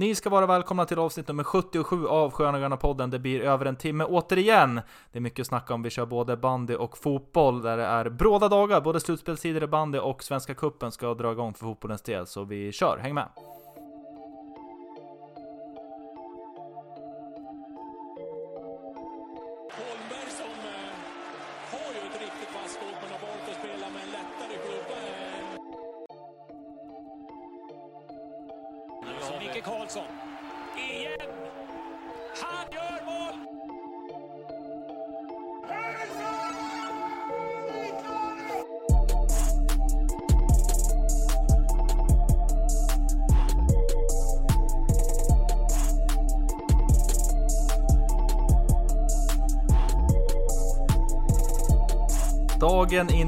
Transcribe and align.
Ni 0.00 0.14
ska 0.14 0.30
vara 0.30 0.46
välkomna 0.46 0.84
till 0.84 0.98
avsnitt 0.98 1.28
nummer 1.28 1.44
77 1.44 2.06
av 2.06 2.30
Sköna 2.30 2.58
Gröna 2.58 2.76
podden. 2.76 3.10
Det 3.10 3.18
blir 3.18 3.40
över 3.40 3.66
en 3.66 3.76
timme 3.76 4.04
återigen. 4.04 4.80
Det 5.12 5.18
är 5.18 5.20
mycket 5.20 5.40
att 5.40 5.46
snacka 5.46 5.74
om. 5.74 5.82
Vi 5.82 5.90
kör 5.90 6.06
både 6.06 6.36
bandy 6.36 6.74
och 6.74 6.98
fotboll 6.98 7.62
där 7.62 7.76
det 7.76 7.84
är 7.84 8.08
bråda 8.08 8.48
dagar. 8.48 8.80
Både 8.80 9.00
slutspelstider 9.00 9.62
i 9.62 9.66
bandy 9.66 9.98
och 9.98 10.22
Svenska 10.22 10.54
Kuppen 10.54 10.92
ska 10.92 11.14
dra 11.14 11.32
igång 11.32 11.54
för 11.54 11.64
fotbollens 11.64 12.02
del. 12.02 12.26
Så 12.26 12.44
vi 12.44 12.72
kör, 12.72 12.98
häng 12.98 13.14
med! 13.14 13.28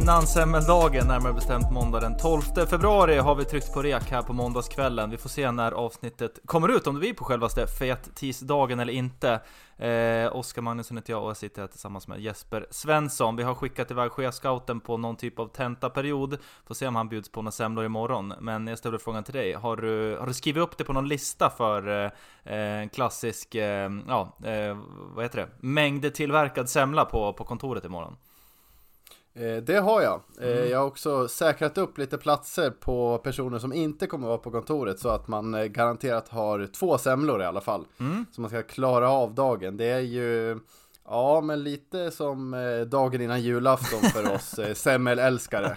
Innan 0.03 0.27
semmeldagen, 0.27 1.07
närmare 1.07 1.33
bestämt 1.33 1.71
måndag 1.71 2.01
den 2.01 2.17
12 2.17 2.41
februari, 2.67 3.19
har 3.19 3.35
vi 3.35 3.45
tryckt 3.45 3.73
på 3.73 3.83
rek 3.83 4.11
här 4.11 4.23
på 4.23 4.33
måndagskvällen. 4.33 5.11
Vi 5.11 5.17
får 5.17 5.29
se 5.29 5.51
när 5.51 5.73
avsnittet 5.73 6.39
kommer 6.45 6.69
ut, 6.69 6.87
om 6.87 6.95
det 6.95 7.01
blir 7.01 7.15
på 7.15 7.25
självaste 7.25 7.67
fettisdagen 7.67 8.81
eller 8.81 8.93
inte. 8.93 9.41
Eh, 9.77 10.37
Oskar 10.37 10.63
Magnusson 10.63 10.97
heter 10.97 11.13
jag 11.13 11.23
och 11.23 11.29
jag 11.29 11.37
sitter 11.37 11.63
här 11.63 11.69
tillsammans 11.69 12.09
med 12.09 12.21
Jesper 12.21 12.67
Svensson. 12.71 13.37
Vi 13.37 13.43
har 13.43 13.55
skickat 13.55 13.91
iväg 13.91 14.13
chefscouten 14.13 14.81
på 14.81 14.97
någon 14.97 15.17
typ 15.17 15.39
av 15.39 15.47
tentaperiod. 15.47 16.39
Får 16.67 16.75
se 16.75 16.87
om 16.87 16.97
han 16.97 17.09
bjuds 17.09 17.33
på 17.33 17.43
några 17.43 17.53
semlor 17.53 17.85
imorgon. 17.85 18.35
Men 18.41 18.67
jag 18.67 18.79
ställer 18.79 18.99
frågan 18.99 19.25
till 19.25 19.35
dig. 19.35 19.53
Har 19.53 19.77
du, 19.77 20.17
har 20.21 20.27
du 20.27 20.35
skrivit 20.35 20.63
upp 20.63 20.79
det 20.79 20.85
på 20.85 20.93
någon 20.93 21.09
lista 21.09 21.51
för 21.51 21.89
eh, 21.89 22.11
eh 22.45 22.81
en 22.83 22.89
klassisk, 22.89 23.55
eh, 23.55 23.91
ja, 24.09 24.37
eh, 24.45 24.79
vad 25.15 25.25
heter 25.25 25.39
det? 25.39 25.49
Mängd 25.61 26.15
tillverkad 26.15 26.69
semla 26.69 27.05
på, 27.05 27.33
på 27.33 27.45
kontoret 27.45 27.85
imorgon? 27.85 28.17
Eh, 29.35 29.57
Det 29.57 29.77
har 29.77 30.03
jag. 30.03 30.21
Eh, 30.41 30.65
Jag 30.65 30.79
har 30.79 30.87
också 30.87 31.29
säkrat 31.29 31.79
upp 31.79 31.99
lite 31.99 32.19
platser 32.19 32.71
på 32.71 33.19
personer 33.19 33.59
som 33.59 33.73
inte 33.73 34.07
kommer 34.07 34.29
vara 34.29 34.39
på 34.39 34.51
kontoret 34.51 34.99
så 34.99 35.09
att 35.09 35.29
man 35.29 35.55
eh, 35.55 35.65
garanterat 35.65 36.29
har 36.29 36.67
två 36.67 36.99
semlor 36.99 37.43
i 37.43 37.45
alla 37.45 37.61
fall. 37.61 37.85
Så 38.33 38.41
man 38.41 38.51
ska 38.51 38.63
klara 38.63 39.11
av 39.11 39.35
dagen. 39.35 39.77
Det 39.77 39.85
är 39.87 40.01
ju 40.01 40.59
Ja, 41.05 41.41
men 41.41 41.63
lite 41.65 42.11
som 42.11 42.51
dagen 42.91 43.21
innan 43.21 43.43
julafton 43.43 44.01
för 44.01 44.35
oss 44.35 44.61
semmelälskare. 44.79 45.77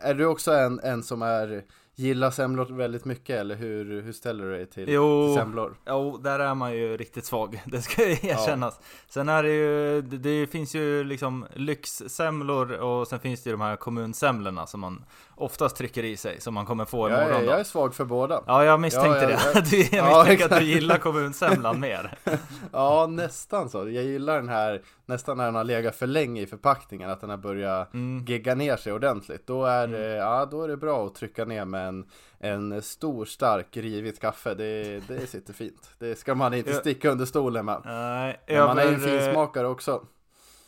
Är 0.00 0.14
du 0.14 0.26
också 0.26 0.52
en, 0.52 0.80
en 0.82 1.02
som 1.02 1.22
är 1.22 1.64
gillar 2.02 2.30
semlor 2.30 2.76
väldigt 2.76 3.04
mycket 3.04 3.40
eller 3.40 3.54
hur, 3.54 4.02
hur 4.02 4.12
ställer 4.12 4.44
du 4.44 4.50
dig 4.52 4.66
till, 4.66 4.88
Jo. 4.88 5.26
till 5.26 5.42
semlor? 5.42 5.74
Jo, 5.86 6.16
där 6.16 6.38
är 6.38 6.54
man 6.54 6.72
ju 6.74 6.96
riktigt 6.96 7.24
svag. 7.24 7.62
Det 7.66 7.82
ska 7.82 8.08
ju 8.08 8.12
erkännas. 8.12 8.80
Sen 9.08 9.28
är 9.28 9.42
det 9.42 9.50
ju, 9.52 10.02
det, 10.02 10.18
det 10.18 10.46
finns 10.46 10.74
ju 10.74 11.04
liksom 11.04 11.46
lyxsemlor 11.54 12.72
och 12.72 13.08
sen 13.08 13.20
finns 13.20 13.42
det 13.42 13.50
ju 13.50 13.56
de 13.56 13.60
här 13.62 13.76
kommunsemlorna 13.76 14.66
som 14.66 14.80
man 14.80 15.04
oftast 15.34 15.76
trycker 15.76 16.04
i 16.04 16.16
sig, 16.16 16.40
som 16.40 16.54
man 16.54 16.66
kommer 16.66 16.84
få 16.84 17.10
Jag 17.10 17.18
imorgon 17.22 17.42
är, 17.42 17.46
jag 17.46 17.60
är 17.60 17.64
svag 17.64 17.94
för 17.94 18.04
båda. 18.04 18.42
Ja, 18.46 18.64
jag 18.64 18.80
misstänkte 18.80 19.08
Ja, 19.22 19.30
ja, 19.30 19.60
det. 19.60 19.60
ja. 19.60 19.60
Du, 19.70 19.76
jag 19.96 20.06
Ja, 20.10 20.18
misstänker 20.18 20.54
att 20.54 20.60
du 20.60 20.66
gillar 20.66 20.98
kommunsemlan 20.98 21.80
mer. 21.80 22.18
Ja, 22.72 23.06
nästan 23.10 23.68
så. 23.70 23.78
Jag 23.78 24.04
gillar 24.04 24.36
den 24.36 24.48
här, 24.48 24.82
nästan 25.12 25.36
när 25.36 25.44
den 25.44 25.54
har 25.54 25.64
legat 25.64 25.96
för 25.96 26.06
länge 26.06 26.42
i 26.42 26.46
förpackningen, 26.46 27.10
att 27.10 27.20
den 27.20 27.30
har 27.30 27.36
börjat 27.36 27.94
Mm. 27.94 28.24
gegga 28.28 28.54
ner 28.54 28.76
sig 28.76 28.92
ordentligt. 28.92 29.46
Då 29.46 29.64
är, 29.64 29.86
det, 29.88 30.08
ja, 30.08 30.46
då 30.50 30.62
är 30.62 30.68
det 30.68 30.76
bra 30.76 31.06
att 31.06 31.14
trycka 31.14 31.44
ner 31.44 31.64
med 31.64 31.88
en, 31.88 32.04
en 32.38 32.82
stor, 32.82 33.24
stark, 33.24 33.76
rivigt 33.76 34.20
kaffe. 34.20 34.54
Det, 34.54 35.00
det 35.08 35.26
sitter 35.26 35.52
fint. 35.52 35.90
Det 35.98 36.18
ska 36.18 36.34
man 36.34 36.54
inte 36.54 36.72
sticka 36.74 37.10
under 37.10 37.24
stolen 37.24 37.64
med. 37.64 37.80
Nej, 37.84 38.40
Men 38.46 38.58
man 38.66 38.78
är 38.78 38.82
ju 38.82 38.88
en 38.88 38.94
över, 38.94 39.14
eh, 39.14 39.20
finsmakare 39.20 39.66
också. 39.68 40.02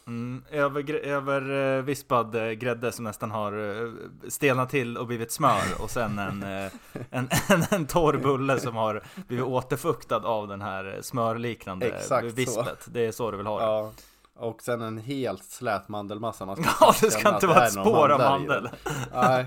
Mm, 0.06 0.44
över, 0.50 0.94
över 0.94 1.76
eh, 1.78 1.82
vispad 1.82 2.58
grädde 2.58 2.92
som 2.92 3.04
nästan 3.04 3.30
har 3.30 3.52
eh, 3.82 3.92
stelnat 4.28 4.70
till 4.70 4.98
och 4.98 5.06
blivit 5.06 5.32
smör 5.32 5.82
och 5.82 5.90
sen 5.90 6.18
en, 6.18 6.42
en, 6.42 6.70
en, 7.48 7.62
en 7.70 7.86
torr 7.86 8.16
bulle 8.16 8.60
som 8.60 8.76
har 8.76 9.02
blivit 9.28 9.46
återfuktad 9.46 10.16
av 10.24 10.48
den 10.48 10.62
här 10.62 10.98
smörliknande 11.02 11.86
Exakt 11.86 12.28
så. 12.30 12.34
vispet. 12.34 12.86
Det 12.92 13.06
är 13.06 13.12
så 13.12 13.30
du 13.30 13.36
vill 13.36 13.46
ha 13.46 13.58
det. 13.58 13.64
Ja. 13.64 13.92
Och 14.36 14.62
sen 14.62 14.82
en 14.82 14.98
helt 14.98 15.44
slät 15.44 15.88
mandelmassa. 15.88 16.46
Man 16.46 16.56
Ja, 16.80 16.94
det 17.00 17.10
ska 17.10 17.34
inte 17.34 17.46
vara 17.46 17.66
ett 17.66 17.72
spår 17.72 18.08
av 18.08 18.18
mandel. 18.20 18.68
Nej, 19.14 19.46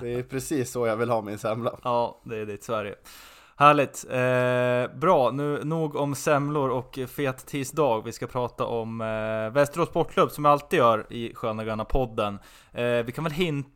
det 0.00 0.14
är 0.14 0.22
precis 0.22 0.72
så 0.72 0.86
jag 0.86 0.96
vill 0.96 1.10
ha 1.10 1.22
min 1.22 1.38
semla. 1.38 1.78
Ja, 1.82 2.20
det 2.24 2.36
är 2.36 2.46
ditt 2.46 2.64
Sverige. 2.64 2.94
Härligt. 3.58 4.04
Eh, 4.10 4.98
bra, 4.98 5.30
nu 5.30 5.64
nog 5.64 5.96
om 5.96 6.14
semlor 6.14 6.70
och 6.70 6.98
fet 7.08 7.46
tisdag. 7.46 8.02
Vi 8.04 8.12
ska 8.12 8.26
prata 8.26 8.64
om 8.64 9.00
eh, 9.00 9.54
Västerås 9.54 9.88
Sportklubb 9.88 10.30
som 10.30 10.44
vi 10.44 10.50
alltid 10.50 10.78
gör 10.78 11.06
i 11.10 11.34
Sköna 11.34 11.64
Gröna 11.64 11.84
podden. 11.84 12.38
Eh, 12.72 12.84
vi 12.84 13.12
kan 13.14 13.24
väl 13.24 13.32
hinta 13.32 13.70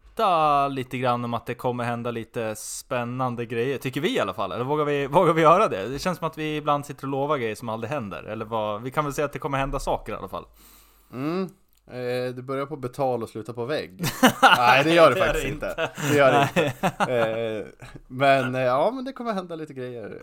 lite 0.70 0.98
grann 0.98 1.24
om 1.24 1.34
att 1.34 1.46
det 1.46 1.54
kommer 1.54 1.84
hända 1.84 2.10
lite 2.10 2.54
spännande 2.56 3.46
grejer, 3.46 3.78
tycker 3.78 4.00
vi 4.00 4.16
i 4.16 4.20
alla 4.20 4.34
fall. 4.34 4.52
Eller 4.52 4.64
vågar 4.64 4.84
vi, 4.84 5.06
vågar 5.06 5.32
vi 5.32 5.42
göra 5.42 5.68
det? 5.68 5.88
Det 5.88 5.98
känns 5.98 6.18
som 6.18 6.26
att 6.26 6.38
vi 6.38 6.56
ibland 6.56 6.86
sitter 6.86 7.04
och 7.04 7.10
lovar 7.10 7.38
grejer 7.38 7.54
som 7.54 7.68
aldrig 7.68 7.90
händer. 7.90 8.22
Eller 8.22 8.44
vad, 8.44 8.82
vi 8.82 8.90
kan 8.90 9.04
väl 9.04 9.14
säga 9.14 9.24
att 9.24 9.32
det 9.32 9.38
kommer 9.38 9.58
hända 9.58 9.78
saker 9.80 10.12
i 10.12 10.16
alla 10.16 10.28
fall. 10.28 10.44
Mm. 11.12 11.48
Eh, 11.86 12.34
det 12.34 12.42
börjar 12.42 12.66
på 12.66 12.76
betal 12.76 13.22
och 13.22 13.28
slutar 13.28 13.52
på 13.52 13.64
vägg. 13.64 14.04
Nej, 14.42 14.84
det 14.84 14.94
gör 14.94 15.08
det 15.08 15.14
Det 15.14 15.20
faktiskt 15.20 15.44
det 15.44 15.50
inte. 15.52 15.66
inte. 15.66 15.90
Det 16.10 16.18
gör 16.18 16.32
det 16.32 16.64
inte. 16.64 17.12
Eh, 17.14 17.86
men 18.08 18.54
eh, 18.54 18.60
ja, 18.60 18.90
men 18.94 19.04
det 19.04 19.12
kommer 19.12 19.32
hända 19.32 19.54
lite 19.54 19.74
grejer. 19.74 20.22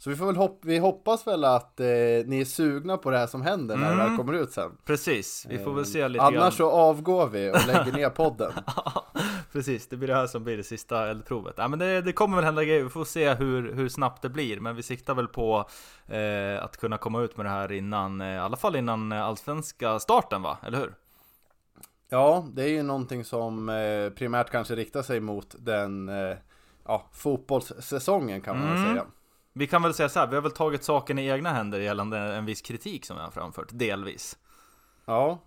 Eh, 0.00 0.02
så 0.02 0.10
vi 0.10 0.16
får 0.16 0.26
väl 0.26 0.36
hopp 0.36 0.60
vi 0.62 0.78
hoppas 0.78 1.26
väl 1.26 1.44
att 1.44 1.80
eh, 1.80 1.86
ni 2.26 2.40
är 2.40 2.44
sugna 2.44 2.96
på 2.96 3.10
det 3.10 3.18
här 3.18 3.26
som 3.26 3.42
händer 3.42 3.76
när 3.76 3.90
det 3.90 3.96
väl 3.96 4.16
kommer 4.16 4.32
ut 4.32 4.52
sen. 4.52 4.76
Precis, 4.84 5.46
vi 5.48 5.58
får 5.58 5.72
väl 5.74 5.86
se 5.86 6.08
lite 6.08 6.24
Annars 6.24 6.34
grann. 6.40 6.52
så 6.52 6.70
avgår 6.70 7.26
vi 7.26 7.50
och 7.50 7.66
lägger 7.66 7.92
ner 7.92 8.10
podden. 8.10 8.52
Precis. 9.52 9.88
Det 9.88 9.96
blir 9.96 10.08
det 10.08 10.14
här 10.14 10.26
som 10.26 10.44
blir 10.44 10.56
det 10.56 10.62
sista 10.64 11.08
eldprovet. 11.10 11.54
Ja, 11.58 11.68
men 11.68 11.78
det, 11.78 12.00
det 12.02 12.12
kommer 12.12 12.36
väl 12.36 12.44
hända 12.44 12.64
grejer. 12.64 12.82
Vi 12.82 12.88
får 12.88 13.04
se 13.04 13.34
hur, 13.34 13.72
hur 13.72 13.88
snabbt 13.88 14.22
det 14.22 14.28
blir. 14.28 14.60
Men 14.60 14.76
vi 14.76 14.82
siktar 14.82 15.14
väl 15.14 15.28
på 15.28 15.68
eh, 16.08 16.64
att 16.64 16.76
kunna 16.76 16.98
komma 16.98 17.20
ut 17.22 17.36
med 17.36 17.46
det 17.46 17.50
här 17.50 17.72
innan, 17.72 18.20
eh, 18.20 18.26
i 18.34 18.38
alla 18.38 18.56
fall 18.56 18.76
innan 18.76 19.12
eh, 19.12 19.22
allsvenska 19.24 19.98
starten 19.98 20.42
va? 20.42 20.58
Eller 20.62 20.78
hur? 20.78 20.94
Ja, 22.08 22.46
det 22.52 22.62
är 22.62 22.68
ju 22.68 22.82
någonting 22.82 23.24
som 23.24 23.68
eh, 23.68 24.10
primärt 24.10 24.50
kanske 24.50 24.74
riktar 24.74 25.02
sig 25.02 25.20
mot 25.20 25.54
den 25.58 26.08
eh, 26.08 26.36
ja, 26.86 27.06
fotbollssäsongen 27.12 28.40
kan 28.40 28.58
man 28.58 28.68
väl 28.68 28.76
Mm. 28.76 28.90
säga. 28.92 29.04
Vi 29.52 29.66
kan 29.66 29.82
väl 29.82 29.94
säga 29.94 30.08
så 30.08 30.20
här, 30.20 30.26
vi 30.26 30.34
har 30.34 30.42
väl 30.42 30.52
tagit 30.52 30.84
saken 30.84 31.18
i 31.18 31.26
egna 31.26 31.52
händer 31.52 31.80
gällande 31.80 32.18
en 32.18 32.44
viss 32.44 32.62
kritik 32.62 33.04
som 33.04 33.16
vi 33.16 33.22
har 33.22 33.30
framfört, 33.30 33.68
delvis. 33.70 34.38
Ja, 35.04 35.38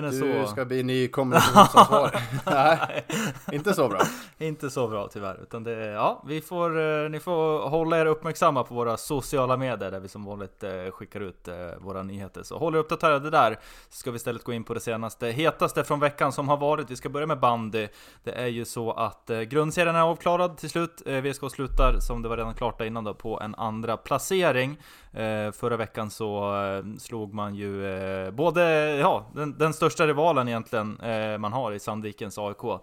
men 0.00 0.10
du 0.10 0.44
så... 0.44 0.46
ska 0.46 0.64
bli 0.64 0.82
ny 0.82 1.08
kommunikationsansvarig. 1.08 2.20
Nej, 2.46 3.04
inte 3.52 3.74
så 3.74 3.88
bra. 3.88 4.00
Inte 4.38 4.70
så 4.70 4.88
bra 4.88 5.08
tyvärr, 5.12 5.42
utan 5.42 5.64
det, 5.64 5.86
ja, 5.86 6.22
vi 6.26 6.40
får, 6.40 6.80
eh, 6.80 7.10
ni 7.10 7.20
får 7.20 7.68
hålla 7.68 7.98
er 7.98 8.06
uppmärksamma 8.06 8.64
på 8.64 8.74
våra 8.74 8.96
sociala 8.96 9.56
medier 9.56 9.90
där 9.90 10.00
vi 10.00 10.08
som 10.08 10.24
vanligt 10.24 10.62
eh, 10.62 10.70
skickar 10.92 11.20
ut 11.20 11.48
eh, 11.48 11.54
våra 11.80 12.02
nyheter. 12.02 12.42
Så 12.42 12.58
håll 12.58 12.74
er 12.74 12.78
uppdaterade 12.78 13.30
där, 13.30 13.58
så 13.88 13.96
ska 13.96 14.10
vi 14.10 14.16
istället 14.16 14.44
gå 14.44 14.52
in 14.52 14.64
på 14.64 14.74
det 14.74 14.80
senaste, 14.80 15.26
hetaste 15.26 15.84
från 15.84 16.00
veckan 16.00 16.32
som 16.32 16.48
har 16.48 16.56
varit. 16.56 16.90
Vi 16.90 16.96
ska 16.96 17.08
börja 17.08 17.26
med 17.26 17.40
bandy. 17.40 17.88
Det 18.24 18.32
är 18.32 18.46
ju 18.46 18.64
så 18.64 18.92
att 18.92 19.30
grundserien 19.48 19.96
är 19.96 20.02
avklarad 20.02 20.56
till 20.56 20.70
slut. 20.70 21.02
VSK 21.06 21.50
slutar, 21.50 21.98
som 22.00 22.22
det 22.22 22.28
var 22.28 22.36
redan 22.36 22.54
klart 22.54 22.78
där 22.78 22.84
innan 22.84 23.04
då, 23.04 23.14
på 23.14 23.40
en 23.40 23.54
andra 23.54 23.96
placering. 23.96 24.78
Eh, 25.12 25.52
förra 25.52 25.76
veckan 25.76 26.10
så 26.10 26.56
eh, 26.64 26.98
slog 26.98 27.34
man 27.34 27.54
ju 27.54 27.86
eh, 27.86 28.30
både, 28.30 28.62
ja, 28.96 29.30
den, 29.34 29.58
den 29.58 29.74
största 29.74 30.06
rivalen 30.06 30.48
egentligen 30.48 30.98
man 31.38 31.52
har 31.52 31.72
i 31.72 31.78
Sandvikens 31.78 32.38
AIK. 32.38 32.82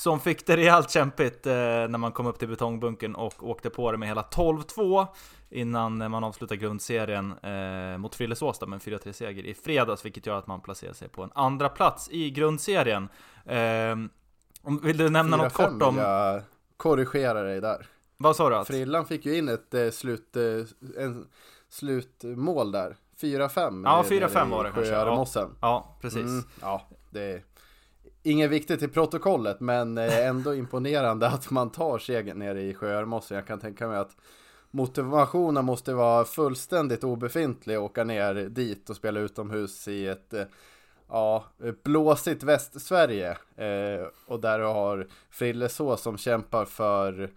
Som 0.00 0.20
fick 0.20 0.46
det 0.46 0.56
rejält 0.56 0.90
kämpigt 0.90 1.46
eh, 1.46 1.52
när 1.52 1.98
man 1.98 2.12
kom 2.12 2.26
upp 2.26 2.38
till 2.38 2.48
betongbunkern 2.48 3.14
och 3.14 3.48
åkte 3.48 3.70
på 3.70 3.92
det 3.92 3.98
med 3.98 4.08
hela 4.08 4.22
12-2 4.22 5.06
innan 5.50 6.10
man 6.10 6.24
avslutar 6.24 6.56
grundserien 6.56 7.34
eh, 7.42 7.98
mot 7.98 8.14
Frillesås 8.14 8.60
med 8.60 8.72
en 8.72 8.80
4-3 8.80 9.12
seger 9.12 9.46
i 9.46 9.54
fredags, 9.54 10.04
vilket 10.04 10.26
gör 10.26 10.38
att 10.38 10.46
man 10.46 10.60
placerar 10.60 10.92
sig 10.92 11.08
på 11.08 11.22
en 11.22 11.30
andra 11.34 11.68
plats 11.68 12.08
i 12.10 12.30
grundserien. 12.30 13.08
Eh, 13.44 13.96
om, 14.62 14.80
vill 14.82 14.96
du 14.96 15.10
nämna 15.10 15.36
något 15.36 15.52
4-5 15.52 15.56
kort 15.56 15.82
om... 15.82 15.96
jag 15.96 16.42
korrigera 16.76 17.42
dig 17.42 17.60
där. 17.60 17.86
Vad 18.16 18.36
sa 18.36 18.48
du? 18.48 18.56
Att, 18.56 18.66
Frillan 18.66 19.06
fick 19.06 19.26
ju 19.26 19.38
in 19.38 19.48
ett 19.48 19.74
eh, 19.74 19.90
slut, 19.90 20.36
en 20.98 21.26
slutmål 21.70 22.72
där. 22.72 22.96
4-5. 23.20 23.82
Ja, 23.84 24.04
nere 24.10 24.26
4-5 24.28 24.46
i 24.46 24.50
var 24.50 24.64
det 24.64 24.70
kanske, 24.70 24.92
Sjööremossen. 24.92 25.50
ja, 25.60 25.96
precis. 26.00 26.22
Mm, 26.22 26.44
ja, 26.60 26.88
det 27.10 27.42
inget 28.22 28.50
viktigt 28.50 28.82
i 28.82 28.88
protokollet, 28.88 29.60
men 29.60 29.98
eh, 29.98 30.26
ändå 30.26 30.54
imponerande 30.54 31.28
att 31.28 31.50
man 31.50 31.70
tar 31.70 31.98
segern 31.98 32.38
nere 32.38 32.62
i 32.62 32.74
Sjöarmossen. 32.74 33.34
Jag 33.34 33.46
kan 33.46 33.58
tänka 33.60 33.88
mig 33.88 33.98
att 33.98 34.16
motivationen 34.70 35.64
måste 35.64 35.94
vara 35.94 36.24
fullständigt 36.24 37.04
obefintlig 37.04 37.74
att 37.74 37.80
åka 37.80 38.04
ner 38.04 38.34
dit 38.34 38.90
och 38.90 38.96
spela 38.96 39.20
utomhus 39.20 39.88
i 39.88 40.06
ett 40.06 40.32
eh, 40.32 40.44
ja, 41.08 41.44
blåsigt 41.84 42.42
Västsverige. 42.42 43.30
Eh, 43.56 44.06
och 44.26 44.40
där 44.40 44.58
du 44.58 44.64
har 44.64 45.06
Frillesås 45.30 46.02
som 46.02 46.18
kämpar 46.18 46.64
för 46.64 47.30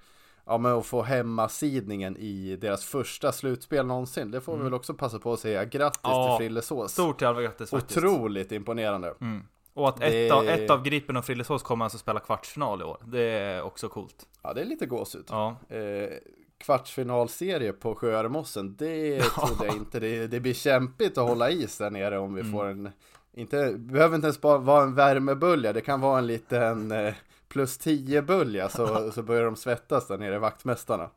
ja, 0.45 0.57
men 0.57 0.71
att 0.71 0.85
få 0.85 1.01
hemmasidningen 1.01 2.17
i 2.17 2.55
deras 2.55 2.85
första 2.85 3.31
slutspel 3.31 3.85
någonsin. 3.85 4.31
Det 4.31 4.41
får 4.41 4.53
mm. 4.53 4.63
vi 4.63 4.69
väl 4.69 4.73
också 4.73 4.93
passa 4.93 5.19
på 5.19 5.33
att 5.33 5.39
säga. 5.39 5.65
Grattis 5.65 5.99
ja, 6.03 6.37
till 6.37 6.45
Frillesås. 6.45 6.91
Stort 6.91 7.21
jävla 7.21 7.41
grattis 7.41 7.69
faktiskt. 7.69 7.97
Otroligt 7.97 8.51
imponerande. 8.51 9.13
Mm. 9.21 9.43
Och 9.73 9.89
att 9.89 9.97
det... 9.97 10.25
ett, 10.27 10.31
av, 10.31 10.47
ett 10.47 10.69
av 10.69 10.83
Gripen 10.83 11.17
och 11.17 11.25
Frillesås 11.25 11.63
kommer 11.63 11.85
alltså 11.85 11.97
spela 11.97 12.19
kvartsfinal 12.19 12.81
i 12.81 12.83
år. 12.83 12.97
Det 13.05 13.21
är 13.21 13.61
också 13.61 13.89
coolt. 13.89 14.25
Ja, 14.41 14.53
det 14.53 14.61
är 14.61 14.65
lite 14.65 14.85
gåshud. 14.85 15.25
Ja. 15.29 15.55
Eh, 15.69 16.09
kvartsfinalserie 16.57 17.73
på 17.73 17.95
Sjöarmossen, 17.95 18.75
det 18.75 19.21
trodde 19.21 19.65
jag 19.65 19.75
inte. 19.75 19.99
Det, 19.99 20.27
det 20.27 20.39
blir 20.39 20.53
kämpigt 20.53 21.17
att 21.17 21.27
hålla 21.27 21.49
is 21.49 21.77
där 21.77 21.89
nere 21.89 22.19
om 22.19 22.33
vi 22.33 22.41
mm. 22.41 22.53
får 22.53 22.65
en 22.65 22.89
inte, 23.35 23.73
behöver 23.77 24.15
inte 24.15 24.27
ens 24.27 24.41
bara 24.41 24.57
vara 24.57 24.83
en 24.83 24.95
värmebölja, 24.95 25.73
det 25.73 25.81
kan 25.81 26.01
vara 26.01 26.17
en 26.17 26.27
liten 26.27 26.91
eh, 26.91 27.13
plus 27.53 27.77
10 27.77 28.21
bölja 28.21 28.69
så, 28.69 29.11
så 29.11 29.23
börjar 29.23 29.45
de 29.45 29.55
svettas 29.55 30.07
där 30.07 30.17
nere, 30.17 30.39
vaktmästarna. 30.39 31.09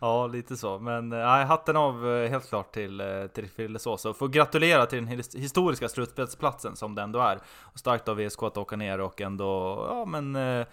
Ja, 0.00 0.26
lite 0.26 0.56
så. 0.56 0.78
Men 0.78 1.12
eh, 1.12 1.18
nej, 1.18 1.44
hatten 1.44 1.76
av 1.76 2.08
eh, 2.08 2.30
helt 2.30 2.48
klart 2.48 2.72
till, 2.72 3.02
till 3.34 3.48
Frillesås. 3.48 4.04
Och 4.04 4.16
får 4.16 4.28
gratulera 4.28 4.86
till 4.86 4.98
den 4.98 5.22
historiska 5.34 5.88
slutspelsplatsen 5.88 6.76
som 6.76 6.94
det 6.94 7.02
ändå 7.02 7.18
är. 7.18 7.38
Och 7.62 7.78
starkt 7.78 8.08
av 8.08 8.16
VSK 8.16 8.42
att 8.42 8.56
åka 8.56 8.76
ner 8.76 9.00
och 9.00 9.20
ändå, 9.20 9.86
ja 9.90 10.04
men 10.04 10.36
eh, 10.36 10.66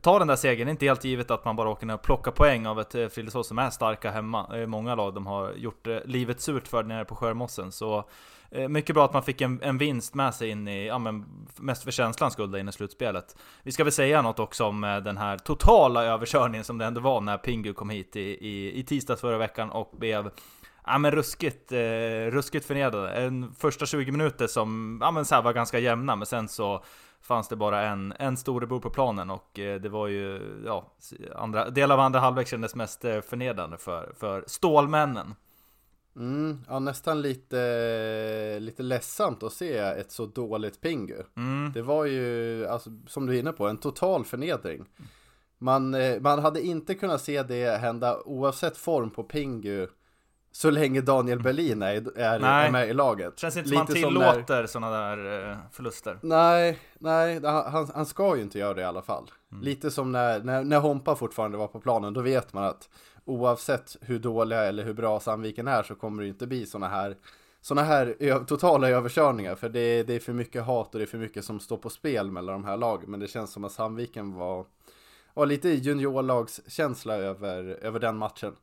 ta 0.00 0.18
den 0.18 0.28
där 0.28 0.36
segern. 0.36 0.66
Det 0.66 0.70
är 0.70 0.72
inte 0.72 0.86
helt 0.86 1.04
givet 1.04 1.30
att 1.30 1.44
man 1.44 1.56
bara 1.56 1.68
åker 1.70 1.86
ner 1.86 1.94
och 1.94 2.02
plockar 2.02 2.30
poäng 2.30 2.66
av 2.66 2.80
ett 2.80 3.12
Frillesås 3.12 3.48
som 3.48 3.58
är 3.58 3.70
starka 3.70 4.10
hemma. 4.10 4.66
Många 4.66 4.94
lag 4.94 5.14
de 5.14 5.26
har 5.26 5.52
gjort 5.52 5.86
livet 6.04 6.40
surt 6.40 6.68
för 6.68 6.82
nere 6.82 7.04
på 7.04 7.14
Skärmossen. 7.14 7.72
Så 7.72 8.04
Eh, 8.41 8.41
Eh, 8.54 8.68
mycket 8.68 8.94
bra 8.94 9.04
att 9.04 9.12
man 9.12 9.22
fick 9.22 9.40
en, 9.40 9.62
en 9.62 9.78
vinst 9.78 10.14
med 10.14 10.34
sig 10.34 10.48
in 10.48 10.68
i, 10.68 10.86
ja 10.86 10.98
men 10.98 11.24
mest 11.56 11.84
för 11.84 11.90
känslans 11.90 12.32
skull 12.32 12.54
in 12.56 12.68
i 12.68 12.72
slutspelet. 12.72 13.36
Vi 13.62 13.72
ska 13.72 13.84
väl 13.84 13.92
säga 13.92 14.22
något 14.22 14.38
också 14.38 14.64
om 14.64 14.84
eh, 14.84 14.96
den 14.96 15.16
här 15.16 15.38
totala 15.38 16.04
överkörningen 16.04 16.64
som 16.64 16.78
det 16.78 16.84
ändå 16.84 17.00
var 17.00 17.20
när 17.20 17.38
Pingu 17.38 17.72
kom 17.72 17.90
hit 17.90 18.16
i, 18.16 18.20
i, 18.20 18.78
i 18.78 18.84
tisdags 18.84 19.20
förra 19.20 19.38
veckan 19.38 19.70
och 19.70 19.90
blev 19.98 20.30
Ja 20.86 20.98
men 20.98 21.10
ruskigt, 21.10 21.72
eh, 21.72 21.78
ruskigt 22.30 22.66
förnedrade. 22.66 23.10
En 23.10 23.54
första 23.54 23.86
20 23.86 24.12
minuter 24.12 24.46
som 24.46 24.98
ja, 25.02 25.10
men 25.10 25.24
så 25.24 25.40
var 25.40 25.52
ganska 25.52 25.78
jämna, 25.78 26.16
men 26.16 26.26
sen 26.26 26.48
så 26.48 26.84
fanns 27.20 27.48
det 27.48 27.56
bara 27.56 27.82
en, 27.82 28.14
en 28.18 28.36
storebror 28.36 28.80
på 28.80 28.90
planen 28.90 29.30
och 29.30 29.58
eh, 29.58 29.80
det 29.80 29.88
var 29.88 30.06
ju, 30.06 30.40
ja, 30.66 30.92
andra, 31.34 31.70
del 31.70 31.90
av 31.90 32.00
andra 32.00 32.20
halvlek 32.20 32.48
kändes 32.48 32.74
mest 32.74 33.04
eh, 33.04 33.20
förnedrande 33.20 33.78
för, 33.78 34.12
för 34.18 34.44
Stålmännen. 34.46 35.34
Mm, 36.16 36.58
ja, 36.68 36.78
nästan 36.78 37.22
lite, 37.22 38.58
lite 38.60 38.82
ledsamt 38.82 39.42
att 39.42 39.52
se 39.52 39.76
ett 39.78 40.12
så 40.12 40.26
dåligt 40.26 40.80
Pingu. 40.80 41.22
Mm. 41.36 41.72
Det 41.74 41.82
var 41.82 42.04
ju, 42.04 42.66
alltså, 42.66 42.90
som 43.06 43.26
du 43.26 43.34
är 43.34 43.40
inne 43.40 43.52
på, 43.52 43.68
en 43.68 43.78
total 43.78 44.24
förnedring. 44.24 44.84
Man, 45.58 45.94
eh, 45.94 46.20
man 46.20 46.38
hade 46.38 46.62
inte 46.62 46.94
kunnat 46.94 47.20
se 47.20 47.42
det 47.42 47.78
hända 47.80 48.20
oavsett 48.24 48.76
form 48.76 49.10
på 49.10 49.22
Pingu 49.22 49.86
så 50.52 50.70
länge 50.70 51.00
Daniel 51.00 51.42
Berlin 51.42 51.82
är, 51.82 52.18
är, 52.18 52.40
är 52.40 52.70
med 52.70 52.88
i 52.88 52.92
laget. 52.92 53.38
Känns 53.38 53.56
inte 53.56 53.68
som 53.68 53.78
han 53.78 53.86
tillåter 53.86 54.66
sådana 54.66 54.90
där 54.90 55.50
eh, 55.50 55.56
förluster. 55.72 56.18
Nej, 56.22 56.78
nej, 56.98 57.40
han, 57.44 57.90
han 57.94 58.06
ska 58.06 58.36
ju 58.36 58.42
inte 58.42 58.58
göra 58.58 58.74
det 58.74 58.80
i 58.80 58.84
alla 58.84 59.02
fall. 59.02 59.30
Mm. 59.52 59.64
Lite 59.64 59.90
som 59.90 60.12
när, 60.12 60.40
när, 60.40 60.64
när 60.64 60.78
Hompa 60.78 61.16
fortfarande 61.16 61.58
var 61.58 61.66
på 61.66 61.80
planen, 61.80 62.14
då 62.14 62.20
vet 62.20 62.52
man 62.52 62.64
att 62.64 62.88
oavsett 63.24 63.96
hur 64.00 64.18
dåliga 64.18 64.62
eller 64.62 64.84
hur 64.84 64.94
bra 64.94 65.20
Sandviken 65.20 65.68
är 65.68 65.82
så 65.82 65.94
kommer 65.94 66.22
det 66.22 66.28
inte 66.28 66.46
bli 66.46 66.66
sådana 66.66 66.88
här 66.88 67.16
sådana 67.60 67.86
här 67.86 68.44
totala 68.44 68.88
överkörningar. 68.88 69.54
För 69.54 69.68
det, 69.68 70.02
det 70.02 70.14
är 70.14 70.20
för 70.20 70.32
mycket 70.32 70.64
hat 70.64 70.94
och 70.94 70.98
det 70.98 71.04
är 71.04 71.06
för 71.06 71.18
mycket 71.18 71.44
som 71.44 71.60
står 71.60 71.76
på 71.76 71.90
spel 71.90 72.30
mellan 72.30 72.52
de 72.52 72.64
här 72.64 72.76
lagen 72.76 73.10
men 73.10 73.20
det 73.20 73.28
känns 73.28 73.52
som 73.52 73.64
att 73.64 73.72
Sandviken 73.72 74.34
var, 74.34 74.66
var 75.34 75.46
lite 75.46 75.68
juniorlagskänsla 75.68 77.16
över, 77.16 77.64
över 77.64 78.00
den 78.00 78.16
matchen. 78.16 78.56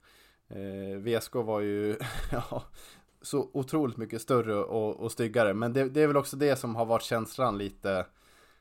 Eh, 0.49 0.99
VSK 0.99 1.35
var 1.35 1.59
ju 1.59 1.95
ja, 2.31 2.63
så 3.21 3.49
otroligt 3.53 3.97
mycket 3.97 4.21
större 4.21 4.55
och, 4.55 4.99
och 4.99 5.11
styggare. 5.11 5.53
Men 5.53 5.73
det, 5.73 5.89
det 5.89 6.01
är 6.01 6.07
väl 6.07 6.17
också 6.17 6.37
det 6.37 6.55
som 6.55 6.75
har 6.75 6.85
varit 6.85 7.03
känslan 7.03 7.57
lite 7.57 8.05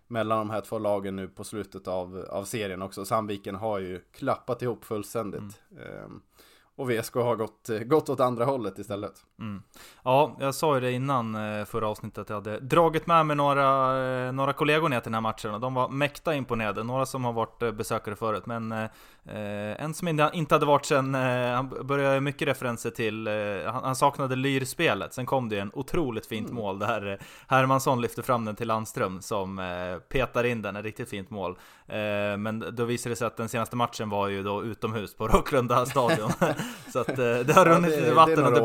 mellan 0.09 0.39
de 0.39 0.51
här 0.51 0.61
två 0.61 0.79
lagen 0.79 1.17
nu 1.17 1.29
på 1.29 1.45
slutet 1.45 1.89
av, 1.89 2.27
av 2.31 2.45
serien 2.45 2.83
också. 2.83 3.05
Sandviken 3.05 3.55
har 3.55 3.79
ju 3.79 4.01
klappat 4.13 4.63
ihop 4.63 4.85
fullständigt. 4.85 5.61
Mm. 5.71 6.05
Um, 6.05 6.23
och 6.77 6.91
VSK 6.91 7.15
har 7.15 7.37
gått, 7.37 7.71
gått 7.87 8.09
åt 8.09 8.21
andra 8.21 8.45
hållet 8.45 8.79
istället. 8.79 9.25
Mm. 9.41 9.63
Ja, 10.05 10.37
jag 10.41 10.55
sa 10.55 10.75
ju 10.75 10.81
det 10.81 10.93
innan 10.93 11.35
eh, 11.35 11.65
förra 11.65 11.89
avsnittet 11.89 12.19
att 12.19 12.29
jag 12.29 12.37
hade 12.37 12.61
dragit 12.61 13.07
med 13.07 13.27
mig 13.27 13.37
några, 13.37 13.99
eh, 14.27 14.33
några 14.33 14.53
kollegor 14.53 14.89
ner 14.89 15.01
till 15.01 15.13
den 15.13 15.15
här 15.15 15.21
matchen 15.21 15.55
och 15.55 15.61
de 15.61 15.75
var 15.75 15.89
mäkta 15.89 16.35
imponerade. 16.35 16.83
Några 16.83 17.07
som 17.07 17.25
har 17.25 17.33
varit 17.33 17.63
eh, 17.63 17.71
besökare 17.71 18.17
förut, 18.17 18.47
men 18.47 18.73
eh, 18.73 19.83
en 19.83 19.95
som 19.95 20.09
inte 20.09 20.55
hade 20.55 20.67
varit 20.67 20.85
sen, 20.85 21.15
eh, 21.15 21.55
han 21.55 21.87
började 21.87 22.21
mycket 22.21 22.49
referenser 22.49 22.91
till, 22.91 23.27
eh, 23.27 23.35
han, 23.73 23.85
han, 23.85 23.97
saknade 23.97 24.37
lyrspelet. 24.37 25.15
Sen 25.15 25.27
kom 25.27 25.49
det 25.49 25.59
en 25.59 25.71
otroligt 25.75 26.27
fint 26.27 26.51
mm. 26.51 26.63
mål 26.63 26.79
där 26.79 27.19
Hermansson 27.47 28.01
lyfter 28.01 28.23
fram 28.23 28.45
den 28.45 28.57
till 28.57 28.69
Landström 28.69 29.23
som 29.23 29.61
petar 30.09 30.45
in 30.45 30.63
den, 30.63 30.77
ett 30.77 30.85
riktigt 30.85 31.11
fint 31.11 31.31
mål. 31.31 31.59
men 32.39 32.65
då 32.73 32.85
visade 32.85 33.13
det 33.13 33.17
sig 33.17 33.27
att 33.27 33.37
den 33.37 33.49
senaste 33.49 33.77
matchen 33.77 34.11
var 34.11 34.29
ju 34.29 34.43
då 34.43 34.65
utomhus 34.65 35.15
på 35.15 35.29
Rocklunda 35.29 35.87
stadion. 35.87 36.31
Så 36.93 36.99
att 36.99 37.17
det 37.17 37.55
har 37.55 37.65
runnit 37.65 37.91
lite 37.91 38.15
vatten 38.15 38.45
under 38.45 38.61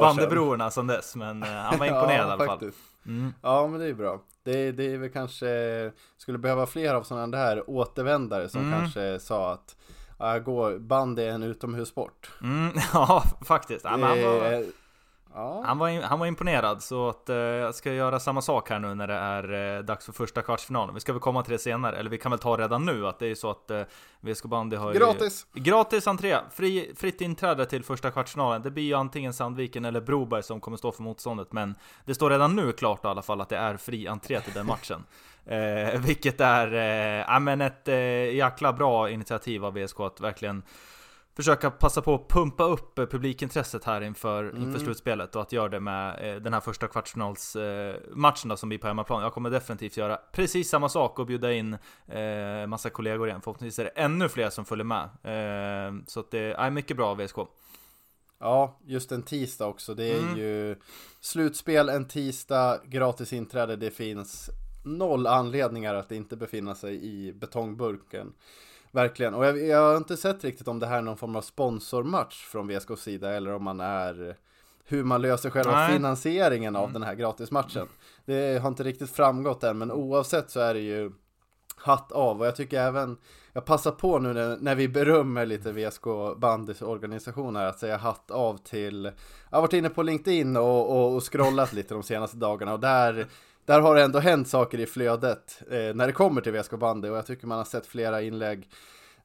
bandebrorna 0.64 0.72
sedan 0.72 0.88
dess, 0.88 1.16
men 1.16 1.44
han 1.44 1.80
var 1.80 1.86
imponerad 1.88 2.20
ja, 2.20 2.28
i 2.28 2.32
alla 2.32 2.46
fall. 2.46 2.72
Mm. 3.06 3.34
Ja, 3.42 3.68
men 3.68 3.80
det 3.80 3.88
är 3.88 3.94
bra. 3.94 4.22
Det, 4.44 4.72
det 4.72 4.94
är 4.94 4.98
väl 4.98 5.10
kanske, 5.10 5.92
skulle 6.18 6.38
behöva 6.38 6.66
fler 6.66 6.94
av 6.94 7.04
sådana 7.04 7.38
här 7.38 7.70
återvändare 7.70 8.50
som 8.50 8.62
mm. 8.62 8.80
kanske 8.80 9.20
sa 9.20 9.54
att 9.54 9.76
ja, 10.20 10.40
gå, 10.40 10.80
band 10.80 11.20
är 11.20 11.30
en 11.30 11.44
utomhussport. 11.44 12.32
Mm, 12.42 12.72
ja, 12.94 13.24
faktiskt. 13.46 13.86
Ja, 13.86 13.98
det, 13.98 14.26
var... 14.26 14.66
Ja. 15.36 15.64
Han, 15.66 15.78
var, 15.78 16.02
han 16.02 16.20
var 16.20 16.28
imponerad, 16.28 16.84
så 16.84 17.10
att, 17.10 17.30
eh, 17.30 17.36
jag 17.36 17.76
ska 17.76 17.94
göra 17.94 18.20
samma 18.20 18.42
sak 18.42 18.70
här 18.70 18.80
nu 18.80 18.96
när 18.96 19.08
det 19.08 19.14
är 19.14 19.78
eh, 19.78 19.84
dags 19.84 20.06
för 20.06 20.14
första 20.14 20.42
kvartsfinalen. 20.42 20.96
Vi 20.96 21.02
ska 21.02 21.14
väl 21.14 21.20
komma 21.20 21.44
till 21.44 21.52
det 21.52 21.60
senare, 21.60 21.98
eller 21.98 22.10
vi 22.10 22.18
kan 22.18 22.32
väl 22.32 22.40
ta 22.40 22.58
redan 22.58 22.86
nu 22.86 23.08
att 23.08 23.20
det 23.20 23.28
är 23.28 23.36
så 23.36 23.50
att 23.52 23.72
eh, 23.72 23.82
VSK 24.22 24.46
Bandy 24.46 24.76
har 24.76 24.94
Gratis! 24.94 25.48
Ju, 25.54 25.62
gratis 25.62 26.08
entré! 26.08 26.38
Fri, 26.52 26.94
fritt 26.98 27.22
inträde 27.22 27.66
till 27.66 27.84
första 27.84 28.12
kvartsfinalen. 28.12 28.62
Det 28.62 28.72
blir 28.72 28.84
ju 28.84 28.94
antingen 28.94 29.34
Sandviken 29.34 29.86
eller 29.86 30.02
Broberg 30.02 30.44
som 30.44 30.60
kommer 30.60 30.78
stå 30.78 30.92
för 30.92 31.04
motståndet, 31.04 31.52
men 31.52 31.76
det 32.06 32.16
står 32.16 32.30
redan 32.30 32.56
nu 32.56 32.72
klart 32.72 33.06
i 33.06 33.08
alla 33.08 33.22
fall 33.22 33.42
att 33.42 33.50
det 33.50 33.58
är 33.58 33.78
fri 33.78 34.08
entré 34.08 34.42
till 34.42 34.54
den 34.54 34.66
matchen. 34.66 35.04
eh, 35.46 36.00
vilket 36.00 36.42
är, 36.42 36.68
eh, 37.32 37.40
men 37.40 37.62
ett 37.62 37.88
eh, 37.88 37.96
jäkla 38.36 38.74
bra 38.74 39.10
initiativ 39.10 39.66
av 39.66 39.74
VSK 39.74 40.00
att 40.00 40.22
verkligen 40.22 40.64
försöka 41.36 41.72
passa 41.72 42.02
på 42.02 42.16
att 42.16 42.28
pumpa 42.28 42.64
upp 42.64 43.00
eh, 43.00 43.06
publikintresset 43.06 43.84
här 43.84 44.02
inför, 44.02 44.44
mm. 44.44 44.64
inför 44.64 44.80
slutspelet 44.80 45.36
och 45.36 45.42
att 45.42 45.52
göra 45.52 45.70
det 45.70 45.80
med 45.80 46.36
eh, 46.36 46.42
den 46.42 46.54
här 46.54 46.60
första 46.60 46.88
kvartsfinalsmatchen 46.88 48.52
eh, 48.52 48.56
som 48.56 48.70
blir 48.70 48.80
på 48.80 48.88
hemmaplan. 48.88 49.24
Jag 49.24 49.34
kommer 49.34 49.50
definitivt 49.50 49.98
göra 49.98 50.20
precis 50.32 50.70
samma 50.70 50.90
sak 50.90 51.20
och 51.20 51.26
bjuda 51.26 51.54
in 51.54 51.78
eh, 52.08 52.68
massa 52.68 52.90
kollegor 52.90 53.28
igen. 53.28 53.42
Förhoppningsvis 53.42 53.80
är 53.80 53.84
det 53.84 54.02
ännu 54.02 54.30
fler 54.30 54.50
som 54.50 54.66
följer 54.66 54.86
med. 54.86 55.04
Eh, 55.04 55.94
så 56.08 56.20
att 56.20 56.32
det 56.32 56.54
är 56.54 56.70
mycket 56.70 56.98
bra 56.98 57.14
VSK. 57.14 57.38
Ja, 58.40 58.80
just 58.86 59.12
en 59.12 59.24
tisdag 59.24 59.66
också. 59.66 59.96
Det 59.96 60.14
är 60.14 60.20
mm. 60.20 60.38
ju 60.38 60.76
slutspel 61.20 61.90
en 61.90 62.08
tisdag, 62.08 62.82
gratis 62.86 63.34
inträde. 63.34 63.76
Det 63.76 63.92
finns 63.92 64.50
noll 64.86 65.28
anledningar 65.28 65.96
att 65.96 66.12
inte 66.12 66.36
befinna 66.36 66.76
sig 66.76 67.06
i 67.06 67.34
betongburken. 67.34 68.34
Verkligen, 68.94 69.34
och 69.34 69.46
jag, 69.46 69.68
jag, 69.68 69.90
har 69.90 69.98
inte 69.98 70.18
sett 70.18 70.44
riktigt 70.44 70.68
om 70.68 70.80
det 70.80 70.88
här 70.88 70.98
är 70.98 71.02
någon 71.02 71.18
form 71.18 71.36
av 71.36 71.42
sponsormatch 71.42 72.46
från 72.46 72.68
VSKs 72.68 73.02
sida 73.02 73.32
eller 73.34 73.54
om 73.54 73.64
man 73.64 73.80
är 73.80 74.36
hur 74.86 75.04
man 75.04 75.22
löser 75.22 75.50
själva 75.50 75.72
Nej. 75.72 75.94
finansieringen 75.94 76.76
av 76.76 76.84
mm. 76.84 76.94
den 76.94 77.04
här 77.04 77.16
gratismatchen. 77.16 77.88
Det 78.26 78.62
har 78.62 78.70
inte 78.70 78.84
riktigt 78.84 79.12
framgått 79.12 79.64
än, 79.64 79.78
men 79.78 79.92
oavsett 79.92 80.50
så 80.50 80.60
är 80.60 80.74
det 80.74 80.80
ju 80.80 81.12
hatt 81.76 82.12
av 82.12 82.40
och 82.40 82.48
jag 82.48 82.56
tycker 82.56 82.82
även 82.82 83.18
jag 83.54 83.66
passar 83.66 83.92
på 83.92 84.20
nu 84.20 84.34
när, 84.34 84.58
när 84.58 84.76
vi 84.76 84.88
berömmer 84.88 85.46
lite 85.46 85.72
VSK 85.72 86.04
bandys 86.38 86.82
organisation 86.82 87.56
här 87.56 87.66
att 87.66 87.80
säga 87.80 87.98
hatt 87.98 88.32
av 88.32 88.58
till 88.58 89.12
Jag 89.50 89.58
har 89.58 89.62
varit 89.62 89.74
inne 89.74 89.90
på 89.90 90.04
LinkedIn 90.04 90.58
och, 90.58 90.92
och, 90.92 91.16
och 91.16 91.32
scrollat 91.32 91.74
lite 91.74 91.94
de 91.94 92.04
senaste 92.04 92.38
dagarna 92.38 92.74
och 92.74 92.80
där 92.80 93.28
där 93.66 93.80
har 93.82 93.96
det 93.96 94.04
ändå 94.04 94.20
hänt 94.20 94.48
saker 94.48 94.80
i 94.80 94.86
flödet 94.86 95.62
eh, 95.72 95.96
när 95.96 96.08
det 96.08 96.14
kommer 96.14 96.42
till 96.42 96.52
VSK 96.52 96.72
bandy 96.72 97.10
och 97.10 97.18
jag 97.18 97.26
tycker 97.26 97.48
man 97.48 97.58
har 97.58 97.66
sett 97.66 97.86
flera 97.86 98.22
inlägg 98.22 98.70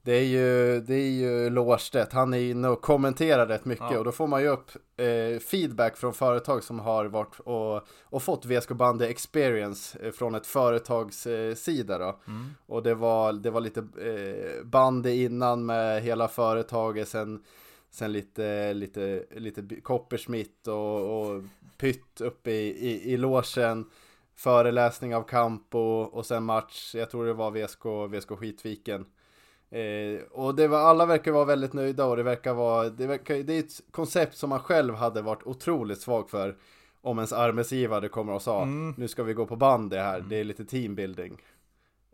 Det 0.03 0.13
är 0.13 0.25
ju, 0.25 0.81
det 0.81 0.95
är 0.95 1.11
ju 1.11 1.51
Lårstedt, 1.51 2.13
han 2.13 2.35
är 2.35 2.39
inne 2.51 2.69
och 2.69 2.83
kommenterar 2.83 3.47
rätt 3.47 3.65
mycket 3.65 3.87
Ja. 3.91 3.99
och 3.99 4.05
då 4.05 4.13
får 4.13 4.27
man 4.27 4.43
ju 4.43 4.49
upp 4.49 4.71
eh, 4.97 5.39
feedback 5.41 5.97
från 5.97 6.15
företag 6.15 6.65
som 6.65 6.79
har 6.79 7.05
varit 7.05 7.41
och, 7.41 7.89
och 8.03 8.23
fått 8.23 8.45
VSK 8.47 8.69
Bandy 8.69 9.05
Experience 9.05 9.99
eh, 10.03 10.13
från 10.13 10.35
ett 10.35 10.47
företags 10.47 11.27
eh, 11.27 11.55
sida 11.55 11.99
då. 11.99 12.21
Mm. 12.27 12.47
Och 12.67 12.83
det 12.83 12.95
var, 12.95 13.33
det 13.33 13.51
var 13.51 13.61
lite 13.61 13.81
eh, 13.81 14.65
bandy 14.65 15.25
innan 15.25 15.67
med 15.67 16.03
hela 16.03 16.29
företaget, 16.29 17.09
sen, 17.09 17.43
sen 17.91 18.13
lite, 18.13 18.75
lite, 18.75 19.25
lite 19.31 19.81
Coppersmith 19.83 20.69
och, 20.69 21.21
och 21.21 21.43
Pytt 21.79 22.21
uppe 22.21 22.51
i, 22.51 22.91
i, 22.91 23.13
i 23.13 23.17
logen 23.17 23.85
föreläsning 24.39 25.15
av 25.15 25.23
Campo 25.23 25.79
och 26.03 26.27
sen 26.27 26.43
match, 26.45 26.95
jag 26.95 27.11
tror 27.11 27.27
det 27.27 27.33
var 27.33 27.51
VSK, 27.51 27.85
VSK 28.13 28.29
Skitviken. 28.39 29.07
Eh, 29.71 30.23
och 30.31 30.55
det 30.55 30.69
var, 30.69 30.79
alla 30.79 31.07
verkar 31.07 31.33
vara 31.33 31.45
väldigt 31.45 31.73
nöjda 31.73 32.05
och 32.05 32.17
det 32.17 32.23
verkar 32.23 32.55
vara, 32.55 32.89
det, 32.89 33.07
verkar, 33.07 33.35
det 33.37 33.53
är 33.55 33.59
ett 33.59 33.81
koncept 33.91 34.37
som 34.37 34.51
man 34.51 34.61
själv 34.61 34.95
hade 34.95 35.23
varit 35.23 35.43
otroligt 35.47 36.01
svag 36.01 36.31
för 36.31 36.57
om 37.01 37.19
ens 37.19 37.33
arbetsgivare 37.33 38.09
kommer 38.09 38.33
och 38.33 38.43
sa 38.43 38.63
Mm. 38.63 38.95
nu 38.99 39.09
ska 39.09 39.23
vi 39.23 39.35
gå 39.35 39.47
på 39.47 39.57
band 39.57 39.91
det 39.91 40.01
här, 40.01 40.21
det 40.21 40.37
är 40.37 40.45
lite 40.45 40.65
teambuilding. 40.65 41.43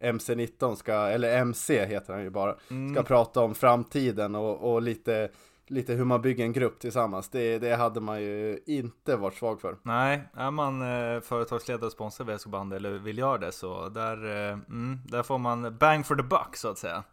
MC19 0.03 0.75
ska, 0.75 0.93
eller 0.93 1.39
MC 1.39 1.87
heter 1.87 2.13
han 2.13 2.23
ju 2.23 2.31
bara, 2.31 2.53
ska 2.55 2.75
Mm. 2.75 3.05
prata 3.05 3.41
om 3.41 3.55
framtiden 3.55 4.35
och, 4.35 4.73
och 4.73 4.83
lite, 4.83 5.29
lite 5.67 5.93
hur 5.93 6.05
man 6.05 6.23
bygger 6.23 6.45
en 6.45 6.53
grupp 6.53 6.79
tillsammans. 6.79 7.29
Det, 7.29 7.59
det 7.59 7.77
hade 7.77 8.01
man 8.01 8.23
ju 8.23 8.59
inte 8.67 9.17
varit 9.17 9.35
svag 9.35 9.61
för. 9.61 9.77
Nej, 9.83 10.29
är 10.35 10.51
man 10.51 10.83
eh, 10.83 11.21
företagsledare 11.21 11.87
och 11.87 11.93
sponsrar 11.93 12.27
VSK 12.27 12.47
Bandy 12.47 12.77
eller 12.77 12.91
vill 12.91 13.19
göra 13.19 13.39
det 13.39 13.53
så 13.53 13.89
där, 13.89 14.25
eh, 14.25 14.53
mm, 14.53 14.99
där 15.05 15.23
får 15.23 15.39
man 15.39 15.77
bang 15.79 16.07
for 16.07 16.17
the 16.17 16.23
buck 16.23 16.57
så 16.57 16.69
att 16.69 16.79
säga. 16.79 17.05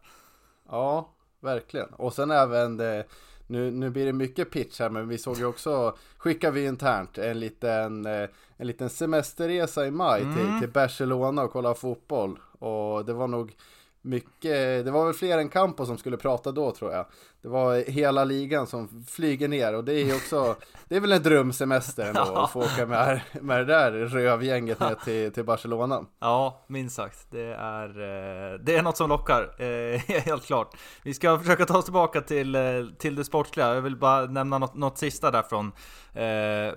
Ja, 0.69 1.09
verkligen. 1.39 1.89
Och 1.93 2.13
sen 2.13 2.31
även 2.31 2.77
det, 2.77 3.05
nu, 3.47 3.71
nu 3.71 3.89
blir 3.89 4.05
det 4.05 4.13
mycket 4.13 4.51
pitch 4.51 4.79
här, 4.79 4.89
men 4.89 5.07
vi 5.07 5.17
såg 5.17 5.37
ju 5.37 5.45
också, 5.45 5.97
skickar 6.17 6.51
vi 6.51 6.65
internt 6.65 7.17
en 7.17 7.39
liten, 7.39 8.05
eh, 8.05 8.29
en 8.57 8.67
liten 8.67 8.89
semesterresa 8.89 9.85
i 9.87 9.91
maj 9.91 10.21
Mm. 10.21 10.35
till, 10.35 10.59
till 10.59 10.73
Barcelona 10.73 11.43
och 11.43 11.51
kolla 11.51 11.73
fotboll. 11.73 12.39
Och 12.59 13.05
det 13.05 13.13
var 13.13 13.27
nog 13.27 13.55
mycket, 14.01 14.85
det 14.85 14.91
var 14.91 15.05
väl 15.05 15.13
fler 15.13 15.37
än 15.37 15.49
Campo 15.49 15.85
som 15.85 15.97
skulle 15.97 16.17
prata 16.17 16.51
då 16.51 16.71
tror 16.71 16.91
jag. 16.91 17.05
Det 17.41 17.47
var 17.47 17.91
hela 17.91 18.23
ligan 18.23 18.67
som 18.67 19.05
flyger 19.07 19.47
ner 19.47 19.75
och 19.75 19.83
det 19.83 19.93
är 19.93 20.15
också, 20.15 20.55
det 20.87 20.95
är 20.95 20.99
väl 20.99 21.11
en 21.11 21.23
drömsemester 21.23 22.05
ändå 22.05 22.21
att 22.21 22.51
få 22.51 22.59
åka 22.59 22.85
med, 22.85 23.21
med 23.41 23.57
det 23.59 23.65
där 23.65 23.91
rövgänget 23.91 24.79
ner 24.79 24.95
till, 24.95 25.31
till 25.31 25.43
Barcelona. 25.43 26.05
Ja, 26.19 26.65
minst 26.67 26.95
sagt. 26.95 27.27
Det 27.31 27.53
är, 27.53 27.87
eh, 27.89 28.59
det 28.59 28.75
är 28.75 28.81
något 28.81 28.97
som 28.97 29.09
lockar, 29.09 29.61
eh, 29.61 29.99
helt 30.25 30.45
klart. 30.45 30.75
Vi 31.03 31.13
ska 31.13 31.39
försöka 31.39 31.65
ta 31.65 31.77
oss 31.77 31.85
tillbaka 31.85 32.21
till, 32.21 32.55
eh, 32.55 32.61
till 32.99 33.15
det 33.15 33.23
sportsliga. 33.23 33.73
Jag 33.73 33.81
vill 33.81 33.95
bara 33.95 34.25
nämna 34.25 34.57
något, 34.57 34.75
något 34.75 34.97
sista 34.97 35.31
där 35.31 35.41
från, 35.41 35.71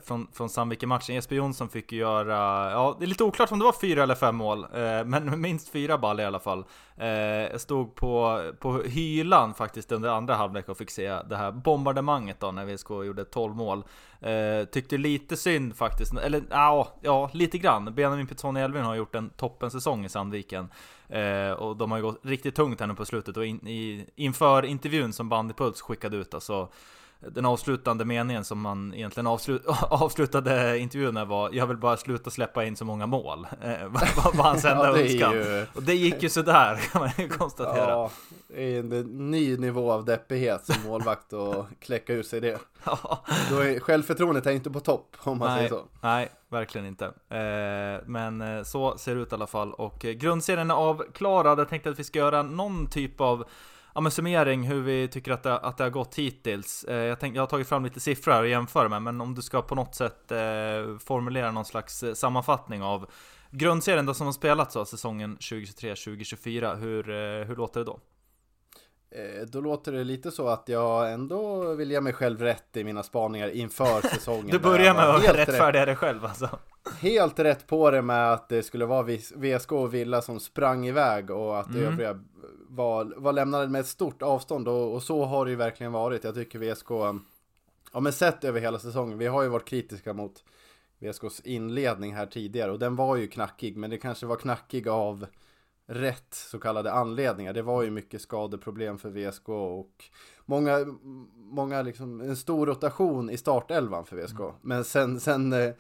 från, 0.05 0.27
från 0.33 0.49
Sandviken-matchen. 0.49 1.15
Jesper 1.15 1.37
Jonsson 1.37 1.69
fick 1.69 1.93
ju 1.93 1.99
göra, 1.99 2.71
ja 2.71 2.97
det 2.99 3.05
är 3.05 3.07
lite 3.07 3.25
oklart 3.25 3.53
om 3.53 3.59
det 3.59 3.65
var 3.65 3.81
fyra 3.81 4.03
eller 4.03 4.15
fem 4.15 4.37
mål, 4.37 4.67
men 5.05 5.41
minst 5.41 5.69
fyra 5.69 5.99
ball 5.99 6.21
i 6.21 6.25
alla 6.25 6.41
fall. 6.41 6.65
Jag 7.51 7.61
stod 7.61 7.95
på, 7.95 8.43
på 8.61 8.83
hylan 8.83 9.55
faktiskt 9.55 9.93
under 9.93 10.09
andra 10.09 10.35
halvlek 10.35 10.54
och 10.69 10.79
fick 10.79 10.91
se 10.91 11.23
det 11.23 11.37
här 11.37 11.53
bombardemanget 11.53 12.41
då 12.41 12.53
när 12.53 12.65
VSK 12.65 12.91
gjorde 12.91 13.25
12 13.25 13.57
mål. 13.57 13.85
Eh, 14.21 14.65
tyckte 14.65 14.99
lite 14.99 15.37
synd 15.37 15.77
faktiskt, 15.77 16.15
eller 16.15 16.43
ja, 16.51 16.89
ja 17.01 17.31
lite 17.33 17.59
grann. 17.59 17.95
Benjamin 17.95 18.27
Petroni 18.27 18.61
Elvin 18.61 18.85
har 18.85 18.95
gjort 18.95 19.15
en 19.15 19.31
toppensäsong 19.31 20.05
i 20.05 20.09
Sandviken. 20.09 20.69
Eh, 21.09 21.51
och 21.51 21.77
de 21.77 21.91
har 21.91 21.99
ju 21.99 22.05
gått 22.05 22.21
riktigt 22.23 22.55
tungt 22.55 22.81
här 22.81 22.87
nu 22.87 22.95
på 22.95 23.05
slutet 23.05 23.37
och 23.37 23.47
in, 23.47 23.69
i, 23.69 24.07
inför 24.17 24.65
intervjun 24.65 25.13
som 25.13 25.29
Bandypuls 25.29 25.81
skickade 25.81 26.17
ut 26.17 26.35
alltså 26.35 26.69
den 27.31 27.47
avslutande 27.47 28.05
meningen 28.05 28.45
som 28.45 28.61
man 28.61 28.95
egentligen 28.95 29.27
avslut, 29.27 29.63
avslutade 29.91 30.79
intervjun 30.79 31.15
med 31.15 31.27
var 31.27 31.51
Jag 31.53 31.67
vill 31.67 31.77
bara 31.77 31.97
sluta 31.97 32.31
släppa 32.31 32.65
in 32.65 32.77
så 32.77 32.85
många 32.85 33.07
mål. 33.07 33.47
Eh, 33.63 33.87
var 34.35 34.43
hans 34.43 34.65
enda 34.65 34.87
Ja, 34.91 34.99
önskan. 35.05 35.33
ju- 35.33 35.67
Och 35.75 35.83
det 35.83 35.95
gick 35.95 36.23
ju 36.23 36.29
sådär 36.29 36.77
kan 36.93 37.01
man 37.01 37.11
ju 37.19 37.29
konstatera. 37.29 37.91
Ja, 37.91 38.11
det 38.49 38.63
är 38.77 38.79
en 38.79 39.31
ny 39.31 39.57
nivå 39.57 39.93
av 39.93 40.05
deppighet 40.05 40.65
som 40.67 40.75
målvakt 40.87 41.33
och 41.33 41.67
kläcka 41.81 42.13
ur 42.13 42.23
sig 42.23 42.41
det. 42.41 42.59
Ja. 42.85 43.25
Då 43.51 43.59
är 43.59 43.81
självförtroendet 43.81 44.47
är 44.47 44.51
inte 44.51 44.71
på 44.71 44.81
topp 44.81 45.17
om 45.19 45.39
man 45.39 45.49
Nej, 45.49 45.57
säger 45.57 45.69
så. 45.71 45.85
nej, 46.01 46.29
verkligen 46.49 46.87
inte. 46.87 47.05
Eh, 47.29 48.03
men 48.07 48.41
eh, 48.41 48.63
så 48.63 48.99
ser 48.99 49.15
det 49.15 49.21
ut 49.21 49.33
i 49.33 49.35
alla 49.35 49.47
fall. 49.47 49.73
Och 49.73 49.99
grundserien 49.99 50.71
är 50.71 50.75
avklarad. 50.75 51.59
Jag 51.59 51.69
tänkte 51.69 51.91
att 51.91 51.99
vi 51.99 52.05
ska 52.05 52.19
göra 52.19 52.43
någon 52.43 52.87
typ 52.87 53.21
av 53.21 53.45
ja, 53.95 54.01
men 54.01 54.13
summering 54.13 54.63
hur 54.63 54.83
vi 54.83 55.09
tycker 55.09 55.33
att 55.33 55.43
det, 55.43 55.59
att 55.59 55.77
det 55.79 55.85
har 55.85 55.91
gått 55.91 56.15
hittills. 56.15 56.85
Eh, 56.85 56.97
jag, 56.97 57.21
tänkte, 57.21 57.37
jag 57.37 57.43
har 57.43 57.47
tagit 57.47 57.69
fram 57.69 57.85
lite 57.85 58.01
siffror 58.01 58.33
här 58.33 58.43
och 58.43 58.49
jämför 58.49 58.89
med, 58.89 59.03
men 59.03 59.21
om 59.21 59.35
du 59.35 59.43
ska 59.43 59.63
på 59.63 59.75
något 59.75 59.95
sätt 59.95 60.33
eh, 60.33 60.39
formulera 61.05 61.51
någon 61.51 61.65
slags 61.65 62.03
eh, 62.03 62.15
sammanfattning 62.15 62.83
av 62.83 63.11
grundserien 63.51 64.07
då 64.07 64.15
som 64.15 64.27
har 64.27 64.33
spelats 64.33 64.77
av 64.77 64.85
säsongen 64.85 65.37
2023-2024, 65.39 66.77
hur, 66.77 67.11
eh, 67.11 67.47
hur 67.47 67.57
låter 67.57 67.81
det 67.81 67.87
då? 67.87 68.01
Eh, 69.11 69.47
Då 69.47 69.61
låter 69.61 69.93
det 69.93 70.05
lite 70.05 70.31
så 70.31 70.49
att 70.49 70.69
jag 70.69 71.13
ändå 71.13 71.73
vill 71.75 71.91
ge 71.91 72.01
mig 72.01 72.13
själv 72.13 72.41
rätt 72.43 72.77
i 72.77 72.85
mina 72.85 73.03
spaningar 73.03 73.49
inför 73.49 74.01
säsongen. 74.09 74.47
Du 74.51 74.59
börjar 74.59 74.95
med 74.95 75.05
att 75.11 75.23
helt 75.23 75.39
rätt, 75.39 75.49
rättfärdiga 75.49 75.87
dig 75.87 75.97
själv 75.97 76.25
alltså. 76.25 76.49
helt 77.01 77.39
rätt 77.39 77.67
på 77.67 77.91
det 77.91 78.03
med 78.03 78.33
att 78.33 78.49
det 78.49 78.63
skulle 78.63 78.87
vara 78.87 79.03
VSK 79.37 79.73
och 79.73 79.95
Villa 79.95 80.23
som 80.23 80.41
sprang 80.41 80.87
iväg 80.87 81.31
och 81.31 81.59
att 81.61 81.67
Mm. 81.69 81.83
övriga 81.85 82.21
var, 82.75 83.15
var 83.17 83.33
lämnade 83.33 83.69
med 83.69 83.81
ett 83.81 83.87
stort 83.87 84.23
avstånd 84.23 84.69
och, 84.69 84.95
och 84.95 85.03
så 85.03 85.25
har 85.25 85.45
det 85.45 85.51
ju 85.51 85.57
verkligen 85.57 85.93
varit. 85.93 86.25
Jag 86.25 86.35
tycker 86.35 86.59
VSK, 86.59 86.91
ja 87.93 88.01
men 88.01 88.13
sett 88.13 88.45
över 88.45 88.61
hela 88.61 88.79
säsongen, 88.79 89.19
vi 89.19 89.27
har 89.27 89.43
ju 89.43 89.49
varit 89.49 89.69
kritiska 89.69 90.13
mot 90.13 90.45
VSKs 90.99 91.41
inledning 91.41 92.15
här 92.15 92.27
tidigare 92.27 92.73
och 92.73 92.79
den 92.79 92.97
var 92.97 93.17
ju 93.17 93.29
knackig 93.29 93.77
men 93.77 93.91
det 93.91 93.99
kanske 93.99 94.27
var 94.27 94.37
knackig 94.37 94.89
av 94.89 95.27
rätt 95.87 96.35
så 96.35 96.59
kallade 96.59 96.93
anledningar. 96.93 97.53
Det 97.53 97.63
var 97.63 97.83
ju 97.83 97.91
mycket 97.91 98.21
skadeproblem 98.21 98.99
för 98.99 99.11
VSK 99.11 99.49
och 99.49 100.05
många, 100.45 100.79
många 101.35 101.83
liksom, 101.83 102.21
en 102.21 102.37
stor 102.37 102.67
rotation 102.67 103.31
i 103.31 103.37
startelvan 103.37 104.05
för 104.05 104.17
VSK. 104.17 104.39
Men 104.63 104.85
sen, 104.85 105.21
sen 105.21 105.53
eh, 105.53 105.71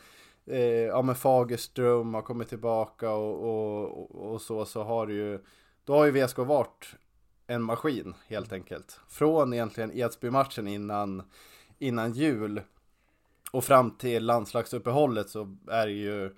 eh, 0.46 0.60
ja 0.64 1.02
men 1.02 1.14
Fagerström 1.14 2.14
har 2.14 2.22
kommit 2.22 2.48
tillbaka 2.48 3.10
och, 3.10 3.44
och, 3.44 4.00
och, 4.00 4.32
och 4.32 4.40
så, 4.40 4.64
så 4.64 4.82
har 4.82 5.06
det 5.06 5.12
ju, 5.12 5.38
då 5.84 5.94
har 5.96 6.04
ju 6.04 6.10
VSK 6.10 6.38
varit 6.38 6.94
en 7.46 7.62
maskin 7.62 8.14
helt 8.26 8.52
enkelt. 8.52 9.00
Från 9.08 9.54
egentligen 9.54 9.92
Edsby-matchen 9.92 10.68
innan, 10.68 11.22
innan 11.78 12.12
jul 12.12 12.60
och 13.52 13.64
fram 13.64 13.90
till 13.90 14.26
landslagsuppehållet 14.26 15.30
så 15.30 15.56
är 15.68 15.86
det 15.86 15.92
ju 15.92 16.36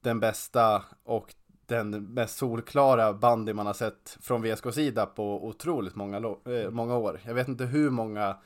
den 0.00 0.20
bästa 0.20 0.84
och 1.04 1.34
den 1.66 1.90
mest 1.90 2.38
solklara 2.38 3.12
bandy 3.12 3.52
man 3.52 3.66
har 3.66 3.74
sett 3.74 4.18
från 4.20 4.42
VSK 4.42 4.74
sida 4.74 5.06
på 5.06 5.46
otroligt 5.46 5.94
många, 5.94 6.16
äh, 6.16 6.70
många 6.70 6.96
år. 6.96 7.20
Jag 7.24 7.34
vet 7.34 7.48
inte 7.48 7.64
hur 7.64 7.90
många 7.90 8.36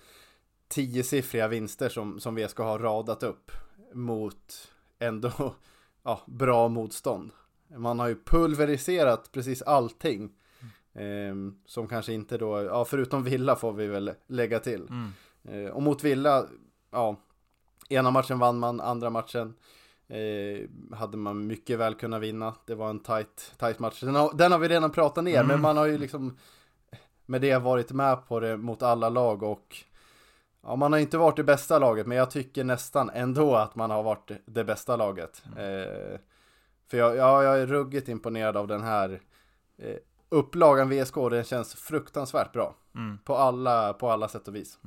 tiosiffriga 0.68 1.48
vinster 1.48 1.88
som, 1.88 2.20
som 2.20 2.34
VSK 2.34 2.58
har 2.58 2.78
radat 2.78 3.22
upp 3.22 3.50
mot 3.92 4.72
ändå 4.98 5.30
ja, 6.02 6.20
bra 6.26 6.68
motstånd. 6.68 7.30
Man 7.76 7.98
har 7.98 8.08
ju 8.08 8.16
pulveriserat 8.24 9.32
precis 9.32 9.62
allting. 9.62 10.30
ehm, 10.94 11.54
som 11.66 11.88
kanske 11.88 12.12
inte 12.12 12.38
då, 12.38 12.62
ja 12.62 12.84
förutom 12.84 13.24
Villa 13.24 13.56
får 13.56 13.72
vi 13.72 13.86
väl 13.86 14.12
lägga 14.26 14.58
till. 14.60 14.88
Mm. 14.90 15.12
Eh, 15.44 15.70
och 15.72 15.82
mot 15.82 16.04
Villa, 16.04 16.46
ja, 16.90 17.16
ena 17.88 18.10
matchen 18.10 18.38
vann 18.38 18.58
man, 18.58 18.80
andra 18.80 19.10
matchen 19.10 19.54
eh, 20.08 20.68
hade 20.96 21.16
man 21.16 21.46
mycket 21.46 21.78
väl 21.78 21.94
kunnat 21.94 22.22
vinna. 22.22 22.54
Det 22.66 22.74
var 22.74 22.90
en 22.90 23.00
tight, 23.00 23.54
tight 23.58 23.78
match. 23.78 24.00
Den 24.00 24.14
har, 24.14 24.32
den 24.34 24.52
har 24.52 24.58
vi 24.58 24.68
redan 24.68 24.90
pratat 24.90 25.24
ner, 25.24 25.34
Mm. 25.36 25.46
men 25.46 25.60
man 25.60 25.76
har 25.76 25.86
ju 25.86 25.98
liksom 25.98 26.36
med 27.26 27.40
det 27.40 27.58
varit 27.58 27.92
med 27.92 28.26
på 28.28 28.40
det 28.40 28.56
mot 28.56 28.82
alla 28.82 29.08
lag 29.08 29.42
och 29.42 29.76
ja, 30.62 30.76
man 30.76 30.92
har 30.92 30.98
inte 31.00 31.18
varit 31.18 31.36
det 31.36 31.44
bästa 31.44 31.78
laget, 31.78 32.06
men 32.06 32.18
jag 32.18 32.30
tycker 32.30 32.64
nästan 32.64 33.10
ändå 33.14 33.54
att 33.56 33.74
man 33.74 33.90
har 33.90 34.02
varit 34.02 34.30
det 34.46 34.64
bästa 34.64 34.96
laget. 34.96 35.42
Eh, 35.56 36.18
för 36.92 36.98
jag, 36.98 37.16
ja, 37.16 37.42
jag 37.42 37.60
är 37.60 37.66
ruggigt 37.66 38.08
imponerad 38.08 38.56
av 38.56 38.66
den 38.66 38.82
här 38.82 39.20
eh, 39.78 39.96
upplagan 40.28 40.88
VSK, 40.90 41.14
den 41.30 41.44
känns 41.44 41.74
fruktansvärt 41.74 42.52
bra. 42.52 42.74
Mm. 42.94 43.18
På 43.24 43.36
alla, 43.36 43.92
på 43.92 44.10
alla 44.10 44.28
sätt 44.28 44.48
och 44.48 44.54
vis. 44.54 44.78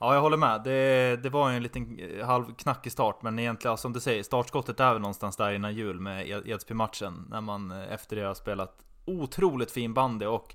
Ja, 0.00 0.14
jag 0.14 0.20
håller 0.20 0.36
med. 0.36 0.62
Det, 0.64 1.16
det 1.22 1.30
var 1.30 1.50
ju 1.50 1.56
en 1.56 1.62
liten 1.62 1.98
eh, 1.98 2.26
halvknackig 2.26 2.92
start, 2.92 3.22
men 3.22 3.38
egentligen 3.38 3.76
som 3.76 3.92
du 3.92 4.00
säger, 4.00 4.22
startskottet 4.22 4.80
är 4.80 4.92
väl 4.92 5.02
någonstans 5.02 5.36
där 5.36 5.52
innan 5.52 5.74
jul 5.74 6.00
med 6.00 6.26
Ed- 6.26 6.48
Edsby-matchen. 6.48 7.26
När 7.30 7.40
man 7.40 7.70
eh, 7.70 7.92
efter 7.92 8.16
det 8.16 8.22
har 8.22 8.34
spelat 8.34 8.84
otroligt 9.04 9.70
fin 9.70 9.94
bandy 9.94 10.26
och 10.26 10.54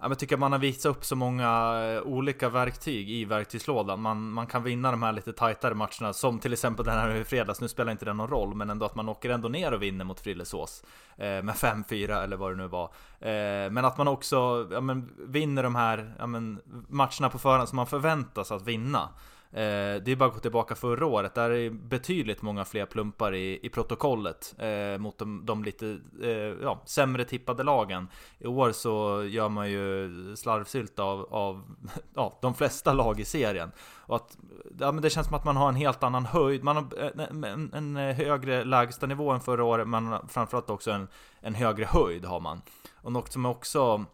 jag 0.00 0.18
tycker 0.18 0.28
tycker 0.28 0.40
man 0.40 0.52
har 0.52 0.58
visat 0.58 0.90
upp 0.90 1.04
så 1.04 1.16
många 1.16 1.80
eh, 1.84 2.02
olika 2.02 2.48
verktyg 2.48 3.10
i 3.10 3.24
verktygslådan. 3.24 4.00
Man, 4.00 4.30
man 4.30 4.46
kan 4.46 4.62
vinna 4.62 4.90
de 4.90 5.02
här 5.02 5.12
lite 5.12 5.32
tajtare 5.32 5.74
matcherna, 5.74 6.12
som 6.12 6.38
till 6.38 6.52
exempel 6.52 6.84
den 6.84 6.94
här 6.94 7.14
i 7.14 7.24
fredags. 7.24 7.60
Nu 7.60 7.68
spelar 7.68 7.92
inte 7.92 8.04
det 8.04 8.12
någon 8.12 8.28
roll, 8.28 8.54
men 8.54 8.70
ändå 8.70 8.86
att 8.86 8.94
man 8.94 9.08
åker 9.08 9.30
ändå 9.30 9.48
ner 9.48 9.74
och 9.74 9.82
vinner 9.82 10.04
mot 10.04 10.20
Frillesås 10.20 10.82
eh, 11.16 11.42
med 11.42 11.54
5-4 11.54 12.24
eller 12.24 12.36
vad 12.36 12.52
det 12.52 12.56
nu 12.56 12.68
var. 12.68 12.84
Eh, 13.20 13.70
men 13.70 13.84
att 13.84 13.98
man 13.98 14.08
också 14.08 14.68
ja, 14.70 14.80
men, 14.80 15.10
vinner 15.18 15.62
de 15.62 15.74
här 15.74 16.14
ja, 16.18 16.26
men, 16.26 16.60
matcherna 16.88 17.28
på 17.30 17.38
förhand 17.38 17.68
som 17.68 17.76
man 17.76 17.86
förväntas 17.86 18.52
att 18.52 18.66
vinna. 18.66 19.08
Eh, 19.50 20.02
det 20.02 20.12
är 20.12 20.16
bara 20.16 20.28
att 20.28 20.34
gå 20.34 20.40
tillbaka 20.40 20.74
förra 20.74 21.06
året, 21.06 21.34
där 21.34 21.50
är 21.50 21.70
betydligt 21.70 22.42
många 22.42 22.64
fler 22.64 22.86
plumpar 22.86 23.34
i, 23.34 23.60
i 23.62 23.68
protokollet 23.68 24.54
eh, 24.58 24.98
mot 24.98 25.18
de, 25.18 25.46
de 25.46 25.64
lite 25.64 25.98
eh, 26.22 26.30
ja, 26.62 26.82
sämre 26.86 27.24
tippade 27.24 27.62
lagen. 27.62 28.08
I 28.38 28.46
år 28.46 28.72
så 28.72 29.24
gör 29.24 29.48
man 29.48 29.70
ju 29.70 30.10
slarvsylt 30.36 30.98
av, 30.98 31.34
av 31.34 31.76
ja, 32.14 32.38
de 32.42 32.54
flesta 32.54 32.92
lag 32.92 33.20
i 33.20 33.24
serien. 33.24 33.72
Och 34.06 34.16
att, 34.16 34.38
ja, 34.78 34.92
men 34.92 35.02
det 35.02 35.10
känns 35.10 35.26
som 35.26 35.36
att 35.36 35.44
man 35.44 35.56
har 35.56 35.68
en 35.68 35.74
helt 35.74 36.02
annan 36.02 36.26
höjd, 36.26 36.64
man 36.64 36.76
har 36.76 37.04
eh, 37.04 37.26
en, 37.28 37.44
en, 37.44 37.72
en 37.74 37.96
eh, 37.96 38.16
högre 38.16 38.64
lägsta 38.64 39.06
nivå 39.06 39.30
än 39.30 39.40
förra 39.40 39.64
året, 39.64 39.88
men 39.88 40.28
framförallt 40.28 40.70
också 40.70 40.90
en, 40.90 41.08
en 41.40 41.54
högre 41.54 41.84
höjd 41.84 42.24
har 42.24 42.40
man. 42.40 42.62
Och 42.94 43.12
något 43.12 43.32
som 43.32 43.46
också, 43.46 44.04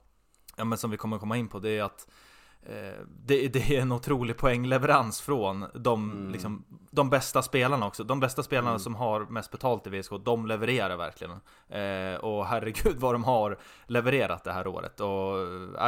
ja, 0.57 0.65
men 0.65 0.79
som 0.79 0.91
vi 0.91 0.97
kommer 0.97 1.19
komma 1.19 1.37
in 1.37 1.49
på, 1.49 1.59
det 1.59 1.79
är 1.79 1.83
att 1.83 2.09
det, 3.27 3.49
det, 3.49 3.77
är 3.77 3.81
en 3.81 3.93
otrolig 3.93 4.37
poängleverans 4.37 5.21
från 5.21 5.67
de, 5.75 6.11
mm. 6.13 6.33
liksom, 6.33 6.65
de 6.91 7.11
bästa 7.11 7.43
spelarna 7.43 7.87
också. 7.87 8.05
De 8.05 8.21
bästa 8.21 8.43
spelarna 8.43 8.71
mm. 8.71 8.79
som 8.79 8.95
har 8.95 9.21
mest 9.21 9.51
betalt 9.51 9.87
i 9.87 9.91
VSK, 9.91 10.13
de 10.25 10.47
levererar 10.47 10.97
verkligen. 10.97 11.41
Eh, 11.69 12.21
och 12.21 12.47
herregud 12.47 12.97
vad 12.97 13.15
de 13.15 13.25
har 13.25 13.59
levererat 13.87 14.45
det 14.45 14.53
här 14.53 14.67
året. 14.67 15.01
Och 15.01 15.39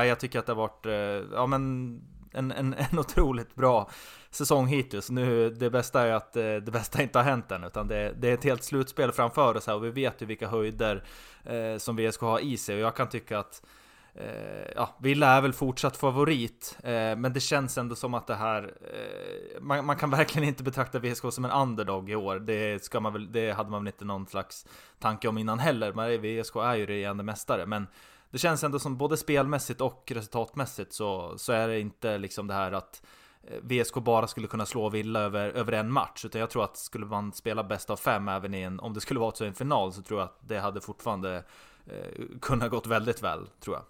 eh, 0.00 0.06
jag 0.06 0.20
tycker 0.20 0.38
att 0.38 0.46
det 0.46 0.52
har 0.52 0.56
varit, 0.56 0.86
eh, 0.86 1.36
ja 1.36 1.46
men 1.46 2.00
en, 2.32 2.52
en, 2.52 2.74
en 2.90 2.98
otroligt 2.98 3.54
bra 3.54 3.90
säsong 4.30 4.66
hittills. 4.66 5.10
Nu, 5.10 5.50
det 5.50 5.70
bästa 5.70 6.02
är 6.02 6.12
att 6.12 6.36
eh, 6.36 6.42
det 6.42 6.72
bästa 6.72 7.02
inte 7.02 7.18
har 7.18 7.24
hänt 7.24 7.52
än, 7.52 7.64
utan 7.64 7.88
det, 7.88 8.14
det 8.18 8.28
är 8.28 8.34
ett 8.34 8.44
helt 8.44 8.64
slutspel 8.64 9.12
framför 9.12 9.56
oss 9.56 9.66
här 9.66 9.74
och 9.74 9.84
vi 9.84 9.90
vet 9.90 10.22
ju 10.22 10.26
vilka 10.26 10.48
höjder 10.48 11.04
eh, 11.44 11.78
som 11.78 11.96
VSK 11.96 12.20
har 12.20 12.40
i 12.40 12.56
sig. 12.56 12.74
Och 12.74 12.80
jag 12.80 12.96
kan 12.96 13.08
tycka 13.08 13.38
att 13.38 13.62
Eh, 13.62 13.85
Eh, 14.18 14.72
ja, 14.76 14.96
Villa 14.98 15.26
är 15.26 15.40
väl 15.40 15.52
fortsatt 15.52 15.96
favorit, 15.96 16.78
eh, 16.82 17.16
men 17.16 17.32
det 17.32 17.40
känns 17.40 17.78
ändå 17.78 17.94
som 17.94 18.14
att 18.14 18.26
det 18.26 18.34
här... 18.34 18.74
Eh, 18.80 19.60
man, 19.60 19.86
man, 19.86 19.96
kan 19.96 20.10
verkligen 20.10 20.48
inte 20.48 20.62
betrakta 20.62 20.98
VSK 20.98 21.24
som 21.32 21.44
en 21.44 21.50
underdog 21.50 22.10
i 22.10 22.14
år. 22.14 22.38
Det, 22.38 22.84
ska 22.84 23.00
man 23.00 23.12
väl, 23.12 23.32
det 23.32 23.52
hade 23.52 23.70
man 23.70 23.84
väl 23.84 23.88
inte 23.88 24.04
någon 24.04 24.26
slags 24.26 24.66
tanke 24.98 25.28
om 25.28 25.38
innan 25.38 25.58
heller. 25.58 25.92
Men 25.92 26.20
VSK 26.20 26.56
är 26.56 26.74
ju 26.74 26.86
regerande 26.86 27.24
mästare. 27.24 27.66
Men 27.66 27.86
det 28.30 28.38
känns 28.38 28.64
ändå 28.64 28.78
som 28.78 28.96
både 28.96 29.16
spelmässigt 29.16 29.80
och 29.80 30.12
resultatmässigt 30.14 30.92
så, 30.92 31.38
så 31.38 31.52
är 31.52 31.68
det 31.68 31.80
inte 31.80 32.18
liksom 32.18 32.46
det 32.46 32.54
här 32.54 32.72
att 32.72 33.02
eh, 33.42 33.58
VSK 33.62 33.94
bara 33.94 34.26
skulle 34.26 34.46
kunna 34.46 34.66
slå 34.66 34.88
Villa 34.88 35.20
över, 35.20 35.48
över 35.48 35.72
en 35.72 35.92
match. 35.92 36.24
Utan 36.24 36.40
jag 36.40 36.50
tror 36.50 36.64
att 36.64 36.76
skulle 36.76 37.06
man 37.06 37.32
spela 37.32 37.64
bäst 37.64 37.90
av 37.90 37.96
fem 37.96 38.28
även 38.28 38.54
i 38.54 38.62
en, 38.62 38.80
om 38.80 38.94
det 38.94 39.00
skulle 39.00 39.20
vara 39.20 39.34
så 39.34 39.44
i 39.44 39.48
en 39.48 39.54
final, 39.54 39.92
så 39.92 40.02
tror 40.02 40.20
jag 40.20 40.24
att 40.24 40.38
det 40.48 40.58
hade 40.58 40.80
fortfarande 40.80 41.44
eh, 41.86 42.38
kunnat 42.40 42.70
gått 42.70 42.86
väldigt 42.86 43.22
väl, 43.22 43.48
tror 43.60 43.76
jag. 43.76 43.84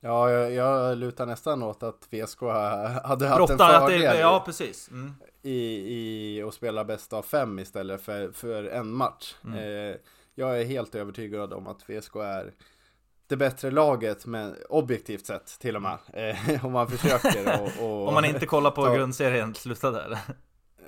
Ja, 0.00 0.30
jag, 0.30 0.52
jag 0.52 0.98
lutar 0.98 1.26
nästan 1.26 1.62
åt 1.62 1.82
att 1.82 2.08
VSK 2.10 2.40
hade 3.04 3.26
haft 3.26 3.50
en 3.50 3.58
fördel 3.58 4.00
det, 4.00 4.20
ja, 4.20 4.42
precis. 4.46 4.90
Mm. 4.90 5.14
I, 5.42 5.54
i 5.54 6.42
att 6.42 6.54
spela 6.54 6.84
bäst 6.84 7.12
av 7.12 7.22
fem 7.22 7.58
istället 7.58 8.02
för, 8.02 8.32
för 8.32 8.64
en 8.64 8.92
match. 8.92 9.34
Mm. 9.44 9.58
Eh, 9.58 9.96
jag 10.34 10.60
är 10.60 10.64
helt 10.64 10.94
övertygad 10.94 11.52
om 11.52 11.66
att 11.66 11.90
VSK 11.90 12.16
är 12.16 12.52
det 13.26 13.36
bättre 13.36 13.70
laget, 13.70 14.26
men 14.26 14.54
objektivt 14.68 15.26
sett 15.26 15.46
till 15.60 15.76
och 15.76 15.82
med. 15.82 15.98
Eh, 16.12 16.64
om 16.66 16.72
man 16.72 16.88
försöker 16.88 17.60
och, 17.62 17.84
och 17.84 18.08
Om 18.08 18.14
man 18.14 18.24
inte 18.24 18.46
kollar 18.46 18.70
på 18.70 18.84
ta... 18.84 18.94
grundserien 18.94 19.54
slutade 19.54 20.02
eller? 20.02 20.18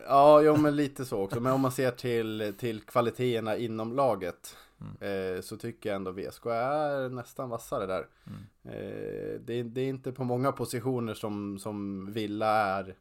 Ja, 0.07 0.41
jo 0.41 0.57
men 0.57 0.77
lite 0.77 1.05
så 1.05 1.23
också. 1.23 1.41
Men 1.41 1.53
om 1.53 1.61
man 1.61 1.73
ser 1.73 1.91
till, 1.91 2.55
till 2.59 2.81
kvaliteterna 2.81 3.57
inom 3.57 3.93
laget 3.93 4.57
Mm. 4.83 5.37
Eh, 5.37 5.41
så 5.41 5.57
tycker 5.57 5.89
jag 5.89 5.97
ändå 5.97 6.11
VSK 6.11 6.47
är 6.47 7.09
nästan 7.09 7.49
vassare 7.49 7.87
där. 7.87 8.07
Mm. 8.27 8.41
Eh, 8.65 9.41
det, 9.41 9.63
det, 9.63 9.81
är 9.81 9.89
inte 9.89 10.13
på 10.13 10.25
många 10.25 10.53
positioner 10.53 11.15
som, 11.15 11.59
som 11.59 12.07
Villa 12.13 12.47
är 12.47 12.95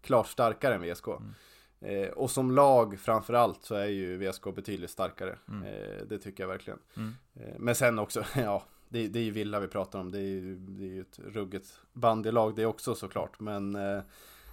klart 0.00 0.28
starkare 0.28 0.74
än 0.74 0.82
VSK. 0.82 1.06
Mm. 1.08 1.34
Eh, 1.80 2.08
och 2.08 2.30
som 2.30 2.50
lag 2.50 2.98
framförallt 2.98 3.64
så 3.64 3.74
är 3.74 3.86
ju 3.86 4.16
VSK 4.16 4.54
betydligt 4.54 4.90
starkare. 4.90 5.38
Mm. 5.48 5.62
Eh, 5.62 6.06
det 6.08 6.18
tycker 6.18 6.42
jag 6.42 6.48
verkligen. 6.48 6.78
Mm. 6.96 7.14
Eh, 7.34 7.54
men 7.58 7.74
sen 7.74 7.98
också, 7.98 8.24
ja, 8.36 8.64
det, 8.88 9.08
det, 9.08 9.18
är 9.18 9.22
ju 9.22 9.30
Villa 9.30 9.60
vi 9.60 9.68
pratar 9.68 9.98
om. 9.98 10.10
Det 10.10 10.18
är 10.18 10.22
ju, 10.22 10.56
det 10.56 10.84
är 10.84 10.92
ju 10.92 11.00
ett 11.00 11.18
ruggigt 11.18 11.80
bandylag 11.92 12.56
det 12.56 12.66
också 12.66 12.94
såklart. 12.94 13.40
Men, 13.40 13.76
eh, 13.76 14.02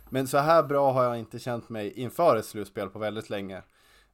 men 0.09 0.27
så 0.27 0.37
här 0.37 0.63
bra 0.63 0.91
har 0.91 1.03
jag 1.03 1.19
inte 1.19 1.39
känt 1.39 1.69
mig 1.69 1.91
inför 1.91 2.37
ett 2.37 2.45
slutspel 2.45 2.89
på 2.89 2.99
väldigt 2.99 3.29
länge. 3.29 3.61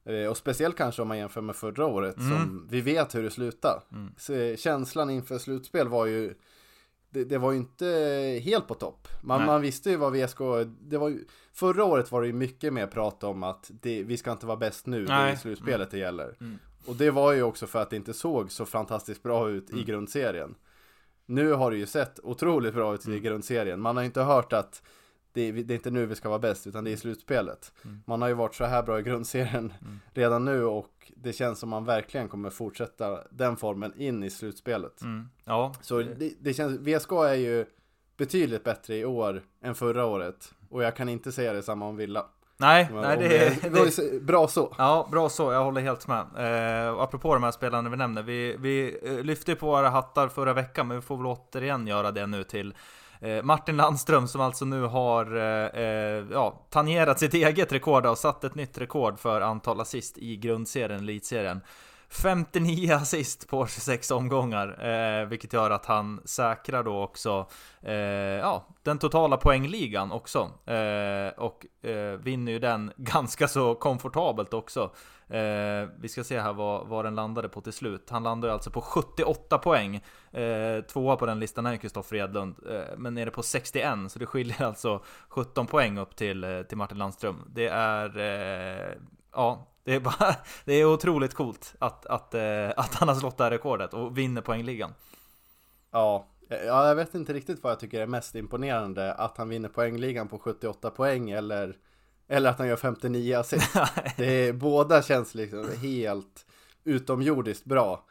Eh, 0.08 0.30
och 0.30 0.36
speciellt 0.36 0.76
kanske 0.76 1.02
om 1.02 1.08
man 1.08 1.18
jämför 1.18 1.40
med 1.40 1.56
förra 1.56 1.86
året 1.86 2.16
mm. 2.16 2.30
som 2.30 2.66
vi 2.70 2.80
vet 2.80 3.14
hur 3.14 3.22
det 3.22 3.30
slutade. 3.30 3.80
Mm. 3.92 4.12
Så 4.16 4.34
eh, 4.34 4.56
känslan 4.56 5.10
inför 5.10 5.38
slutspel 5.38 5.88
var 5.88 6.06
ju 6.06 6.34
det, 7.10 7.24
det, 7.24 7.38
var 7.38 7.52
ju 7.52 7.58
inte 7.58 7.86
helt 8.44 8.68
på 8.68 8.74
topp. 8.74 9.08
Man, 9.22 9.46
man 9.46 9.60
visste 9.60 9.90
ju 9.90 9.96
vad 9.96 10.12
VSK, 10.12 10.38
det 10.80 10.98
var 10.98 11.08
ju, 11.08 11.24
förra 11.52 11.84
året 11.84 12.12
var 12.12 12.20
det 12.20 12.26
ju 12.26 12.32
mycket 12.32 12.72
mer 12.72 12.86
prat 12.86 13.24
om 13.24 13.42
att 13.42 13.70
det, 13.80 14.02
vi 14.02 14.16
ska 14.16 14.32
inte 14.32 14.46
vara 14.46 14.56
bäst 14.56 14.86
nu, 14.86 15.04
Nej. 15.04 15.26
det 15.26 15.32
är 15.32 15.36
slutspelet 15.36 15.78
mm. 15.80 15.88
det 15.90 15.98
gäller. 15.98 16.36
Mm. 16.40 16.58
Och 16.86 16.96
det 16.96 17.10
var 17.10 17.32
ju 17.32 17.42
också 17.42 17.66
för 17.66 17.82
att 17.82 17.90
det 17.90 17.96
inte 17.96 18.14
såg 18.14 18.52
så 18.52 18.66
fantastiskt 18.66 19.22
bra 19.22 19.50
ut 19.50 19.70
i 19.70 19.72
mm. 19.72 19.84
grundserien. 19.84 20.54
Nu 21.26 21.52
har 21.52 21.70
det 21.70 21.76
ju 21.76 21.86
sett 21.86 22.20
otroligt 22.22 22.74
bra 22.74 22.94
ut 22.94 23.06
i 23.06 23.10
mm. 23.10 23.22
grundserien. 23.22 23.80
Man 23.80 23.96
har 23.96 24.04
inte 24.04 24.22
hört 24.22 24.52
att 24.52 24.82
det 25.38 25.48
är, 25.48 25.52
det 25.52 25.74
är, 25.74 25.76
inte 25.76 25.90
nu 25.90 26.06
vi 26.06 26.14
ska 26.14 26.28
vara 26.28 26.38
bäst, 26.38 26.66
utan 26.66 26.84
det 26.84 26.90
är 26.90 26.92
i 26.92 26.96
slutspelet. 26.96 27.72
Mm. 27.84 28.02
Man 28.06 28.22
har 28.22 28.28
ju 28.28 28.34
varit 28.34 28.54
så 28.54 28.64
här 28.64 28.82
bra 28.82 28.98
i 28.98 29.02
grundserien 29.02 29.72
mm. 29.82 30.00
redan 30.14 30.44
nu 30.44 30.64
och 30.64 31.12
det 31.16 31.32
känns 31.32 31.58
som 31.58 31.68
man 31.68 31.84
verkligen 31.84 32.28
kommer 32.28 32.50
fortsätta 32.50 33.20
den 33.30 33.56
formen 33.56 33.92
in 34.00 34.24
i 34.24 34.30
slutspelet. 34.30 35.02
Mm. 35.02 35.28
Ja. 35.44 35.74
Så 35.80 36.02
det, 36.02 36.32
det 36.40 36.54
känns, 36.54 36.80
VSK 36.80 37.12
är 37.12 37.34
ju 37.34 37.66
betydligt 38.16 38.64
bättre 38.64 38.96
i 38.96 39.04
år 39.04 39.42
än 39.62 39.74
förra 39.74 40.04
året. 40.04 40.54
Och 40.70 40.82
jag 40.82 40.96
kan 40.96 41.08
inte 41.08 41.32
säga 41.32 41.52
det 41.52 41.62
samma 41.62 41.86
om 41.86 41.96
Villa. 41.96 42.26
Nej, 42.56 42.88
nej 42.92 43.16
det, 43.16 43.28
det, 43.68 43.96
det, 44.12 44.22
bra 44.22 44.48
så. 44.48 44.74
Ja, 44.78 45.08
bra 45.10 45.28
så. 45.28 45.52
Jag 45.52 45.64
håller 45.64 45.80
helt 45.80 46.06
med. 46.08 46.26
Eh, 46.36 47.00
apropå 47.00 47.34
de 47.34 47.42
här 47.42 47.50
spelarna 47.50 47.90
vi 47.90 47.96
nämner. 47.96 48.22
Vi, 48.22 48.56
vi 48.58 48.98
eh, 49.02 49.24
lyfte 49.24 49.54
på 49.54 49.66
våra 49.66 49.88
hattar 49.88 50.28
förra 50.28 50.52
veckan, 50.52 50.88
men 50.88 50.96
vi 50.96 51.00
får 51.00 51.16
väl 51.16 51.26
återigen 51.26 51.86
göra 51.86 52.10
det 52.10 52.26
nu 52.26 52.44
till 52.44 52.74
Eh, 53.20 53.42
Martin 53.42 53.76
Landström 53.76 54.28
som 54.28 54.40
alltså 54.40 54.64
nu 54.64 54.82
har 54.82 55.36
eh, 55.36 55.82
eh 55.82 56.24
ja, 56.32 56.66
tangerat 56.70 57.18
sitt 57.18 57.34
eget 57.34 57.72
rekord 57.72 58.06
och 58.06 58.18
satt 58.18 58.44
ett 58.44 58.54
nytt 58.54 58.78
rekord 58.78 59.18
för 59.18 59.40
antal 59.40 59.80
assist 59.80 60.18
i 60.18 60.36
grundserien, 60.36 61.00
elitserien. 61.00 61.60
59 62.10 62.92
assist 62.92 63.48
på 63.48 63.66
26 63.66 64.10
omgångar, 64.10 64.86
eh, 64.86 65.26
vilket 65.26 65.52
gör 65.52 65.70
att 65.70 65.86
han 65.86 66.20
säkrar 66.24 66.82
då 66.82 67.02
också 67.02 67.48
eh, 67.82 67.94
ja, 67.94 68.66
den 68.82 68.98
totala 68.98 69.36
poängligan 69.36 70.12
också. 70.12 70.38
Eh, 70.70 71.28
och 71.36 71.86
eh, 71.86 72.18
vinner 72.20 72.52
ju 72.52 72.58
den 72.58 72.92
ganska 72.96 73.48
så 73.48 73.74
komfortabelt 73.74 74.54
också. 74.54 74.90
Eh, 75.28 75.88
vi 75.98 76.08
ska 76.08 76.24
se 76.24 76.40
här 76.40 76.52
vad, 76.52 76.86
vad 76.86 77.04
den 77.04 77.14
landade 77.14 77.48
på 77.48 77.60
till 77.60 77.72
slut. 77.72 78.10
Han 78.10 78.22
landade 78.22 78.52
alltså 78.52 78.70
på 78.70 78.80
78 78.80 79.58
poäng. 79.58 79.96
Eh, 80.32 80.80
tvåa 80.92 81.16
på 81.16 81.26
den 81.26 81.40
listan 81.40 81.66
är 81.66 81.76
Kristoffer 81.76 82.16
Edlund, 82.16 82.54
eh, 82.70 82.96
men 82.96 83.14
nere 83.14 83.30
på 83.30 83.42
61. 83.42 83.98
Så 84.08 84.18
det 84.18 84.26
skiljer 84.26 84.62
alltså 84.62 85.02
17 85.28 85.66
poäng 85.66 85.98
upp 85.98 86.16
till, 86.16 86.44
eh, 86.44 86.62
till 86.62 86.76
Martin 86.76 86.98
Landström. 86.98 87.44
Det 87.48 87.68
är, 87.68 88.18
eh, 88.18 88.94
ja, 89.32 89.66
det 89.88 89.94
är, 89.94 90.00
bara, 90.00 90.36
det 90.64 90.74
är 90.74 90.84
otroligt 90.84 91.34
coolt 91.34 91.74
att, 91.78 92.06
att, 92.06 92.34
eh, 92.34 92.70
att 92.76 92.94
han 92.94 93.08
har 93.08 93.14
slått 93.14 93.36
det 93.36 93.44
här 93.44 93.50
rekordet 93.50 93.94
och 93.94 94.18
vinner 94.18 94.40
poängligan. 94.42 94.94
Ja, 95.90 96.26
Ja, 96.50 96.88
jag 96.88 96.94
vet 96.94 97.14
inte 97.14 97.32
riktigt 97.32 97.62
vad 97.62 97.72
jag 97.72 97.80
tycker 97.80 98.00
är 98.00 98.06
mest 98.06 98.34
imponerande. 98.34 99.12
Att 99.12 99.38
han 99.38 99.48
vinner 99.48 99.68
poängligan 99.68 100.28
på 100.28 100.38
78 100.38 100.90
poäng 100.90 101.30
eller 101.30 101.76
eller 102.28 102.50
att 102.50 102.58
han 102.58 102.68
gör 102.68 102.76
59 102.76 103.36
assist. 103.36 103.74
det 104.16 104.26
är, 104.26 104.52
båda 104.52 105.02
känns 105.02 105.34
liksom 105.34 105.68
helt 105.82 106.46
utomjordiskt 106.84 107.64
bra. 107.64 108.04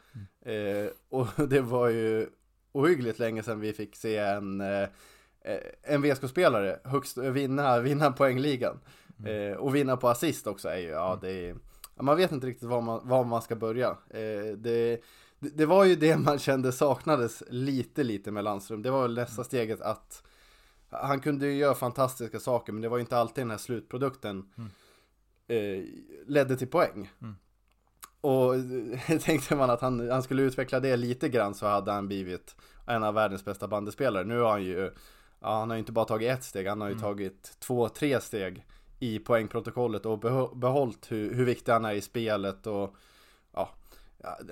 Mm. 0.44 0.86
Eh, 0.86 0.90
och 1.08 1.26
det 1.48 1.60
var 1.60 1.88
ju 1.88 2.26
ohyggligt 2.72 3.18
länge 3.18 3.42
sedan 3.42 3.60
vi 3.60 3.72
fick 3.72 3.96
se 3.96 4.16
en, 4.16 4.60
eh, 4.60 4.88
en 5.82 6.02
VSK-spelare 6.02 6.80
högst, 6.84 7.18
vinna, 7.18 7.80
vinna 7.80 8.12
poängligan. 8.12 8.80
Mm. 9.18 9.52
Eh, 9.52 9.56
och 9.56 9.74
vinna 9.74 9.96
på 9.96 10.08
assist 10.08 10.46
också 10.46 10.68
är 10.68 10.78
ju, 10.78 10.88
ja 10.88 11.08
mm. 11.08 11.20
det 11.20 11.48
är, 11.48 11.56
man 12.00 12.16
vet 12.16 12.32
inte 12.32 12.46
riktigt 12.46 12.68
var 12.68 12.80
man, 12.80 13.08
var 13.08 13.24
man 13.24 13.42
ska 13.42 13.56
börja. 13.56 13.88
Eh, 14.10 14.56
det, 14.56 15.00
det 15.38 15.66
var 15.66 15.84
ju 15.84 15.96
det 15.96 16.16
man 16.16 16.38
kände 16.38 16.72
saknades 16.72 17.42
lite, 17.50 18.04
lite 18.04 18.30
med 18.30 18.44
Landström. 18.44 18.82
Det 18.82 18.90
var 18.90 19.02
väl 19.02 19.14
nästa 19.14 19.34
mm. 19.34 19.44
steget 19.44 19.80
att 19.80 20.22
han 20.90 21.20
kunde 21.20 21.46
ju 21.46 21.54
göra 21.54 21.74
fantastiska 21.74 22.40
saker 22.40 22.72
men 22.72 22.82
det 22.82 22.88
var 22.88 22.96
ju 22.96 23.00
inte 23.00 23.16
alltid 23.16 23.42
den 23.44 23.50
här 23.50 23.58
slutprodukten 23.58 24.52
mm. 24.56 24.70
eh, 25.48 25.84
ledde 26.26 26.56
till 26.56 26.68
poäng. 26.68 27.10
Mm. 27.22 27.36
och 28.20 28.54
tänkte 29.22 29.56
man 29.56 29.70
att 29.70 29.80
han, 29.80 30.10
han 30.10 30.22
skulle 30.22 30.42
utveckla 30.42 30.80
det 30.80 30.96
lite 30.96 31.28
grann 31.28 31.54
så 31.54 31.66
hade 31.66 31.92
han 31.92 32.06
blivit 32.06 32.56
en 32.86 33.04
av 33.04 33.14
världens 33.14 33.44
bästa 33.44 33.68
bandespelare. 33.68 34.24
Nu 34.24 34.38
har 34.38 34.50
han 34.50 34.64
ju, 34.64 34.92
ja, 35.40 35.58
han 35.58 35.70
har 35.70 35.76
ju 35.76 35.80
inte 35.80 35.92
bara 35.92 36.04
tagit 36.04 36.30
ett 36.30 36.44
steg, 36.44 36.66
han 36.66 36.80
har 36.80 36.88
ju 36.88 36.92
mm. 36.92 37.02
tagit 37.02 37.56
två, 37.58 37.88
tre 37.88 38.20
steg 38.20 38.66
i 38.98 39.18
poängprotokollet 39.18 40.06
och 40.06 40.18
behållit 40.56 41.12
hur, 41.12 41.34
hur 41.34 41.44
viktig 41.44 41.72
han 41.72 41.84
är 41.84 41.92
i 41.92 42.00
spelet 42.00 42.66
och 42.66 42.94
ja, 43.54 43.70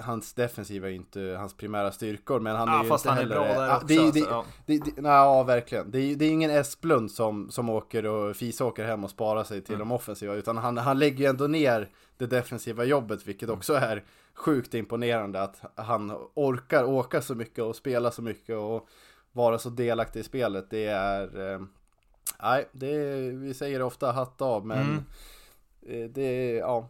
hans 0.01 0.35
defensiva 0.35 0.87
är 0.87 0.91
ju 0.91 0.97
inte 0.97 1.37
hans 1.39 1.55
primära 1.55 1.93
styrkor 1.93 2.41
men 2.41 2.57
han 2.57 2.69
är 2.69 2.83
ju 2.83 2.89
fast 2.89 3.05
inte 3.05 3.15
han 3.15 3.19
heller... 3.19 3.37
är 3.37 3.55
bra 3.55 3.63
där 3.63 3.77
också, 3.77 3.87
det, 3.87 3.99
alltså, 3.99 4.19
ja. 4.19 4.45
det, 4.67 4.79
det, 4.79 5.01
nej, 5.01 5.13
ja, 5.13 5.43
verkligen. 5.43 5.91
Det 5.91 5.99
är, 5.99 6.17
det 6.17 6.25
är 6.25 6.31
ingen 6.31 6.51
Esplund 6.51 7.11
som, 7.11 7.51
som 7.51 7.69
åker 7.71 8.07
och 8.07 8.37
fisåker 8.37 8.85
hem 8.85 9.05
och 9.05 9.11
sparar 9.11 9.45
sig 9.45 9.61
till 9.61 9.75
mm. 9.75 9.89
de 9.89 9.95
offensiva 9.95 10.35
utan 10.35 10.57
han, 10.57 10.77
han 10.77 10.99
lägger 10.99 11.19
ju 11.19 11.27
ändå 11.27 11.47
ner 11.47 11.89
det 12.17 12.27
defensiva 12.27 12.85
jobbet 12.85 13.27
vilket 13.27 13.49
också 13.49 13.75
är 13.75 14.05
sjukt 14.35 14.75
imponerande 14.75 15.43
att 15.43 15.61
han 15.75 16.13
orkar 16.35 16.85
åka 16.85 17.23
så 17.23 17.35
mycket 17.35 17.65
och 17.65 17.77
spela 17.77 18.11
så 18.11 18.23
mycket 18.23 18.57
och 18.57 18.89
vara 19.33 19.59
så 19.59 19.71
delaktig 19.71 20.21
i 20.21 20.23
spelet. 20.23 20.71
Det 20.71 20.87
är... 20.87 21.67
Nej, 22.43 22.69
det 22.73 22.95
är, 22.95 23.31
vi 23.31 23.55
säger 23.55 23.83
ofta 23.83 24.13
hatt 24.13 24.43
av 24.43 24.67
men 24.67 24.79
mm. 24.79 25.05
Eh, 25.89 26.11
det 26.11 26.23
är, 26.23 26.59
ja 26.59 26.89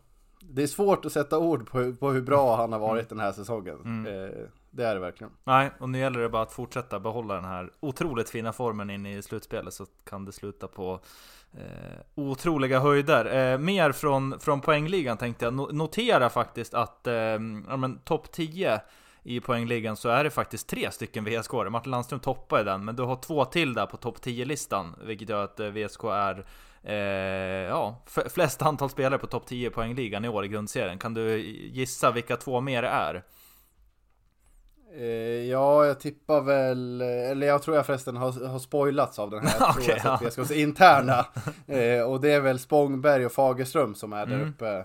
det 0.48 0.62
är 0.62 0.66
svårt 0.66 1.04
att 1.04 1.12
sätta 1.12 1.38
ord 1.38 1.70
på, 1.70 1.92
på 1.94 2.10
hur 2.10 2.22
bra 2.22 2.56
han 2.56 2.72
har 2.72 2.78
varit 2.78 3.08
den 3.08 3.20
här 3.20 3.32
säsongen. 3.32 3.80
Mm. 3.84 4.06
Eh, 4.06 4.30
det 4.70 4.84
är 4.84 4.94
det 4.94 5.00
verkligen. 5.00 5.32
Nej, 5.44 5.70
och 5.78 5.88
nu 5.88 5.98
gäller 5.98 6.20
det 6.20 6.28
bara 6.28 6.42
att 6.42 6.52
fortsätta 6.52 7.00
behålla 7.00 7.34
den 7.34 7.44
här 7.44 7.70
otroligt 7.80 8.30
fina 8.30 8.52
formen 8.52 8.90
in 8.90 9.06
i 9.06 9.22
slutspelet 9.22 9.74
så 9.74 9.86
kan 10.04 10.24
det 10.24 10.32
sluta 10.32 10.68
på 10.68 11.00
eh, 11.52 12.00
otroliga 12.14 12.80
höjder. 12.80 13.52
Eh, 13.52 13.58
mer 13.58 13.92
från, 13.92 14.40
från 14.40 14.60
poängligan 14.60 15.16
tänkte 15.16 15.44
jag 15.44 15.74
notera 15.74 16.30
faktiskt 16.30 16.74
att 16.74 17.06
eh, 17.06 17.14
ja, 17.14 17.90
topp 18.04 18.32
10 18.32 18.80
i 19.26 19.40
poängligan 19.40 19.96
så 19.96 20.08
är 20.08 20.24
det 20.24 20.30
faktiskt 20.30 20.68
tre 20.68 20.90
stycken 20.90 21.24
VSK. 21.24 21.52
Martin 21.52 21.90
Landström 21.90 22.20
toppar 22.20 22.60
i 22.60 22.64
den, 22.64 22.84
men 22.84 22.96
du 22.96 23.02
har 23.02 23.16
två 23.16 23.44
till 23.44 23.74
där 23.74 23.86
på 23.86 23.96
topp 23.96 24.18
10-listan, 24.22 24.94
vilket 25.04 25.28
gör 25.28 25.44
att 25.44 25.60
eh, 25.60 25.66
VSK 25.66 26.04
är 26.04 26.46
eh, 26.82 26.94
ja, 27.68 28.02
flest 28.06 28.62
antal 28.62 28.90
spelare 28.90 29.18
på 29.18 29.26
topp 29.26 29.46
10 29.46 29.70
poängligan 29.70 30.24
i 30.24 30.28
år 30.28 30.44
i 30.44 30.48
grundserien. 30.48 30.98
Kan 30.98 31.14
du 31.14 31.38
gissa 31.72 32.10
vilka 32.10 32.36
två 32.36 32.60
mer 32.60 32.82
det 32.82 32.88
är? 32.88 33.22
Eh, 34.98 35.50
ja, 35.50 35.86
jag 35.86 36.00
tippar 36.00 36.40
väl, 36.40 37.00
eller 37.00 37.46
jag 37.46 37.62
tror 37.62 37.76
jag 37.76 37.86
förresten 37.86 38.16
har, 38.16 38.46
har 38.46 38.58
spoilats 38.58 39.18
av 39.18 39.30
den 39.30 39.46
här. 39.46 39.70
okay, 39.70 39.84
tror 39.84 39.98
jag 40.04 40.22
ja. 40.22 40.28
VSKs 40.28 40.50
interna. 40.50 41.26
Eh, 41.68 42.02
och 42.02 42.20
det 42.20 42.32
är 42.32 42.40
väl 42.40 42.58
Spångberg 42.58 43.26
och 43.26 43.32
Fagerström 43.32 43.94
som 43.94 44.12
är 44.12 44.26
där 44.26 44.34
mm. 44.34 44.48
uppe 44.48 44.84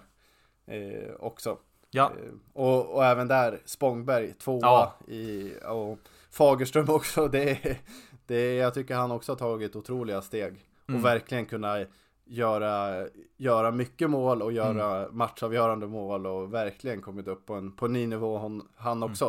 eh, 0.68 1.16
också. 1.20 1.58
Ja. 1.92 2.12
Eh, 2.12 2.34
och, 2.54 2.96
och, 2.96 3.06
även 3.06 3.28
där 3.28 3.62
Spångberg 3.66 4.34
tvåa 4.34 4.60
ja. 4.62 4.96
i, 5.08 5.54
och 5.70 5.98
Fagerström 6.32 6.90
också. 6.90 7.28
Det, 7.32 7.78
det, 8.26 8.56
jag 8.56 8.74
tycker 8.74 8.96
han 8.96 9.12
också 9.12 9.32
har 9.32 9.38
tagit 9.38 9.76
otroliga 9.76 10.22
steg. 10.22 10.66
Mm. 10.88 11.00
Och 11.00 11.06
verkligen 11.06 11.46
kunna 11.46 11.86
göra, 12.26 13.06
göra 13.38 13.72
mycket 13.72 14.10
mål 14.10 14.42
och 14.42 14.52
göra 14.52 14.98
mm. 14.98 15.18
matchavgörande 15.18 15.88
mål 15.88 16.28
och 16.28 16.54
verkligen 16.54 17.02
kommit 17.02 17.28
upp 17.28 17.46
på 17.46 17.54
en, 17.54 17.72
på 17.72 17.86
en 17.86 17.94
ny 17.94 18.08
nivå 18.08 18.38
han, 18.38 18.68
han 18.76 18.98
mm. 18.98 19.12
också. 19.12 19.26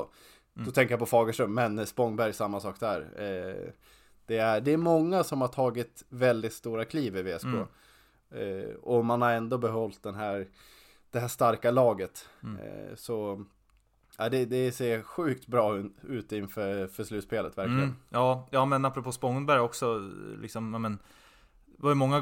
Mm. 0.56 0.66
Då 0.66 0.72
tänker 0.72 0.92
jag 0.92 1.00
på 1.00 1.06
Fagerström, 1.06 1.54
men 1.54 1.86
Spångberg 1.86 2.32
samma 2.32 2.60
sak 2.60 2.80
där. 2.80 3.00
Eh, 3.00 3.72
det, 4.26 4.38
är, 4.38 4.60
det 4.60 4.72
är 4.72 4.76
många 4.76 5.24
som 5.24 5.40
har 5.40 5.48
tagit 5.48 6.04
väldigt 6.08 6.52
stora 6.52 6.84
kliv 6.84 7.16
i 7.16 7.22
VSK. 7.22 7.44
Mm. 7.44 7.66
Eh, 8.30 8.74
och 8.74 9.04
man 9.04 9.22
har 9.22 9.32
ändå 9.32 9.58
behållit 9.58 10.02
den 10.02 10.14
här 10.14 10.46
det 11.12 11.20
här 11.20 11.28
starka 11.28 11.70
laget. 11.70 12.28
Mm. 12.42 12.60
Eh, 12.60 12.94
så 12.94 13.44
ja, 14.18 14.28
det, 14.28 14.44
det 14.44 14.72
ser 14.72 15.02
sjukt 15.02 15.46
bra 15.46 15.82
ut 16.02 16.32
inför 16.32 16.86
för 16.86 17.04
slutspelet 17.04 17.58
verkligen. 17.58 17.82
Mm. 17.82 17.96
Ja, 18.08 18.48
ja, 18.50 18.64
men 18.64 18.84
apropå 18.84 19.12
Spångberg 19.12 19.60
också, 19.60 20.10
liksom, 20.40 20.70
men, 20.70 20.98
det 21.66 21.82
var 21.82 21.90
ju 21.90 21.94
många 21.94 22.20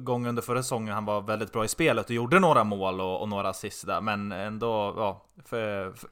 gånger 0.00 0.28
under 0.28 0.42
förra 0.42 0.62
säsongen 0.62 0.94
han 0.94 1.04
var 1.04 1.20
väldigt 1.20 1.52
bra 1.52 1.64
i 1.64 1.68
spelet 1.68 2.04
och 2.04 2.10
gjorde 2.10 2.40
några 2.40 2.64
mål 2.64 3.00
och, 3.00 3.20
och 3.20 3.28
några 3.28 3.48
assist 3.48 3.86
där, 3.86 4.00
men 4.00 4.32
ändå, 4.32 4.94
ja, 4.96 5.24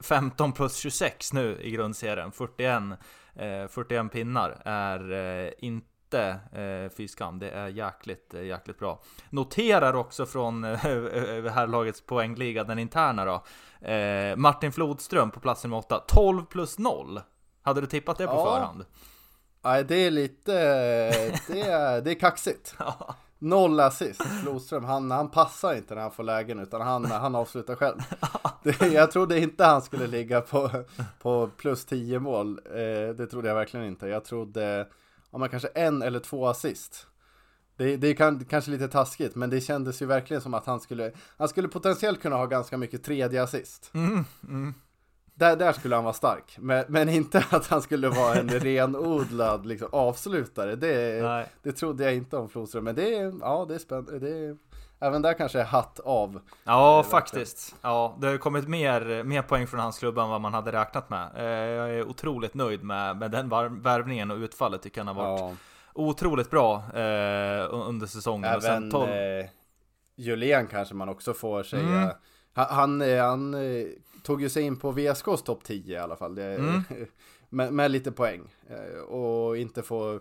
15 0.01 0.51
plus 0.51 0.75
26 0.75 1.33
nu 1.33 1.61
i 1.61 1.71
grundserien, 1.71 2.31
41, 2.31 2.83
eh, 3.35 3.67
41 3.67 4.11
pinnar 4.11 4.61
är 4.65 5.11
eh, 5.11 5.51
inte 5.59 5.87
inte 6.07 6.39
eh, 6.61 6.97
fy 6.97 7.07
skam. 7.07 7.39
Det 7.39 7.49
är 7.49 7.67
jäkligt, 7.67 8.33
eh, 8.33 8.43
jäkligt 8.43 8.79
bra. 8.79 9.01
Noterar 9.29 9.93
också 9.93 10.25
från 10.25 10.63
eh, 10.63 10.71
herrlagets 10.79 12.01
poängliga, 12.01 12.63
den 12.63 12.79
interna 12.79 13.25
då. 13.25 13.43
Eh, 13.87 14.35
Martin 14.35 14.71
Flodström 14.71 15.31
på 15.31 15.39
plats 15.39 15.63
nummer 15.63 15.77
8, 15.77 16.03
12 16.07 16.45
plus 16.45 16.79
0. 16.79 17.21
Hade 17.61 17.81
du 17.81 17.87
tippat 17.87 18.17
det 18.17 18.27
på 18.27 18.33
ja. 18.33 18.45
förhand? 18.45 18.85
Nej, 19.61 19.83
det 19.83 19.95
är 19.95 20.11
lite, 20.11 20.53
det 21.47 21.61
är, 21.61 22.01
det 22.01 22.11
är 22.11 22.19
kaxigt. 22.19 22.75
Noll 23.39 23.79
assist, 23.79 24.23
Flodström, 24.41 24.83
han, 24.83 25.11
han 25.11 25.31
passar 25.31 25.75
inte 25.75 25.95
när 25.95 26.01
han 26.01 26.11
får 26.11 26.23
lägen 26.23 26.59
utan 26.59 26.81
han, 26.81 27.05
han 27.05 27.35
avslutar 27.35 27.75
själv. 27.75 27.97
Det, 28.63 28.87
jag 28.87 29.11
trodde 29.11 29.39
inte 29.39 29.63
han 29.63 29.81
skulle 29.81 30.07
ligga 30.07 30.41
på, 30.41 30.69
på 31.21 31.49
plus 31.57 31.85
10 31.85 32.19
mål, 32.19 32.59
eh, 32.65 33.15
det 33.15 33.27
trodde 33.27 33.47
jag 33.47 33.55
verkligen 33.55 33.85
inte. 33.85 34.07
Jag 34.07 34.25
trodde 34.25 34.87
ja, 35.37 35.39
men 35.39 35.49
kanske 35.49 35.67
en 35.67 36.01
eller 36.01 36.19
två 36.19 36.47
assist. 36.47 37.07
Det, 37.75 37.97
det 37.97 38.07
är 38.07 38.13
kan, 38.13 38.45
kanske 38.45 38.71
lite 38.71 38.87
taskigt, 38.87 39.35
men 39.35 39.49
det 39.49 39.61
kändes 39.61 40.01
ju 40.01 40.05
verkligen 40.05 40.41
som 40.41 40.53
att 40.53 40.65
han 40.65 40.79
skulle, 40.79 41.11
han 41.37 41.47
skulle 41.47 41.67
potentiellt 41.67 42.21
kunna 42.21 42.35
ha 42.35 42.45
ganska 42.45 42.77
mycket 42.77 43.03
tredje 43.03 43.43
assist. 43.43 43.91
Mm, 43.93 44.25
mm. 44.43 44.73
Där, 45.33 45.55
där 45.55 45.73
skulle 45.73 45.95
han 45.95 46.03
vara 46.03 46.13
stark, 46.13 46.57
men, 46.59 46.85
men 46.87 47.09
inte 47.09 47.45
att 47.49 47.67
han 47.67 47.81
skulle 47.81 48.09
vara 48.09 48.35
en 48.35 48.49
renodlad 48.49 49.65
liksom, 49.65 49.89
avslutare. 49.91 50.75
Det, 50.75 51.47
det 51.63 51.71
trodde 51.71 52.03
jag 52.03 52.15
inte 52.15 52.37
om 52.37 52.49
Flodström, 52.49 52.83
men 52.83 52.95
det 52.95 53.15
är, 53.15 53.33
ja, 53.41 53.65
det 53.67 53.75
är 53.75 53.79
spännande. 53.79 54.19
Det 54.19 54.57
Även 54.99 55.21
där 55.21 55.33
kanske 55.33 55.63
hatt 55.63 55.99
av. 55.99 56.39
Ja, 56.63 57.03
faktiskt. 57.03 57.75
Ja, 57.81 58.17
det 58.21 58.27
har 58.27 58.37
kommit 58.37 58.67
mer, 58.67 59.23
mer 59.23 59.41
poäng 59.41 59.67
från 59.67 59.79
hans 59.79 59.99
klubba 59.99 60.23
än 60.23 60.29
vad 60.29 60.41
man 60.41 60.53
hade 60.53 60.71
räknat 60.71 61.09
med. 61.09 61.29
Eh, 61.35 61.43
jag 61.45 61.89
är 61.89 62.07
otroligt 62.09 62.53
nöjd 62.53 62.83
med, 62.83 63.17
med 63.17 63.31
den 63.31 63.49
värvningen 63.81 64.31
och 64.31 64.37
utfallet. 64.37 64.81
Tycker 64.81 65.03
han 65.03 65.15
har 65.15 65.23
varit 65.23 65.39
ja. 65.39 65.55
otroligt 65.93 66.49
bra 66.49 66.75
eh, 66.75 67.67
under 67.71 68.05
säsongen. 68.05 68.53
Även 68.53 68.95
och 68.95 69.09
eh, 69.09 69.45
Julien 70.15 70.67
kanske 70.67 70.95
man 70.95 71.09
också 71.09 71.33
får 71.33 71.63
säga. 71.63 72.01
Mm. 72.01 72.09
Han, 72.53 72.67
han, 72.69 73.01
eh, 73.01 73.23
han, 73.25 73.53
eh, 73.53 73.87
tog 74.23 74.41
ju 74.41 74.49
sig 74.49 74.63
in 74.63 74.79
på 74.79 74.91
VSKs 74.91 75.43
topp 75.43 75.63
10 75.63 75.95
i 75.95 75.99
alla 75.99 76.15
fall. 76.15 76.35
Det, 76.35 76.55
mm. 76.55 76.83
med, 77.49 77.73
med, 77.73 77.91
lite 77.91 78.11
poäng. 78.11 78.41
Och 79.07 79.57
inte 79.57 79.83
få 79.83 80.19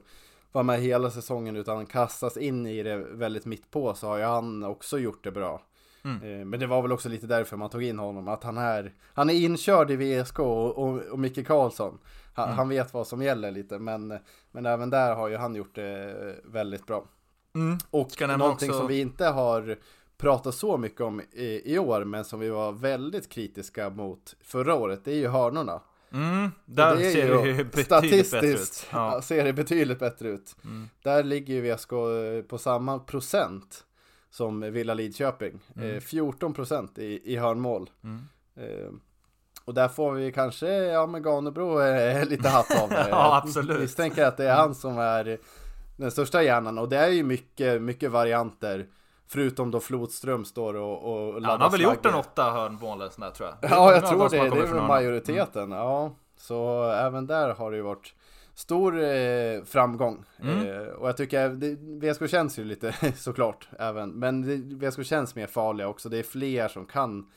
vara 0.57 0.65
med 0.65 0.81
hela 0.81 1.11
säsongen 1.11 1.57
utan 1.57 1.87
kastas 1.87 2.37
in 2.37 2.67
i 2.67 2.83
det 2.83 2.97
väldigt 2.97 3.45
mitt 3.45 3.71
på 3.71 3.95
så 3.95 4.07
har 4.07 4.17
ju 4.19 4.25
han 4.25 4.65
också 4.65 4.99
gjort 4.99 5.25
det 5.25 5.31
bra. 5.31 5.63
Mm. 6.05 6.41
Eh, 6.41 6.45
men 6.45 6.61
det 6.61 6.67
var 6.67 6.83
väl 6.83 6.93
också 6.93 7.09
lite 7.09 7.27
därför 7.27 7.57
man 7.57 7.71
tog 7.71 7.83
in 7.83 7.99
honom, 7.99 8.29
att 8.29 8.45
han 8.45 8.59
är, 8.59 8.93
han 9.15 9.31
är 9.31 9.35
inkörd 9.35 9.91
i 9.91 9.97
VSK 9.97 10.39
och, 10.39 10.79
och, 10.79 11.03
och 11.03 11.19
Micke 11.19 11.47
Karlsson. 11.47 11.99
Han, 12.35 12.45
mm. 12.45 12.57
han, 12.57 12.69
vet 12.69 12.95
vad 12.95 13.07
som 13.07 13.23
gäller 13.23 13.51
lite, 13.51 13.79
men, 13.79 14.19
men 14.51 14.67
även 14.67 14.91
där 14.91 15.15
har 15.15 15.29
ju 15.29 15.37
han 15.37 15.55
gjort 15.55 15.75
det 15.75 16.37
väldigt 16.45 16.87
bra. 16.87 17.05
Mm. 17.55 17.79
Och 17.91 18.11
någonting 18.21 18.71
också... 18.71 18.79
som 18.79 18.89
vi 18.89 19.01
inte 19.01 19.25
har 19.25 19.77
pratat 20.17 20.55
så 20.55 20.77
mycket 20.77 21.01
om 21.01 21.21
i, 21.21 21.75
i, 21.75 21.79
år, 21.79 22.05
men 22.05 22.25
som 22.25 22.41
vi 22.41 22.49
var 22.49 22.73
väldigt 22.73 23.29
kritiska 23.29 23.91
mot 23.91 24.37
förra 24.41 24.75
året, 24.75 25.05
det 25.05 25.11
är 25.11 25.19
ju 25.19 25.29
hörnorna. 25.29 25.81
Mm, 26.17 26.51
där 26.65 26.97
det 26.97 27.11
ser 27.11 27.43
det 27.43 27.49
ju 27.49 27.65
betydligt 27.75 28.31
bättre 28.31 28.49
ut. 28.49 28.87
Ja. 28.93 29.23
ser 29.23 29.45
det 29.45 29.53
betydligt 29.53 29.99
bättre 29.99 30.29
ut. 30.29 30.57
Mm. 30.65 30.89
Där 31.03 31.25
ligger 31.25 31.55
ju 31.55 31.75
VSK 31.75 31.91
på 32.49 32.59
samma 32.59 32.99
procent 32.99 33.85
som 34.31 34.61
Villa 34.61 34.95
Lidköping. 34.95 35.61
Mm. 35.77 35.95
Eh, 35.95 36.01
14 36.01 36.55
procent 36.55 36.99
i, 36.99 37.33
i 37.33 37.37
hörnmål. 37.37 37.91
Mm. 38.05 38.29
Eh, 38.57 38.91
och 39.65 39.75
där 39.75 39.89
får 39.89 40.13
vi 40.13 40.33
kanske, 40.33 40.69
ja 40.69 41.07
men 41.07 41.23
Ganebro 41.23 41.79
är 41.79 42.25
lite 42.27 42.49
hatt 42.49 42.83
av 42.83 42.89
det. 42.89 43.07
ja 43.11 43.43
absolut. 43.45 43.81
Misstänker 43.81 44.25
att 44.25 44.37
det 44.37 44.45
är 44.45 44.55
han 44.55 44.75
som 44.75 44.99
är 44.99 45.39
den 45.97 46.11
största 46.11 46.43
hjärnan 46.43 46.79
och 46.79 46.89
det 46.89 46.97
är 46.97 47.09
ju 47.09 47.23
mycket, 47.23 47.83
mycket 47.83 48.11
varianter. 48.11 48.87
Förutom 49.29 49.71
då 49.71 49.81
Flodström 49.81 50.45
står 50.45 50.75
och, 50.75 51.13
och 51.13 51.41
laddar 51.41 51.49
ja, 51.49 51.53
Han 51.53 51.61
har 51.61 51.71
väl 51.71 51.81
gjort 51.81 52.07
en 52.07 52.15
åtta 52.15 52.51
hörnmål 52.51 53.01
eller 53.01 53.11
sådär 53.11 53.31
tror 53.31 53.49
jag. 53.49 53.71
Ja, 53.71 53.93
jag 53.93 54.07
tror 54.07 54.29
det. 54.29 54.37
Det 54.37 54.63
är 54.63 54.75
väl 54.75 54.83
majoriteten. 54.83 55.63
Mm. 55.63 55.79
Ja, 55.79 56.15
så 56.37 56.91
även 56.91 57.27
där 57.27 57.55
har 57.55 57.71
det 57.71 57.77
ju 57.77 57.83
varit 57.83 58.15
stor 58.55 59.03
eh, 59.03 59.63
framgång. 59.65 60.25
Mm. 60.41 60.67
Eh, 60.67 60.87
och 60.87 61.09
jag 61.09 61.17
tycker 61.17 61.49
det, 61.49 61.77
VSK 62.13 62.31
känns 62.31 62.59
ju 62.59 62.65
lite 62.65 62.93
såklart 63.17 63.69
även. 63.79 64.11
Men 64.11 64.43
det, 64.43 64.89
VSK 64.89 65.05
känns 65.05 65.35
mer 65.35 65.47
farliga 65.47 65.89
också. 65.89 66.09
Det 66.09 66.19
är 66.19 66.23
fler 66.23 66.69
som 66.69 66.87
kan 66.87 67.31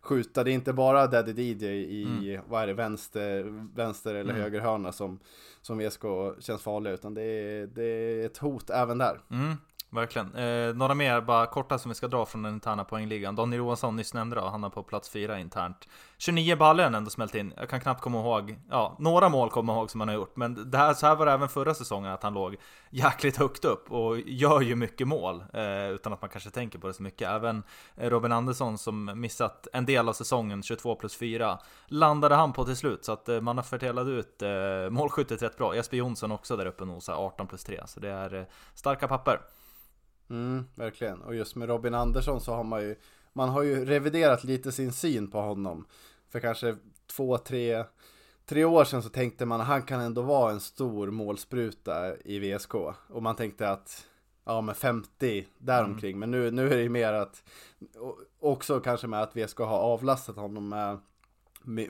skjuta. 0.00 0.44
Det 0.44 0.50
är 0.50 0.54
inte 0.54 0.72
bara 0.72 1.06
Daddy 1.06 1.32
DJ 1.32 1.64
i, 1.66 2.04
mm. 2.32 2.44
vad 2.48 2.62
är 2.62 2.66
det, 2.66 2.74
vänster, 2.74 3.44
vänster 3.76 4.14
eller 4.14 4.30
mm. 4.30 4.42
höger 4.42 4.60
hörna 4.60 4.92
som, 4.92 5.18
som 5.60 5.78
VSK 5.78 6.02
känns 6.40 6.62
farliga. 6.62 6.94
Utan 6.94 7.14
det 7.14 7.22
är, 7.22 7.66
det 7.66 7.84
är 7.84 8.26
ett 8.26 8.38
hot 8.38 8.70
även 8.70 8.98
där. 8.98 9.20
Mm 9.30 9.56
verkligen. 9.92 10.34
Eh, 10.34 10.74
några 10.74 10.94
mer 10.94 11.20
bara 11.20 11.46
korta 11.46 11.78
som 11.78 11.88
vi 11.88 11.94
ska 11.94 12.08
dra 12.08 12.26
från 12.26 12.42
den 12.42 12.54
interna 12.54 12.84
poängligan. 12.84 13.36
Daniel 13.36 13.58
Johansson 13.58 13.96
nyss 13.96 14.14
nämnde 14.14 14.36
då, 14.36 14.48
han 14.48 14.64
är 14.64 14.68
på 14.68 14.82
plats 14.82 15.10
fyra 15.10 15.38
internt. 15.38 15.88
29 16.18 16.56
baller 16.56 16.84
ändå 16.84 17.10
smält 17.10 17.34
in. 17.34 17.52
Jag 17.56 17.68
kan 17.68 17.80
knappt 17.80 18.00
komma 18.00 18.18
ihåg, 18.18 18.58
ja, 18.70 18.96
några 18.98 19.28
mål 19.28 19.50
kommer 19.50 19.72
jag 19.72 19.80
ihåg 19.80 19.90
som 19.90 20.00
han 20.00 20.08
har 20.08 20.14
gjort. 20.14 20.36
Men 20.36 20.70
det 20.70 20.78
här, 20.78 20.94
så 20.94 21.06
här 21.06 21.16
var 21.16 21.26
det 21.26 21.32
även 21.32 21.48
förra 21.48 21.74
säsongen, 21.74 22.12
att 22.12 22.22
han 22.22 22.34
låg 22.34 22.56
jäkligt 22.90 23.36
högt 23.36 23.64
upp 23.64 23.92
och 23.92 24.20
gör 24.20 24.60
ju 24.60 24.76
mycket 24.76 25.08
mål. 25.08 25.44
Eh, 25.52 25.90
utan 25.90 26.12
att 26.12 26.20
man 26.20 26.30
kanske 26.30 26.50
tänker 26.50 26.78
på 26.78 26.86
det 26.86 26.94
så 26.94 27.02
mycket. 27.02 27.28
Även 27.28 27.62
Robin 27.96 28.32
Andersson 28.32 28.78
som 28.78 29.20
missat 29.20 29.68
en 29.72 29.86
del 29.86 30.08
av 30.08 30.12
säsongen, 30.12 30.62
22 30.62 30.94
plus 30.94 31.16
4, 31.16 31.58
landade 31.86 32.34
han 32.34 32.52
på 32.52 32.64
till 32.64 32.76
slut. 32.76 33.04
Så 33.04 33.12
att 33.12 33.28
eh, 33.28 33.40
man 33.40 33.56
har 33.56 33.64
fördelat 33.64 34.06
ut 34.06 34.42
eh, 34.42 34.90
målskyttet 34.90 35.42
rätt 35.42 35.56
bra. 35.56 35.76
Jesper 35.76 35.96
Jonsson 35.96 36.32
också 36.32 36.56
där 36.56 36.66
uppe 36.66 36.84
nosar 36.84 37.14
18 37.14 37.46
plus 37.46 37.64
3. 37.64 37.80
Så 37.86 38.00
det 38.00 38.10
är 38.10 38.34
eh, 38.34 38.44
starka 38.74 39.08
papper. 39.08 39.40
Mm, 40.32 40.64
verkligen. 40.74 41.22
Och 41.22 41.34
just 41.34 41.56
med 41.56 41.68
Robin 41.68 41.94
Andersson 41.94 42.40
så 42.40 42.54
har 42.54 42.64
man 42.64 42.82
ju 42.82 42.96
Man 43.32 43.48
har 43.48 43.62
ju 43.62 43.84
reviderat 43.84 44.44
lite 44.44 44.72
sin 44.72 44.92
syn 44.92 45.30
på 45.30 45.40
honom 45.40 45.86
För 46.28 46.40
kanske 46.40 46.76
två, 47.06 47.38
tre 47.38 47.84
Tre 48.46 48.64
år 48.64 48.84
sedan 48.84 49.02
så 49.02 49.08
tänkte 49.08 49.46
man 49.46 49.60
att 49.60 49.66
han 49.66 49.82
kan 49.82 50.00
ändå 50.00 50.22
vara 50.22 50.52
en 50.52 50.60
stor 50.60 51.10
målspruta 51.10 52.16
i 52.16 52.38
VSK 52.38 52.74
Och 53.08 53.22
man 53.22 53.36
tänkte 53.36 53.70
att 53.70 54.06
Ja 54.44 54.60
med 54.60 54.76
50 54.76 55.46
däromkring 55.58 56.16
mm. 56.16 56.20
Men 56.20 56.30
nu, 56.30 56.50
nu 56.50 56.66
är 56.72 56.76
det 56.76 56.82
ju 56.82 56.88
mer 56.88 57.12
att 57.12 57.42
Också 58.40 58.80
kanske 58.80 59.06
med 59.06 59.22
att 59.22 59.36
VSK 59.36 59.58
har 59.58 59.78
avlastat 59.78 60.36
honom 60.36 60.68
med 60.68 60.98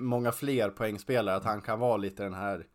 Många 0.00 0.32
fler 0.32 0.70
poängspelare 0.70 1.36
Att 1.36 1.44
han 1.44 1.60
kan 1.60 1.78
vara 1.78 1.96
lite 1.96 2.22
den 2.22 2.34
här 2.34 2.66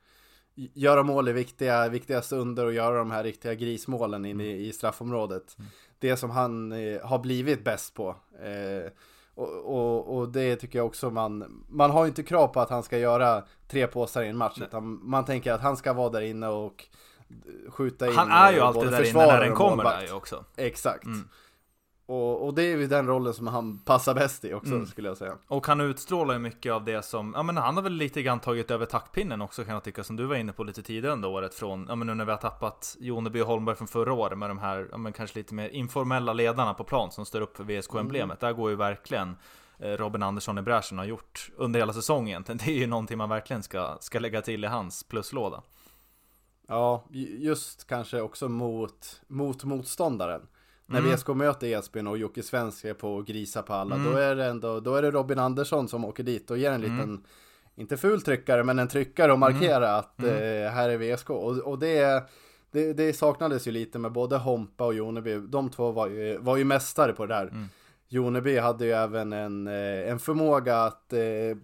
göra 0.58 1.04
mål 1.04 1.30
i 1.30 1.32
viktiga, 1.34 1.90
viktiga 1.90 2.22
stunder 2.22 2.66
och 2.66 2.74
göra 2.74 2.98
de 2.98 3.12
här 3.12 3.24
riktiga 3.24 3.54
grismålen 3.54 4.26
in 4.26 4.42
i, 4.42 4.68
i 4.68 4.74
straffområdet. 4.74 5.56
Mm. 5.60 5.72
Det 6.00 6.18
som 6.18 6.30
han 6.30 6.72
eh, 6.72 7.02
har 7.06 7.20
blivit 7.20 7.64
bäst 7.64 7.94
på. 7.94 8.16
Eh, 8.44 8.92
och, 9.36 9.50
och, 9.50 10.18
och, 10.18 10.30
det 10.30 10.56
tycker 10.56 10.80
jag 10.80 10.86
också 10.86 11.10
man, 11.10 11.64
man 11.70 11.92
har 11.92 12.04
ju 12.04 12.08
inte 12.08 12.24
krav 12.24 12.48
på 12.48 12.60
att 12.60 12.70
han 12.70 12.84
ska 12.84 12.98
göra 12.98 13.44
tre 13.68 13.88
påsar 13.88 14.24
i 14.24 14.28
en 14.28 14.38
match. 14.38 14.58
Utan 14.62 15.00
man 15.10 15.26
tänker 15.26 15.54
att 15.54 15.62
han 15.62 15.78
ska 15.78 15.94
vara 15.94 16.10
där 16.10 16.22
inne 16.22 16.48
och 16.48 16.86
skjuta 17.70 18.08
in. 18.08 18.14
Han 18.14 18.32
är 18.32 18.54
ju 18.54 18.60
alltid 18.60 18.92
där 18.92 19.10
inne 19.10 19.26
när 19.26 19.42
den 19.42 19.56
kommer 19.56 19.84
där 19.84 20.02
ju 20.02 20.12
också. 20.12 20.46
Exakt. 20.56 21.06
Mm. 21.06 21.28
Och, 22.08 22.46
och, 22.46 22.54
det 22.54 22.64
är 22.64 22.78
ju 22.78 22.88
den 22.88 23.08
rollen 23.08 23.34
som 23.34 23.48
han 23.48 23.80
passar 23.80 24.16
bäst 24.16 24.46
i 24.46 24.54
också 24.54 24.74
mm. 24.74 24.86
skulle 24.86 25.08
jag 25.08 25.18
säga. 25.18 25.38
Och 25.48 25.68
han 25.68 25.82
utstrålar 25.82 26.34
ju 26.34 26.40
mycket 26.40 26.74
av 26.74 26.86
det 26.86 27.06
som, 27.06 27.34
ja 27.36 27.44
men 27.44 27.58
han 27.58 27.76
har 27.76 27.84
väl 27.84 27.94
lite 27.94 28.22
grann 28.22 28.40
tagit 28.40 28.72
över 28.72 28.86
taktpinnen 28.86 29.42
också 29.42 29.64
kan 29.64 29.74
jag 29.74 29.84
tycka, 29.84 30.04
som 30.04 30.16
du 30.16 30.26
var 30.26 30.36
inne 30.36 30.54
på 30.54 30.64
lite 30.64 30.84
tidigare 30.84 31.14
under 31.14 31.30
året 31.30 31.54
från, 31.54 31.86
ja 31.90 31.96
men 31.96 32.08
nu 32.08 32.14
när 32.14 32.26
vi 32.26 32.32
har 32.32 32.38
tappat 32.38 32.98
Joneby 33.00 33.42
och 33.42 33.48
Holmberg 33.48 33.76
från 33.76 33.88
förra 33.88 34.14
året 34.14 34.38
med 34.38 34.50
de 34.50 34.60
här, 34.60 34.88
ja 34.92 34.98
men 34.98 35.14
kanske 35.14 35.40
lite 35.40 35.54
mer 35.54 35.70
informella 35.70 36.34
ledarna 36.34 36.74
på 36.74 36.84
plan 36.84 37.12
som 37.12 37.26
står 37.26 37.42
upp 37.42 37.58
för 37.58 37.64
VSK-emblemet. 37.64 38.44
Mm. 38.44 38.54
Där 38.54 38.62
går 38.62 38.70
ju 38.70 38.76
verkligen 38.76 39.36
eh, 39.80 39.90
Robin 39.90 40.24
Andersson 40.24 40.58
i 40.58 40.62
bräschen 40.62 40.98
har 40.98 41.06
gjort 41.06 41.50
under 41.56 41.80
hela 41.80 41.94
säsongen. 41.94 42.44
Det 42.48 42.68
är 42.68 42.78
ju 42.78 42.88
någonting 42.88 43.18
man 43.18 43.30
verkligen 43.30 43.64
ska, 43.64 43.98
ska 44.00 44.20
lägga 44.20 44.42
till 44.42 44.64
i 44.64 44.68
hans 44.68 45.04
pluslåda. 45.04 45.62
Ja, 46.68 47.04
just 47.40 47.88
kanske 47.88 48.22
också 48.22 48.50
mot, 48.50 49.22
mot 49.28 49.64
motståndaren. 49.64 50.42
När 50.90 51.00
mm. 51.00 51.16
VSK 51.16 51.28
möter 51.28 51.68
Edsbyn 51.68 52.08
och 52.08 52.18
Jocke 52.18 52.44
Svensk 52.44 52.86
är 52.86 52.94
på 52.94 53.20
att 53.20 53.26
grisa 53.26 53.62
på 53.62 53.74
alla, 53.74 53.96
mm. 53.96 54.12
då 54.12 54.18
är 54.18 54.36
det 54.36 54.46
ändå, 54.46 54.80
då 54.80 54.96
är 54.96 55.02
det 55.02 55.12
Robin 55.12 55.40
Andersson 55.40 55.88
som 55.88 56.06
åker 56.06 56.24
dit 56.24 56.52
och 56.52 56.58
ger 56.58 56.72
en 56.72 56.82
liten, 56.82 57.00
mm. 57.00 57.24
inte 57.76 57.98
ful 57.98 58.22
tryckare, 58.22 58.64
men 58.64 58.80
en 58.80 58.88
tryckare 58.88 59.32
och 59.32 59.40
markera 59.40 59.88
mm. 59.88 60.00
att 60.00 60.20
mm. 60.20 60.34
eh, 60.34 60.72
här 60.72 60.90
är 60.90 60.98
VSK. 60.98 61.30
Och, 61.30 61.58
och 61.58 61.80
det, 61.80 62.24
det, 62.72 62.94
det, 62.94 63.14
saknades 63.14 63.68
ju 63.68 63.72
lite 63.72 64.00
med 64.00 64.12
både 64.12 64.38
Hompa 64.38 64.86
och 64.86 64.94
Joneby, 64.94 65.38
de 65.38 65.70
två 65.70 65.92
var 65.92 66.08
ju, 66.08 66.38
var 66.38 66.58
ju 66.58 66.64
mästare 66.64 67.14
på 67.14 67.26
det 67.26 67.34
där. 67.34 67.48
Mm. 67.48 67.66
Joneby 68.10 68.58
hade 68.58 68.86
ju 68.86 68.92
även 68.92 69.34
en, 69.34 69.68
eh, 69.68 70.12
en 70.12 70.20
förmåga 70.20 70.84
att 70.84 71.14
eh, 71.14 71.20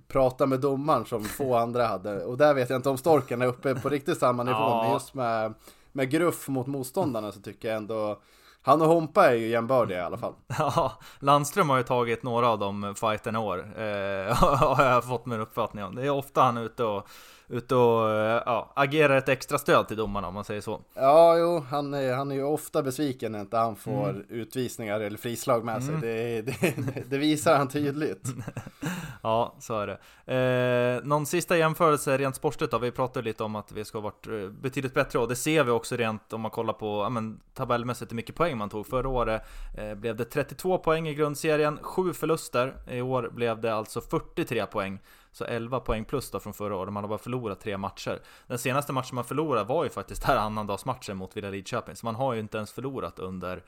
prata 0.08 0.46
med 0.46 0.60
domaren 0.60 1.06
som 1.06 1.24
få 1.24 1.56
andra 1.64 1.88
hade. 1.88 2.26
Och 2.26 2.38
där 2.38 2.54
vet 2.54 2.70
jag 2.70 2.78
inte 2.78 2.90
om 2.90 2.98
Storken 2.98 3.42
är 3.42 3.46
uppe 3.46 3.76
på 3.76 3.90
riktigt 3.90 4.18
samma 4.18 4.44
nivå, 4.44 4.58
ja. 4.58 4.84
men 4.84 4.94
just 4.94 5.14
med, 5.14 5.54
med 5.92 6.10
gruff 6.10 6.48
mot 6.48 6.68
motståndarna 6.68 7.32
så 7.32 7.42
tycker 7.42 7.68
jag 7.68 7.78
ändå 7.78 8.20
han 8.66 8.82
och 8.82 8.88
Hompa 8.88 9.30
är 9.30 9.34
ju 9.34 9.48
jämbördiga 9.48 9.98
i 9.98 10.02
alla 10.02 10.18
fall. 10.18 10.34
Ja, 10.58 10.92
Landström 11.20 11.70
har 11.70 11.78
ju 11.78 11.84
tagit 11.84 12.24
några 12.24 12.50
av 12.50 12.60
de 12.60 12.96
fighterna 12.96 13.40
i 13.40 13.42
år. 13.42 13.60
Eh, 13.60 14.36
har 14.78 14.84
jag 14.84 15.04
fått 15.04 15.26
min 15.26 15.42
uppfattning 15.42 15.84
om. 15.84 15.96
Det 15.96 16.06
är 16.06 16.10
ofta 16.10 16.42
han 16.42 16.58
är 16.58 16.62
ute 16.62 16.84
och 16.84 17.08
ute 17.48 17.76
och 17.76 18.10
eh, 18.10 18.44
ja, 18.46 18.74
agerar 18.76 19.18
ett 19.18 19.30
extra 19.30 19.58
stöd 19.58 19.88
till 19.88 19.98
domarna 19.98 20.28
om 20.28 20.34
man 20.34 20.44
säger 20.44 20.62
så. 20.62 20.82
Ja, 20.94 21.38
jo, 21.38 21.66
han 21.70 21.94
är, 21.94 22.14
han 22.14 22.32
är 22.32 22.36
ju 22.36 22.44
ofta 22.44 22.84
besviken 22.84 23.32
när 23.32 23.40
inte 23.40 23.58
han 23.58 23.76
får 23.76 24.10
mm. 24.10 24.26
utvisningar 24.30 25.00
eller 25.00 25.18
frislag 25.18 25.66
med 25.66 25.84
sig. 25.84 25.96
Mm. 25.96 26.02
Det, 26.02 26.42
det, 26.42 27.04
det, 27.10 27.18
visar 27.18 27.58
han 27.58 27.68
tydligt. 27.68 28.28
ja, 29.24 29.56
så 29.60 29.80
är 29.80 29.88
det. 29.88 29.98
Eh, 30.34 31.08
någon 31.08 31.26
sista 31.26 31.58
jämförelse 31.58 32.18
rent 32.18 32.36
sportsligt 32.36 32.72
då? 32.72 32.78
Vi 32.78 32.92
pratade 32.92 33.26
lite 33.26 33.44
om 33.44 33.56
att 33.56 33.72
vi 33.72 33.86
ska 33.86 33.98
ha 33.98 34.04
varit 34.04 34.28
eh, 34.28 34.50
betydligt 34.62 34.94
bättre 34.94 35.20
och 35.20 35.28
det 35.28 35.36
ser 35.36 35.64
vi 35.64 35.72
också 35.72 35.96
rent 35.96 36.34
om 36.34 36.42
man 36.42 36.52
kollar 36.52 36.74
på 36.74 37.04
ja, 37.04 37.10
men, 37.10 37.40
tabellmässigt 37.54 38.12
hur 38.12 38.16
mycket 38.16 38.36
poäng 38.36 38.58
man 38.58 38.70
tog. 38.70 38.88
Förra 38.88 39.10
året 39.10 39.42
eh, 39.78 39.96
blev 39.96 40.16
det 40.16 40.26
32 40.26 40.78
poäng 40.78 41.08
i 41.08 41.14
grundserien, 41.14 41.80
7 41.82 42.14
förluster. 42.14 42.76
I 42.92 43.02
år 43.02 43.30
blev 43.34 43.62
det 43.62 43.76
alltså 43.76 44.02
43 44.02 44.66
poäng. 44.66 45.00
Så 45.34 45.46
11 45.46 45.80
poäng 45.80 46.06
plus 46.06 46.32
då 46.32 46.40
från 46.40 46.54
förra 46.54 46.76
året, 46.76 46.94
man 46.94 47.04
har 47.04 47.10
bara 47.10 47.18
förlorat 47.18 47.60
tre 47.60 47.78
matcher. 47.78 48.22
Den 48.48 48.58
senaste 48.58 48.94
matchen 48.94 49.16
man 49.16 49.24
förlorade 49.24 49.66
var 49.66 49.84
ju 49.84 49.90
faktiskt 49.90 50.24
här 50.24 50.38
annandagsmatchen 50.38 51.18
mot 51.18 51.38
Villa 51.38 51.50
Lidköping, 51.50 51.96
så 51.96 52.06
man 52.06 52.16
har 52.16 52.34
ju 52.34 52.40
inte 52.40 52.58
ens 52.58 52.72
förlorat 52.72 53.20
under 53.20 53.64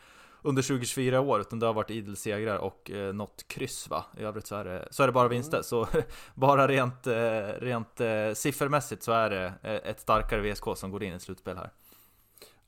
under 0.45 0.62
2024 0.62 1.21
år, 1.21 1.41
utan 1.41 1.60
det 1.60 1.65
har 1.65 1.73
varit 1.73 1.89
idel 1.89 2.15
segrar 2.15 2.58
och 2.58 2.91
eh, 2.91 3.13
något 3.13 3.47
kryss 3.47 3.89
va? 3.89 4.06
I 4.17 4.23
övrigt 4.23 4.47
så 4.47 4.56
är 4.56 4.65
det, 4.65 4.88
så 4.91 5.04
är 5.04 5.08
det 5.08 5.13
bara 5.13 5.28
vinster, 5.28 5.62
så 5.62 5.88
bara 6.36 6.67
rent, 6.67 7.08
eh, 7.08 7.13
rent 7.60 8.01
eh, 8.01 8.34
siffermässigt 8.34 9.04
så 9.04 9.12
är 9.12 9.30
det 9.30 9.54
eh, 9.62 9.89
ett 9.89 9.99
starkare 9.99 10.54
VSK 10.54 10.63
som 10.75 10.91
går 10.91 11.04
in 11.04 11.13
i 11.13 11.19
slutspel 11.19 11.58
här. 11.58 11.69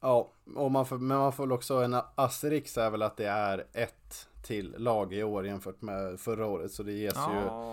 Ja, 0.02 0.32
och 0.56 0.72
man 0.72 0.86
får, 0.86 0.98
men 0.98 1.18
man 1.18 1.34
får 1.34 1.44
väl 1.44 1.52
också 1.52 1.74
en 1.74 1.98
asterisk 2.16 2.78
är 2.78 2.90
väl 2.90 3.02
att 3.02 3.18
det 3.18 3.28
är 3.28 3.66
ett 3.74 4.28
till 4.48 4.76
lag 4.78 5.14
i 5.14 5.24
år 5.24 5.46
jämfört 5.46 5.82
med 5.82 6.20
förra 6.20 6.46
året, 6.46 6.72
så 6.72 6.84
det 6.84 6.92
ges 6.92 7.14
ja. 7.16 7.34
ju 7.34 7.68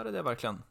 är 0.00 0.04
det 0.04 0.10
det 0.10 0.22
verkligen? 0.22 0.62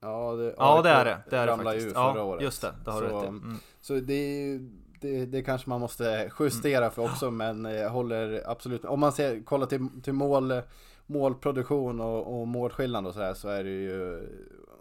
Ja, 0.00 0.32
det, 0.32 0.54
ja, 0.56 0.82
det 0.82 0.90
är 0.90 1.04
det. 1.04 1.18
Det 1.30 1.36
är 1.36 1.46
det 1.46 1.64
faktiskt. 1.64 1.86
Ju 1.86 1.90
förra 1.90 2.16
ja, 2.16 2.22
året. 2.22 2.42
just 2.42 2.62
det. 2.62 2.74
Det 2.84 2.90
har 2.90 3.00
så, 3.00 3.06
du 3.06 3.14
rätt 3.14 3.24
i. 3.24 3.26
Mm. 3.26 3.56
Så 3.80 3.94
det, 3.94 4.58
det, 5.00 5.26
det 5.26 5.42
kanske 5.42 5.70
man 5.70 5.80
måste 5.80 6.30
justera 6.40 6.84
mm. 6.84 6.90
för 6.90 7.04
också, 7.04 7.30
men 7.30 7.64
jag 7.64 7.90
håller 7.90 8.42
absolut 8.46 8.84
Om 8.84 9.00
man 9.00 9.12
ser, 9.12 9.44
kollar 9.44 9.66
till, 9.66 9.88
till 10.02 10.12
mål, 10.12 10.62
målproduktion 11.06 12.00
och, 12.00 12.40
och 12.40 12.48
målskillnad 12.48 13.06
och 13.06 13.14
sådär 13.14 13.34
så 13.34 13.48
är 13.48 13.64
det 13.64 13.70
ju 13.70 14.28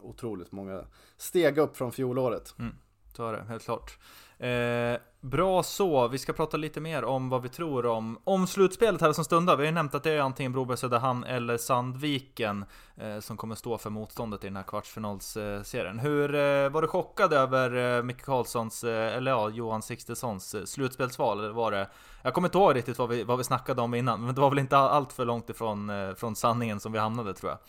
otroligt 0.02 0.52
många 0.52 0.86
steg 1.18 1.58
upp 1.58 1.78
från 1.78 1.92
fjolåret. 1.92 2.56
Mm. 2.60 2.76
Så 3.16 3.28
är 3.28 3.34
det, 3.34 3.44
helt 3.44 3.64
klart. 3.64 4.00
Eh, 4.38 4.98
bra 5.26 5.64
så, 5.64 6.08
vi 6.08 6.18
ska 6.18 6.34
prata 6.34 6.58
lite 6.58 6.82
mer 6.82 7.04
om 7.04 7.30
vad 7.30 7.42
vi 7.42 7.50
tror 7.50 7.86
om, 7.86 8.20
om 8.24 8.48
slutspelet 8.48 9.02
här 9.02 9.14
som 9.14 9.26
stundar. 9.26 9.56
Vi 9.56 9.64
har 9.64 9.66
ju 9.66 9.72
nämnt 9.72 9.96
att 9.96 10.04
det 10.04 10.12
är 10.12 10.20
antingen 10.20 10.52
Broberg 10.52 10.78
Söderhamn 10.78 11.24
eller 11.24 11.58
Sandviken 11.58 12.66
eh, 12.98 13.20
som 13.20 13.38
kommer 13.38 13.56
stå 13.56 13.78
för 13.78 13.90
motståndet 13.90 14.44
i 14.44 14.48
den 14.48 14.56
här 14.56 14.64
kvartsfinalsserien. 14.64 16.00
Hur 16.00 16.36
eh, 16.36 16.70
var 16.70 16.82
du 16.82 16.88
chockad 16.88 17.34
över 17.34 17.98
eh, 17.98 18.04
Micke 18.04 18.22
Karlssons, 18.22 18.84
eh, 18.84 19.16
eller 19.18 19.32
ja, 19.32 19.50
Johan 19.50 19.82
Sixtessons 19.82 20.56
eh, 20.56 20.64
slutspelsval? 20.64 21.40
Eller 21.40 21.54
var 21.54 21.72
det, 21.72 21.88
jag 22.24 22.34
kommer 22.34 22.48
inte 22.48 22.58
ihåg 22.58 22.76
riktigt 22.76 22.98
vad 22.98 23.10
vi, 23.10 23.24
vad 23.24 23.38
vi 23.38 23.44
snackade 23.44 23.82
om 23.82 23.94
innan, 23.94 24.26
men 24.26 24.36
det 24.36 24.42
var 24.42 24.50
väl 24.50 24.60
inte 24.60 24.78
allt 24.78 25.14
för 25.14 25.26
långt 25.26 25.50
ifrån 25.50 25.90
eh, 25.90 26.14
från 26.14 26.36
sanningen 26.36 26.80
som 26.80 26.92
vi 26.92 27.00
hamnade 27.00 27.34
tror 27.34 27.52
jag. 27.52 27.60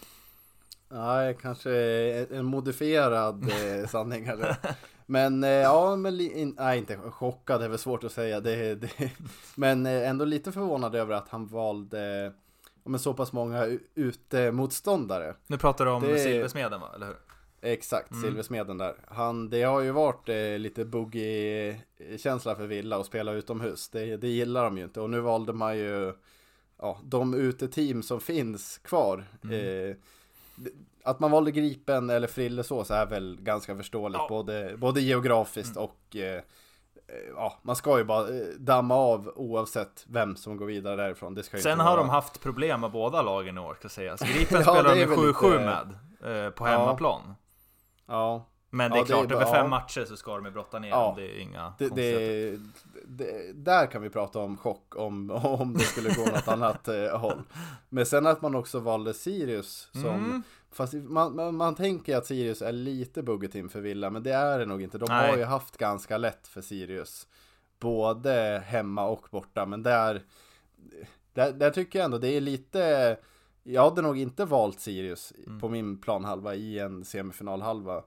Nej, 0.88 1.37
kanske 1.42 1.71
en 2.31 2.45
modifierad 2.45 3.42
eh, 3.42 3.88
sanning 3.88 4.27
eller 4.27 4.57
Men 5.07 5.45
eh, 5.45 5.51
ja, 5.51 5.97
men 5.97 6.21
in, 6.21 6.55
nej, 6.59 6.79
inte 6.79 6.97
chockad 6.97 7.62
är 7.62 7.69
väl 7.69 7.79
svårt 7.79 8.05
att 8.05 8.12
säga. 8.12 8.40
Det, 8.40 8.75
det, 8.75 8.90
men 9.55 9.87
eh, 9.87 10.09
ändå 10.09 10.25
lite 10.25 10.53
förvånad 10.53 10.95
över 10.95 11.14
att 11.14 11.29
han 11.29 11.47
valde 11.47 12.33
men 12.87 13.01
så 13.01 13.14
pass 13.14 13.33
många 13.33 13.79
utemotståndare. 13.95 15.35
Nu 15.47 15.59
pratar 15.59 15.85
du 15.85 15.90
om 15.90 16.03
det, 16.03 16.19
Silversmeden 16.19 16.81
va, 16.81 16.92
eller 16.95 17.07
hur? 17.07 17.16
Exakt, 17.61 18.11
mm. 18.11 18.23
Silversmeden 18.23 18.79
där. 18.79 18.97
Han, 19.09 19.51
det 19.51 19.62
har 19.62 19.81
ju 19.81 19.90
varit 19.90 20.29
eh, 20.29 20.59
lite 20.59 20.85
boogie-känsla 20.85 22.55
för 22.57 22.66
Villa 22.66 22.97
att 22.97 23.07
spela 23.07 23.33
utomhus. 23.33 23.88
Det, 23.88 24.16
det 24.16 24.29
gillar 24.29 24.64
de 24.64 24.79
ju 24.79 24.85
inte. 24.85 25.01
Och 25.01 25.11
nu 25.11 25.21
valde 25.21 25.53
man 25.53 25.79
ju 25.79 26.12
ja, 26.79 27.01
de 27.05 27.35
uteteam 27.35 28.03
som 28.03 28.21
finns 28.21 28.79
kvar. 28.79 29.25
Mm. 29.45 29.90
Eh, 29.90 29.97
att 31.07 31.21
man 31.21 31.31
valde 31.31 31.51
Gripen 31.51 32.11
eller 32.11 32.29
Frillesås 32.29 32.90
är 32.90 33.07
väl 33.07 33.38
ganska 33.40 33.77
förståeligt, 33.77 34.21
ja. 34.21 34.27
både, 34.29 34.77
både 34.77 35.01
geografiskt 35.01 35.77
mm. 35.77 35.85
och 35.85 36.16
eh, 36.16 36.42
Ja, 37.37 37.59
man 37.62 37.77
ska 37.77 37.99
ju 37.99 38.05
bara 38.05 38.29
eh, 38.29 38.47
damma 38.59 38.95
av 38.95 39.33
oavsett 39.37 40.05
vem 40.09 40.37
som 40.37 40.57
går 40.57 40.66
vidare 40.66 40.97
därifrån. 40.97 41.35
Det 41.35 41.42
ska 41.42 41.59
Sen 41.59 41.81
har 41.81 41.90
vara... 41.90 41.97
de 41.97 42.09
haft 42.09 42.40
problem 42.42 42.81
med 42.81 42.90
båda 42.90 43.23
lagen 43.23 43.59
i 43.59 43.61
år, 43.61 43.75
ska 43.75 43.88
sägas. 43.88 44.21
Gripen 44.21 44.62
ja, 44.66 44.75
spelar 44.75 44.95
de 44.95 45.05
7-7 45.05 45.53
lite... 45.53 45.64
med, 46.21 46.47
eh, 46.47 46.51
på 46.51 46.64
hemmaplan. 46.64 47.35
Ja. 48.07 48.47
Men 48.71 48.90
det 48.90 48.97
är 48.97 48.99
Ja, 48.99 49.05
det 49.05 49.12
är 49.12 49.27
klart, 49.27 49.33
över 49.33 49.53
fem 49.53 49.71
matcher 49.71 50.05
så 50.05 50.16
ska 50.16 50.35
de 50.35 50.45
ju 50.45 50.51
brotta 50.51 50.79
ner 50.79 50.88
Ja. 50.88 51.07
dem. 51.07 51.14
Det 51.16 51.37
är 51.37 51.40
inga 51.40 51.73
Det, 51.79 51.88
det, 51.88 52.59
det, 53.07 53.53
där 53.55 53.87
kan 53.87 54.03
vi 54.03 54.11
prata 54.11 54.38
om 54.38 54.57
chock 54.57 54.97
om, 54.97 55.31
om 55.31 55.73
det 55.73 55.85
skulle 55.85 56.14
gå 56.14 56.25
något 56.25 56.49
annat 56.49 56.88
eh, 56.88 57.19
håll. 57.19 57.42
Men 57.88 58.07
sen 58.07 58.27
att 58.27 58.42
man 58.42 58.55
också 58.55 58.81
valde 58.81 59.14
Sirius 59.14 59.88
som 59.92 60.05
Mm. 60.05 60.42
Fast 60.77 60.95
man, 60.95 61.37
man, 61.37 61.57
man 61.57 61.75
tänker 61.75 62.17
att 62.17 62.27
Sirius 62.27 62.62
är 62.62 62.73
lite 62.73 63.23
buggetim 63.23 63.69
för 63.69 63.81
Villa 63.81 64.11
Men 64.11 64.23
det 64.23 64.33
är 64.35 64.59
det 64.59 64.67
nog 64.67 64.83
inte 64.83 64.99
De 64.99 65.07
Nej. 65.09 65.31
har 65.31 65.37
ju 65.39 65.45
haft 65.45 65.77
ganska 65.77 66.19
lätt 66.19 66.49
för 66.49 66.61
Sirius 66.61 67.27
Både 67.79 68.62
hemma 68.67 69.07
och 69.07 69.27
borta 69.31 69.67
Men 69.67 69.83
där 69.83 70.23
Där, 71.33 71.53
där 71.53 71.71
tycker 71.71 71.99
jag 71.99 72.05
ändå 72.05 72.19
det 72.19 72.29
är 72.29 72.41
lite 72.41 73.17
Jag 73.62 73.91
hade 73.91 74.03
nog 74.03 74.19
inte 74.19 74.45
valt 74.45 74.81
Sirius 74.81 75.33
Mm. 75.47 75.61
på 75.61 75.69
min 75.69 76.01
planhalva 76.01 76.55
i 76.55 76.79
en 76.79 77.05
semifinalhalva 77.05 78.03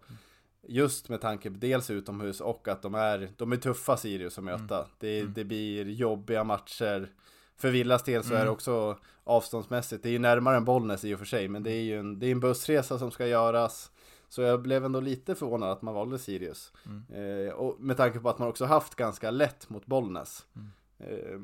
Just 0.67 1.09
med 1.09 1.21
tanke 1.21 1.51
på 1.51 1.57
dels 1.57 1.89
utomhus 1.89 2.41
och 2.41 2.67
att 2.67 2.81
de 2.81 2.95
är, 2.95 3.29
de 3.37 3.51
är 3.51 3.57
tuffa 3.57 3.97
Sirius 3.97 4.37
att 4.37 4.43
möta. 4.43 4.75
Mm. 4.77 4.87
Det, 4.99 5.23
det 5.23 5.43
blir 5.43 5.85
jobbiga 5.89 6.43
matcher. 6.43 7.09
För 7.59 7.69
Villas 7.71 8.03
del 8.03 8.23
så 8.23 8.29
är 8.29 8.35
Mm. 8.35 8.45
det 8.45 8.51
också 8.51 8.97
avståndsmässigt, 9.23 10.03
det 10.03 10.09
är 10.09 10.13
ju 10.13 10.19
närmare 10.19 10.57
än 10.57 10.65
Bollnäs 10.65 11.03
i 11.05 11.13
och 11.15 11.19
för 11.19 11.25
sig, 11.25 11.47
men 11.47 11.63
det 11.63 11.71
är 11.71 11.81
ju 11.81 11.99
en, 11.99 12.19
det 12.19 12.27
är 12.27 12.31
en 12.31 12.39
bussresa 12.39 12.99
som 12.99 13.11
ska 13.11 13.27
göras. 13.27 13.91
Så 14.29 14.41
jag 14.41 14.61
blev 14.61 14.85
ändå 14.85 14.99
lite 14.99 15.35
förvånad 15.35 15.71
att 15.71 15.81
man 15.81 15.93
valde 15.93 16.19
Sirius. 16.19 16.71
Mm. 16.85 17.47
Eh, 17.47 17.53
och 17.53 17.75
med 17.79 17.97
tanke 17.97 18.19
på 18.19 18.29
att 18.29 18.39
man 18.39 18.47
också 18.47 18.65
haft 18.65 18.95
ganska 18.95 19.31
lätt 19.31 19.69
mot 19.69 19.85
Bollnäs. 19.85 20.45
Mm. 20.55 20.69
Eh, 20.99 21.39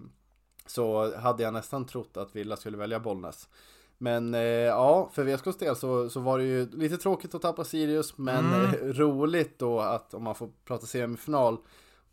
så 0.65 1.15
hade 1.17 1.43
jag 1.43 1.53
nästan 1.53 1.85
trott 1.85 2.17
att 2.17 2.35
Villa 2.35 2.55
skulle 2.55 2.77
välja 2.77 2.99
Bollnäs. 2.99 3.49
Men 3.97 4.33
eh, 4.33 4.41
ja, 4.41 5.09
för 5.13 5.23
VSKs 5.23 5.57
del 5.57 5.75
så, 5.75 6.09
så 6.09 6.19
var 6.19 6.37
det 6.37 6.43
ju 6.43 6.69
lite 6.71 6.97
tråkigt 6.97 7.35
att 7.35 7.41
tappa 7.41 7.63
Sirius, 7.63 8.17
men 8.17 8.45
Mm. 8.53 8.93
roligt 8.93 9.59
då 9.59 9.79
att 9.79 10.13
om 10.13 10.23
man 10.23 10.35
får 10.35 10.49
prata 10.65 10.85
semifinal, 10.85 11.57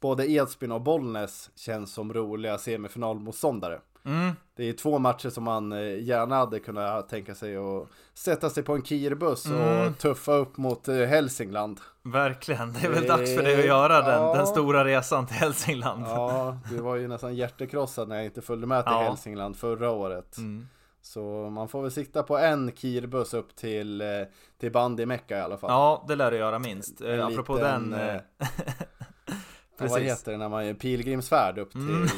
både 0.01 0.31
Edsbyn 0.31 0.73
och 0.73 0.81
Bollnäs 0.81 1.51
känns 1.55 1.93
som 1.93 2.13
roliga 2.13 2.59
semifinalmotståndare. 2.59 3.81
Mm. 4.05 4.33
Det 4.57 4.69
är 4.69 4.73
två 4.73 4.99
matcher 4.99 5.31
som 5.31 5.45
man 5.45 5.73
eh, 5.73 6.03
gärna 6.03 6.37
hade 6.37 6.59
kunnat 6.61 7.09
tänka 7.09 7.35
sig 7.35 7.57
att 7.57 7.89
sätta 8.15 8.51
sig 8.51 8.63
på 8.63 8.75
en 8.75 8.83
kirbuss 8.85 9.47
Mm. 9.47 9.89
och 9.89 9.99
tuffa 9.99 10.33
upp 10.33 10.57
mot 10.57 10.89
eh, 10.89 10.97
Hälsingland. 10.97 11.81
Verkligen, 12.03 12.73
det 12.73 12.87
är 12.87 12.91
väl 12.91 13.05
Eh, 13.05 13.17
dags 13.17 13.35
för 13.37 13.43
dig 13.43 13.59
att 13.61 13.67
göra 13.67 14.03
den, 14.03 14.23
ja. 14.23 14.35
den 14.35 14.47
stora 14.47 14.85
resan 14.85 15.27
till 15.27 15.37
Hälsingland. 15.37 16.05
Ja, 16.07 16.59
du 16.71 16.77
var 16.77 16.97
ju 16.97 17.09
nästan 17.09 17.35
hjärtekrossad 17.35 18.09
när 18.09 18.17
jag 18.17 18.25
inte 18.25 18.43
följde 18.43 18.67
med 18.67 18.85
till 18.85 18.93
Ja. 18.93 19.03
Hälsingland 19.03 19.57
förra 19.57 19.91
året. 19.91 20.37
Mm. 20.39 20.69
Så 21.03 21.51
man 21.51 21.69
får 21.69 21.83
väl 21.83 21.91
sikta 21.91 22.23
på 22.23 22.39
en 22.39 22.73
kirbuss 22.77 23.35
upp 23.35 23.57
till, 23.57 24.01
eh, 24.01 24.07
till 24.61 24.73
Bandymecka 24.73 25.39
i 25.39 25.41
alla 25.41 25.57
fall. 25.59 25.71
Ja, 25.71 26.05
det 26.09 26.17
lär 26.17 26.31
du 26.31 26.37
göra 26.37 26.59
minst. 26.59 27.01
En 27.01 27.23
apropå 27.23 27.55
liten, 27.55 27.91
den... 27.91 28.21
Ja, 29.79 29.89
vad 29.89 30.01
Precis. 30.01 30.11
heter 30.21 30.33
det 30.33 30.39
när 30.39 30.49
man 30.49 30.67
gör 30.67 30.75
pilgrimsfärd 30.75 31.59
upp 31.59 31.73
till, 31.73 31.81
Mm. 31.81 32.09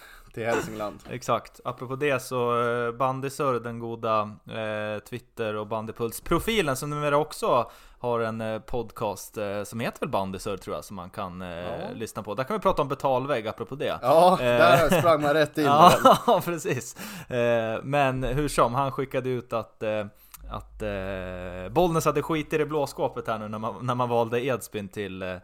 eh, 0.28 0.34
till 0.34 0.46
Hälsingland? 0.46 0.98
Exakt, 1.10 1.60
apropå 1.64 1.96
det 1.96 2.22
så 2.22 2.60
eh, 2.62 2.92
Bandysur, 2.92 3.60
den 3.60 3.78
goda 3.78 4.20
eh, 4.50 4.98
Twitter 4.98 5.54
och 5.56 5.66
Bandypuls-profilen 5.66 6.76
som 6.76 6.90
numera 6.90 7.16
också 7.16 7.70
har 8.00 8.20
en 8.20 8.40
eh, 8.40 8.58
podcast 8.58 9.36
eh, 9.38 9.62
som 9.62 9.80
heter 9.80 10.00
väl 10.00 10.08
Bandysur 10.08 10.56
tror 10.56 10.76
jag 10.76 10.84
som 10.84 10.96
man 10.96 11.10
kan 11.10 11.42
eh, 11.42 11.48
Ja. 11.48 11.72
lyssna 11.94 12.22
på. 12.22 12.34
Där 12.34 12.44
kan 12.44 12.56
vi 12.56 12.62
prata 12.62 12.82
om 12.82 12.88
betalvägg 12.88 13.48
apropå 13.48 13.74
det. 13.74 13.98
Ja, 14.02 14.32
Eh. 14.40 14.46
där 14.46 14.98
sprang 15.00 15.22
man 15.22 15.34
rätt 15.34 15.58
in. 15.58 15.64
Ja, 16.26 16.40
precis. 16.44 16.96
Eh, 17.30 17.80
men 17.82 18.24
hur 18.24 18.48
som, 18.48 18.74
han 18.74 18.92
skickade 18.92 19.28
ut 19.28 19.52
att 19.52 19.82
eh, 19.82 20.04
att 20.50 20.82
eh, 20.82 21.72
Bollnäs 21.72 22.04
hade 22.04 22.22
skit 22.22 22.52
i 22.52 22.58
det 22.58 22.66
blåskåpet 22.66 23.26
här 23.26 23.38
nu 23.38 23.48
när 23.48 23.58
man, 23.58 23.86
när 23.86 23.94
man 23.94 24.08
valde 24.08 24.44
Edsbyn 24.44 24.88
till, 24.88 25.22
eh, 25.22 25.36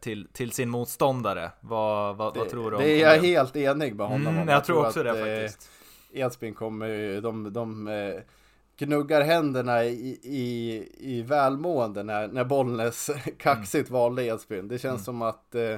till, 0.00 0.28
till 0.32 0.52
sin 0.52 0.68
motståndare. 0.70 1.50
Vad, 1.60 2.16
vad, 2.16 2.36
vad 2.36 2.48
tror 2.48 2.70
du 2.70 2.76
om 2.76 2.82
Det 2.82 3.02
är 3.02 3.12
jag 3.12 3.22
helt 3.22 3.56
enig 3.56 3.96
med 3.96 4.06
honom 4.06 4.26
Mm, 4.26 4.42
om. 4.42 4.48
jag 4.48 4.64
tror 4.64 4.86
också 4.86 5.00
att, 5.00 5.06
det 5.06 5.34
eh, 5.36 5.42
faktiskt. 5.42 5.70
Edsbyn 6.12 6.54
kommer 6.54 7.20
de, 7.20 7.52
de 7.52 7.88
eh, 7.88 8.14
gnuggar 8.78 9.20
händerna 9.22 9.84
i, 9.84 10.18
i, 10.22 10.88
i 10.98 11.22
välmående 11.22 12.02
när, 12.02 12.28
när 12.28 12.44
Bollnäs 12.44 13.10
kaxigt 13.38 13.90
valde 13.90 14.24
Edsbyn. 14.24 14.68
Det 14.68 14.78
känns 14.78 14.94
Mm. 14.94 15.04
som 15.04 15.22
att 15.22 15.54
eh, 15.54 15.76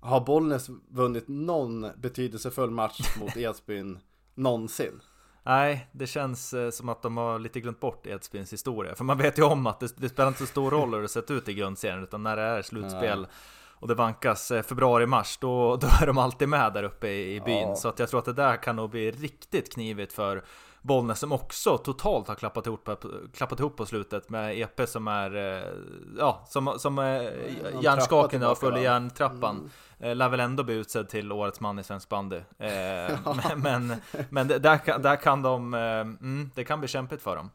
har 0.00 0.20
Bollnäs 0.20 0.68
vunnit 0.90 1.28
någon 1.28 1.86
betydelsefull 1.96 2.70
match 2.70 3.16
mot 3.20 3.36
Edsbyn 3.36 3.98
någonsin? 4.34 5.00
Nej, 5.48 5.88
det 5.92 6.06
känns 6.06 6.54
eh, 6.54 6.70
som 6.70 6.88
att 6.88 7.02
de 7.02 7.16
har 7.16 7.38
lite 7.38 7.60
glömt 7.60 7.80
bort 7.80 8.06
Edsbyns 8.06 8.52
historia. 8.52 8.94
För 8.94 9.04
man 9.04 9.18
vet 9.18 9.38
ju 9.38 9.42
om 9.42 9.66
att 9.66 9.80
det, 9.80 9.96
det 9.96 10.08
spelar 10.08 10.28
inte 10.28 10.40
så 10.40 10.46
stor 10.46 10.70
roll 10.70 10.94
hur 10.94 11.02
det 11.02 11.08
sett 11.08 11.30
ut 11.30 11.48
i 11.48 11.54
grundserien, 11.54 12.02
utan 12.02 12.22
när 12.22 12.36
det 12.36 12.42
är 12.42 12.62
slutspel 12.62 13.26
och 13.74 13.88
det 13.88 13.94
vankas 13.94 14.50
eh, 14.50 14.62
februari-mars, 14.62 15.38
då, 15.40 15.76
då 15.76 15.86
är 16.02 16.06
de 16.06 16.18
alltid 16.18 16.48
med 16.48 16.72
där 16.72 16.82
uppe 16.82 17.08
i, 17.08 17.36
i 17.36 17.40
byn. 17.40 17.68
Ja. 17.68 17.76
Så 17.76 17.88
att 17.88 17.98
jag 17.98 18.08
tror 18.08 18.18
att 18.18 18.24
det 18.24 18.32
där 18.32 18.62
kan 18.62 18.76
nog 18.76 18.90
bli 18.90 19.10
riktigt 19.10 19.72
knivigt 19.72 20.12
för 20.12 20.44
Bollnäs 20.88 21.18
som 21.20 21.32
också 21.32 21.78
totalt 21.78 22.28
har 22.28 22.34
klappat 22.34 22.66
ihop, 22.66 22.84
på- 22.84 22.96
klappat 23.34 23.60
ihop 23.60 23.76
på 23.76 23.86
slutet 23.86 24.30
med 24.30 24.58
EP 24.58 24.86
som 24.88 25.08
är, 25.08 25.36
eh, 25.36 25.72
ja, 26.18 26.44
som, 26.48 26.74
som 26.78 26.98
är 26.98 27.30
trappa 27.60 27.82
hjärnskakande 27.82 28.46
och 28.46 28.58
följer 28.58 28.78
va? 28.78 28.84
järntrappan. 28.84 29.70
Eh, 29.98 30.16
Lär 30.16 30.28
väl 30.28 30.40
ändå 30.40 30.62
bli 30.64 30.74
utsedd 30.74 31.08
till 31.08 31.32
årets 31.32 31.60
man 31.60 31.78
i 31.78 31.84
svensk 31.84 32.08
bandy. 32.08 32.36
Eh, 32.58 33.18
men 33.54 33.60
men, 33.88 33.94
men 34.30 34.48
där, 34.48 34.78
kan- 34.78 35.02
där 35.02 35.16
kan 35.16 35.42
de, 35.42 35.74
eh, 35.74 35.80
mm, 36.00 36.50
det 36.54 36.64
kan 36.64 36.78
bli 36.78 36.88
kämpigt 36.88 37.22
för 37.22 37.36
dem. 37.36 37.50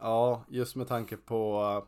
Ja, 0.00 0.44
just 0.48 0.76
med 0.76 0.88
tanke 0.88 1.16
på, 1.16 1.84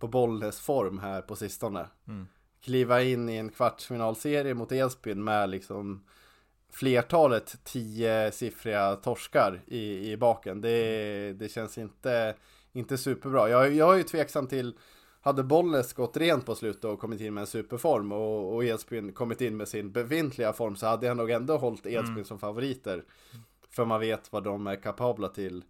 på 0.00 0.08
Bollnäs 0.08 0.60
form 0.60 0.98
här 0.98 1.22
på 1.22 1.36
sistone. 1.36 1.86
Mm. 2.08 2.26
Kliva 2.64 3.02
in 3.02 3.28
i 3.28 3.36
en 3.36 3.48
kvartsfinalserie 3.48 4.54
mot 4.54 4.72
Edsbyn 4.72 5.24
med 5.24 5.50
liksom 5.50 6.04
flertalet 6.72 7.64
tio-siffriga 7.64 8.96
torskar 8.96 9.60
i, 9.66 10.12
i 10.12 10.16
baken. 10.16 10.60
Det, 10.60 11.32
det 11.32 11.48
känns 11.48 11.78
inte, 11.78 12.34
inte 12.72 12.98
superbra. 12.98 13.48
Jag, 13.48 13.74
jag 13.74 13.94
är 13.94 13.98
ju 13.98 14.02
tveksam 14.02 14.46
till 14.46 14.74
hade 15.22 15.42
Bollnäs 15.42 15.92
gått 15.92 16.16
rent 16.16 16.46
på 16.46 16.54
slutet 16.54 16.84
och 16.84 16.98
kommit 16.98 17.20
in 17.20 17.34
med 17.34 17.40
en 17.40 17.46
superform 17.46 18.12
och, 18.12 18.54
och 18.54 18.64
Edsbyn 18.64 19.12
kommit 19.12 19.40
in 19.40 19.56
med 19.56 19.68
sin 19.68 19.92
befintliga 19.92 20.52
form 20.52 20.76
så 20.76 20.86
hade 20.86 21.06
jag 21.06 21.16
nog 21.16 21.30
ändå 21.30 21.56
hållit 21.56 21.86
Edsbyn 21.86 22.24
som 22.24 22.38
favoriter. 22.38 23.04
För 23.70 23.84
man 23.84 24.00
vet 24.00 24.32
vad 24.32 24.44
de 24.44 24.66
är 24.66 24.76
kapabla 24.76 25.28
till. 25.28 25.64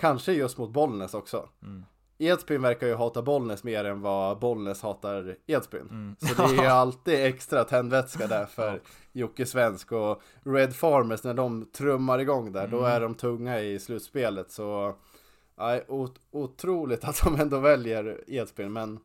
Kanske 0.00 0.32
just 0.32 0.58
mot 0.58 0.70
Bollnäs 0.70 1.14
också. 1.14 1.48
Mm. 1.62 1.84
Edsbyn 2.20 2.62
verkar 2.62 2.86
ju 2.86 2.94
hata 2.94 3.22
Bollnäs 3.22 3.64
mer 3.64 3.84
än 3.84 4.00
vad 4.00 4.38
Bollnäs 4.38 4.82
hatar 4.82 5.36
Edsbyn. 5.46 5.88
Mm. 5.90 6.16
Så 6.18 6.42
det 6.42 6.48
är 6.48 6.62
ju 6.62 6.68
alltid 6.68 7.14
extra 7.26 7.64
tändvätska 7.64 8.26
där 8.26 8.46
för 8.46 8.80
Jocke 9.12 9.46
Svensk 9.46 9.92
och 9.92 10.22
Red 10.44 10.76
Farmers 10.76 11.24
när 11.24 11.34
de 11.34 11.66
trummar 11.72 12.18
igång 12.18 12.52
där. 12.52 12.66
Då 12.68 12.78
Mm. 12.78 12.90
är 12.90 13.00
de 13.00 13.14
tunga 13.14 13.60
i 13.60 13.78
slutspelet. 13.78 14.50
Så 14.50 14.94
nej, 15.58 15.84
ot- 15.88 16.20
otroligt 16.30 17.04
att 17.04 17.20
de 17.24 17.40
ändå 17.40 17.58
väljer 17.58 18.20
Edsbyn. 18.26 18.72
Men 18.72 19.00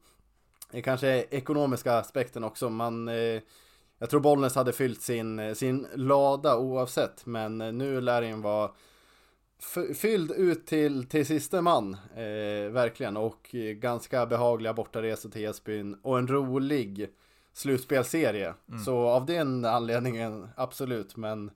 det 0.71 0.82
kanske 0.82 1.08
är 1.08 1.25
ekonomiska 1.34 1.97
aspekten 1.97 2.43
också. 2.43 2.69
Man, 2.69 3.08
eh, 3.08 3.41
jag 3.99 4.10
tror 4.10 4.19
Bollnäs 4.19 4.56
hade 4.56 4.73
fyllt 4.73 5.01
sin, 5.01 5.56
sin 5.56 5.88
lada 5.95 6.58
oavsett. 6.58 7.25
Men 7.25 7.62
eh, 7.62 7.71
nu 7.71 8.01
lär 8.01 8.21
den 8.21 8.41
vara 8.41 8.71
fylld 9.96 10.32
ut 10.32 10.65
till, 10.65 11.06
till 11.06 11.26
sista 11.26 11.62
man. 11.62 11.94
Eh, 12.15 12.72
verkligen. 12.72 13.18
Och 13.18 13.56
eh, 13.56 13.74
ganska 13.74 14.26
behagliga 14.26 14.74
bortaresor 14.74 15.30
till 15.30 15.41
Edsbyn. 15.41 15.98
Och 16.02 16.18
en 16.18 16.28
rolig 16.28 17.10
slutspelserie. 17.54 18.54
Så 18.86 18.98
av 18.98 19.26
den 19.26 19.65
anledningen 19.65 20.48
absolut. 20.56 21.15
Men 21.15 21.52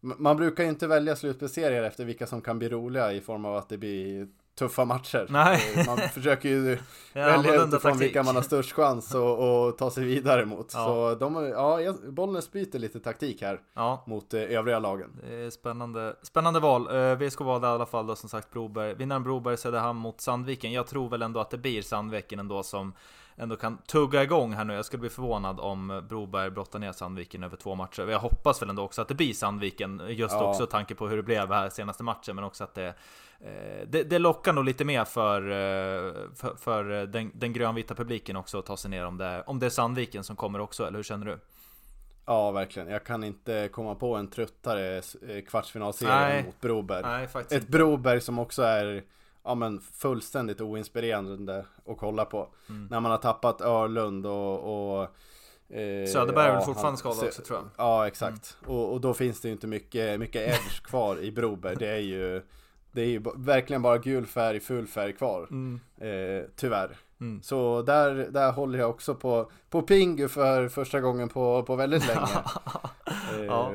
man 0.00 0.36
brukar 0.36 0.64
ju 0.64 0.70
inte 0.70 0.86
välja 0.86 1.16
slutspelsserier 1.16 1.82
efter 1.82 2.04
vilka 2.04 2.26
som 2.26 2.40
kan 2.40 2.58
bli 2.58 2.68
roliga 2.68 3.12
i 3.12 3.20
form 3.20 3.44
av 3.44 3.56
att 3.56 3.68
det 3.68 3.78
blir 3.78 4.28
tuffa 4.58 4.84
matcher. 4.84 5.26
Nej. 5.30 5.84
Man 5.86 5.98
försöker 6.14 6.48
ju 6.48 6.78
är 7.12 7.36
välja 7.38 7.64
utifrån 7.64 7.98
vilka 7.98 8.22
man 8.22 8.34
har 8.34 8.42
störst 8.42 8.72
chans 8.72 9.14
att 9.14 9.78
ta 9.78 9.90
sig 9.90 10.04
vidare 10.04 10.44
mot. 10.44 10.70
Ja. 10.74 10.84
Så 10.84 11.14
de, 11.14 11.48
ja, 11.48 11.94
Bollnäs 12.08 12.52
byter 12.52 12.78
lite 12.78 13.00
taktik 13.00 13.42
här 13.42 13.60
Ja, 13.74 14.04
mot 14.06 14.34
eh, 14.34 14.40
övriga 14.40 14.78
lagen. 14.78 15.20
det 15.28 15.34
är 15.36 15.50
spännande, 15.50 16.16
spännande 16.22 16.60
val. 16.60 16.96
Eh, 16.96 17.16
VSK 17.16 17.40
valde 17.40 17.66
i 17.66 17.70
alla 17.70 17.86
fall 17.86 18.06
då 18.06 18.16
som 18.16 18.28
sagt 18.28 18.50
Broberg. 18.50 18.94
Vinnaren 18.94 19.22
Broberg, 19.22 19.56
Söderhamn 19.56 19.98
mot 19.98 20.20
Sandviken. 20.20 20.72
Jag 20.72 20.86
tror 20.86 21.08
väl 21.08 21.22
ändå 21.22 21.40
att 21.40 21.50
det 21.50 21.58
blir 21.58 21.82
Sandviken 21.82 22.38
ändå 22.38 22.62
som 22.62 22.92
ändå 23.36 23.56
kan 23.56 23.78
tugga 23.78 24.22
igång 24.22 24.52
här 24.52 24.64
nu. 24.64 24.74
Jag 24.74 24.84
skulle 24.84 25.00
bli 25.00 25.10
förvånad 25.10 25.60
om 25.60 26.02
Broberg 26.08 26.50
brottar 26.50 26.78
ner 26.78 26.92
Sandviken 26.92 27.42
över 27.44 27.56
två 27.56 27.74
matcher. 27.74 28.06
Jag 28.08 28.18
hoppas 28.18 28.62
väl 28.62 28.70
ändå 28.70 28.82
också 28.82 29.02
att 29.02 29.08
det 29.08 29.14
blir 29.14 29.32
Sandviken. 29.32 30.02
Just 30.08 30.34
Ja. 30.34 30.50
också 30.50 30.66
tanke 30.66 30.94
på 30.94 31.08
hur 31.08 31.16
det 31.16 31.22
blev 31.22 31.52
här 31.52 31.68
senaste 31.68 32.02
matchen. 32.02 32.36
Men 32.36 32.44
också 32.44 32.64
att 32.64 32.74
det, 32.74 32.86
eh, 33.40 33.88
det, 33.88 34.02
det 34.02 34.18
lockar 34.18 34.52
nog 34.52 34.64
lite 34.64 34.84
mer 34.84 35.04
för, 35.04 35.42
eh, 35.42 36.12
för, 36.34 36.56
för 36.56 36.84
den, 37.06 37.30
den 37.34 37.52
grönvita 37.52 37.94
publiken 37.94 38.36
också 38.36 38.58
att 38.58 38.66
ta 38.66 38.76
sig 38.76 38.90
ner 38.90 39.06
om 39.06 39.18
det, 39.18 39.42
om 39.46 39.58
det 39.58 39.66
är 39.66 39.70
Sandviken 39.70 40.24
som 40.24 40.36
kommer 40.36 40.58
också. 40.60 40.86
Eller 40.86 40.98
hur 40.98 41.02
känner 41.02 41.26
du? 41.26 41.38
Ja, 42.26 42.50
verkligen. 42.50 42.88
Jag 42.88 43.04
kan 43.04 43.24
inte 43.24 43.68
komma 43.72 43.94
på 43.94 44.14
en 44.16 44.28
tröttare 44.30 44.96
eh, 44.96 45.44
kvartsfinalserie 45.48 46.44
mot 46.44 46.60
Broberg. 46.60 47.02
Nej, 47.02 47.28
faktiskt 47.28 47.62
Ett 47.62 47.68
Broberg 47.68 48.20
som 48.20 48.38
också 48.38 48.62
är 48.62 49.02
ja, 49.46 49.54
men 49.54 49.80
fullständigt 49.80 50.60
oinspirerande 50.60 51.64
att 51.86 51.98
kolla 51.98 52.24
på. 52.24 52.48
Mm. 52.68 52.86
När 52.90 53.00
man 53.00 53.10
har 53.10 53.18
tappat 53.18 53.60
Örlund 53.60 54.26
och, 54.26 54.98
och 54.98 55.02
eh, 55.76 56.06
Söderberg 56.06 56.46
är 56.46 56.50
väl 56.50 56.54
ja, 56.54 56.60
fortfarande 56.60 56.90
han- 56.90 56.96
skadad 56.96 57.24
också 57.24 57.42
tror 57.42 57.58
jag. 57.58 57.68
Ja 57.76 58.06
exakt. 58.06 58.56
Och, 58.66 58.92
och 58.92 59.00
då 59.00 59.14
finns 59.14 59.40
det 59.40 59.48
ju 59.48 59.52
inte 59.52 59.66
mycket, 59.66 60.20
mycket 60.20 60.48
edge 60.48 60.82
kvar 60.82 61.18
i 61.18 61.32
Broberg. 61.32 61.76
Det 61.76 61.88
är 61.88 61.98
ju, 61.98 62.42
det 62.92 63.00
är 63.02 63.06
ju 63.06 63.22
verkligen 63.36 63.82
bara 63.82 63.98
gul 63.98 64.26
färg, 64.26 64.60
full 64.60 64.86
färg 64.86 65.12
kvar. 65.12 65.48
Eh, 66.00 66.44
tyvärr. 66.56 66.96
Mm. 67.20 67.42
Så 67.42 67.82
där, 67.82 68.14
där 68.14 68.52
håller 68.52 68.78
jag 68.78 68.90
också 68.90 69.14
på, 69.14 69.50
på 69.70 69.82
Pingu 69.82 70.28
för 70.28 70.68
första 70.68 71.00
gången 71.00 71.28
på, 71.28 71.62
på 71.62 71.76
väldigt 71.76 72.06
länge. 72.06 72.20
eh, 73.36 73.44
Ja. 73.44 73.72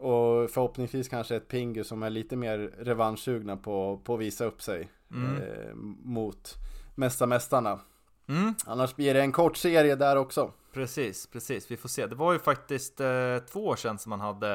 Och 0.00 0.50
förhoppningsvis 0.50 1.08
kanske 1.08 1.36
ett 1.36 1.48
Pingu 1.48 1.84
som 1.84 2.02
är 2.02 2.10
lite 2.10 2.36
mer 2.36 2.58
revanschsugna 2.78 3.56
på, 3.56 4.00
på 4.04 4.14
att 4.14 4.20
visa 4.20 4.44
upp 4.44 4.62
sig 4.62 4.88
eh, 5.10 5.74
mot 6.04 6.54
Mästarmästarna. 6.94 7.80
Mm. 8.28 8.54
Annars 8.66 8.96
blir 8.96 9.14
det 9.14 9.20
en 9.20 9.32
kort 9.32 9.56
serie 9.56 9.96
där 9.96 10.16
också. 10.16 10.52
Precis, 10.72 11.26
precis. 11.26 11.70
Vi 11.70 11.76
får 11.76 11.88
se. 11.88 12.06
Det 12.06 12.14
var 12.14 12.32
ju 12.32 12.38
faktiskt 12.38 13.00
eh, 13.00 13.06
två 13.52 13.66
år 13.66 13.76
sedan 13.76 13.98
som 13.98 14.10
man 14.10 14.20
hade 14.20 14.54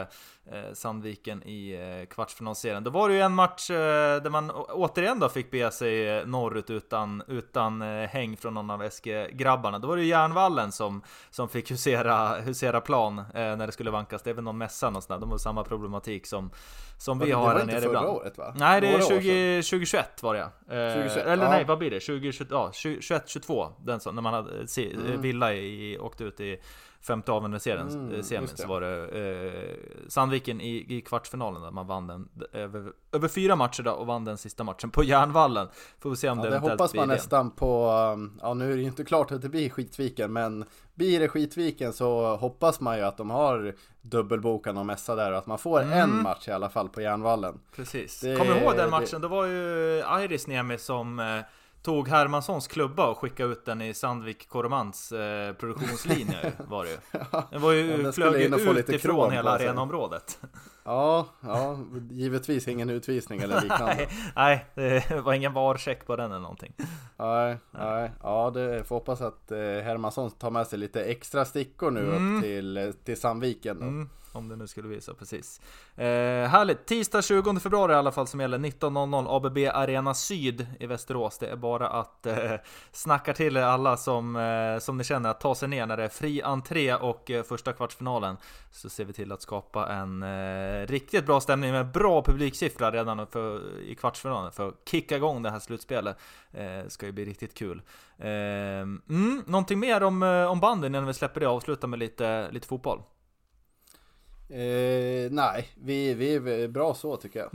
eh, 0.52 0.74
Sandviken 0.74 1.44
i 1.44 1.72
eh, 2.02 2.14
kvartsfinalserien. 2.14 2.84
Då 2.84 2.92
var 2.92 3.10
det 3.10 3.16
ju 3.16 3.22
en 3.22 3.36
match 3.36 3.70
eh, 3.70 4.22
där 4.22 4.30
man 4.30 4.52
återigen 4.52 5.20
då 5.20 5.30
fick 5.30 5.52
bege 5.52 5.72
sig 5.72 6.10
eh, 6.10 6.26
norrut 6.26 6.70
utan, 6.70 7.24
utan 7.28 7.82
eh, 7.82 8.08
häng 8.10 8.38
från 8.38 8.54
någon 8.54 8.70
av 8.70 8.90
SG-grabbarna. 8.90 9.80
Då 9.80 9.88
var 9.88 9.96
det 9.96 10.02
ju 10.04 10.10
Järnvallen 10.10 10.72
som, 10.72 11.02
som 11.30 11.50
fick 11.50 11.72
husera, 11.72 12.42
husera 12.42 12.82
plan 12.82 13.20
eh, 13.20 13.24
när 13.34 13.66
det 13.66 13.72
skulle 13.72 13.92
vankas. 13.92 14.22
Det 14.22 14.30
är 14.30 14.34
väl 14.34 14.44
någon 14.44 14.58
mässa 14.58 14.90
någonstans. 14.90 15.22
De 15.22 15.32
har 15.32 15.38
samma 15.38 15.64
problematik 15.64 16.28
som, 16.28 16.52
som 16.98 17.20
vi 17.20 17.26
det 17.26 17.32
har 17.32 17.44
var 17.44 17.54
här 17.54 17.62
inte 17.62 17.74
nere 17.74 17.82
förra 17.82 17.90
ibland. 17.90 18.08
året 18.08 18.38
va? 18.38 18.54
Nej, 18.58 18.82
det 18.82 18.88
är 18.88 18.92
Några 18.92 19.06
år 19.16 19.22
20, 19.22 19.62
2021 19.62 20.24
var 20.24 20.34
det 20.34 20.42
eh, 20.42 20.94
2021, 20.94 21.28
Eller 21.28 21.44
ja. 21.44 21.50
nej, 21.50 21.66
vad 21.66 21.78
blir 21.78 21.92
det? 21.92 22.00
2021, 22.00 22.48
ja, 22.52 22.66
2021, 22.66 23.24
22 23.30 23.68
den 23.86 24.00
som, 24.00 24.16
när 24.16 24.22
man 24.22 24.34
hade 24.34 24.68
se, 24.68 24.92
Mm. 24.96 25.22
Villa 25.22 25.54
i, 25.54 25.98
åkte 26.06 26.24
ut 26.24 26.40
i 26.40 26.58
femte 27.02 27.32
avgörande-serien, 27.32 27.88
Mm, 27.90 28.10
mm, 28.10 28.24
semin, 28.24 28.42
just 28.42 28.58
det. 28.58 28.62
så 28.64 28.68
var 28.70 28.82
det 28.82 29.08
eh, 29.08 29.76
Sandviken 30.08 30.62
i, 30.62 30.86
i 30.98 31.02
kvartsfinalen 31.02 31.62
där 31.62 31.72
man 31.72 31.88
vann 31.88 32.08
den 32.08 32.30
över, 32.54 32.92
över 33.12 33.28
fyra 33.28 33.56
matcher 33.56 33.84
då 33.84 33.92
och 33.92 34.08
vann 34.08 34.26
den 34.26 34.38
sista 34.38 34.64
matchen 34.64 34.90
på 34.90 35.04
Järnvallen. 35.04 35.68
Får 36.00 36.10
vi 36.10 36.16
se 36.16 36.30
om 36.30 36.38
Ja, 36.38 36.44
det 36.44 36.50
det 36.52 36.58
hoppas 36.60 36.94
man 36.94 37.08
det. 37.08 37.14
nästan 37.14 37.52
på, 37.52 37.90
um, 38.14 38.40
ja 38.42 38.54
nu 38.54 38.72
är 38.72 38.76
det 38.76 38.82
ju 38.82 38.88
inte 38.88 39.04
klart 39.04 39.32
att 39.32 39.42
det 39.42 39.50
blir 39.50 39.70
Skitviken 39.70 40.34
men 40.34 40.66
blir 40.94 41.20
det 41.20 41.28
Skitviken 41.28 41.94
så 41.94 42.36
hoppas 42.36 42.80
man 42.80 42.98
ju 42.98 43.04
att 43.04 43.18
de 43.18 43.30
har 43.30 43.76
dubbelbokan 44.02 44.78
och 44.78 44.86
mässa 44.86 45.16
där 45.16 45.32
och 45.32 45.38
att 45.38 45.48
man 45.48 45.58
får 45.58 45.82
Mm. 45.82 46.00
en 46.00 46.22
match 46.24 46.48
i 46.48 46.52
alla 46.52 46.70
fall 46.70 46.90
på 46.90 47.02
Järnvallen. 47.02 47.60
Precis. 47.76 48.20
Det- 48.20 48.36
Kommer 48.38 48.62
ihåg 48.62 48.76
den 48.78 48.90
matchen? 48.90 49.22
Det 49.22 49.28
var 49.28 49.46
ju 49.46 50.04
Iris 50.24 50.48
Niemi 50.48 50.78
som 50.78 51.20
eh, 51.20 51.40
tog 51.86 52.08
Hermanssons 52.08 52.68
klubba 52.68 53.08
och 53.08 53.18
skickade 53.18 53.52
ut 53.52 53.66
den 53.66 53.82
i 53.82 53.94
Sandvik 53.94 54.50
Koromans 54.50 55.12
eh, 55.12 55.54
produktionslinje 55.54 56.52
var 56.68 56.84
det 56.84 56.90
ju. 56.92 56.98
Den 57.52 57.62
var 57.62 57.72
ju, 57.72 57.92
Ja, 57.92 57.98
den 57.98 58.14
flög 58.14 58.42
ju 58.42 58.80
utifrån 58.80 59.16
krom 59.16 59.32
hela 59.32 59.58
sig. 59.58 59.68
arenaområdet. 59.68 60.40
Ja, 60.86 61.26
ja, 61.42 61.78
givetvis 62.12 62.68
ingen 62.68 62.90
utvisning 62.90 63.40
eller 63.42 63.62
liknande. 63.62 64.08
Nej, 64.36 64.66
nej, 64.76 65.06
det 65.10 65.22
var 65.22 65.34
ingen 65.34 65.54
varcheck 65.54 66.06
på 66.06 66.16
den 66.16 66.32
eller 66.32 66.40
någonting. 66.42 66.74
Nej, 67.18 67.58
nej, 67.72 68.12
ja 68.24 68.52
det 68.54 68.84
får 68.84 68.96
hoppas 68.96 69.22
att 69.22 69.52
eh, 69.52 69.58
Hermansson 69.60 70.32
tar 70.32 70.52
med 70.52 70.68
sig 70.68 70.80
lite 70.80 71.04
extra 71.04 71.46
stickor 71.46 71.92
nu 71.92 72.02
Mm. 72.06 72.38
upp 72.38 72.44
till, 72.44 72.78
eh, 72.78 72.92
till 72.92 73.20
Sandviken. 73.20 73.78
Mm, 73.82 74.10
om 74.36 74.48
det 74.48 74.56
nu 74.56 74.68
skulle 74.68 74.88
visa, 74.88 75.14
precis. 75.14 75.62
Eh, 75.96 76.06
härligt! 76.48 76.86
Tisdag 76.86 77.22
20 77.22 77.60
februari 77.60 77.94
i 77.94 77.96
alla 77.96 78.12
fall 78.12 78.28
som 78.28 78.40
gäller 78.40 78.58
19.00 78.58 79.36
ABB 79.36 79.58
Arena 79.74 80.14
Syd 80.14 80.68
i 80.80 80.86
Västerås. 80.86 81.38
Det 81.38 81.48
är 81.48 81.56
bara 81.56 81.90
att 81.90 82.26
eh, 82.26 82.54
snacka 82.92 83.34
till 83.34 83.58
er 83.58 83.62
alla 83.62 83.98
som, 83.98 84.36
eh, 84.36 84.80
som 84.80 84.98
ni 84.98 85.04
känner 85.04 85.30
att 85.30 85.40
ta 85.40 85.56
sig 85.56 85.70
ner 85.70 85.86
när 85.86 85.98
det 85.98 86.04
är 86.04 86.10
fri 86.10 86.42
entré 86.42 86.96
och 86.96 87.32
eh, 87.32 87.44
första 87.44 87.74
kvartsfinalen. 87.74 88.38
Så 88.72 88.90
ser 88.90 89.06
vi 89.06 89.14
till 89.14 89.32
att 89.32 89.42
skapa 89.42 89.88
en 89.88 90.24
eh, 90.24 90.88
riktigt 90.88 91.26
bra 91.26 91.42
stämning 91.42 91.72
med 91.72 91.92
bra 91.92 92.24
publiksiffra 92.24 92.92
redan 92.92 93.28
för, 93.28 93.80
i 93.82 93.96
kvartsfinalen 93.96 94.52
för 94.52 94.68
att 94.68 94.76
kicka 94.86 95.16
igång 95.16 95.44
det 95.44 95.52
här 95.52 95.60
slutspelet. 95.60 96.18
Eh, 96.52 96.88
ska 96.88 97.06
ju 97.06 97.12
bli 97.12 97.26
riktigt 97.26 97.54
kul. 97.54 97.82
Eh, 98.18 98.28
mm, 98.28 99.44
någonting 99.46 99.80
mer 99.80 100.04
om, 100.04 100.24
eh, 100.24 100.46
om 100.46 100.60
banden 100.60 100.96
innan 100.96 101.08
vi 101.08 101.14
släpper 101.14 101.40
det 101.40 101.48
och 101.48 101.56
avslutar 101.56 101.88
med 101.88 102.00
lite, 102.00 102.52
lite 102.52 102.68
fotboll? 102.68 103.02
Eh, 104.50 105.32
nej, 105.32 105.70
vi, 105.76 106.14
vi 106.14 106.34
är 106.64 106.68
bra 106.68 106.94
så 106.94 107.18
tycker 107.18 107.40
jag. 107.40 107.52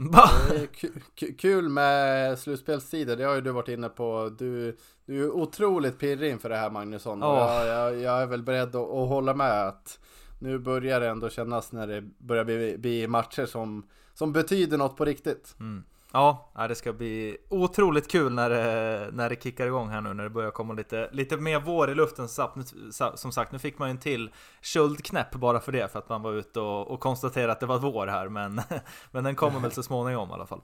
Kul 1.37 1.69
med 1.69 2.39
slutspelstider, 2.39 3.17
det 3.17 3.23
har 3.23 3.35
ju 3.35 3.41
du 3.41 3.51
varit 3.51 3.67
inne 3.67 3.89
på. 3.89 4.35
Du, 4.39 4.77
du 5.05 5.23
är 5.23 5.31
otroligt 5.31 5.99
pirrig 5.99 6.31
inför 6.31 6.49
det 6.49 6.57
här 6.57 6.69
Magnusson. 6.69 7.19
Ja. 7.21 7.65
Jag, 7.65 7.67
jag, 7.67 8.01
jag 8.01 8.21
är 8.21 8.25
väl 8.25 8.43
beredd 8.43 8.75
att, 8.75 8.75
att 8.75 9.09
hålla 9.09 9.33
med 9.33 9.67
att 9.67 9.99
nu 10.39 10.59
börjar 10.59 10.99
det 10.99 11.09
ändå 11.09 11.29
kännas 11.29 11.71
när 11.71 11.87
det 11.87 12.01
börjar 12.01 12.43
bli, 12.43 12.77
bli 12.77 13.07
matcher 13.07 13.45
som, 13.45 13.87
som 14.13 14.33
betyder 14.33 14.77
något 14.77 14.97
på 14.97 15.05
riktigt. 15.05 15.55
Mm. 15.59 15.83
Ja, 16.13 16.51
det 16.69 16.75
ska 16.75 16.93
bli 16.93 17.37
otroligt 17.49 18.11
kul 18.11 18.33
när 18.33 18.49
det, 18.49 19.09
när 19.13 19.29
det 19.29 19.43
kickar 19.43 19.67
igång 19.67 19.89
här 19.89 20.01
nu 20.01 20.13
när 20.13 20.23
det 20.23 20.29
börjar 20.29 20.51
komma 20.51 20.73
lite, 20.73 21.09
lite 21.11 21.37
mer 21.37 21.59
vår 21.59 21.91
i 21.91 21.95
luften. 21.95 22.27
Som 22.27 22.35
sagt, 22.45 22.55
nu- 22.55 23.11
Som 23.17 23.31
sagt, 23.31 23.51
nu 23.51 23.59
fick 23.59 23.79
man 23.79 23.87
ju 23.87 23.91
en 23.91 23.97
till 23.97 24.31
köldknäpp 24.61 25.31
bara 25.31 25.59
för 25.59 25.71
det, 25.71 25.91
för 25.91 25.99
att 25.99 26.09
man 26.09 26.21
var 26.21 26.33
ute 26.33 26.59
och, 26.59 26.91
och 26.91 26.99
konstaterade 26.99 27.51
att 27.51 27.59
det 27.59 27.65
var 27.65 27.79
vår 27.79 28.07
här. 28.07 28.29
Men, 28.29 28.61
men 29.11 29.23
den 29.23 29.35
kommer 29.35 29.59
väl 29.59 29.71
så 29.71 29.83
småningom 29.83 30.29
i 30.29 30.33
alla 30.33 30.45
fall. 30.45 30.61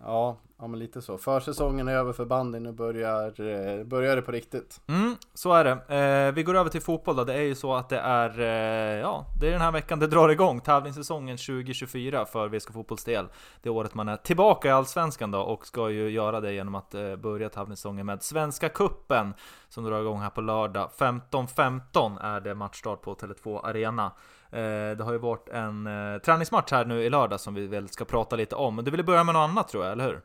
Ja, 0.00 0.36
ja 0.58 0.66
men 0.66 0.78
lite 0.78 1.02
så. 1.02 1.18
Försäsongen 1.18 1.88
är 1.88 1.92
över 1.92 2.12
för 2.12 2.24
bandyn, 2.24 2.62
nu 2.62 2.72
börjar, 2.72 3.40
eh, 3.40 3.84
börjar 3.84 4.16
det 4.16 4.22
på 4.22 4.32
riktigt. 4.32 4.80
Mm, 4.86 5.16
så 5.34 5.52
är 5.52 5.64
det. 5.64 5.96
Eh, 5.96 6.34
vi 6.34 6.42
går 6.42 6.54
över 6.54 6.70
till 6.70 6.82
fotboll 6.82 7.16
då. 7.16 7.24
Det 7.24 7.34
är 7.34 7.42
ju 7.42 7.54
så 7.54 7.74
att 7.74 7.88
det 7.88 7.98
är, 7.98 8.40
eh, 8.40 9.00
ja, 9.00 9.26
det 9.40 9.46
är 9.46 9.52
den 9.52 9.60
här 9.60 9.72
veckan 9.72 9.98
det 9.98 10.06
drar 10.06 10.28
igång. 10.28 10.60
Tävlingssäsongen 10.60 11.36
2024 11.36 12.26
för 12.26 12.48
VSK 12.48 12.72
Fotbolls 12.72 13.04
del. 13.04 13.26
Det 13.62 13.70
året 13.70 13.94
man 13.94 14.08
är 14.08 14.16
tillbaka 14.16 14.68
i 14.68 14.70
Allsvenskan 14.70 15.30
då 15.30 15.40
och 15.40 15.66
ska 15.66 15.90
ju 15.90 16.10
göra 16.10 16.40
det 16.40 16.52
genom 16.52 16.74
att 16.74 16.94
eh, 16.94 17.16
börja 17.16 17.48
tävlingssäsongen 17.48 18.06
med 18.06 18.22
Svenska 18.22 18.68
Kuppen 18.68 19.34
som 19.68 19.84
drar 19.84 20.00
igång 20.00 20.20
här 20.20 20.30
på 20.30 20.40
lördag. 20.40 20.90
15.15 20.98 22.18
är 22.20 22.40
det 22.40 22.54
matchstart 22.54 23.02
på 23.02 23.14
Tele2 23.14 23.60
Arena. 23.64 24.12
Eh, 24.50 24.96
det 24.96 25.04
har 25.04 25.12
ju 25.12 25.18
varit 25.18 25.48
en 25.48 25.86
eh, 25.86 26.18
träningsmatch 26.18 26.72
här 26.72 26.84
nu 26.84 27.02
i 27.02 27.10
lördag 27.10 27.40
som 27.40 27.54
vi 27.54 27.66
väl 27.66 27.88
ska 27.88 28.04
prata 28.04 28.36
lite 28.36 28.54
om. 28.54 28.76
Men 28.76 28.84
du 28.84 28.90
ville 28.90 29.02
börja 29.02 29.24
med 29.24 29.34
något 29.34 29.50
annat 29.50 29.68
tror 29.68 29.84
jag, 29.84 29.92
eller 29.92 30.04
hur? 30.04 30.20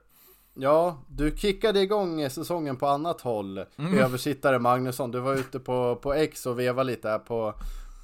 Ja, 0.54 0.98
du 1.08 1.34
kickade 1.38 1.80
igång 1.80 2.30
säsongen 2.30 2.78
på 2.78 2.88
annat 2.88 3.22
håll. 3.22 3.66
Översittare 4.00 4.60
Magnusson, 4.60 5.12
du 5.12 5.20
var 5.20 5.34
ute 5.34 5.60
på, 5.60 5.96
på 5.96 6.14
X 6.14 6.46
och 6.46 6.60
veva 6.60 6.84
lite 6.84 7.10
här 7.10 7.20
på, 7.20 7.54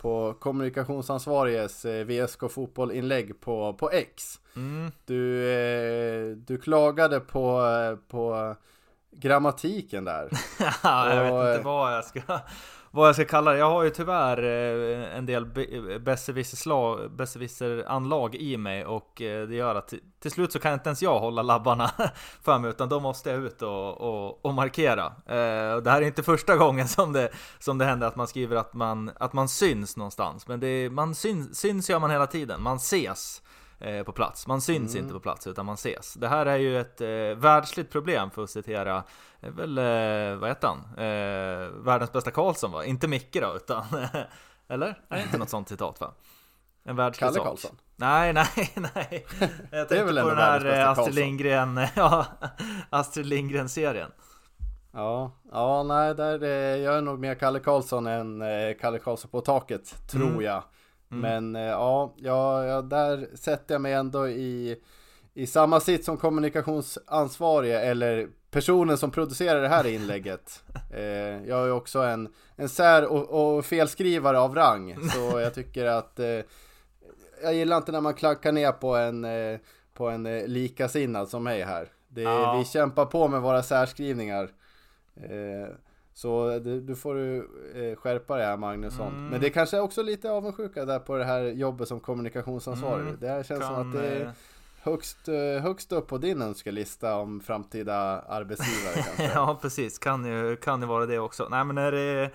på 0.02 0.34
kommunikationsansvariges 0.40 1.86
eh, 1.86 2.06
VSK 2.06 2.40
fotboll-inlägg 2.52 3.42
på, 3.42 3.74
på 3.74 3.92
X. 3.92 4.40
Mm. 4.56 4.92
Du, 5.06 5.52
eh, 5.52 6.38
du 6.38 6.58
klagade 6.58 7.20
på, 7.20 7.62
eh, 7.66 7.96
på 8.08 8.56
grammatiken 9.12 10.06
där. 10.06 10.30
Ja, 10.84 11.14
jag 11.16 11.34
Och, 11.34 11.40
vet 11.40 11.48
inte 11.48 11.60
eh, 11.60 11.66
vad 11.66 11.94
jag 11.94 12.06
ska 12.06 12.22
vad 12.98 13.08
jag 13.08 13.16
ska 13.16 13.26
kalla 13.26 13.52
det. 13.52 13.58
Jag 13.58 13.70
har 13.70 13.84
ju 13.84 13.90
tyvärr 13.90 14.44
eh, 14.44 15.18
en 15.18 15.26
del 15.26 15.44
eh, 15.44 16.00
besserwisser-anlag 17.10 18.36
i 18.36 18.58
mig 18.58 18.86
och 18.86 19.22
eh, 19.22 19.48
det 19.48 19.56
gör 19.56 19.76
att 19.76 19.94
till, 20.20 20.32
slut 20.32 20.52
så 20.52 20.60
kan 20.60 20.74
inte 20.74 20.90
ens 20.90 21.02
jag 21.02 21.20
hålla 21.20 21.42
labbarna 21.42 21.92
för 22.42 22.60
mig 22.60 22.70
utan 22.70 22.90
då 22.90 23.00
måste 23.00 23.30
jag 23.30 23.40
ut 23.40 23.62
och, 23.62 24.02
och, 24.02 24.46
och 24.46 24.54
markera. 24.54 25.12
Det 25.82 25.92
här 25.92 26.02
är 26.02 26.06
inte 26.06 26.24
första 26.24 26.58
gången 26.58 26.88
som 26.88 27.14
det, 27.14 27.30
som 27.60 27.78
det 27.78 27.86
händer 27.86 28.08
att 28.08 28.16
man 28.16 28.28
skriver 28.28 28.56
att 28.56 28.74
man, 28.74 29.12
att 29.20 29.34
man 29.34 29.50
syns 29.50 29.98
någonstans. 29.98 30.48
Men 30.48 30.60
det, 30.60 30.90
man 30.90 31.16
syns, 31.16 31.60
syns 31.60 31.90
gör 31.90 32.00
man 32.00 32.12
hela 32.12 32.28
tiden, 32.28 32.62
man 32.62 32.78
ses 32.78 33.42
på 34.06 34.12
plats. 34.12 34.48
Man 34.48 34.62
syns 34.62 34.96
inte 34.96 35.14
på 35.14 35.20
plats 35.20 35.48
utan 35.48 35.66
man 35.66 35.76
ses. 35.76 36.14
Det 36.14 36.28
här 36.28 36.46
är 36.46 36.58
ju 36.58 36.80
ett 36.80 37.02
eh, 37.02 37.08
världsligt 37.42 37.92
problem 37.92 38.32
för 38.32 38.44
att 38.44 38.50
citera, 38.50 39.04
eh, 39.42 39.52
väl, 39.52 39.78
eh, 39.78 40.40
vad 40.40 40.50
heter 40.50 40.68
han? 40.68 40.80
Eh, 40.98 41.68
världens 41.70 42.12
bästa 42.12 42.32
Karlsson 42.32 42.72
va? 42.72 42.86
Inte 42.86 43.08
Micke 43.08 43.38
då, 43.42 43.54
utan 43.56 43.84
eller? 44.68 44.88
Är 45.10 45.18
det 45.18 45.24
inte 45.24 45.38
något 45.38 45.50
sånt 45.50 45.70
citat 45.70 46.02
va? 46.02 46.14
En 46.84 46.96
världslig 46.96 47.28
Kalle. 47.30 47.40
Karlsson. 47.40 47.78
Nej, 47.96 48.34
nej, 48.34 48.48
nej. 48.96 49.26
Jag 49.72 49.90
tänkte 49.90 50.04
väl 50.04 50.22
på 50.22 50.30
den 50.30 50.38
här 50.38 50.66
eh, 50.66 50.90
Astrid. 50.90 51.16
Lindgren, 51.16 51.80
ja, 51.96 52.26
Astrid 52.90 53.26
Lindgren-serien. 53.26 54.12
Ja, 54.94 55.32
ja 55.52 55.84
nej, 55.84 56.16
där, 56.16 56.44
eh, 56.44 56.50
jag 56.84 56.98
är 56.98 57.02
nog 57.02 57.20
mer 57.20 57.36
Kalle 57.36 57.60
Karlsson 57.60 58.08
än 58.08 58.42
eh, 58.42 58.78
Kalle 58.82 59.00
Karlsson 59.00 59.32
på 59.32 59.42
taket, 59.42 60.08
tror 60.10 60.28
Mm. 60.28 60.42
jag. 60.42 60.64
Men 61.10 61.56
eh, 61.56 61.62
ja, 61.62 62.14
ja, 62.18 62.82
där 62.82 63.28
sätter 63.36 63.76
jag 63.76 63.82
mig 63.82 63.94
ändå 63.94 64.28
i, 64.28 64.82
i 65.34 65.48
samma 65.48 65.80
sitt 65.80 66.06
som 66.06 66.18
kommunikationsansvarige 66.18 67.80
eller 67.80 68.28
personen 68.52 68.98
som 68.98 69.12
producerar 69.12 69.62
det 69.62 69.68
här 69.68 69.88
inlägget. 69.96 70.64
Eh, 70.94 71.48
jag 71.48 71.68
är 71.68 71.72
också 71.72 72.00
en, 72.00 72.30
en 72.56 72.70
sär 72.70 73.06
och, 73.06 73.58
och 73.58 73.66
felskrivare 73.66 74.40
av 74.40 74.56
rang, 74.56 74.96
så 75.10 75.40
jag 75.40 75.54
tycker 75.54 75.86
att 75.86 76.20
eh, 76.20 76.40
jag 77.44 77.54
gillar 77.54 77.78
inte 77.78 77.92
när 77.92 78.02
man 78.02 78.14
klackar 78.14 78.52
ner 78.52 78.72
på 78.72 78.96
en, 78.96 79.26
eh, 79.26 79.60
på 79.94 80.10
en 80.10 80.26
eh, 80.26 80.48
likasinnad 80.48 81.30
som 81.30 81.44
mig 81.44 81.62
här. 81.64 81.88
Det, 82.08 82.22
Ja. 82.22 82.58
Vi 82.58 82.66
kämpar 82.66 83.06
på 83.06 83.28
med 83.28 83.42
våra 83.42 83.64
särskrivningar. 83.64 84.50
Så 86.18 86.60
det, 86.60 86.80
du 86.80 86.96
får 86.96 87.18
eh, 87.18 87.96
skärpa 87.96 88.38
dig 88.38 88.46
här 88.46 88.58
Magnusson. 88.58 89.08
Mm. 89.08 89.28
Men 89.28 89.42
det 89.42 89.50
kanske 89.50 89.78
är 89.78 89.82
också 89.82 90.02
lite 90.04 90.32
avundsjuka 90.32 90.86
där 90.86 91.00
på 91.00 91.18
det 91.18 91.26
här 91.26 91.42
jobbet 91.44 91.88
som 91.88 92.00
kommunikationsansvarig. 92.00 93.08
Mm. 93.08 93.18
Det 93.20 93.28
här 93.28 93.44
känns 93.44 93.66
som 93.66 93.76
Kan, 93.76 93.88
att 93.88 93.94
det 93.94 94.08
är 94.08 94.22
eh, 94.22 94.30
högst, 94.82 95.28
eh, 95.28 95.64
högst 95.64 95.92
upp 95.92 96.08
på 96.08 96.18
din 96.18 96.42
önskelista 96.42 97.16
om 97.16 97.40
framtida 97.40 97.96
arbetsgivare. 98.22 99.30
Ja 99.34 99.60
precis, 99.62 99.98
kan 100.00 100.26
ju, 100.26 100.56
kan 100.56 100.82
ju 100.82 100.88
vara 100.88 101.06
det 101.06 101.20
också. 101.20 101.48
Nej 101.52 101.64
men 101.64 101.76
det 101.76 101.82
är 101.82 102.26
å- 102.26 102.30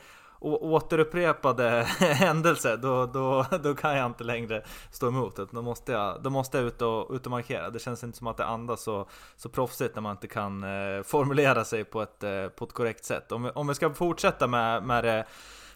återupprepade 0.44 1.86
händelser 2.00 2.76
då, 2.76 3.06
då, 3.06 3.46
då 3.62 3.74
kan 3.74 3.96
jag 3.96 4.06
inte 4.06 4.24
längre 4.24 4.62
stå 4.90 5.08
emot 5.08 5.36
det. 5.36 5.46
Då 5.50 5.62
måste 5.62 5.92
jag, 5.92 6.22
då 6.22 6.30
måste 6.30 6.58
jag 6.58 6.66
ut, 6.66 6.82
och, 6.82 7.10
ut 7.14 7.24
och 7.26 7.30
markera. 7.30 7.70
Det 7.70 7.78
känns 7.78 8.04
inte 8.04 8.18
som 8.18 8.26
att 8.26 8.36
det 8.36 8.44
andas 8.46 8.82
så, 8.82 9.06
så 9.36 9.48
proffsigt 9.48 9.94
när 9.94 10.02
man 10.02 10.12
inte 10.12 10.28
kan 10.28 10.64
eh, 10.64 11.02
formulera 11.02 11.64
sig 11.64 11.84
på 11.84 12.02
ett, 12.02 12.22
eh, 12.22 12.46
på 12.46 12.64
ett 12.64 12.72
korrekt 12.72 13.04
sätt. 13.04 13.32
Om, 13.32 13.42
vi- 13.42 13.50
om 13.54 13.66
vi 13.66 13.74
ska 13.74 13.90
fortsätta 13.94 14.46
med, 14.46 14.82
med 14.82 15.04
det 15.04 15.24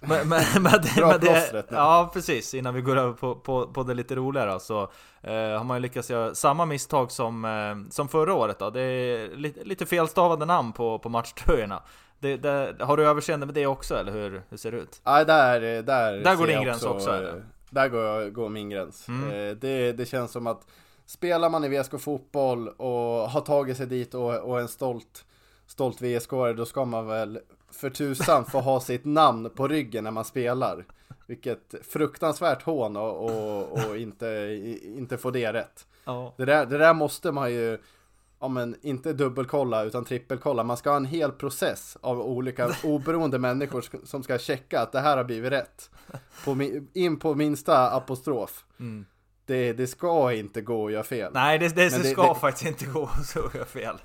med, 0.01 0.27
med, 0.27 0.43
med, 0.61 0.63
med 1.03 1.21
det, 1.21 1.31
ja 1.71 2.11
precis, 2.13 2.55
innan 2.55 2.75
vi 2.75 2.81
går 2.81 2.97
över 2.97 3.13
på, 3.13 3.35
på, 3.35 3.67
på 3.67 3.83
det 3.83 3.95
lite 3.95 4.15
roligare 4.15 4.61
så 4.61 4.83
eh, 5.21 5.33
har 5.33 5.65
man 5.65 5.77
ju 5.77 5.81
lyckats 5.81 6.11
göra 6.11 6.35
samma 6.35 6.65
misstag 6.67 7.11
som, 7.11 7.45
eh, 7.45 7.91
som 7.91 8.09
förra 8.09 8.35
året 8.35 8.59
då. 8.59 8.71
Det 8.71 8.81
är 8.81 9.37
lite, 9.37 9.65
lite 9.65 9.87
felstavade 9.87 10.45
namn 10.45 10.73
på, 10.73 10.99
på 10.99 11.09
matchtröjorna. 11.09 11.83
Det, 12.19 12.37
det, 12.37 12.77
har 12.81 12.97
du 12.97 13.07
överseende 13.07 13.47
med 13.47 13.55
det 13.55 13.67
också 13.67 13.97
eller 13.97 14.13
hur, 14.13 14.43
hur 14.49 14.57
ser 14.57 14.73
det 14.73 14.79
ut? 14.79 15.01
Nej, 15.05 15.25
där, 15.25 15.61
där, 15.61 16.19
Där 16.19 16.37
går 16.37 16.47
din 16.47 16.63
gräns 16.63 16.83
också, 16.83 17.11
eh, 17.11 17.17
eller? 17.17 17.45
Där 17.71 17.89
går, 17.89 18.31
går 18.31 18.49
min 18.49 18.71
gräns. 18.71 19.09
Mm. 19.09 19.31
Eh, 19.31 19.57
Det, 19.57 19.93
det 19.93 20.07
känns 20.07 20.33
som 20.33 20.47
att 20.47 20.67
spelar 21.07 21.51
man 21.51 21.65
i 21.65 21.69
VSK 21.69 22.01
fotboll 22.01 22.69
och 22.69 23.31
har 23.31 23.41
tagit 23.41 23.77
sig 23.77 23.87
dit 23.87 24.15
och, 24.15 24.35
och 24.39 24.59
är 24.59 24.63
en 24.63 24.69
stolt, 24.69 25.25
stolt 25.67 26.03
vsk 26.03 26.31
då 26.31 26.65
ska 26.65 26.85
man 26.85 27.07
väl 27.07 27.39
för 27.71 27.91
tusan 27.91 28.45
få 28.45 28.61
ha 28.61 28.81
sitt 28.81 29.05
namn 29.05 29.51
på 29.51 29.69
ryggen 29.69 30.05
när 30.05 30.11
man 30.11 30.25
spelar. 30.25 30.85
Vilket 31.27 31.75
fruktansvärt 31.83 32.63
hån 32.63 32.97
och, 32.97 33.25
och, 33.25 33.73
och 33.73 33.97
inte, 33.97 34.27
inte 34.83 35.19
få 35.19 35.31
det 35.31 35.53
rätt. 35.53 35.87
Ja. 36.05 36.35
Det 36.37 36.45
där, 36.45 36.67
det 36.67 36.79
där 36.79 36.95
måste 36.95 37.33
man 37.33 37.53
ju, 37.53 37.79
ja 38.41 38.49
men 38.49 38.77
inte 38.83 39.13
dubbelkolla 39.13 39.83
utan 39.85 40.05
trippelkolla. 40.05 40.65
Man 40.65 40.77
ska 40.77 40.91
ha 40.91 40.97
en 40.97 41.05
hel 41.05 41.33
process 41.33 41.97
av 42.01 42.21
olika 42.21 42.71
oberoende 42.85 43.39
människor 43.39 43.81
sk- 43.81 44.05
som 44.07 44.23
ska 44.23 44.39
checka 44.39 44.81
att 44.81 44.93
det 44.93 45.01
här 45.01 45.17
har 45.17 45.25
blivit 45.25 45.53
rätt. 45.53 45.91
På, 46.45 46.57
in 46.93 47.19
på 47.19 47.35
minsta 47.35 47.91
apostrof. 47.91 48.65
Mm. 48.81 49.07
Det, 49.47 49.73
det 49.73 49.87
ska 49.87 50.33
inte 50.33 50.61
gå 50.61 50.87
att 50.87 50.93
göra 50.93 51.03
fel. 51.05 51.33
Nej, 51.35 51.59
det, 51.59 51.69
det, 51.69 51.83
det- 51.89 52.05
ska 52.05 52.35
det- 52.35 52.41
faktiskt 52.41 52.67
inte 52.67 52.87
gå 52.87 53.11
så 53.25 53.39
jag 53.53 53.61
har 53.61 53.65
fel. 53.65 53.97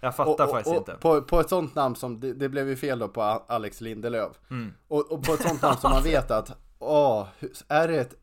Jag 0.00 0.16
fattar 0.16 0.32
och, 0.32 0.40
och, 0.40 0.50
faktiskt 0.50 0.70
och 0.76 0.76
inte. 0.76 0.92
På, 1.00 1.22
på 1.22 1.40
ett 1.40 1.48
sånt 1.48 1.74
namn 1.74 1.96
som, 1.96 2.20
det, 2.20 2.48
blev 2.48 2.68
ju 2.68 2.76
fel 2.76 2.98
då 2.98 3.08
på 3.08 3.22
Alex 3.22 3.80
Lindelöf. 3.80 4.32
Mm. 4.50 4.72
Och, 4.88 5.12
och 5.12 5.22
på 5.24 5.32
ett 5.34 5.42
sånt 5.42 5.62
namn 5.62 5.76
som 5.76 5.90
man 5.90 6.02
vet 6.04 6.30
att, 6.30 6.50
åh, 6.78 7.26
är 7.68 7.88
det 7.88 7.96
ett 8.00 8.14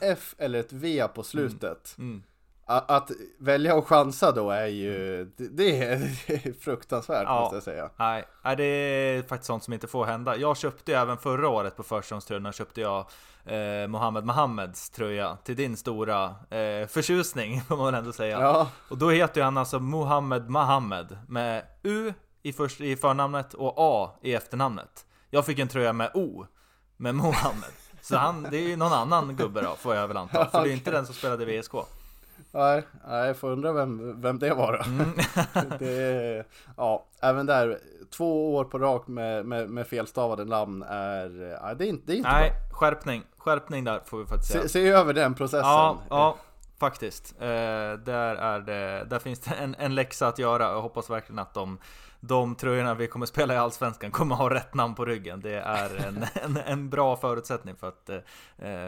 F 0.00 0.34
eller 0.38 0.58
ett 0.60 0.72
V 0.72 1.04
på 1.14 1.22
slutet? 1.22 1.94
Mm. 1.98 2.22
Att 2.78 3.10
välja 3.38 3.74
och 3.74 3.86
chansa 3.88 4.32
då 4.32 4.50
är 4.50 4.66
ju, 4.66 5.24
det- 5.36 5.82
är, 5.84 5.98
det 6.26 6.46
är 6.46 6.52
fruktansvärt 6.60 7.24
Ja. 7.26 7.40
måste 7.40 7.56
jag 7.56 7.62
säga. 7.62 7.90
Nej, 7.96 8.24
nej, 8.44 8.56
det 8.56 8.64
är 8.64 9.22
faktiskt 9.22 9.46
sånt 9.46 9.64
som 9.64 9.72
inte 9.72 9.86
får 9.86 10.04
hända. 10.04 10.36
Jag 10.36 10.56
köpte 10.56 10.92
ju 10.92 10.98
även 10.98 11.16
förra 11.18 11.48
året 11.48 11.76
på 11.76 11.82
förstagångströjorna 11.82 12.52
köpte 12.52 12.80
jag 12.80 13.06
eh, 13.44 13.88
Mohammed 13.88 14.24
Mohammeds 14.24 14.90
tröja 14.90 15.36
till 15.44 15.56
din 15.56 15.76
stora 15.76 16.24
eh, 16.50 16.86
förtjusning 16.88 17.60
får 17.68 17.76
man 17.76 17.86
väl 17.86 17.94
ändå 17.94 18.12
säga. 18.12 18.40
Ja, 18.40 18.68
Och 18.88 18.98
då 18.98 19.10
heter 19.10 19.40
ju 19.40 19.44
han 19.44 19.58
alltså 19.58 19.78
Mohammed 19.78 20.50
Mohammed 20.50 21.18
med 21.28 21.62
U 21.82 22.12
i, 22.42 22.52
först, 22.52 22.80
i 22.80 22.96
förnamnet 22.96 23.54
och 23.54 23.74
A 23.76 24.10
i 24.22 24.34
efternamnet. 24.34 25.06
Jag 25.30 25.46
fick 25.46 25.58
en 25.58 25.68
tröja 25.68 25.92
med 25.92 26.10
O 26.14 26.46
med 26.96 27.14
Mohammed. 27.14 27.70
Så 28.00 28.16
han, 28.16 28.42
det 28.50 28.56
är 28.56 28.68
ju 28.68 28.76
någon 28.76 28.92
annan 28.92 29.36
gubbe 29.36 29.62
då, 29.62 29.74
får 29.76 29.94
jag 29.94 30.08
väl 30.08 30.16
anta. 30.16 30.46
För 30.50 30.62
det 30.64 30.70
är 30.70 30.72
inte 30.72 30.90
den 30.90 31.06
som 31.06 31.14
spelade 31.14 31.52
i 31.54 31.60
VSK. 31.60 31.72
Nej, 32.50 32.82
nej, 33.08 33.26
jag 33.26 33.36
får 33.36 33.50
undra 33.50 33.72
vem, 33.72 34.20
vem 34.20 34.38
det 34.38 34.54
var 34.54 34.72
då. 34.72 34.90
Mm. 34.90 35.12
Det 35.78 36.44
ja, 36.76 37.06
även 37.20 37.46
där, 37.46 37.78
två 38.10 38.54
år 38.54 38.64
på 38.64 38.78
rak 38.78 39.06
med, 39.06 39.46
med, 39.46 39.70
med 39.70 39.86
felstavade 39.86 40.44
namn 40.44 40.82
är, 40.82 41.58
ja, 41.62 41.74
det 41.74 41.86
är 41.86 41.88
inte, 41.88 42.06
det 42.06 42.12
är 42.12 42.16
inte 42.16 42.30
Nej, 42.30 42.50
bra. 42.50 42.78
skärpning. 42.78 43.22
Skärpning 43.38 43.84
där 43.84 44.00
får 44.04 44.18
vi 44.18 44.26
faktiskt 44.26 44.52
säga. 44.52 44.62
Se, 44.62 44.68
se 44.68 44.88
över 44.88 45.14
den 45.14 45.34
processen. 45.34 45.68
Ja, 45.68 45.98
ja 46.10 46.36
faktiskt. 46.82 47.34
Eh, 47.38 47.46
där, 48.04 48.34
är 48.34 48.60
det, 48.60 49.04
där 49.10 49.18
finns 49.18 49.40
det 49.40 49.54
en, 49.54 49.74
en 49.78 49.94
läxa 49.94 50.28
att 50.28 50.38
göra. 50.38 50.62
Jag 50.62 50.82
hoppas 50.82 51.10
verkligen 51.10 51.38
att 51.38 51.54
de, 51.54 51.78
de 52.24 52.54
tröjorna 52.54 52.94
vi 52.94 53.06
kommer 53.06 53.26
spela 53.26 53.54
i 53.54 53.56
Allsvenskan 53.56 54.10
kommer 54.10 54.34
ha 54.34 54.50
rätt 54.54 54.74
namn 54.74 54.94
på 54.94 55.04
ryggen. 55.04 55.40
Det 55.40 55.54
är 55.54 56.06
en, 56.06 56.24
en, 56.56 56.56
en 56.66 56.90
bra 56.90 57.16
förutsättning 57.16 57.76
för 57.76 57.88
att, 57.88 58.08
eh, 58.08 58.20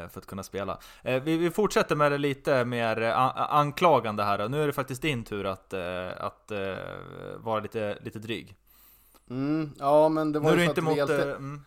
för 0.09 0.18
att 0.18 0.26
kunna 0.26 0.43
spela. 0.43 0.78
Eh, 1.03 1.22
vi, 1.22 1.37
vi 1.37 1.51
fortsätter 1.51 1.97
med 1.97 2.12
det 2.12 2.18
lite 2.18 2.64
mer 2.64 3.03
eh, 3.03 3.18
anklagande 3.55 4.22
här. 4.22 4.49
Nu 4.49 4.62
är 4.62 4.66
det 4.66 4.72
faktiskt 4.72 5.03
din 5.03 5.24
tur 5.24 5.47
att, 5.47 5.74
att 6.16 6.53
vara 7.37 7.61
lite, 7.61 7.99
lite 8.01 8.18
dryg. 8.18 8.57
Mm, 9.30 9.70
ja, 9.78 10.09
men 10.09 10.32
det 10.32 10.39
var 10.39 10.51
Nu 10.51 10.57
är 10.57 10.61
ju 10.61 10.64
så 10.66 10.70
inte 10.70 11.03
att 11.03 11.11
mot... 11.11 11.11
Eh, 11.11 11.37
Mm, 11.37 11.64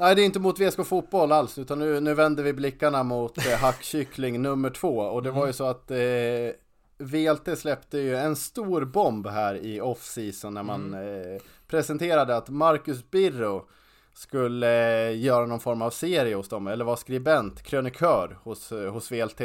Nej, 0.00 0.14
det 0.14 0.22
är 0.22 0.24
inte 0.24 0.40
mot 0.40 0.60
VSK 0.60 0.86
fotboll 0.86 1.32
alls, 1.32 1.58
utan 1.58 1.78
nu, 1.78 2.00
nu 2.00 2.14
vänder 2.14 2.42
vi 2.42 2.52
blickarna 2.52 3.02
mot 3.02 3.46
eh, 3.46 3.58
hackkyckling 3.58 4.42
nummer 4.42 4.70
två. 4.70 4.98
Och 4.98 5.22
det 5.22 5.30
var 5.30 5.46
ju 5.46 5.52
så 5.52 5.64
att 5.64 5.90
eh, 5.90 5.98
VLT 6.98 7.58
släppte 7.58 7.98
ju 7.98 8.16
en 8.16 8.36
stor 8.36 8.84
bomb 8.84 9.26
här 9.26 9.54
i 9.54 9.80
off-season 9.80 10.54
när 10.54 10.62
man 10.62 10.94
eh, 10.94 11.40
presenterade 11.66 12.36
att 12.36 12.48
Marcus 12.48 13.10
Birro 13.10 13.68
skulle 14.12 15.08
eh, 15.08 15.20
göra 15.20 15.46
någon 15.46 15.60
form 15.60 15.82
av 15.82 15.90
serie 15.90 16.34
hos 16.34 16.48
dem, 16.48 16.66
eller 16.66 16.84
var 16.84 16.96
skribent, 16.96 17.62
krönikör 17.62 18.38
hos, 18.42 18.72
eh, 18.72 18.92
hos 18.92 19.12
VLT. 19.12 19.40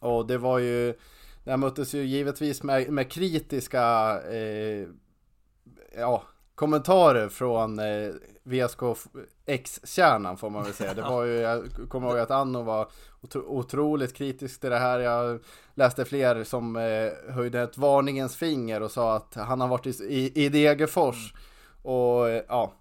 Och 0.00 0.26
det 0.26 0.38
var 0.38 0.58
ju, 0.58 0.94
det 1.44 1.50
här 1.50 1.56
möttes 1.56 1.94
ju 1.94 2.02
givetvis 2.02 2.62
med, 2.62 2.90
med 2.90 3.10
kritiska 3.10 3.82
eh, 4.30 4.88
ja, 5.96 6.22
kommentarer 6.58 7.28
från 7.28 7.78
eh, 7.78 8.10
VSK 8.42 8.80
X-kärnan 9.46 10.36
får 10.36 10.50
man 10.50 10.64
väl 10.64 10.72
säga. 10.72 10.94
Det 10.94 11.02
var 11.02 11.24
ju, 11.24 11.32
jag 11.40 11.64
kommer 11.88 12.08
ihåg 12.08 12.18
att 12.18 12.30
Anno 12.30 12.62
var 12.62 12.88
otro, 13.20 13.40
otroligt 13.40 14.14
kritisk 14.14 14.60
till 14.60 14.70
det 14.70 14.78
här. 14.78 14.98
Jag 14.98 15.40
läste 15.74 16.04
fler 16.04 16.44
som 16.44 16.76
eh, 16.76 17.34
höjde 17.34 17.60
ett 17.60 17.78
varningens 17.78 18.36
finger 18.36 18.82
och 18.82 18.90
sa 18.90 19.16
att 19.16 19.34
han 19.34 19.60
har 19.60 19.68
varit 19.68 19.86
i, 19.86 20.32
i, 20.44 20.48
Degerfors 20.48 21.34
och 21.82 22.28
eh, 22.28 22.42
ja, 22.48 22.72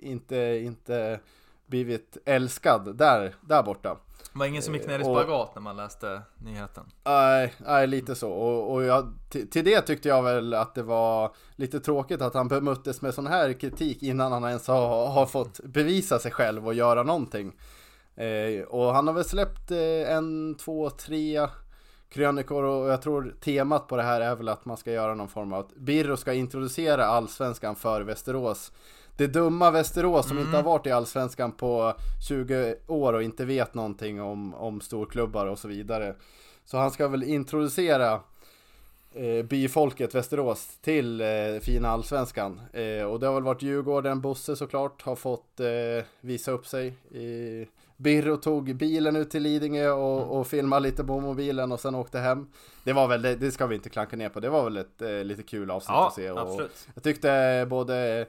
inte, 0.00 0.36
inte 0.62 1.20
blivit 1.66 2.16
älskad 2.24 2.96
där, 2.96 3.34
där 3.40 3.62
borta. 3.62 3.96
Det 4.32 4.38
var 4.38 4.46
ingen 4.46 4.62
som 4.62 4.74
gick 4.74 4.86
ner 4.86 4.98
i 4.98 5.02
Och- 5.02 5.06
spagat 5.06 5.54
när 5.54 5.62
man 5.62 5.76
läste 5.76 6.22
nyheten. 6.38 6.84
Nej, 7.04 7.54
nej 7.58 7.86
lite 7.86 8.14
så. 8.14 8.30
Och, 8.32 8.72
och 8.72 8.82
jag, 8.82 9.12
till, 9.30 9.50
till 9.50 9.64
det 9.64 9.80
tyckte 9.80 10.08
jag 10.08 10.22
väl 10.22 10.54
att 10.54 10.74
det 10.74 10.82
var 10.82 11.30
lite 11.56 11.80
tråkigt 11.80 12.22
att 12.22 12.34
han 12.34 12.48
bemöttes 12.48 13.02
med 13.02 13.14
sån 13.14 13.26
här 13.26 13.52
kritik 13.52 14.02
innan 14.02 14.32
han 14.32 14.44
ens 14.44 14.66
har, 14.68 15.06
har 15.06 15.26
fått 15.26 15.60
bevisa 15.64 16.18
sig 16.18 16.32
själv 16.32 16.66
och 16.66 16.74
göra 16.74 17.02
någonting. 17.02 17.52
Eh, 18.16 18.62
och 18.68 18.94
han 18.94 19.06
har 19.06 19.14
väl 19.14 19.24
släppt 19.24 19.70
eh, 19.70 20.12
en, 20.16 20.54
två, 20.54 20.90
tre 20.90 21.48
krönikor 22.08 22.64
och 22.64 22.88
jag 22.88 23.02
tror 23.02 23.34
temat 23.40 23.86
på 23.88 23.96
det 23.96 24.02
här 24.02 24.20
är 24.20 24.34
väl 24.36 24.48
att 24.48 24.64
man 24.64 24.76
ska 24.76 24.92
göra 24.92 25.14
någon 25.14 25.28
form 25.28 25.52
av 25.52 25.60
att 25.60 25.74
Birro 25.76 26.16
ska 26.16 26.32
introducera 26.32 27.06
allsvenskan 27.06 27.76
för 27.76 28.00
Västerås. 28.00 28.72
Det 29.18 29.26
dumma 29.26 29.70
Västerås 29.70 30.28
som 30.28 30.38
inte 30.38 30.56
har 30.56 30.62
varit 30.62 30.86
i 30.86 30.90
allsvenskan 30.90 31.52
på 31.52 31.94
20 32.28 32.74
år 32.86 33.12
och 33.12 33.22
inte 33.22 33.44
vet 33.44 33.74
någonting 33.74 34.22
om, 34.22 34.54
om 34.54 34.80
storklubbar 34.80 35.46
och 35.46 35.58
så 35.58 35.68
vidare. 35.68 36.14
Så 36.64 36.76
han 36.76 36.90
ska 36.90 37.08
väl 37.08 37.22
introducera 37.22 38.20
eh, 39.14 39.44
byfolket 39.44 40.14
Västerås 40.14 40.78
till 40.80 41.20
eh, 41.20 41.26
fina 41.62 41.88
allsvenskan. 41.88 42.60
Eh, 42.72 43.02
och 43.02 43.20
det 43.20 43.26
har 43.26 43.34
väl 43.34 43.42
varit 43.42 43.62
Djurgården, 43.62 44.20
Bosse 44.20 44.56
såklart, 44.56 45.02
har 45.02 45.16
fått 45.16 45.60
eh, 45.60 46.04
visa 46.20 46.50
upp 46.50 46.66
sig. 46.66 46.86
I, 47.10 47.66
Birro 47.96 48.36
tog 48.36 48.76
bilen 48.76 49.16
ut 49.16 49.30
till 49.30 49.42
Lidingö 49.42 49.90
och, 49.90 50.38
och 50.38 50.46
filmade 50.46 50.82
lite 50.82 51.04
på 51.04 51.20
mobilen 51.20 51.72
och 51.72 51.80
sen 51.80 51.94
åkte 51.94 52.18
hem. 52.18 52.46
Det 52.84 52.92
var 52.92 53.08
väl, 53.08 53.22
det, 53.22 53.36
det 53.36 53.50
ska 53.50 53.66
vi 53.66 53.74
inte 53.74 53.88
klanka 53.88 54.16
ner 54.16 54.28
på, 54.28 54.40
det 54.40 54.48
var 54.48 54.64
väl 54.64 54.76
ett 54.76 55.02
eh, 55.02 55.24
lite 55.24 55.42
kul 55.42 55.70
avsnitt 55.70 55.94
Ja, 55.94 56.06
att 56.06 56.14
se. 56.14 56.30
Och, 56.30 56.40
absolut. 56.40 56.88
jag 56.94 57.02
tyckte 57.02 57.66
både 57.70 58.26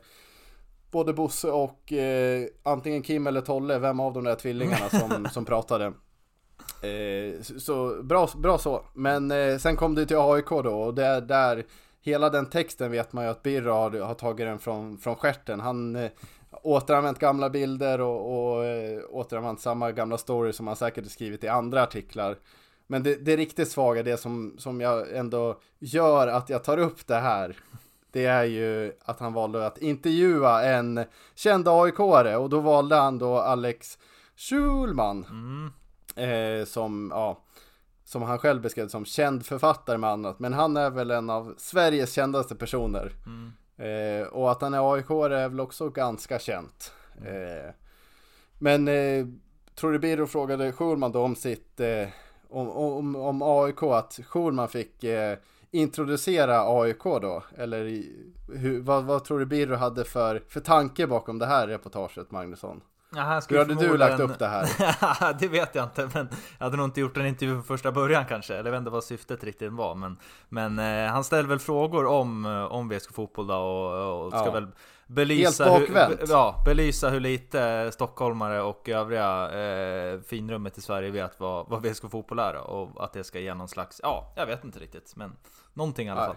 Både 0.91 1.13
Bosse 1.13 1.47
och 1.51 1.93
eh, 1.93 2.47
antingen 2.63 3.01
Kim 3.01 3.27
eller 3.27 3.41
Tolle, 3.41 3.79
vem 3.79 3.99
av 3.99 4.13
de 4.13 4.23
där 4.23 4.35
tvillingarna 4.35 4.89
som, 4.89 5.25
som 5.31 5.45
pratade. 5.45 5.85
Eh, 6.81 7.41
så- 7.57 8.03
bra, 8.03 8.29
bra 8.37 8.57
så. 8.57 8.85
Men 8.93 9.31
eh, 9.31 9.57
sen 9.57 9.75
kom 9.75 9.95
det 9.95 10.05
till 10.05 10.17
AIK 10.19 10.49
då 10.49 10.81
och 10.81 10.93
där, 10.93 11.21
där 11.21 11.65
hela 12.01 12.29
den 12.29 12.45
texten 12.45 12.91
vet 12.91 13.13
man 13.13 13.23
ju 13.23 13.29
att 13.29 13.43
Birra 13.43 13.73
har, 13.73 13.91
har 13.99 14.13
tagit 14.13 14.45
den 14.47 14.59
från, 14.59 14.97
från 14.97 15.15
stjärten. 15.15 15.59
Han 15.59 15.95
eh, 15.95 16.09
återanvänt 16.63 17.19
gamla 17.19 17.49
bilder 17.49 18.01
och, 18.01 18.55
och 18.55 18.65
eh, 18.65 18.99
återanvänt 19.09 19.61
samma 19.61 19.91
gamla 19.91 20.17
story 20.17 20.53
som 20.53 20.67
han 20.67 20.75
säkert 20.75 21.11
skrivit 21.11 21.43
i 21.43 21.47
andra 21.47 21.83
artiklar. 21.83 22.37
Men 22.87 23.03
det, 23.03 23.15
det 23.15 23.37
riktigt 23.37 23.71
svaga, 23.71 24.03
det 24.03 24.17
som, 24.17 24.55
som 24.57 24.81
jag 24.81 25.15
ändå 25.15 25.59
gör 25.79 26.27
att 26.27 26.49
jag 26.49 26.63
tar 26.63 26.77
upp 26.77 27.07
det 27.07 27.15
här, 27.15 27.55
det 28.12 28.26
är 28.26 28.43
ju 28.43 28.93
att 29.05 29.20
han 29.20 29.34
valde 29.34 29.66
att 29.66 29.78
intervjua 29.78 30.64
en 30.64 31.05
känd 31.36 31.68
AIK-are 31.68 32.36
och 32.36 32.49
då 32.49 32.60
valde 32.60 32.95
han 32.95 33.20
då 33.20 33.38
Alex 33.38 33.97
Schulman. 34.36 35.26
Mm. 35.30 35.72
Eh, 36.16 36.66
som, 36.66 37.12
ja, 37.16 37.43
som 38.05 38.22
han 38.22 38.39
själv 38.39 38.62
beskrev 38.62 38.88
som 38.88 39.05
känd 39.05 39.45
författare 39.45 39.97
med 39.97 40.10
annat. 40.10 40.39
Men 40.39 40.53
han 40.53 40.78
är 40.78 40.89
väl 40.89 41.12
en 41.12 41.30
av 41.30 41.55
Sveriges 41.57 42.14
kändaste 42.14 42.55
personer. 42.55 43.12
Mm. 43.26 43.51
Eh, 43.78 44.28
och 44.28 44.51
att 44.51 44.62
han 44.62 44.74
är 44.74 44.93
aik 44.93 45.10
är 45.10 45.49
väl 45.49 45.60
också 45.60 45.89
ganska 45.89 46.39
känt. 46.39 46.93
Eh, 47.26 47.74
men 48.60 48.88
eh, 48.88 49.26
tror 49.76 49.91
du 49.91 49.99
Birro 49.99 50.28
frågade 50.28 50.72
Schulman 50.72 51.12
då 51.12 51.22
om 51.22 51.36
sitt, 51.36 51.80
eh, 51.80 52.07
om, 52.49 52.70
om, 52.70 53.16
om 53.16 53.41
AIK, 53.41 53.84
att 53.84 54.20
Schulman 54.26 54.68
fick 54.68 55.03
eh, 55.03 55.38
introducera 55.72 56.61
AIK 56.82 57.03
då? 57.03 57.43
Eller 57.57 58.03
hur, 58.57 58.82
vad, 58.82 59.03
vad 59.03 59.24
tror 59.24 59.39
du 59.39 59.45
Birro 59.45 59.76
hade 59.76 60.05
för, 60.05 60.43
för 60.47 60.59
tanke 60.59 61.07
bakom 61.07 61.39
det 61.39 61.45
här 61.45 61.67
reportaget, 61.67 62.32
Magnusson? 62.32 62.82
Ja, 63.15 63.41
Hur 63.49 63.57
hade 63.57 63.76
du 63.76 63.97
lagt 63.97 64.20
upp 64.20 64.39
det 64.39 64.47
här? 64.47 65.34
det 65.39 65.47
vet 65.47 65.76
jag 65.76 65.86
inte, 65.86 66.09
men 66.13 66.30
jag 66.57 66.65
hade 66.65 66.78
nog 66.78 66.86
inte 66.86 67.01
gjort 67.01 67.17
en 67.17 67.26
intervju 67.26 67.53
från 67.55 67.63
första 67.63 67.91
början 67.91 68.26
kanske. 68.26 68.53
Eller 68.53 68.65
jag 68.65 68.72
vet 68.72 68.80
inte 68.80 68.91
vad 68.91 69.03
syftet 69.03 69.43
riktigt 69.43 69.72
var. 69.72 69.95
Men, 69.95 70.17
men 70.49 70.80
eh, 70.80 71.11
han 71.11 71.24
ställer 71.24 71.49
väl 71.49 71.59
frågor 71.59 72.05
om, 72.05 72.45
eh, 72.45 72.63
om 72.63 72.89
VSK 72.89 73.13
Fotboll 73.13 73.47
då 73.47 73.55
och, 73.55 74.26
och 74.26 74.32
ska 74.32 74.45
Ja. 74.45 74.51
väl 74.51 74.67
belysa 75.07 75.63
hur, 75.74 75.80
bakvänt. 75.88 76.30
ja, 76.30 76.63
belysa 76.65 77.09
hur 77.09 77.20
lite 77.20 77.91
stockholmare 77.91 78.61
och 78.61 78.89
övriga 78.89 79.51
eh, 79.51 80.20
finrummet 80.22 80.78
i 80.78 80.82
Sverige 80.82 81.11
vet 81.11 81.39
vad, 81.39 81.70
vad 81.70 81.86
VSK 81.86 82.11
Fotboll 82.11 82.39
är. 82.39 82.55
Och 82.55 83.03
att 83.03 83.13
det 83.13 83.24
ska 83.24 83.39
ge 83.39 83.53
någon 83.53 83.67
slags, 83.67 83.99
ja, 84.03 84.34
jag 84.36 84.45
vet 84.45 84.63
inte 84.63 84.80
riktigt. 84.80 85.13
Men 85.15 85.36
någonting 85.74 86.07
i 86.07 86.09
alla 86.09 86.26
fall. 86.26 86.36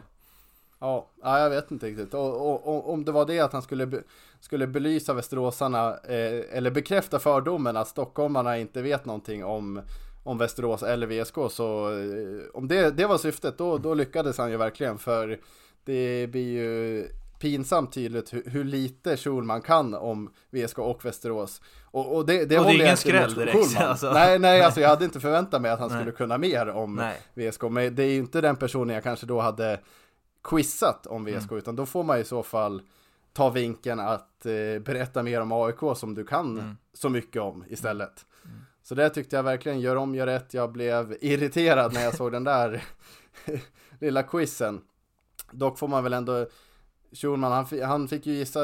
Ja, 0.82 1.10
ja, 1.22 1.38
jag 1.38 1.50
vet 1.50 1.70
inte 1.70 1.86
riktigt. 1.86 2.14
Och, 2.14 2.50
och, 2.50 2.68
och 2.68 2.92
om 2.92 3.04
det 3.04 3.12
var 3.12 3.26
det 3.26 3.40
att 3.40 3.52
han 3.52 3.62
skulle, 3.62 3.86
be, 3.86 4.02
skulle 4.40 4.66
belysa 4.66 5.14
västeråsarna, 5.14 5.88
eh, 5.88 6.56
eller 6.56 6.70
bekräfta 6.70 7.18
fördomen 7.18 7.76
att 7.76 7.88
stockholmarna 7.88 8.58
inte 8.58 8.82
vet 8.82 9.04
någonting 9.04 9.44
om, 9.44 9.80
om 10.24 10.38
Västerås 10.38 10.82
eller 10.82 11.06
VSK, 11.06 11.34
så 11.50 11.90
eh, 11.90 12.42
om 12.54 12.68
det, 12.68 12.90
det 12.90 13.06
var 13.06 13.18
syftet, 13.18 13.58
då, 13.58 13.78
då 13.78 13.94
lyckades 13.94 14.38
han 14.38 14.50
ju 14.50 14.56
verkligen. 14.56 14.98
För 14.98 15.40
det 15.84 16.26
blir 16.30 16.52
ju 16.52 17.08
pinsamt 17.42 17.92
tydligt 17.92 18.32
hur, 18.34 18.42
hur 18.46 18.64
lite 18.64 19.16
Schulman 19.16 19.62
kan 19.62 19.94
om 19.94 20.32
VSK 20.50 20.78
och 20.78 21.04
Västerås. 21.04 21.62
Och, 21.84 22.16
och 22.16 22.26
det, 22.26 22.44
det 22.44 22.58
Och 22.58 22.64
det 22.64 22.70
är 22.72 22.74
ingen 22.74 22.96
skräll 22.96 23.34
direkt, 23.34 23.80
alltså. 23.80 24.12
Nej, 24.12 24.38
nej, 24.38 24.60
alltså 24.64 24.80
jag 24.80 24.88
hade 24.88 25.04
inte 25.04 25.20
förväntat 25.20 25.62
mig 25.62 25.70
att 25.70 25.78
han 25.80 25.88
Nej. 25.88 25.98
skulle 25.98 26.12
kunna 26.12 26.38
mer 26.38 26.68
om 26.68 26.94
Nej. 26.96 27.50
VSK. 27.50 27.62
Men 27.62 27.94
det 27.94 28.02
är 28.02 28.08
ju 28.08 28.18
inte 28.18 28.40
den 28.40 28.56
personen 28.56 28.94
jag 28.94 29.02
kanske 29.02 29.26
då 29.26 29.40
hade 29.40 29.80
quizat 30.44 31.06
om 31.06 31.24
VSK, 31.24 31.50
Mm. 31.50 31.58
utan 31.58 31.76
då 31.76 31.86
får 31.86 32.02
man 32.04 32.18
i 32.20 32.24
så 32.24 32.42
fall 32.42 32.82
ta 33.32 33.50
vinkeln 33.50 34.00
att 34.00 34.46
eh, 34.46 34.52
berätta 34.82 35.22
mer 35.22 35.40
om 35.40 35.52
AIK 35.52 35.96
som 35.96 36.14
du 36.14 36.24
kan 36.24 36.58
Mm. 36.58 36.76
så 36.94 37.08
mycket 37.08 37.42
om 37.42 37.64
istället. 37.68 38.26
Så 38.82 38.94
det 38.94 39.10
tyckte 39.10 39.36
jag 39.36 39.42
verkligen, 39.42 39.80
gör 39.80 39.96
om, 39.96 40.14
gör 40.14 40.26
rätt. 40.26 40.54
Jag 40.54 40.72
blev 40.72 41.16
irriterad 41.20 41.92
när 41.92 42.04
jag 42.04 42.14
såg 42.16 42.32
den 42.32 42.44
där 42.44 42.84
lilla 44.00 44.22
quizen. 44.22 44.80
Dock 45.50 45.78
får 45.78 45.88
man 45.88 46.04
väl 46.04 46.12
ändå, 46.12 46.46
Schulman, 47.12 47.52
han, 47.52 47.82
han 47.82 48.08
fick 48.08 48.26
ju 48.26 48.32
gissa 48.32 48.60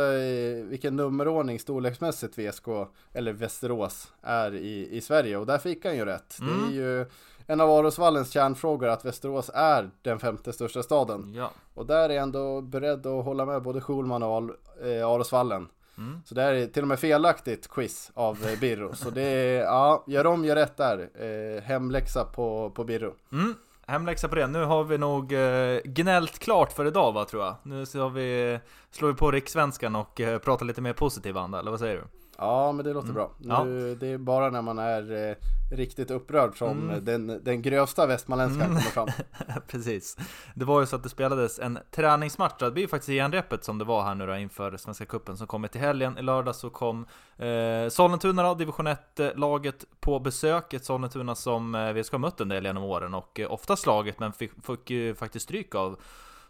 vilken 0.62 0.96
nummerordning 0.96 1.58
storleksmässigt 1.58 2.38
VSK, 2.38 2.66
eller 3.12 3.32
Västerås, 3.32 4.12
är 4.22 4.54
i, 4.54 4.88
i 4.96 5.00
Sverige. 5.00 5.36
Och 5.36 5.46
där 5.46 5.58
fick 5.58 5.84
han 5.84 5.96
ju 5.96 6.04
rätt. 6.04 6.36
Det 6.40 6.44
är 6.46 6.58
Mm. 6.58 6.74
ju 6.74 7.06
en 7.46 7.60
av 7.60 7.70
Arosvallens 7.70 8.30
kärnfrågor 8.30 8.88
att 8.88 9.04
Västerås 9.04 9.50
är 9.54 9.90
den 10.02 10.18
femte 10.18 10.52
största 10.52 10.82
staden. 10.82 11.32
Ja. 11.36 11.50
Och 11.74 11.86
där 11.86 12.08
är 12.10 12.14
jag 12.14 12.22
ändå 12.22 12.60
beredd 12.60 13.06
att 13.06 13.24
hålla 13.24 13.44
med 13.46 13.62
både 13.62 13.80
Schulman 13.80 14.22
och 14.22 14.50
eh, 14.86 15.08
Arosvallen. 15.08 15.68
Mm. 15.98 16.20
Så 16.26 16.34
det 16.34 16.42
här 16.42 16.52
är 16.54 16.66
till 16.66 16.82
och 16.82 16.88
med 16.88 16.98
felaktigt 17.00 17.68
quiz 17.68 18.10
av 18.14 18.46
eh, 18.46 18.60
Birro. 18.60 18.94
Så 18.94 19.10
det 19.10 19.22
är, 19.22 19.60
ja, 19.62 20.04
gör 20.06 20.26
om, 20.26 20.44
gör 20.44 20.54
rätt 20.56 20.76
där. 20.76 21.08
Eh, 21.14 21.62
hemläxa 21.62 22.24
på, 22.24 22.70
på 22.70 22.84
Birro. 22.84 23.14
Mm. 23.32 23.54
Hemläxa 23.88 24.28
på 24.28 24.34
det. 24.34 24.46
Nu 24.46 24.64
har 24.64 24.84
vi 24.84 24.98
nog 24.98 25.32
eh, 25.32 25.80
gnällt 25.84 26.38
klart 26.38 26.72
för 26.72 26.86
idag 26.86 27.12
va, 27.12 27.24
tror 27.24 27.44
jag. 27.44 27.56
Nu 27.62 27.86
så 27.86 28.08
vi, 28.08 28.58
slår 28.90 29.08
vi 29.08 29.14
på 29.14 29.30
rikssvenskan 29.30 29.96
och 29.96 30.20
eh, 30.20 30.38
pratar 30.38 30.66
lite 30.66 30.80
mer 30.80 30.92
positiv 30.92 31.36
anda, 31.36 31.58
eller 31.58 31.70
vad 31.70 31.80
säger 31.80 31.96
du? 31.96 32.17
Ja, 32.40 32.72
men 32.72 32.84
det 32.84 32.92
låter 32.92 33.12
bra. 33.12 33.30
Ja. 33.38 33.64
Nu, 33.64 33.94
Det 33.94 34.06
är 34.06 34.18
bara 34.18 34.50
när 34.50 34.62
man 34.62 34.78
är 34.78 35.28
eh, 35.30 35.34
riktigt 35.76 36.10
upprörd 36.10 36.58
som 36.58 36.90
Mm. 36.90 37.04
den, 37.04 37.40
den 37.44 37.62
grövsta 37.62 38.06
västmanländskan 38.06 38.66
kommer 38.68 38.80
fram. 38.80 39.08
Precis. 39.68 40.16
Det 40.54 40.64
var 40.64 40.80
ju 40.80 40.86
så 40.86 40.96
att 40.96 41.02
det 41.02 41.08
spelades 41.08 41.58
en 41.58 41.78
träningsmatch. 41.90 42.54
Det 42.58 42.70
blir 42.70 42.82
ju 42.82 42.88
faktiskt 42.88 43.08
genrepet 43.10 43.64
som 43.64 43.78
det 43.78 43.84
var 43.84 44.02
här 44.02 44.14
nu 44.14 44.26
då 44.26 44.36
inför 44.36 44.76
Svenska 44.76 45.04
Cupen 45.06 45.36
som 45.36 45.46
kommer 45.46 45.68
till 45.68 45.80
helgen. 45.80 46.18
I 46.18 46.22
lördag 46.22 46.54
så 46.56 46.70
kom 46.70 47.06
eh, 47.36 47.88
Sollentuna 47.88 48.54
division 48.54 48.88
1-laget 48.88 49.84
på 50.00 50.18
besök. 50.20 50.74
Ett 50.74 50.84
Sollentuna 50.84 51.34
som 51.34 51.74
eh, 51.74 51.92
vi 51.92 52.04
ska 52.04 52.14
ha 52.16 52.18
mött 52.18 52.40
en 52.40 52.48
del 52.48 52.64
genom 52.64 52.82
åren 52.84 53.14
och 53.14 53.40
eh, 53.40 53.52
ofta 53.52 53.76
slaget 53.76 54.20
men 54.20 54.32
fick, 54.32 54.52
fick 54.66 54.90
ju 54.90 55.14
faktiskt 55.14 55.44
stryk 55.44 55.74
av 55.74 55.98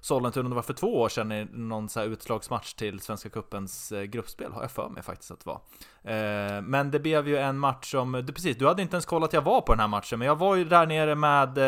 Sollentuna, 0.00 0.48
det 0.48 0.54
var 0.54 0.62
för 0.62 0.74
två 0.74 1.00
år 1.00 1.08
sedan 1.08 1.32
i 1.32 1.48
någon 1.52 1.88
så 1.88 2.00
här 2.00 2.06
utslagsmatch 2.06 2.74
till 2.74 3.00
Svenska 3.00 3.28
Cupens 3.28 3.92
eh, 3.92 4.02
gruppspel, 4.02 4.52
har 4.52 4.62
jag 4.62 4.70
för 4.70 4.88
mig 4.88 5.02
faktiskt 5.02 5.30
att 5.30 5.40
det 5.40 5.46
var. 5.46 5.60
Eh, 6.04 6.62
men 6.62 6.90
det 6.90 6.98
blev 6.98 7.28
ju 7.28 7.36
en 7.38 7.58
match 7.58 7.90
som, 7.90 8.12
du, 8.12 8.32
precis, 8.32 8.56
du 8.58 8.66
hade 8.66 8.82
inte 8.82 8.94
ens 8.96 9.06
kollat 9.06 9.28
att 9.28 9.32
jag 9.32 9.42
var 9.42 9.60
på 9.60 9.72
den 9.72 9.80
här 9.80 9.88
matchen, 9.88 10.18
men 10.18 10.28
jag 10.28 10.36
var 10.36 10.54
ju 10.56 10.64
där 10.64 10.86
nere 10.86 11.14
med 11.14 11.58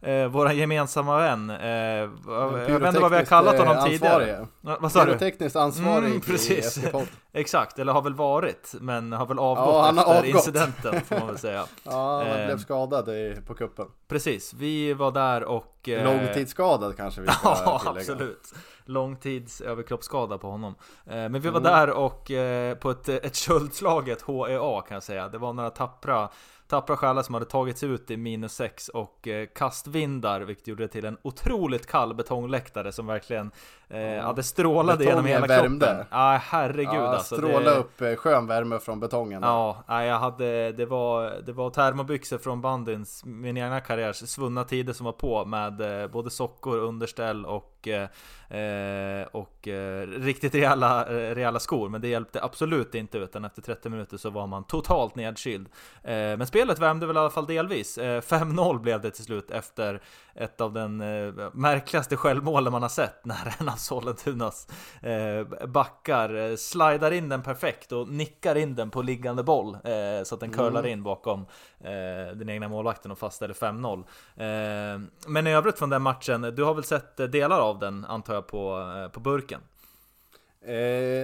eh, 0.00 0.26
våra 0.28 0.52
gemensamma 0.52 1.16
vän. 1.18 1.50
Eh, 1.50 1.68
jag 1.68 2.50
vet 2.50 2.88
inte 2.88 3.00
vad 3.00 3.10
vi 3.10 3.16
har 3.16 3.24
kallat 3.24 3.58
honom 3.58 3.84
tidigare. 3.88 4.24
eh, 4.30 4.38
ansvarige. 4.40 4.46
Ja, 4.60 4.76
Vad 4.80 4.92
sa 4.92 5.00
du? 5.04 5.06
Pyrotekniskt 5.06 5.56
ansvarig 5.56 6.04
Mm, 6.06 6.16
i 6.18 6.20
precis. 6.20 6.72
SK-podd. 6.74 7.06
Exakt, 7.32 7.78
eller 7.78 7.92
har 7.92 8.02
väl 8.02 8.14
varit, 8.14 8.74
men 8.80 9.12
har 9.12 9.26
väl 9.26 9.38
avgått 9.38 9.66
Ja, 9.74 9.82
han 9.82 9.98
har 9.98 10.04
efter 10.04 10.18
avgått. 10.18 10.34
incidenten 10.34 11.00
får 11.00 11.18
man 11.18 11.26
väl 11.28 11.38
säga. 11.38 11.64
Ja, 11.84 12.24
han 12.28 12.40
Eh. 12.40 12.46
blev 12.46 12.58
skadad 12.58 13.08
i, 13.08 13.36
på 13.46 13.54
kuppen. 13.54 13.86
Precis, 14.08 14.54
vi 14.54 14.92
var 14.94 15.10
där 15.10 15.44
och... 15.44 15.88
eh, 15.88 16.04
Långtidsskadad 16.04 16.96
kanske 16.96 17.20
vi 17.20 17.26
ska 17.30 17.56
Ja, 17.64 17.82
absolut. 17.86 18.54
Långtids 18.84 19.60
överkroppsskada 19.60 20.38
på 20.38 20.50
honom. 20.50 20.74
Eh, 21.06 21.14
Men 21.14 21.32
vi 21.40 21.48
var 21.48 21.60
Mm. 21.60 21.72
där 21.72 21.90
och 21.90 22.30
eh, 22.30 22.74
på 22.74 22.90
ett, 22.90 23.08
ett 23.08 23.36
köldslaget 23.36 24.22
HEA 24.22 24.80
kan 24.80 24.94
jag 24.94 25.02
säga. 25.02 25.28
Det 25.28 25.38
var 25.38 25.52
några 25.52 25.70
tappra 25.70 26.28
Tappra 26.66 26.96
själar 26.96 27.22
som 27.22 27.34
hade 27.34 27.46
tagits 27.46 27.82
ut 27.82 28.10
i 28.10 28.16
minus 28.16 28.52
6 28.54 28.88
och 28.88 29.28
eh, 29.28 29.46
kastvindar 29.54 30.40
vilket 30.40 30.66
gjorde 30.68 30.84
det 30.84 30.88
till 30.88 31.04
en 31.04 31.16
otroligt 31.22 31.86
kall 31.86 32.14
betongläktare 32.14 32.92
som 32.92 33.06
verkligen 33.06 33.50
eh, 33.90 34.00
ja, 34.00 34.32
det 34.32 34.42
strålade 34.42 35.04
genom 35.04 35.24
hela 35.24 35.46
värmde. 35.46 35.86
kroppen. 35.86 36.06
Ja, 36.10 36.40
herregud 36.44 36.94
ja, 36.94 37.08
alltså. 37.08 37.36
stråla 37.36 37.70
det, 37.70 37.76
upp 37.76 38.00
eh, 38.00 38.14
skön 38.14 38.46
värme 38.46 38.78
från 38.78 39.00
betongen. 39.00 39.42
Ja, 39.42 39.84
nej, 39.88 40.08
jag 40.08 40.18
hade, 40.18 40.72
det 40.72 40.86
var, 40.86 41.42
det 41.46 41.52
var 41.52 41.70
termobyxor 41.70 42.38
från 42.38 42.60
bandyns, 42.60 43.24
min 43.24 43.56
egna 43.56 43.80
karriärs 43.80 44.16
svunna 44.16 44.64
tider 44.64 44.92
som 44.92 45.06
var 45.06 45.12
på 45.12 45.44
med 45.44 46.02
eh, 46.02 46.08
både 46.08 46.30
sockor, 46.30 46.78
underställ 46.78 47.46
och, 47.46 47.88
eh, 47.88 49.26
och 49.32 49.68
riktigt 50.08 50.54
rejäla, 50.54 51.04
rejäla 51.10 51.58
skor. 51.58 51.88
Men 51.88 52.00
det 52.00 52.08
hjälpte 52.08 52.42
absolut 52.42 52.94
inte 52.94 53.18
utan 53.18 53.44
efter 53.44 53.62
30 53.62 53.88
minuter 53.88 54.16
så 54.16 54.30
var 54.30 54.46
man 54.46 54.64
totalt 54.64 55.14
nedkyld. 55.14 55.68
Men 56.02 56.46
spelet 56.46 56.78
värmde 56.78 57.06
väl 57.06 57.16
i 57.16 57.18
alla 57.18 57.30
fall 57.30 57.46
delvis. 57.46 57.98
Eh, 57.98 58.20
5-0 58.20 58.80
blev 58.80 59.00
det 59.00 59.10
till 59.10 59.24
slut 59.24 59.50
efter 59.50 60.02
ett 60.40 60.60
av 60.60 60.72
den 60.72 61.00
eh, 61.00 61.50
märkligaste 61.52 62.16
självmålen 62.16 62.72
man 62.72 62.82
har 62.82 62.88
sett 62.88 63.24
när 63.24 63.54
en 63.58 63.68
av 63.68 63.72
Sollentunas 63.76 64.68
eh, 65.02 65.66
backar 65.66 66.34
eh, 66.50 66.56
slidar 66.56 67.10
in 67.10 67.28
den 67.28 67.42
perfekt 67.42 67.92
och 67.92 68.08
nickar 68.08 68.54
in 68.56 68.74
den 68.74 68.90
på 68.90 69.02
liggande 69.02 69.42
boll 69.42 69.74
eh, 69.74 70.24
så 70.24 70.34
att 70.34 70.40
den 70.40 70.50
curlar 70.50 70.86
in 70.86 71.02
bakom 71.02 71.40
eh, 71.80 72.36
den 72.36 72.48
egna 72.48 72.68
målvakten 72.68 73.10
och 73.10 73.18
fastställer 73.18 73.54
5-0. 73.54 73.98
Eh, 74.36 75.00
men 75.26 75.46
i 75.46 75.52
övrigt 75.54 75.78
från 75.78 75.90
den 75.90 76.02
matchen, 76.02 76.42
du 76.42 76.64
har 76.64 76.74
väl 76.74 76.84
sett 76.84 77.16
delar 77.16 77.60
av 77.60 77.78
den 77.78 78.04
antar 78.04 78.34
jag 78.34 78.46
på, 78.46 78.92
eh, 79.04 79.12
på 79.12 79.20
burken? 79.20 79.60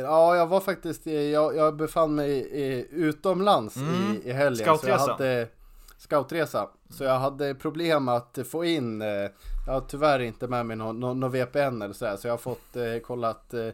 Ja, 0.02 0.36
jag 0.36 0.46
var 0.46 0.60
faktiskt, 0.60 1.06
jag, 1.06 1.56
jag 1.56 1.76
befann 1.76 2.14
mig 2.14 2.30
i, 2.36 2.88
utomlands 2.90 3.76
Mm. 3.76 3.94
i, 4.24 4.28
i 4.28 4.32
helgen. 4.32 4.66
Scoutresa. 4.66 5.16
Scoutresa. 6.06 6.68
Så 6.90 7.04
jag 7.04 7.18
hade 7.18 7.54
problem 7.54 8.08
att 8.08 8.38
få 8.50 8.64
in, 8.64 9.02
eh, 9.02 9.08
jag 9.66 9.72
har 9.72 9.80
tyvärr 9.80 10.18
inte 10.18 10.48
med 10.48 10.66
mig 10.66 10.76
någon, 10.76 11.00
någon, 11.00 11.20
någon 11.20 11.30
VPN 11.32 11.82
eller 11.82 11.92
sådär. 11.92 12.16
Så 12.16 12.26
jag 12.28 12.32
har 12.32 12.38
fått 12.38 12.76
eh, 12.76 12.98
kollat 13.04 13.54
eh, 13.54 13.68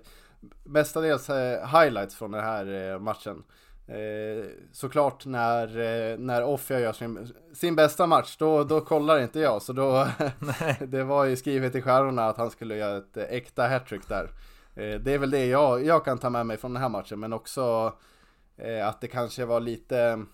mestadels 0.65 1.31
eh, 1.31 1.67
highlights 1.81 2.17
från 2.17 2.31
den 2.31 2.45
här 2.45 2.93
eh, 2.93 2.99
matchen. 2.99 3.43
Eh, 3.87 4.45
såklart 4.73 5.27
när, 5.27 5.67
eh, 5.79 6.19
när 6.19 6.45
Offia 6.45 6.81
gör 6.81 6.93
sin, 6.93 7.35
sin 7.55 7.77
bästa 7.77 8.07
match, 8.07 8.37
då, 8.39 8.65
då 8.65 8.81
kollar 8.81 9.21
inte 9.21 9.41
jag. 9.41 9.63
Så 9.63 9.73
då, 9.73 10.07
det 10.87 11.05
var 11.05 11.25
ju 11.25 11.37
skrivet 11.37 11.75
i 11.75 11.83
stjärnorna 11.83 12.27
att 12.29 12.37
han 12.37 12.51
skulle 12.51 12.77
göra 12.77 12.97
ett 12.97 13.17
äkta 13.17 13.69
hattrick 13.69 14.09
där. 14.09 14.31
Eh, 14.75 15.01
Det 15.01 15.15
är 15.15 15.19
väl 15.19 15.31
det 15.31 15.47
jag, 15.47 15.85
jag 15.85 16.05
kan 16.05 16.19
ta 16.19 16.31
med 16.31 16.47
mig 16.47 16.57
från 16.57 16.73
den 16.73 16.83
här 16.83 16.89
matchen, 16.89 17.21
men 17.21 17.33
också 17.33 17.93
eh, 18.57 18.89
att 18.89 19.01
det 19.01 19.09
kanske 19.09 19.45
var 19.45 19.61
lite 19.61 20.25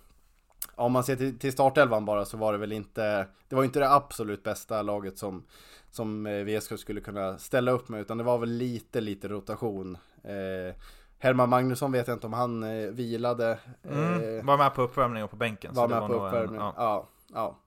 om 0.79 0.93
man 0.93 1.05
ser 1.05 1.17
till, 1.17 1.39
till 1.39 1.53
startelvan 1.53 2.05
bara 2.05 2.25
så 2.25 2.37
var 2.37 2.53
det 2.53 2.59
väl 2.59 2.73
inte, 2.73 3.27
det 3.49 3.57
var 3.57 3.65
inte 3.65 3.79
det 3.79 3.93
absolut 3.93 4.43
bästa 4.43 4.83
laget 4.83 5.19
som, 5.19 5.45
som 5.91 6.27
eh, 6.27 6.45
VSK 6.45 6.79
skulle 6.79 7.01
kunna 7.01 7.39
ställa 7.39 7.71
upp 7.71 7.89
med 7.89 8.01
utan 8.01 8.19
det 8.19 8.25
var 8.25 8.39
väl 8.39 8.51
lite, 8.51 9.01
lite 9.01 9.29
rotation. 9.29 9.99
Eh, 10.23 10.75
Herman 11.19 11.49
Magnusson 11.49 11.93
vet 11.93 12.09
jag 12.09 12.17
inte 12.17 12.27
om 12.27 12.33
han 12.33 12.63
eh, 12.63 12.89
vilade. 12.89 13.59
Mm, 13.91 14.47
var 14.47 14.59
med 14.59 14.75
på 14.75 14.83
uppvärmning 14.83 15.25
och 15.25 15.31
på 15.31 15.37
bänken. 15.37 15.75
Var 15.75 15.89
med 15.89 16.01
var 16.01 16.09
på 16.09 16.15
uppvärmning, 16.15 16.61
ja. 16.61 16.75
ja. 16.77 17.09
ja. 17.35 17.59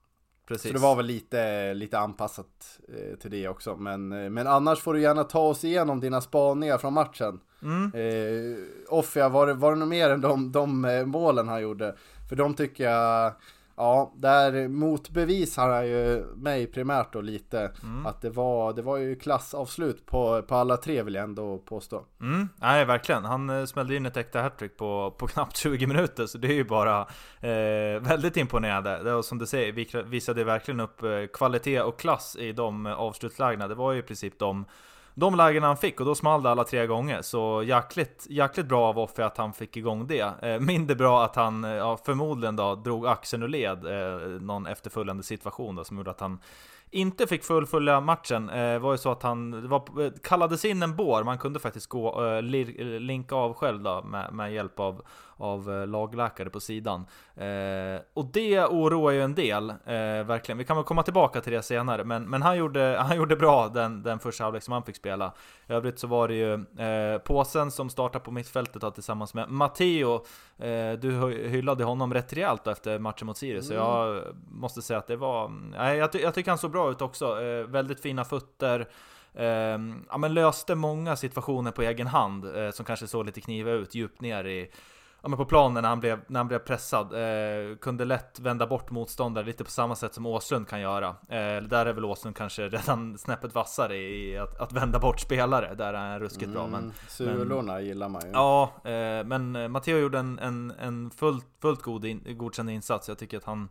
Precis. 0.48 0.72
Så 0.72 0.78
det 0.78 0.84
var 0.84 0.96
väl 0.96 1.06
lite, 1.06 1.74
lite 1.74 2.00
anpassat 2.00 2.80
eh, 2.88 3.18
till 3.18 3.32
det 3.32 3.48
också. 3.48 3.76
Men, 3.76 4.12
eh, 4.12 4.30
men 4.30 4.48
annars 4.48 4.80
får 4.80 4.94
du 4.94 5.02
gärna 5.02 5.24
ta 5.24 5.40
oss 5.40 5.64
igenom 5.64 6.00
dina 6.00 6.22
spaningar 6.22 6.78
från 6.78 6.94
matchen. 6.94 7.40
Mm. 7.62 7.92
Eh, 7.94 8.58
Offia, 8.90 9.30
var 9.30 9.48
det, 9.48 9.54
var 9.54 9.72
det 9.72 9.78
något 9.78 9.88
mer 9.88 10.10
än 10.10 10.22
de, 10.22 10.52
de 10.52 10.86
eh, 10.86 11.06
målen 11.06 11.48
han 11.48 11.62
gjorde? 11.62 11.96
För 12.32 12.36
de 12.36 12.54
tycker 12.54 12.84
jag, 12.84 13.34
ja, 13.76 14.14
där 14.16 14.68
motbevisar 14.68 15.70
han 15.70 15.88
ju 15.88 16.26
mig 16.36 16.68
primärt 16.68 17.14
då 17.14 17.22
lite. 17.22 17.72
Mm. 17.84 18.06
Att 18.06 18.22
det 18.22 18.30
var, 18.30 18.74
det 18.74 18.82
var 18.82 18.98
ju 18.98 19.16
klassavslut 19.16 20.06
på, 20.06 20.42
på 20.42 20.56
alla 20.56 20.78
tre 20.78 21.04
vill 21.04 21.16
jag 21.16 21.24
ändå 21.24 21.58
påstå. 21.58 22.06
Mm. 22.22 22.50
Nej, 22.56 22.86
verkligen. 22.86 23.26
Han 23.26 23.50
eh, 23.50 23.66
smällde 23.66 23.96
in 23.96 24.06
ett 24.06 24.18
äkta 24.18 24.42
hattrick 24.42 24.78
på, 24.78 25.16
på 25.18 25.28
knappt 25.28 25.58
20 25.58 25.88
minuter. 25.88 26.26
Så 26.26 26.38
det 26.38 26.48
är 26.48 26.54
ju 26.54 26.64
bara 26.64 27.00
eh, 27.40 28.02
väldigt 28.02 28.38
imponerande. 28.38 29.04
Det 29.04 29.14
var, 29.14 29.22
som 29.22 29.38
du 29.38 29.46
säger, 29.46 30.04
visade 30.04 30.44
verkligen 30.44 30.80
upp 30.80 31.04
eh, 31.04 31.10
kvalitet 31.34 31.82
och 31.82 32.00
klass 32.00 32.36
i 32.40 32.52
de 32.52 32.86
avslutslägena. 32.86 33.68
Det 33.68 33.76
var 33.76 33.92
ju 33.94 34.00
i 34.00 34.04
princip 34.04 34.40
de 34.40 34.66
de 35.14 35.36
lägena 35.36 35.68
han 35.68 35.78
fick 35.78 36.00
och 36.00 36.06
då 36.06 36.16
small 36.16 36.44
det 36.44 36.50
alla 36.52 36.64
tre 36.64 36.88
gånger. 36.88 37.22
Så 37.22 37.64
jäkligt, 37.64 38.28
jäkligt 38.30 38.66
bra 38.66 38.88
av 38.88 39.00
Offe 39.00 39.26
att 39.26 39.38
han 39.38 39.54
fick 39.54 39.78
igång 39.78 40.08
det. 40.08 40.34
Eh, 40.42 40.60
mindre 40.60 40.96
bra 40.96 41.24
att 41.26 41.36
han 41.36 41.64
eh, 41.64 41.72
ja, 41.72 41.98
förmodligen 42.06 42.56
då 42.56 42.76
drog 42.76 43.08
axeln 43.08 43.44
ur 43.44 43.48
led 43.48 43.86
eh, 43.86 44.42
någon 44.42 44.68
efterföljande 44.68 45.24
situation 45.24 45.76
då, 45.76 45.84
som 45.84 45.98
gjorde 45.98 46.12
att 46.12 46.20
han 46.20 46.40
inte 46.92 47.28
fick 47.28 47.44
fullfölja 47.44 48.02
matchen 48.02 48.50
eh, 48.50 48.80
var 48.80 48.92
ju 48.92 48.98
så 48.98 49.12
att 49.12 49.24
han 49.24 49.70
var, 49.70 50.06
eh, 50.06 50.12
kallades 50.24 50.66
in 50.66 50.84
en 50.84 50.96
bår. 50.96 51.24
Man 51.24 51.38
kunde 51.38 51.60
faktiskt 51.60 51.88
gå 51.88 52.26
eh, 52.26 52.42
linka 53.00 53.36
av 53.36 53.54
själv 53.54 53.84
då, 53.84 54.04
med, 54.04 54.34
med 54.34 54.54
hjälp 54.54 54.80
av, 54.80 55.02
av 55.42 55.72
eh, 55.72 55.88
lagläkare 55.88 56.50
på 56.50 56.60
sidan. 56.60 57.06
Eh, 57.36 58.02
och 58.14 58.26
det 58.26 58.66
oroar 58.66 59.12
ju 59.12 59.22
en 59.22 59.36
del, 59.36 59.70
eh, 59.70 59.76
verkligen. 60.26 60.58
Vi 60.58 60.64
kan 60.64 60.76
väl 60.76 60.86
komma 60.86 61.04
tillbaka 61.04 61.42
till 61.42 61.54
det 61.54 61.62
senare, 61.62 62.04
men, 62.04 62.24
men 62.24 62.42
han, 62.42 62.58
gjorde, 62.58 62.98
han 63.08 63.18
gjorde 63.18 63.36
bra 63.36 63.68
den, 63.68 64.04
den 64.04 64.20
första 64.20 64.44
halvlek 64.44 64.64
som 64.64 64.72
han 64.72 64.84
fick 64.84 64.96
spela. 64.96 65.34
I 65.68 65.74
övrigt 65.74 66.00
så 66.00 66.08
var 66.08 66.28
det 66.28 66.34
ju 66.34 66.54
eh, 66.54 67.18
Påsen 67.18 67.72
som 67.72 67.90
startade 67.90 68.26
på 68.26 68.32
mittfältet 68.32 68.82
då, 68.82 68.92
tillsammans 68.92 69.34
med 69.34 69.50
Matteo. 69.50 70.26
Eh, 70.58 70.92
du 71.00 71.32
hyllade 71.50 71.84
honom 71.84 72.14
rätt 72.14 72.34
rejält 72.34 72.68
efter 72.68 73.00
matchen 73.00 73.26
mot 73.28 73.38
Sirius, 73.38 73.72
mm. 73.72 73.78
så 73.78 73.86
jag 73.86 74.24
måste 74.52 74.82
säga 74.82 75.00
att 75.00 75.08
det 75.08 75.16
var... 75.16 75.50
Nej, 75.78 75.98
jag, 75.98 76.12
ty 76.12 76.20
jag 76.20 76.34
tycker 76.34 76.52
han 76.52 76.58
såg 76.58 76.72
bra 76.72 76.92
ut 76.92 77.02
också. 77.02 77.42
Eh, 77.42 77.68
väldigt 77.68 78.02
fina 78.02 78.26
fötter. 78.26 78.88
Eh, 79.34 79.80
ja, 80.10 80.18
men 80.18 80.34
löste 80.34 80.76
många 80.76 81.16
situationer 81.16 81.72
på 81.72 81.82
egen 81.82 82.08
hand 82.08 82.58
eh, 82.58 82.72
som 82.72 82.86
kanske 82.86 83.08
såg 83.08 83.26
lite 83.26 83.42
kniva 83.42 83.72
ut 83.72 83.96
djupt 83.96 84.22
ner 84.22 84.44
i 84.44 84.72
ja, 85.22 85.30
men 85.30 85.38
på 85.38 85.46
planen 85.46 85.82
när 85.82 85.90
han 85.90 86.00
blev, 86.00 86.20
när 86.28 86.40
han 86.40 86.48
blev 86.48 86.60
pressad. 86.60 87.14
Eh, 87.14 87.76
kunde 87.78 88.06
lätt 88.06 88.40
vända 88.40 88.68
bort 88.68 88.92
motståndare 88.92 89.46
lite 89.46 89.64
på 89.64 89.72
samma 89.72 89.96
sätt 89.96 90.14
som 90.14 90.26
Åslund 90.26 90.68
kan 90.68 90.82
göra. 90.82 91.08
Eh, 91.08 91.64
där 91.64 91.86
är 91.86 91.94
väl 91.94 92.06
Åslund 92.06 92.36
kanske 92.36 92.68
redan 92.68 93.18
snäppet 93.18 93.56
vassare 93.56 93.98
i 93.98 94.38
att, 94.38 94.62
att 94.62 94.72
vända 94.74 95.00
bort 95.00 95.20
spelare. 95.20 95.76
Där 95.76 95.94
är 95.94 96.10
han 96.10 96.20
ruskigt 96.20 96.44
mm, 96.44 96.54
bra. 96.54 96.68
Men, 96.68 96.94
sulorna 97.08 97.74
men, 97.74 97.86
gillar 97.86 98.10
man 98.10 98.22
ju. 98.26 98.32
Ja, 98.32 98.72
eh, 98.84 99.24
men 99.26 99.72
Matteo 99.72 99.98
gjorde 99.98 100.20
en, 100.20 100.40
en, 100.40 100.74
en 100.80 101.12
fullt, 101.12 101.46
fullt 101.62 101.82
god 101.82 102.06
in, 102.06 102.38
godkänd 102.38 102.70
insats. 102.70 103.08
Jag 103.08 103.18
tycker 103.18 103.38
att 103.38 103.44
han 103.44 103.70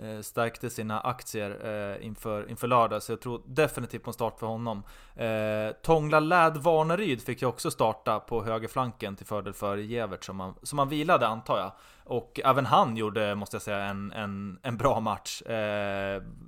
Eh, 0.00 0.20
stärkte 0.20 0.70
sina 0.70 1.00
aktier 1.00 1.50
eh, 1.64 2.06
inför, 2.06 2.50
inför 2.50 2.68
lördag, 2.68 3.02
så 3.02 3.12
jag 3.12 3.20
tror 3.20 3.42
definitivt 3.46 4.02
på 4.02 4.10
en 4.10 4.14
start 4.14 4.38
för 4.38 4.46
honom. 4.46 4.82
Eh, 5.16 5.76
Tångla 5.82 6.20
Läd 6.20 6.56
Varneryd 6.56 7.22
fick 7.22 7.42
ju 7.42 7.48
också 7.48 7.70
starta 7.70 8.20
på 8.20 8.44
högerflanken 8.44 9.16
till 9.16 9.26
fördel 9.26 9.52
för 9.52 9.76
Gevert 9.76 10.24
som 10.24 10.40
han, 10.40 10.54
som 10.62 10.78
han 10.78 10.88
vilade 10.88 11.26
antar 11.26 11.58
jag. 11.58 11.72
Och 12.04 12.40
även 12.44 12.66
han 12.66 12.96
gjorde, 12.96 13.34
måste 13.34 13.54
jag 13.54 13.62
säga, 13.62 13.84
en, 13.84 14.12
en, 14.12 14.58
en 14.62 14.76
bra 14.76 15.00
match. 15.00 15.42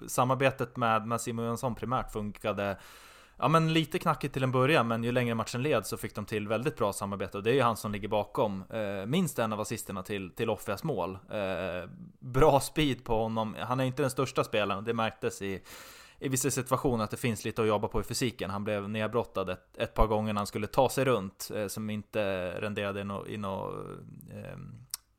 Samarbetet 0.07 0.77
med, 0.77 1.07
med 1.07 1.21
Simon 1.21 1.45
Jönsson 1.45 1.75
primärt 1.75 2.13
funkade 2.13 2.77
Ja 3.37 3.49
men 3.49 3.73
lite 3.73 3.99
knackigt 3.99 4.33
till 4.35 4.43
en 4.43 4.53
början, 4.53 4.89
men 4.89 5.05
ju 5.05 5.13
längre 5.13 5.35
matchen 5.35 5.63
led 5.63 5.87
så 5.87 5.97
fick 5.97 6.15
de 6.15 6.25
till 6.25 6.49
väldigt 6.49 6.77
bra 6.77 6.93
samarbete 6.93 7.37
och 7.37 7.43
det 7.43 7.51
är 7.51 7.55
ju 7.55 7.63
han 7.63 7.77
som 7.77 7.93
ligger 7.93 8.09
bakom 8.09 8.65
eh, 8.71 9.07
minst 9.07 9.39
en 9.39 9.53
av 9.53 9.61
assisterna 9.61 10.03
till, 10.03 10.31
till 10.31 10.51
Offias 10.51 10.85
mål. 10.85 11.19
Eh, 11.31 11.91
bra 12.19 12.61
speed 12.61 13.05
på 13.05 13.23
honom, 13.23 13.57
han 13.59 13.81
är 13.81 13.85
inte 13.85 14.03
den 14.03 14.11
största 14.11 14.45
spelaren, 14.45 14.85
det 14.85 14.95
märktes 14.95 15.43
i 15.43 15.63
i 16.19 16.29
vissa 16.29 16.51
situationer 16.51 17.05
att 17.05 17.11
det 17.11 17.17
finns 17.17 17.45
lite 17.45 17.63
att 17.63 17.69
jobba 17.69 17.89
på 17.89 18.01
i 18.01 18.05
fysiken. 18.05 18.51
Han 18.51 18.65
blev 18.65 18.89
nedbrottad 18.89 19.51
ett, 19.51 19.77
ett 19.77 19.95
par 19.95 20.07
gånger 20.07 20.33
när 20.33 20.41
han 20.41 20.47
skulle 20.47 20.67
ta 20.67 20.89
sig 20.89 21.05
runt, 21.05 21.51
eh, 21.55 21.67
som 21.67 21.91
inte 21.91 22.51
renderade 22.61 23.01
i 23.01 23.05
någon 23.05 23.41
no, 23.41 23.85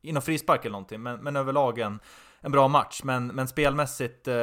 eh, 0.03 0.13
no 0.13 0.21
frispark 0.21 0.65
eller 0.65 0.71
någonting. 0.71 1.01
Men, 1.01 1.23
men 1.23 1.35
överlag 1.35 1.79
en, 1.79 1.99
en 2.45 2.51
bra 2.51 2.67
match, 2.67 3.01
men, 3.03 3.27
men 3.27 3.47
spelmässigt 3.47 4.27
eh, 4.27 4.35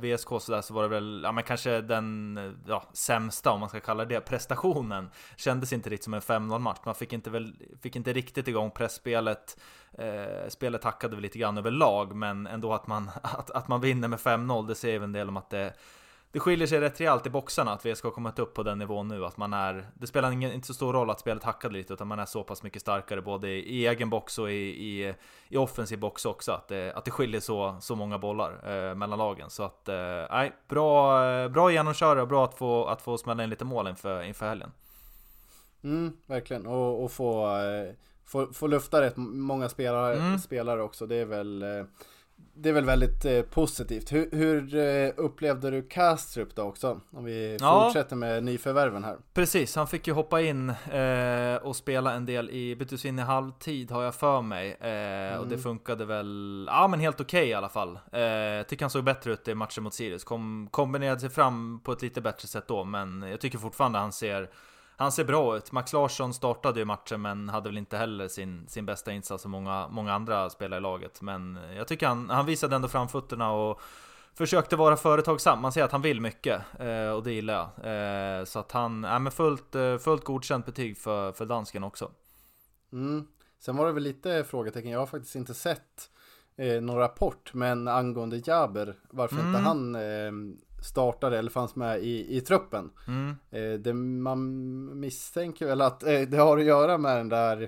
VSK 0.00 0.28
sådär, 0.40 0.60
så 0.60 0.74
var 0.74 0.82
det 0.82 0.88
väl, 0.88 1.20
ja 1.24 1.32
men 1.32 1.44
kanske 1.44 1.80
den 1.80 2.36
eh, 2.38 2.52
ja, 2.66 2.84
sämsta 2.92 3.50
om 3.50 3.60
man 3.60 3.68
ska 3.68 3.80
kalla 3.80 4.04
det 4.04 4.20
prestationen. 4.20 5.10
Kändes 5.36 5.72
inte 5.72 5.90
riktigt 5.90 6.04
som 6.04 6.14
en 6.14 6.20
5-0 6.20 6.58
match, 6.58 6.78
man 6.84 6.94
fick 6.94 7.12
inte, 7.12 7.30
väl, 7.30 7.54
fick 7.82 7.96
inte 7.96 8.12
riktigt 8.12 8.48
igång 8.48 8.70
pressspelet. 8.70 9.60
Eh, 9.98 10.48
spelet 10.48 10.84
hackade 10.84 11.16
väl 11.16 11.22
lite 11.22 11.38
grann 11.38 11.58
överlag, 11.58 12.14
men 12.14 12.46
ändå 12.46 12.74
att 12.74 12.86
man, 12.86 13.10
att, 13.22 13.50
att 13.50 13.68
man 13.68 13.80
vinner 13.80 14.08
med 14.08 14.18
5-0, 14.18 14.66
det 14.66 14.74
säger 14.74 14.98
väl 14.98 15.04
en 15.04 15.12
del 15.12 15.28
om 15.28 15.36
att 15.36 15.50
det 15.50 15.72
det 16.34 16.40
skiljer 16.40 16.66
sig 16.66 16.80
rätt 16.80 17.00
rejält 17.00 17.26
i 17.26 17.30
boxarna 17.30 17.72
att 17.72 17.86
VSK 17.86 18.04
har 18.04 18.10
kommit 18.10 18.38
upp 18.38 18.54
på 18.54 18.62
den 18.62 18.78
nivån 18.78 19.08
nu 19.08 19.24
att 19.24 19.36
man 19.36 19.52
är 19.52 19.90
Det 19.94 20.06
spelar 20.06 20.32
ingen, 20.32 20.52
inte 20.52 20.66
så 20.66 20.74
stor 20.74 20.92
roll 20.92 21.10
att 21.10 21.20
spelet 21.20 21.44
hackade 21.44 21.74
lite 21.74 21.92
utan 21.92 22.06
man 22.06 22.18
är 22.18 22.24
så 22.24 22.42
pass 22.44 22.62
mycket 22.62 22.82
starkare 22.82 23.22
både 23.22 23.48
i, 23.48 23.58
i 23.58 23.86
egen 23.86 24.10
box 24.10 24.38
och 24.38 24.50
i, 24.50 24.54
i, 24.54 25.14
i 25.48 25.56
offensiv 25.56 25.98
box 25.98 26.24
också 26.24 26.52
att 26.52 26.68
det, 26.68 26.92
att 26.94 27.04
det 27.04 27.10
skiljer 27.10 27.40
så, 27.40 27.76
så 27.80 27.96
många 27.96 28.18
bollar 28.18 28.50
eh, 28.50 28.94
mellan 28.94 29.18
lagen 29.18 29.50
så 29.50 29.62
att 29.62 29.88
eh, 29.88 29.96
nej, 30.30 30.52
bra, 30.68 31.24
eh, 31.30 31.48
bra 31.48 31.72
genomköra 31.72 32.22
och 32.22 32.28
bra 32.28 32.44
att 32.44 32.54
få, 32.54 32.84
att 32.84 33.02
få 33.02 33.18
smälla 33.18 33.44
in 33.44 33.50
lite 33.50 33.64
mål 33.64 33.88
inför, 33.88 34.22
inför 34.22 34.46
helgen. 34.46 34.70
Mm, 35.84 36.16
verkligen 36.26 36.66
och, 36.66 37.04
och 37.04 37.12
få, 37.12 37.58
eh, 37.58 37.94
få, 38.24 38.52
få 38.52 38.66
lufta 38.66 39.00
rätt 39.00 39.16
många 39.16 39.68
spelare, 39.68 40.16
mm. 40.16 40.38
spelare 40.38 40.82
också 40.82 41.06
det 41.06 41.16
är 41.16 41.26
väl 41.26 41.62
eh, 41.62 41.84
det 42.54 42.68
är 42.68 42.72
väl 42.72 42.84
väldigt 42.84 43.24
eh, 43.24 43.42
positivt. 43.42 44.12
Hur, 44.12 44.28
hur 44.32 44.74
eh, 44.74 45.12
upplevde 45.16 45.70
du 45.70 45.82
Kastrup 45.82 46.54
då 46.54 46.62
också? 46.62 47.00
Om 47.10 47.24
vi 47.24 47.56
ja. 47.60 47.84
fortsätter 47.84 48.16
med 48.16 48.44
nyförvärven 48.44 49.04
här. 49.04 49.16
Precis, 49.34 49.76
han 49.76 49.86
fick 49.86 50.06
ju 50.06 50.12
hoppa 50.12 50.40
in 50.40 50.70
eh, 50.70 51.56
och 51.62 51.76
spela 51.76 52.12
en 52.12 52.26
del 52.26 52.50
i 52.50 52.76
Bytesvinn 52.76 53.18
i 53.18 53.22
halvtid 53.22 53.90
har 53.90 54.02
jag 54.02 54.14
för 54.14 54.42
mig. 54.42 54.76
Mm. 54.80 55.40
Och 55.40 55.46
det 55.46 55.54
mm. 55.54 55.62
funkade 55.62 56.04
väl, 56.04 56.64
ja 56.70 56.88
men 56.88 57.00
helt 57.00 57.20
okej 57.20 57.40
okay, 57.40 57.50
i 57.50 57.54
alla 57.54 57.68
fall. 57.68 57.98
Jag 58.12 58.68
tycker 58.68 58.84
han 58.84 58.90
såg 58.90 59.04
bättre 59.04 59.32
ut 59.32 59.48
i 59.48 59.54
matchen 59.54 59.84
mot 59.84 59.94
Sirius. 59.94 60.24
Kom, 60.24 60.68
kombinerade 60.70 61.20
sig 61.20 61.30
fram 61.30 61.80
på 61.84 61.92
ett 61.92 62.02
lite 62.02 62.20
bättre 62.20 62.48
sätt 62.48 62.64
då, 62.68 62.84
men 62.84 63.22
jag 63.22 63.40
tycker 63.40 63.58
fortfarande 63.58 63.98
han 63.98 64.12
ser 64.12 64.50
han 64.96 65.12
ser 65.12 65.24
bra 65.24 65.56
ut. 65.56 65.72
Max 65.72 65.92
Larsson 65.92 66.34
startade 66.34 66.80
ju 66.80 66.84
matchen 66.84 67.22
men 67.22 67.48
hade 67.48 67.68
väl 67.68 67.78
inte 67.78 67.96
heller 67.96 68.28
sin, 68.28 68.68
sin 68.68 68.86
bästa 68.86 69.12
insats 69.12 69.42
som 69.42 69.50
många, 69.50 69.88
många 69.88 70.12
andra 70.12 70.50
spelare 70.50 70.78
i 70.78 70.82
laget. 70.82 71.22
Men 71.22 71.58
jag 71.76 71.88
tycker 71.88 72.06
han, 72.06 72.30
han 72.30 72.46
visade 72.46 72.76
ändå 72.76 72.88
framfötterna 72.88 73.52
och 73.52 73.80
försökte 74.34 74.76
vara 74.76 74.96
företagsam. 74.96 75.62
Man 75.62 75.72
ser 75.72 75.84
att 75.84 75.92
han 75.92 76.02
vill 76.02 76.20
mycket 76.20 76.62
eh, 76.78 77.10
och 77.10 77.22
det 77.22 77.32
gillar 77.32 77.54
jag. 77.54 78.38
Eh, 78.38 78.44
så 78.44 78.58
att 78.58 78.72
han, 78.72 79.04
är 79.04 79.18
med 79.18 79.32
fullt, 79.32 79.74
eh, 79.74 79.98
fullt 79.98 80.24
godkänt 80.24 80.66
betyg 80.66 80.98
för, 80.98 81.32
för 81.32 81.46
dansken 81.46 81.84
också. 81.84 82.10
Mm. 82.92 83.26
Sen 83.58 83.76
var 83.76 83.86
det 83.86 83.92
väl 83.92 84.02
lite 84.02 84.44
frågetecken, 84.44 84.90
jag 84.90 84.98
har 84.98 85.06
faktiskt 85.06 85.36
inte 85.36 85.54
sett 85.54 86.10
eh, 86.56 86.82
någon 86.82 86.96
rapport, 86.96 87.54
men 87.54 87.88
angående 87.88 88.42
Jaber, 88.44 88.98
varför 89.10 89.36
mm. 89.36 89.46
inte 89.46 89.58
han 89.58 89.94
eh, 89.94 90.32
startade 90.84 91.38
eller 91.38 91.50
fanns 91.50 91.76
med 91.76 92.02
i, 92.02 92.36
i 92.36 92.40
truppen. 92.40 92.90
Mm. 93.06 93.36
Eh, 93.50 93.80
det, 93.80 93.94
man 93.94 95.00
misstänker 95.00 95.66
väl 95.66 95.80
att 95.80 96.02
eh, 96.02 96.20
det 96.20 96.36
har 96.36 96.58
att 96.58 96.64
göra 96.64 96.98
med 96.98 97.16
den 97.16 97.28
där 97.28 97.62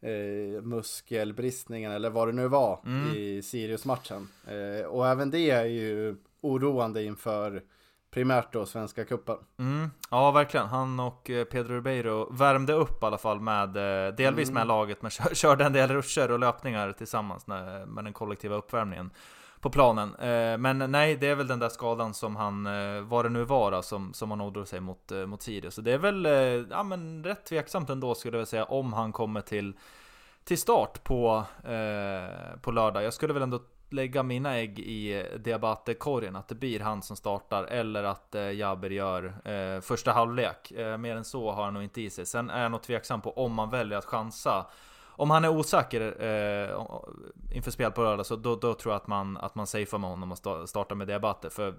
eh, 0.00 0.62
muskelbristningen 0.62 1.92
eller 1.92 2.10
vad 2.10 2.28
det 2.28 2.32
nu 2.32 2.48
var 2.48 2.80
mm. 2.86 3.16
i 3.16 3.42
Sirius-matchen. 3.42 4.28
Eh, 4.46 4.86
och 4.86 5.08
även 5.08 5.30
det 5.30 5.50
är 5.50 5.64
ju 5.64 6.16
oroande 6.40 7.04
inför 7.04 7.62
primärt 8.10 8.52
då 8.52 8.66
Svenska 8.66 9.04
cupen. 9.04 9.36
Mm. 9.58 9.90
Ja, 10.10 10.30
verkligen. 10.30 10.66
Han 10.66 11.00
och 11.00 11.30
eh, 11.30 11.44
Pedro 11.44 11.74
Ribeiro 11.74 12.32
värmde 12.32 12.72
upp 12.72 13.02
i 13.02 13.06
alla 13.06 13.18
fall 13.18 13.40
med, 13.40 13.68
delvis 14.16 14.48
mm. 14.48 14.54
med 14.54 14.66
laget, 14.66 15.02
men 15.02 15.10
körde 15.32 15.64
en 15.64 15.72
del 15.72 15.90
ruscher 15.90 16.30
och 16.30 16.38
löpningar 16.38 16.92
tillsammans 16.92 17.46
med 17.46 18.04
den 18.04 18.12
kollektiva 18.12 18.56
uppvärmningen 18.56 19.10
på 19.60 19.70
planen. 19.70 20.14
Eh, 20.14 20.58
men 20.58 20.78
nej, 20.92 21.16
det 21.16 21.26
är 21.26 21.34
väl 21.34 21.46
den 21.46 21.58
där 21.58 21.68
skadan 21.68 22.14
som 22.14 22.36
han, 22.36 22.66
eh, 22.66 23.00
vad 23.00 23.24
det 23.24 23.28
nu 23.28 23.44
var 23.44 23.82
som, 23.82 24.14
som 24.14 24.30
han 24.30 24.40
ådrog 24.40 24.68
sig 24.68 24.80
mot, 24.80 25.12
eh, 25.12 25.26
mot 25.26 25.42
Sirius. 25.42 25.74
Så 25.74 25.80
det 25.80 25.92
är 25.92 25.98
väl, 25.98 26.26
eh, 26.26 26.32
ja 26.70 26.82
men 26.82 27.24
rätt 27.24 27.44
tveksamt 27.44 27.90
ändå 27.90 28.14
skulle 28.14 28.38
jag 28.38 28.48
säga 28.48 28.64
om 28.64 28.92
han 28.92 29.12
kommer 29.12 29.40
till, 29.40 29.72
till 30.44 30.58
start 30.58 31.04
på, 31.04 31.44
eh, 31.64 32.58
på 32.60 32.70
lördag. 32.70 33.02
Jag 33.02 33.14
skulle 33.14 33.32
väl 33.32 33.42
ändå 33.42 33.60
lägga 33.90 34.22
mina 34.22 34.56
ägg 34.56 34.78
i 34.78 35.20
eh, 35.20 35.38
Diabate-korgen, 35.38 36.36
att 36.36 36.48
det 36.48 36.54
blir 36.54 36.80
han 36.80 37.02
som 37.02 37.16
startar 37.16 37.64
eller 37.64 38.04
att 38.04 38.34
eh, 38.34 38.50
Jaber 38.50 38.90
gör 38.90 39.34
eh, 39.44 39.80
första 39.80 40.12
halvlek. 40.12 40.70
Eh, 40.70 40.96
mer 40.96 41.16
än 41.16 41.24
så 41.24 41.52
har 41.52 41.64
han 41.64 41.74
nog 41.74 41.82
inte 41.82 42.00
i 42.00 42.10
sig. 42.10 42.26
Sen 42.26 42.50
är 42.50 42.62
jag 42.62 42.70
nog 42.70 42.82
tveksam 42.82 43.20
på 43.20 43.44
om 43.44 43.52
man 43.54 43.70
väljer 43.70 43.98
att 43.98 44.04
chansa. 44.04 44.66
Om 45.20 45.30
han 45.30 45.44
är 45.44 45.48
osäker 45.48 46.00
eh, 46.00 46.86
inför 47.56 47.70
spel 47.70 47.92
på 47.92 48.02
lördag 48.02 48.26
så 48.26 48.36
då, 48.36 48.56
då, 48.56 48.74
tror 48.74 48.92
jag 48.92 49.00
att 49.00 49.06
man, 49.06 49.36
att 49.36 49.54
man 49.54 49.66
safear 49.66 49.98
med 49.98 50.10
honom 50.10 50.32
och 50.32 50.68
startar 50.68 50.94
med 50.94 51.06
Diabate. 51.06 51.50
För 51.50 51.74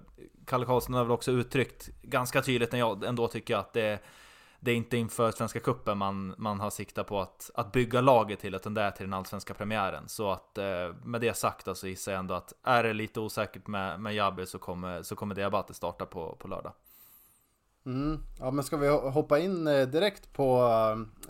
Kalle 0.46 0.66
Karlsson 0.66 0.94
har 0.94 1.04
väl 1.04 1.12
också 1.12 1.30
uttryckt 1.30 1.90
ganska 2.02 2.42
tydligt 2.42 2.72
när 2.72 2.78
jag 2.78 3.04
ändå 3.04 3.28
tycker 3.28 3.56
att 3.56 3.72
det 3.72 3.98
det 4.64 4.70
är 4.70 4.74
inte 4.74 4.96
inför 4.96 5.30
Svenska 5.30 5.60
Cupen 5.60 5.98
man, 5.98 6.34
man 6.38 6.60
har 6.60 6.70
siktat 6.70 7.06
på 7.06 7.20
att, 7.20 7.50
att 7.54 7.72
bygga 7.72 8.00
laget 8.00 8.40
till, 8.40 8.54
utan 8.54 8.74
det 8.74 8.82
är 8.82 8.90
till 8.90 9.06
den 9.06 9.14
allsvenska 9.14 9.54
premiären. 9.54 10.08
Så 10.08 10.30
att 10.30 10.58
eh, 10.58 10.94
med 11.04 11.20
det 11.20 11.36
sagt 11.36 11.64
så 11.64 11.70
alltså, 11.70 11.88
gissar 11.88 12.12
jag 12.12 12.18
ändå 12.18 12.34
att 12.34 12.52
är 12.62 12.82
det 12.82 12.92
lite 12.92 13.20
osäkert 13.20 13.66
med, 13.66 14.00
med 14.00 14.14
Jabbe 14.14 14.46
så 14.46 14.58
kommer, 14.58 15.02
så 15.02 15.16
kommer 15.16 15.34
Diabate 15.34 15.74
starta 15.74 16.06
på, 16.06 16.36
på 16.38 16.48
lördag. 16.48 16.72
Mm. 17.86 18.20
Ja 18.38 18.50
men 18.50 18.64
ska 18.64 18.76
vi 18.76 18.88
hoppa 18.88 19.38
in 19.38 19.66
eh, 19.66 19.86
direkt 19.86 20.32
på, 20.32 20.68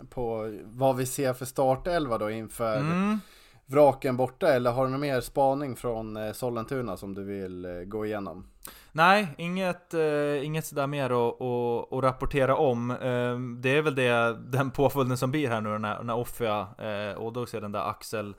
på 0.09 0.53
vad 0.63 0.95
vi 0.95 1.05
ser 1.05 1.33
för 1.33 1.45
startelva 1.45 2.17
då 2.17 2.31
inför 2.31 2.77
mm. 2.77 3.19
vraken 3.65 4.17
borta 4.17 4.53
eller 4.53 4.71
har 4.71 4.85
du 4.85 4.91
någon 4.91 5.01
mer 5.01 5.21
spaning 5.21 5.75
från 5.75 6.17
eh, 6.17 6.33
Sollentuna 6.33 6.97
som 6.97 7.13
du 7.13 7.23
vill 7.23 7.83
gå 7.87 8.05
igenom? 8.05 8.47
Nej, 8.95 9.27
inget, 9.37 9.93
eh, 9.93 10.45
inget 10.45 10.65
sådär 10.65 10.87
mer 10.87 11.05
att, 11.05 11.41
att, 11.41 11.93
att 11.93 12.03
rapportera 12.03 12.55
om. 12.55 12.91
Eh, 12.91 13.61
det 13.61 13.77
är 13.77 13.81
väl 13.81 13.95
det, 13.95 14.37
den 14.47 14.71
påföljden 14.71 15.17
som 15.17 15.31
blir 15.31 15.49
här 15.49 15.61
nu 15.61 15.77
när, 15.77 16.03
när 16.03 16.15
Offia 16.15 16.67
eh, 16.77 17.21
ådrog 17.21 17.49
sig 17.49 17.61
den 17.61 17.71
där 17.71 17.89
axel, 17.89 18.35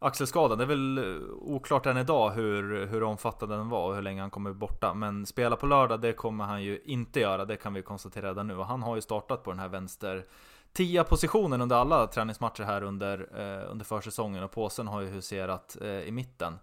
axelskadan. 0.00 0.58
Det 0.58 0.64
är 0.64 0.68
väl 0.68 0.98
eh, 0.98 1.28
oklart 1.30 1.86
än 1.86 1.96
idag 1.96 2.30
hur, 2.30 2.86
hur 2.86 3.02
omfattande 3.02 3.56
den 3.56 3.68
var 3.68 3.88
och 3.88 3.94
hur 3.94 4.02
länge 4.02 4.20
han 4.20 4.30
kommer 4.30 4.52
borta. 4.52 4.94
Men 4.94 5.26
spela 5.26 5.56
på 5.56 5.66
lördag, 5.66 6.00
det 6.00 6.12
kommer 6.12 6.44
han 6.44 6.62
ju 6.62 6.80
inte 6.84 7.20
göra. 7.20 7.44
Det 7.44 7.56
kan 7.56 7.74
vi 7.74 7.82
konstatera 7.82 8.28
redan 8.28 8.46
nu. 8.46 8.56
Och 8.56 8.66
han 8.66 8.82
har 8.82 8.96
ju 8.96 9.02
startat 9.02 9.42
på 9.42 9.50
den 9.50 9.58
här 9.58 9.68
vänster 9.68 10.24
tia 10.72 11.04
positionen 11.04 11.60
under 11.60 11.76
alla 11.76 12.06
träningsmatcher 12.06 12.62
här 12.62 12.82
under, 12.82 13.18
eh, 13.18 13.70
under 13.70 13.84
försäsongen 13.84 14.44
och 14.44 14.50
påsen 14.50 14.88
har 14.88 15.00
ju 15.00 15.08
huserat 15.08 15.76
eh, 15.80 15.88
i 15.88 16.10
mitten. 16.10 16.58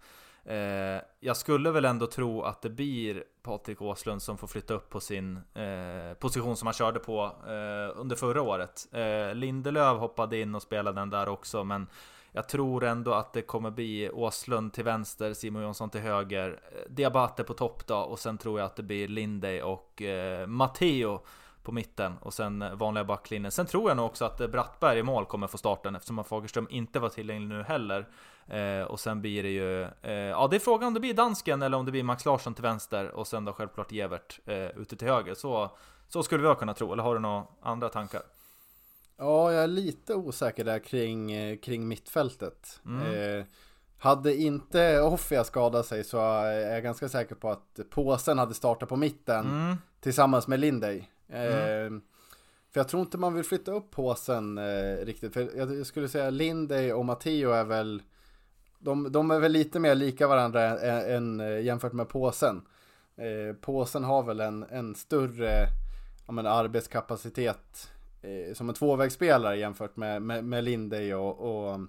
Eh, 0.46 1.02
jag 1.20 1.38
skulle 1.38 1.72
väl 1.72 1.86
ändå 1.86 2.08
tro 2.08 2.42
att 2.42 2.62
det 2.62 2.70
blir 2.70 3.24
Patrik 3.44 3.82
Åslund 3.82 4.22
som 4.22 4.38
får 4.38 4.48
flytta 4.48 4.74
upp 4.74 4.90
på 4.90 5.00
sin 5.00 5.38
eh, 5.54 6.14
position 6.20 6.58
som 6.58 6.68
han 6.68 6.74
körde 6.74 7.00
på 7.00 7.24
eh, 7.24 8.00
under 8.00 8.16
förra 8.16 8.42
året. 8.42 8.88
Eh, 8.92 9.36
Lindelöf 9.36 10.00
hoppade 10.00 10.42
in 10.42 10.56
och 10.56 10.62
spelade 10.62 11.02
den 11.02 11.10
där 11.10 11.30
också, 11.30 11.64
men 11.64 11.88
jag 12.32 12.50
tror 12.50 12.84
ändå 12.84 13.14
att 13.14 13.34
det 13.34 13.42
kommer 13.42 13.72
bli 13.72 14.10
Åslund 14.10 14.74
till 14.74 14.84
vänster, 14.84 15.34
Simon 15.34 15.62
Jonsson 15.62 15.90
till 15.90 16.02
höger, 16.02 16.60
eh, 16.72 16.92
Diabate 16.92 17.44
på 17.44 17.54
topp 17.54 17.88
då, 17.88 17.98
och 17.98 18.20
sen 18.20 18.38
tror 18.38 18.60
jag 18.60 18.66
att 18.66 18.76
det 18.76 18.84
blir 18.84 19.08
Lindey 19.08 19.62
och 19.62 20.02
eh, 20.02 20.48
Matteo 20.48 21.20
på 21.64 21.72
mitten 21.72 22.18
och 22.22 22.34
sen 22.34 22.66
vanliga 22.74 23.04
backlinjen. 23.04 23.52
Sen 23.52 23.66
tror 23.66 23.90
jag 23.90 23.98
nog 23.98 24.06
också 24.06 24.26
att 24.26 24.42
eh, 24.42 24.48
Brattberg 24.48 25.00
i 25.00 25.04
mål 25.04 25.26
kommer 25.26 25.48
få 25.48 25.58
starten 25.58 25.96
eftersom 25.96 26.24
Fagerström 26.24 26.68
inte 26.70 27.00
var 27.00 27.10
tillgänglig 27.10 27.48
nu 27.48 27.64
heller. 27.64 28.08
Eh, 28.48 28.82
och 28.82 29.00
sen 29.00 29.22
blir 29.22 29.44
det 29.44 29.50
ju, 29.50 29.84
eh, 29.84 30.12
ja 30.12 30.48
det 30.48 30.56
är 30.56 30.60
frågan 30.60 30.88
om 30.88 30.94
det 30.94 31.00
blir 31.00 31.14
dansken 31.14 31.62
eller 31.62 31.78
om 31.78 31.86
det 31.86 31.92
blir 31.92 32.04
Max 32.04 32.26
Larsson 32.26 32.54
till 32.54 32.64
vänster 32.64 33.12
och 33.12 33.28
sen 33.28 33.46
då 33.46 33.54
självklart 33.54 33.92
Gevert 33.92 34.40
eh, 34.46 34.56
ute 34.56 34.96
till 34.96 35.08
höger. 35.08 35.34
Så, 35.34 35.72
så 36.08 36.24
skulle 36.24 36.50
vi 36.50 36.56
kunna 36.56 36.74
tro, 36.74 36.94
eller 36.94 37.04
har 37.04 37.14
du 37.14 37.20
några 37.20 37.44
andra 37.62 37.90
tankar? 37.90 38.22
Ja, 39.18 39.54
jag 39.54 39.64
är 39.64 39.68
lite 39.68 40.16
osäker 40.16 40.64
där 40.64 40.80
kring, 40.80 41.32
eh, 41.32 41.58
kring 41.58 41.88
mittfältet. 41.88 42.82
Mm. 42.86 43.40
Eh, 43.40 43.46
hade 43.98 44.36
inte 44.36 45.02
Offia 45.02 45.44
skadat 45.44 45.86
sig 45.86 46.04
så 46.04 46.20
är 46.20 46.74
jag 46.74 46.84
ganska 46.84 47.10
säker 47.10 47.36
på 47.36 47.50
att 47.50 47.80
påsen 47.90 48.38
hade 48.38 48.54
startat 48.54 48.90
på 48.90 48.96
mitten 48.96 49.46
mm. 49.46 49.76
tillsammans 50.00 50.48
med 50.48 50.60
Lindey. 50.60 51.04
Mm. 51.30 51.96
Eh, 51.96 52.02
för 52.72 52.80
jag 52.80 52.88
tror 52.88 53.02
inte 53.02 53.18
man 53.18 53.34
vill 53.34 53.44
flytta 53.44 53.72
upp 53.72 53.92
påsen 53.92 54.58
eh, 54.58 55.06
riktigt. 55.06 55.34
För 55.34 55.58
jag, 55.58 55.86
skulle 55.86 56.10
säga 56.10 56.30
Lindey 56.30 56.92
och 56.92 57.06
Matteo 57.06 57.52
är 57.52 57.64
väl 57.64 58.02
de, 58.80 59.12
de 59.12 59.32
är 59.32 59.40
väl 59.40 59.52
lite 59.52 59.80
mer 59.80 59.96
lika 59.96 60.28
varandra 60.28 60.80
än, 60.80 61.16
än 61.16 61.40
eh, 61.40 61.62
jämfört 61.62 61.94
med 61.94 62.10
påsen. 62.10 62.62
Eh, 63.16 63.56
påsen 63.56 64.04
har 64.04 64.24
väl 64.24 64.40
en, 64.40 64.64
en 64.64 64.96
större 64.96 65.68
ja, 66.28 66.50
arbetskapacitet 66.50 67.92
eh, 68.22 68.54
som 68.54 68.70
en 68.70 68.76
tvåvägsspelare 68.76 69.58
jämfört 69.58 69.96
med, 69.96 70.22
med, 70.22 70.46
med 70.46 70.64
Lindey 70.64 71.14
och, 71.14 71.40
och 71.40 71.80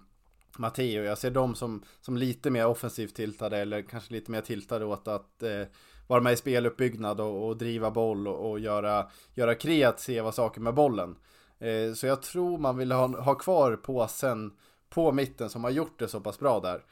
Matteo. 0.58 1.02
Jag 1.02 1.18
ser 1.18 1.30
dem 1.30 1.54
som, 1.54 1.82
som 2.00 2.16
lite 2.16 2.50
mer 2.50 2.66
offensivt 2.66 3.14
tiltade 3.14 3.58
eller 3.58 3.82
kanske 3.82 4.12
lite 4.12 4.30
mer 4.30 4.40
tiltade 4.40 4.84
åt 4.84 5.08
att 5.08 5.42
eh, 5.42 5.62
vara 6.06 6.20
med 6.20 6.32
i 6.32 6.36
speluppbyggnad 6.36 7.20
och, 7.20 7.48
och 7.48 7.56
driva 7.56 7.90
boll 7.90 8.28
och, 8.28 8.50
och, 8.50 8.60
göra, 8.60 9.06
göra 9.34 9.54
kreativa 9.54 10.32
saker 10.32 10.60
med 10.60 10.74
bollen. 10.74 11.16
Eh, 11.58 11.92
så 11.94 12.06
jag 12.06 12.22
tror 12.22 12.58
man 12.58 12.76
vill 12.76 12.92
ha, 12.92 13.06
ha 13.06 13.34
kvar 13.34 13.76
påsen 13.76 14.52
på 14.90 15.12
mitten 15.12 15.50
som 15.50 15.64
har 15.64 15.70
gjort 15.70 15.98
det 15.98 16.08
så 16.08 16.20
pass 16.20 16.38
bra 16.38 16.60
där. 16.60 16.84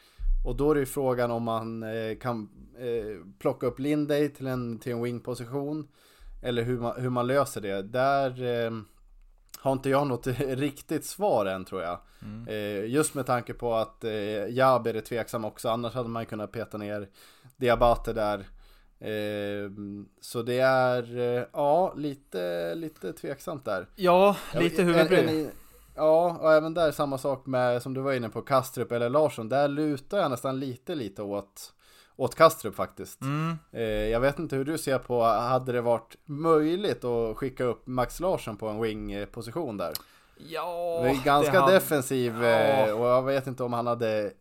Och 0.47 0.57
då 0.57 0.71
är 0.71 0.75
det 0.75 0.81
ju 0.81 0.87
frågan 0.87 1.31
om 1.31 1.43
man 1.43 1.83
eh, 1.83 2.19
kan 2.21 2.49
eh, 2.79 3.27
plocka 3.39 3.67
upp 3.67 3.79
Lindey 3.79 4.29
till 4.29 4.47
en, 4.47 4.79
till 4.79 4.93
en 4.93 5.03
wing-position. 5.05 5.89
Eller 6.43 6.63
hur 6.63 6.81
man, 6.81 7.01
hur 7.01 7.11
man 7.11 7.27
löser 7.27 7.61
det. 7.61 7.83
Där 7.83 8.43
eh, 8.43 8.71
har 9.67 9.73
inte 9.73 9.91
jag 9.91 10.07
något 10.07 10.27
riktigt 10.39 11.05
svar 11.05 11.47
än 11.47 11.65
tror 11.65 11.83
jag. 11.83 11.99
Mm. 12.23 12.49
Eh, 12.49 12.91
just 12.91 13.15
med 13.15 13.27
tanke 13.27 13.55
på 13.55 13.75
att 13.75 14.05
eh, 14.05 14.49
Jaber 14.49 14.95
är 14.95 15.01
tveksam 15.01 15.45
också. 15.45 15.69
Annars 15.69 15.95
hade 15.95 16.09
man 16.09 16.27
kunnat 16.27 16.53
peta 16.53 16.79
ner 16.79 17.09
Diabate 17.57 18.13
där. 18.13 18.39
Eh, 18.99 19.71
så 20.21 20.43
det 20.43 20.59
är, 20.61 21.19
eh, 21.19 21.45
ja, 21.53 21.95
lite, 21.97 22.75
lite 22.75 23.13
tveksamt 23.13 23.65
där. 23.65 23.87
Ja, 23.97 24.37
lite 24.55 24.85
blir. 24.85 25.51
Ja, 25.97 26.39
och 26.41 26.53
även 26.53 26.75
där 26.75 26.93
samma 26.93 27.19
sak 27.19 27.47
med 27.47 27.83
som 27.83 27.95
du 27.95 28.01
var 28.01 28.13
inne 28.13 28.29
på 28.29 28.43
Kastrup 28.43 28.93
eller 28.93 29.11
Larsson. 29.11 29.49
Där 29.49 29.69
lutar 29.69 30.19
jag 30.19 30.31
nästan 30.31 30.61
lite 30.61 30.95
lite 30.95 31.23
åt, 31.23 31.73
åt 32.17 32.35
Kastrup 32.35 32.75
faktiskt. 32.75 33.21
Mm. 33.23 33.59
Eh, 33.73 33.83
jag 33.83 34.21
vet 34.21 34.39
inte 34.39 34.57
hur 34.57 34.65
du 34.65 34.79
ser 34.79 34.99
på, 34.99 35.23
hade 35.23 35.73
det 35.73 35.81
varit 35.81 36.17
möjligt 36.25 37.05
att 37.05 37.37
skicka 37.37 37.65
upp 37.65 37.87
Max 37.87 38.21
Larsson 38.21 38.57
på 38.57 38.69
en 38.69 38.83
wing-position 38.83 39.77
där? 39.77 39.93
Ja, 40.39 41.01
det 41.03 41.09
är 41.09 41.25
ganska 41.25 41.67
det 41.67 41.73
defensiv 41.73 42.43
ja. 42.43 42.49
Eh, 42.49 43.01
och 43.01 43.07
jag 43.07 43.23
vet 43.23 43.47
inte 43.47 43.65
om 43.65 43.73
han 43.73 43.87
hade 43.87 44.33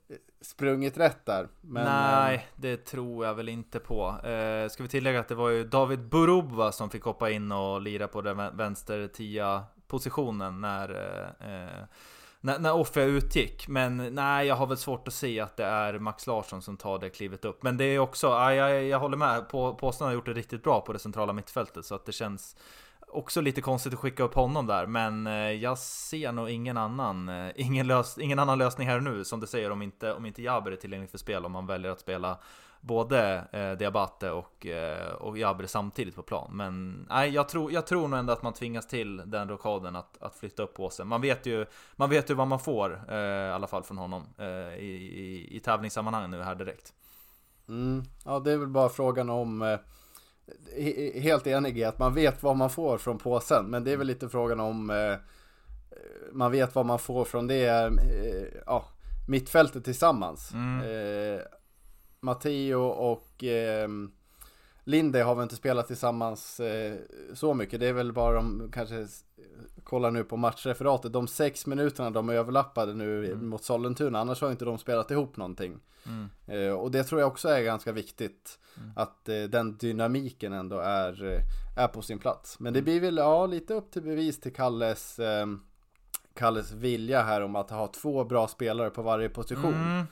sprungit 0.42 0.98
rätt 0.98 1.26
där. 1.26 1.48
Men, 1.62 1.86
Nej, 1.86 2.36
eh, 2.36 2.42
det 2.56 2.78
tror 2.78 3.26
jag 3.26 3.36
väl 3.36 3.50
inte 3.50 3.80
på. 3.80 4.28
Eh, 4.28 4.70
ska 4.70 4.84
vi 4.84 4.90
tillägga 4.90 5.20
att 5.20 5.28
det 5.28 5.36
var 5.36 5.50
ju 5.50 5.64
David 5.64 6.00
Burubba 6.00 6.72
som 6.72 6.90
fick 6.90 7.04
hoppa 7.04 7.30
in 7.30 7.52
och 7.52 7.82
lira 7.82 8.08
på 8.08 8.22
den 8.22 8.58
vänster 8.58 9.08
tia 9.08 9.64
positionen 9.88 10.62
när, 10.62 10.90
eh, 11.40 11.86
när, 12.46 12.60
när 12.60 12.74
Offe 12.74 13.04
utgick. 13.04 13.68
Men 13.68 14.16
nej, 14.16 14.48
jag 14.48 14.56
har 14.56 14.68
väl 14.68 14.78
svårt 14.78 15.08
att 15.08 15.14
se 15.14 15.40
att 15.40 15.58
det 15.58 15.66
är 15.66 16.00
Max 16.00 16.28
Larsson 16.28 16.62
som 16.62 16.78
tar 16.78 17.00
det 17.00 17.10
klivet 17.10 17.46
upp. 17.46 17.64
Men 17.64 17.78
det 17.78 17.84
är 17.84 18.00
också, 18.00 18.28
jag, 18.28 18.56
jag, 18.56 18.84
jag 18.84 19.00
håller 19.00 19.18
med, 19.18 19.50
Påsen 19.50 20.08
har 20.08 20.14
gjort 20.14 20.26
det 20.26 20.34
riktigt 20.34 20.64
bra 20.64 20.82
på 20.82 20.94
det 20.94 21.00
centrala 21.00 21.34
mittfältet. 21.34 21.86
Så 21.86 21.96
att 21.96 22.06
det 22.06 22.12
känns 22.12 22.56
också 23.08 23.42
lite 23.42 23.62
konstigt 23.62 23.94
att 23.94 24.00
skicka 24.00 24.24
upp 24.24 24.34
honom 24.34 24.68
där, 24.68 24.86
men 24.86 25.28
eh, 25.28 25.52
jag 25.52 25.78
ser 25.78 26.32
nog 26.32 26.50
ingen 26.50 26.78
annan, 26.78 27.30
eh, 27.30 27.52
ingen, 27.56 27.88
lös, 27.88 28.18
ingen 28.18 28.40
annan 28.40 28.58
lösning 28.58 28.88
här 28.88 29.00
nu 29.00 29.24
som 29.24 29.40
du 29.40 29.48
säger 29.48 29.72
om 29.72 29.82
inte, 29.82 30.14
om 30.14 30.26
inte 30.26 30.42
Jaber 30.42 30.72
är 30.72 30.76
tillgänglig 30.76 31.10
för 31.10 31.18
spel, 31.18 31.46
om 31.46 31.52
man 31.52 31.68
väljer 31.68 31.92
att 31.92 32.00
spela 32.00 32.38
både 32.86 33.48
eh, 33.52 33.72
Diabate 33.72 34.32
och, 34.32 34.66
eh, 34.66 35.14
och 35.14 35.38
Jabre 35.38 35.68
samtidigt 35.68 36.16
på 36.16 36.22
plan. 36.22 36.50
Men 36.54 37.06
nej, 37.10 37.30
jag 37.30 37.50
tror, 37.50 37.72
jag 37.72 37.88
tror 37.88 38.08
nog 38.08 38.20
ändå 38.20 38.34
att 38.34 38.44
man 38.44 38.54
tvingas 38.54 38.88
till 38.88 39.22
den 39.26 39.50
rockaden 39.50 39.96
att, 39.96 40.22
att 40.22 40.36
flytta 40.36 40.64
upp 40.64 40.74
påsen. 40.74 41.08
Man 41.08 41.22
vet 41.22 41.46
ju, 41.46 41.66
man 41.96 42.10
vet 42.10 42.30
ju 42.30 42.34
vad 42.34 42.48
man 42.48 42.60
får, 42.60 43.02
eh, 43.10 43.18
i 43.18 43.52
alla 43.52 43.68
fall 43.68 43.84
från 43.84 43.98
honom, 43.98 44.24
eh, 44.38 44.76
i, 44.76 45.12
i, 45.16 45.56
i 45.58 45.60
tävlingssammanhang 45.60 46.32
nu 46.32 46.42
här 46.42 46.56
direkt. 46.56 46.94
Mm, 47.70 48.04
ja, 48.26 48.40
det 48.40 48.52
är 48.52 48.58
väl 48.58 48.68
bara 48.68 48.90
frågan 48.90 49.30
om 49.30 49.62
eh, 49.62 49.80
Helt 51.22 51.48
enig 51.48 51.78
i 51.78 51.84
att 51.84 52.00
man 52.00 52.14
vet 52.14 52.44
vad 52.44 52.58
man 52.58 52.70
får 52.70 52.98
från 52.98 53.18
påsen, 53.18 53.66
men 53.66 53.84
det 53.84 53.92
är 53.92 53.98
väl 53.98 54.08
lite 54.08 54.30
frågan 54.30 54.60
om 54.60 54.90
eh, 54.90 55.16
man 56.34 56.52
vet 56.52 56.76
vad 56.76 56.86
man 56.86 57.00
får 57.00 57.26
från 57.26 57.48
det, 57.48 57.92
ja, 58.66 58.86
mittfältet 59.28 59.84
tillsammans. 59.84 60.54
Mm. 60.54 60.82
Matteo 62.26 62.82
och 62.84 63.44
eh, 63.44 63.90
Linde 64.84 65.24
har 65.24 65.36
väl 65.36 65.44
inte 65.44 65.56
spelat 65.56 65.88
tillsammans 65.88 66.60
eh, 66.60 66.96
så 67.34 67.54
mycket. 67.54 67.80
Det 67.80 67.88
är 67.88 67.94
väl 67.94 68.14
bara 68.14 68.36
de 68.36 68.70
kanske 68.74 69.08
kollar 69.84 70.12
nu 70.12 70.24
på 70.24 70.38
matchreferatet. 70.38 71.14
De 71.14 71.28
sex 71.28 71.66
minuterna 71.66 72.10
de 72.10 72.30
överlappade 72.30 72.94
nu 72.94 73.26
mm. 73.26 73.50
mot 73.50 73.64
Sollentuna. 73.64 74.20
Annars 74.20 74.42
har 74.42 74.52
inte 74.52 74.66
de 74.66 74.78
spelat 74.78 75.12
ihop 75.12 75.38
någonting. 75.38 75.80
Mm. 76.06 76.30
Eh, 76.48 76.74
och 76.74 76.92
det 76.92 77.04
tror 77.04 77.22
jag 77.22 77.28
också 77.28 77.50
är 77.50 77.64
ganska 77.64 77.92
viktigt. 77.92 78.60
Mm. 78.78 78.92
Att 78.96 79.30
eh, 79.30 79.44
den 79.44 79.78
dynamiken 79.78 80.54
ändå 80.54 80.80
är, 80.80 81.24
eh, 81.24 81.42
är 81.78 81.88
på 81.88 82.02
sin 82.02 82.20
plats. 82.20 82.60
Men 82.60 82.74
det 82.74 82.80
mm. 82.80 82.86
blir 82.86 83.02
väl 83.02 83.18
ja, 83.18 83.46
lite 83.46 83.74
upp 83.74 83.92
till 83.92 84.02
bevis 84.02 84.40
till 84.40 84.54
Kalles, 84.54 85.20
eh, 85.20 85.46
Kalles 86.34 86.72
vilja 86.72 87.22
här 87.22 87.42
om 87.42 87.56
att 87.56 87.70
ha 87.70 87.88
två 87.88 88.24
bra 88.24 88.48
spelare 88.48 88.90
på 88.90 89.02
varje 89.02 89.30
position. 89.30 89.74
Mm. 89.74 90.06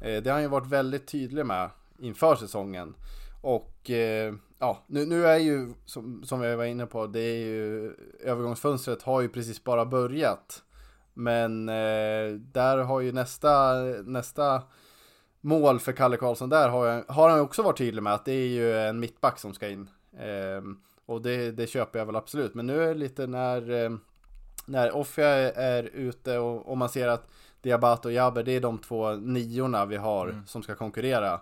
Eh, 0.00 0.22
det 0.22 0.30
har 0.30 0.32
han 0.32 0.42
ju 0.42 0.48
varit 0.48 0.66
väldigt 0.66 1.06
tydlig 1.06 1.46
med 1.46 1.70
inför 1.98 2.36
säsongen. 2.36 2.94
Och 3.40 3.90
eh, 3.90 4.34
ja, 4.58 4.84
nu, 4.86 5.06
nu 5.06 5.26
är 5.26 5.38
ju 5.38 5.72
som, 5.84 6.24
som 6.24 6.42
jag 6.42 6.56
var 6.56 6.64
inne 6.64 6.86
på, 6.86 7.06
det 7.06 7.20
är 7.20 7.36
ju 7.36 7.94
övergångsfönstret 8.20 9.02
har 9.02 9.20
ju 9.20 9.28
precis 9.28 9.64
bara 9.64 9.86
börjat. 9.86 10.62
Men 11.14 11.68
eh, 11.68 12.32
där 12.32 12.78
har 12.78 13.00
ju 13.00 13.12
nästa, 13.12 13.74
nästa 14.04 14.62
mål 15.40 15.80
för 15.80 15.92
Kalle 15.92 16.16
Karlsson 16.16 16.48
där 16.48 16.68
har, 16.68 16.86
jag, 16.86 17.04
har 17.08 17.28
han 17.28 17.40
också 17.40 17.62
varit 17.62 17.78
tydlig 17.78 18.02
med 18.02 18.14
att 18.14 18.24
det 18.24 18.32
är 18.32 18.48
ju 18.48 18.78
en 18.78 19.00
mittback 19.00 19.38
som 19.38 19.54
ska 19.54 19.68
in. 19.68 19.90
Eh, 20.18 20.62
och 21.06 21.22
det, 21.22 21.50
det 21.50 21.66
köper 21.66 21.98
jag 21.98 22.06
väl 22.06 22.16
absolut. 22.16 22.54
Men 22.54 22.66
nu 22.66 22.82
är 22.82 22.88
det 22.88 22.94
lite 22.94 23.26
när, 23.26 23.84
eh, 23.84 23.90
när 24.66 24.96
Offia 24.96 25.28
är, 25.28 25.52
är 25.52 25.82
ute 25.82 26.38
och, 26.38 26.68
och 26.68 26.78
man 26.78 26.88
ser 26.88 27.08
att 27.08 27.30
Diabato 27.62 28.08
och 28.08 28.12
Jabber, 28.12 28.42
det 28.42 28.52
är 28.52 28.60
de 28.60 28.78
två 28.78 29.10
niorna 29.16 29.86
vi 29.86 29.96
har 29.96 30.28
Mm. 30.28 30.46
som 30.46 30.62
ska 30.62 30.74
konkurrera. 30.74 31.40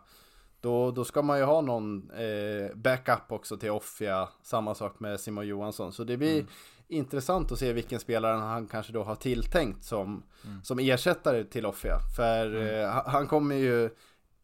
Då, 0.60 0.90
då 0.90 1.04
ska 1.04 1.22
man 1.22 1.38
ju 1.38 1.44
ha 1.44 1.60
någon 1.60 2.10
eh, 2.10 2.76
backup 2.76 3.32
också 3.32 3.56
till 3.56 3.70
Offia. 3.70 4.28
Samma 4.42 4.74
sak 4.74 5.00
med 5.00 5.20
Simon 5.20 5.46
Johansson. 5.46 5.92
Så 5.92 6.04
det 6.04 6.16
blir 6.16 6.34
Mm. 6.34 6.46
intressant 6.88 7.52
att 7.52 7.58
se 7.58 7.72
vilken 7.72 8.00
spelare 8.00 8.36
han 8.36 8.66
kanske 8.66 8.92
då 8.92 9.02
har 9.02 9.14
tilltänkt 9.14 9.84
som, 9.84 10.22
Mm. 10.44 10.62
som 10.64 10.78
ersättare 10.78 11.44
till 11.44 11.66
Offia. 11.66 11.98
För 12.16 12.56
eh, 12.82 12.88
han- 12.90 13.02
han 13.06 13.26
kommer 13.26 13.54
ju 13.56 13.90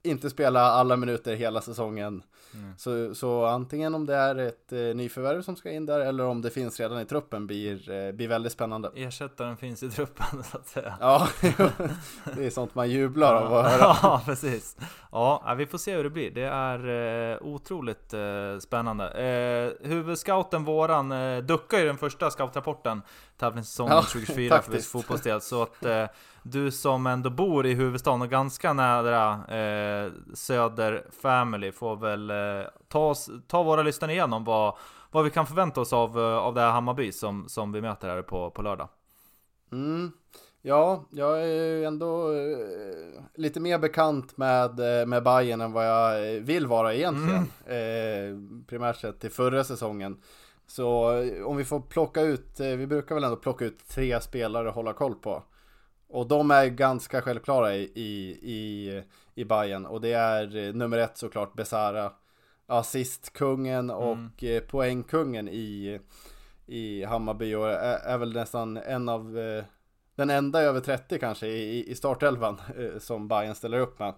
inte 0.03 0.31
spela 0.31 0.61
alla 0.61 0.97
minuter 0.97 1.35
hela 1.37 1.61
säsongen. 1.61 2.23
Mm. 2.55 2.75
Så, 2.77 3.15
så 3.15 3.45
antingen 3.45 3.95
om 3.95 4.07
det 4.07 4.15
är 4.15 4.37
ett 4.37 4.73
eh, 4.73 4.79
nyförvärv 4.79 5.43
som 5.43 5.57
ska 5.57 5.71
in 5.71 5.87
där 5.87 6.01
eller 6.01 6.27
om 6.27 6.43
det 6.43 6.51
finns 6.51 6.81
redan 6.81 7.01
i 7.01 7.05
truppen 7.05 7.47
blir, 7.47 7.91
eh, 7.91 8.13
blir 8.13 8.29
väldigt 8.29 8.53
spännande. 8.53 8.91
Ersättaren 8.95 9.57
finns 9.57 9.83
i 9.83 9.91
truppen 9.91 10.45
så 10.51 10.57
att 10.57 10.67
säga. 10.67 10.95
Ja, 11.01 11.29
det 12.37 12.47
är 12.47 12.51
sånt 12.51 12.75
man 12.75 12.91
jublar 12.91 13.35
av 13.35 13.55
att 13.55 13.73
höra. 13.73 13.97
Ja, 14.03 14.23
precis. 14.25 14.77
Ja, 15.13 15.55
vi 15.59 15.67
får 15.67 15.79
se 15.79 15.97
hur 15.97 16.05
det 16.05 16.11
blir. 16.11 16.31
Det 16.31 16.45
är 16.45 17.33
eh, 17.33 17.39
otroligt 17.43 18.15
eh, 18.15 18.59
spännande. 18.61 19.09
Eh, 19.09 19.89
huvudscouten 19.89 20.65
våran 20.65 21.13
eh, 21.13 21.39
duckar 21.39 21.79
ju 21.79 21.87
den 21.87 21.99
första 21.99 22.31
scoutrapporten 22.31 23.03
tävlingssäsongen 23.39 23.95
Ja, 23.95 24.03
2024 24.03 24.63
för 24.63 24.73
viss 24.73 24.89
fotbollsdel. 24.89 25.41
Så 25.41 25.63
att 25.63 25.85
eh, 25.85 26.07
du 26.45 26.71
som 26.71 27.07
ändå 27.07 27.31
bor 27.31 27.67
i 27.67 27.75
huvudstaden 27.75 28.23
och 28.23 28.31
ganska 28.31 28.73
nära 28.73 29.33
eh, 29.33 30.13
Söder 30.35 31.07
Family 31.23 31.73
får 31.73 31.97
väl 31.97 32.31
eh, 32.31 32.67
ta, 32.89 33.11
oss, 33.11 33.31
ta 33.47 33.63
våra 33.63 33.83
lyssnare 33.83 34.13
igenom 34.13 34.45
vad, 34.45 34.77
vad 35.11 35.25
vi 35.25 35.31
kan 35.31 35.47
förvänta 35.47 35.81
oss 35.81 35.93
av, 35.93 36.19
eh, 36.19 36.37
av 36.37 36.55
det 36.55 36.61
här 36.61 36.71
Hammarby 36.71 37.13
som, 37.13 37.49
som 37.49 37.73
vi 37.73 37.81
möter 37.81 38.09
här 38.09 38.23
på, 38.23 38.51
på 38.51 38.63
lördag. 38.63 38.89
Mm. 39.73 40.13
Ja, 40.67 41.05
jag 41.11 41.43
är 41.43 41.47
ju 41.47 41.85
ändå 41.85 42.33
eh, 42.33 43.23
lite 43.35 43.61
mer 43.61 43.79
bekant 43.79 44.37
med, 44.37 45.01
eh, 45.01 45.07
med 45.07 45.23
Bayern 45.23 45.61
än 45.61 45.73
vad 45.73 45.87
jag 45.87 46.41
vill 46.41 46.67
vara 46.67 46.95
egentligen. 46.95 47.43
Eh, 47.67 48.65
primärt 48.67 48.97
sett 48.97 49.21
till 49.21 49.31
förra 49.31 49.65
säsongen. 49.65 50.21
Så 50.67 51.11
om 51.45 51.57
vi 51.57 51.65
får 51.65 51.81
plocka 51.81 52.21
ut, 52.21 52.61
vi 52.61 52.87
brukar 52.87 53.15
väl 53.15 53.25
ändå 53.25 53.37
plocka 53.37 53.65
ut 53.65 53.89
tre 53.89 54.21
spelare 54.21 54.69
att 54.69 54.75
hålla 54.75 54.93
koll 54.93 55.15
på. 55.15 55.43
Och 56.15 56.29
de 56.29 56.51
är 56.51 56.67
ganska 56.67 57.23
självklara 57.23 57.75
i, 57.75 57.83
i, 58.45 59.03
i, 59.35 59.45
Bayern 59.45 59.87
och 59.87 60.01
det 60.01 60.13
är 60.13 60.57
eh, 60.57 60.75
nummer 60.75 60.99
ett 60.99 61.19
såklart 61.19 61.55
Besara. 61.55 62.13
Assistkungen 62.67 63.91
och 63.91 64.45
eh, 64.45 64.63
poängkungen 64.63 65.49
i, 65.49 66.01
i 66.67 67.05
Hammarby 67.05 67.55
och 67.55 67.71
är, 67.71 67.99
är 67.99 68.19
väl 68.19 68.33
nästan 68.33 68.77
en 68.77 69.09
av 69.09 69.39
eh, 69.39 69.65
den 70.15 70.31
enda 70.31 70.61
över 70.61 70.81
30 70.81 71.19
kanske 71.19 71.47
i, 71.47 71.91
i 71.91 71.95
startelvan 71.95 72.61
som 72.99 73.29
Bayern 73.29 73.55
ställer 73.55 73.79
upp 73.79 73.99
med. 73.99 74.15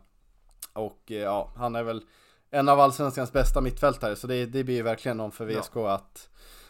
Och 0.73 1.03
ja, 1.07 1.53
han 1.57 1.77
är 1.77 1.83
väl 1.83 2.03
en 2.51 2.69
av 2.69 2.81
allsvenskans 2.81 3.33
bästa 3.33 3.61
mittfältare 3.61 4.17
så 4.17 4.27
det, 4.27 4.47
det 4.47 4.65
blir 4.65 4.75
ju 4.75 4.83
verkligen 4.83 5.17
någon 5.17 5.33
för 5.33 5.47
VSK 5.47 5.77
att, 5.77 6.29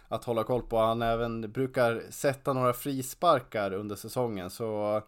att 0.08 0.24
hålla 0.24 0.44
koll 0.44 0.62
på. 0.62 0.78
Han 0.78 1.02
även 1.02 1.52
brukar 1.52 2.02
sätta 2.10 2.52
några 2.52 2.72
frisparkar 2.72 3.72
under 3.72 3.96
säsongen 3.96 4.50
så 4.50 5.02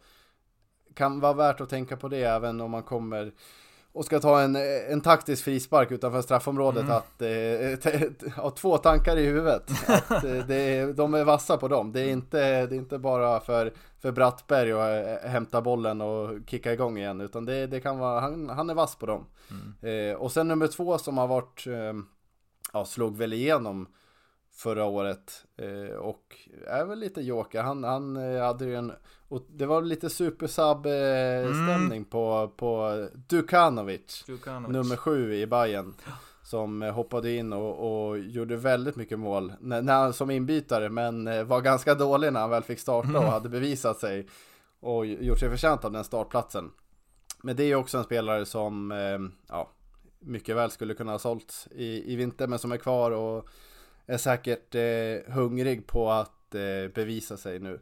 kan 0.94 1.20
vara 1.20 1.32
värt 1.32 1.60
att 1.60 1.68
tänka 1.68 1.96
på 1.96 2.08
det 2.08 2.22
även 2.22 2.60
om 2.60 2.70
man 2.70 2.82
kommer 2.82 3.32
och 3.92 4.04
ska 4.04 4.20
ta 4.20 4.40
en, 4.40 4.56
en 4.90 5.00
taktisk 5.00 5.44
frispark 5.44 5.90
utanför 5.90 6.22
straffområdet 6.22 6.84
Mm. 6.84 6.96
att 6.96 7.22
eh, 7.22 8.34
ha 8.42 8.50
två 8.50 8.78
tankar 8.78 9.16
i 9.16 9.26
huvudet. 9.26 9.70
Att 9.88 10.24
eh, 10.24 10.46
det, 10.46 10.92
de 10.92 11.14
är 11.14 11.24
vassa 11.24 11.56
på 11.56 11.68
dem. 11.68 11.92
Det 11.92 12.00
är 12.00 12.08
inte, 12.08 12.66
det 12.66 12.74
är 12.74 12.78
inte 12.78 12.98
bara 12.98 13.40
för, 13.40 13.72
för 14.00 14.12
Brattberg 14.12 14.72
att 14.72 15.24
eh, 15.24 15.30
hämta 15.30 15.62
bollen 15.62 16.00
och 16.00 16.30
kicka 16.46 16.72
igång 16.72 16.98
igen 16.98 17.20
utan 17.20 17.44
det, 17.44 17.66
det 17.66 17.80
kan 17.80 17.98
vara, 17.98 18.20
han, 18.20 18.48
han 18.48 18.70
är 18.70 18.74
vass 18.74 18.96
på 18.96 19.06
dem. 19.06 19.26
Mm. 19.50 20.10
Eh, 20.10 20.16
och 20.16 20.32
sen 20.32 20.48
nummer 20.48 20.66
två 20.66 20.98
som 20.98 21.18
har 21.18 21.26
varit, 21.26 21.66
eh, 21.66 21.92
ja 22.72 22.84
slog 22.84 23.16
väl 23.16 23.32
igenom 23.32 23.86
förra 24.58 24.84
året 24.84 25.44
eh, 25.56 25.96
och 25.96 26.36
är 26.66 26.84
väl 26.84 26.98
lite 26.98 27.20
joker. 27.20 27.62
Han, 27.62 27.84
han 27.84 28.16
eh, 28.16 28.42
hade 28.42 28.64
ju 28.64 28.74
en, 28.76 28.92
och 29.28 29.46
det 29.48 29.66
var 29.66 29.82
lite 29.82 30.10
supersub 30.10 30.86
eh, 30.86 31.52
stämning 31.64 32.04
på, 32.04 32.52
på 32.56 33.08
Dukanovic. 33.28 34.24
Djukanovic. 34.28 34.72
Nummer 34.72 34.96
sju 34.96 35.34
i 35.34 35.46
Bayern 35.46 35.94
Som 36.42 36.82
eh, 36.82 36.92
hoppade 36.94 37.32
in 37.32 37.52
och, 37.52 38.08
och 38.08 38.18
gjorde 38.18 38.56
väldigt 38.56 38.96
mycket 38.96 39.18
mål 39.18 39.52
när, 39.60 39.82
när, 39.82 39.92
han- 39.94 40.12
som 40.12 40.30
inbytare 40.30 40.88
men 40.88 41.46
var 41.48 41.60
ganska 41.60 41.94
dålig 41.94 42.32
när 42.32 42.40
han 42.40 42.50
väl 42.50 42.62
fick 42.62 42.78
starta 42.78 43.18
och 43.18 43.24
hade 43.24 43.48
bevisat 43.48 43.98
sig 43.98 44.26
och 44.80 45.06
gjort 45.06 45.38
sig 45.38 45.50
förtjänt 45.50 45.84
av 45.84 45.92
den 45.92 46.04
startplatsen. 46.04 46.70
Men 47.42 47.56
det 47.56 47.64
är 47.64 47.74
också 47.74 47.98
en 47.98 48.04
spelare 48.04 48.46
som 48.46 48.90
ja, 49.48 49.70
mycket 50.20 50.56
väl 50.56 50.70
skulle 50.70 50.94
kunna 50.94 51.12
ha 51.12 51.18
sålts 51.18 51.68
i, 51.70 52.12
i 52.12 52.16
vinter 52.16 52.46
men 52.46 52.58
som 52.58 52.72
är 52.72 52.76
kvar 52.76 53.10
och 53.10 53.48
är 54.08 54.18
säkert 54.18 54.74
eh, 54.74 55.34
hungrig 55.34 55.86
på 55.86 56.10
att 56.10 56.54
eh, 56.54 56.92
bevisa 56.94 57.36
sig 57.36 57.58
nu. 57.58 57.80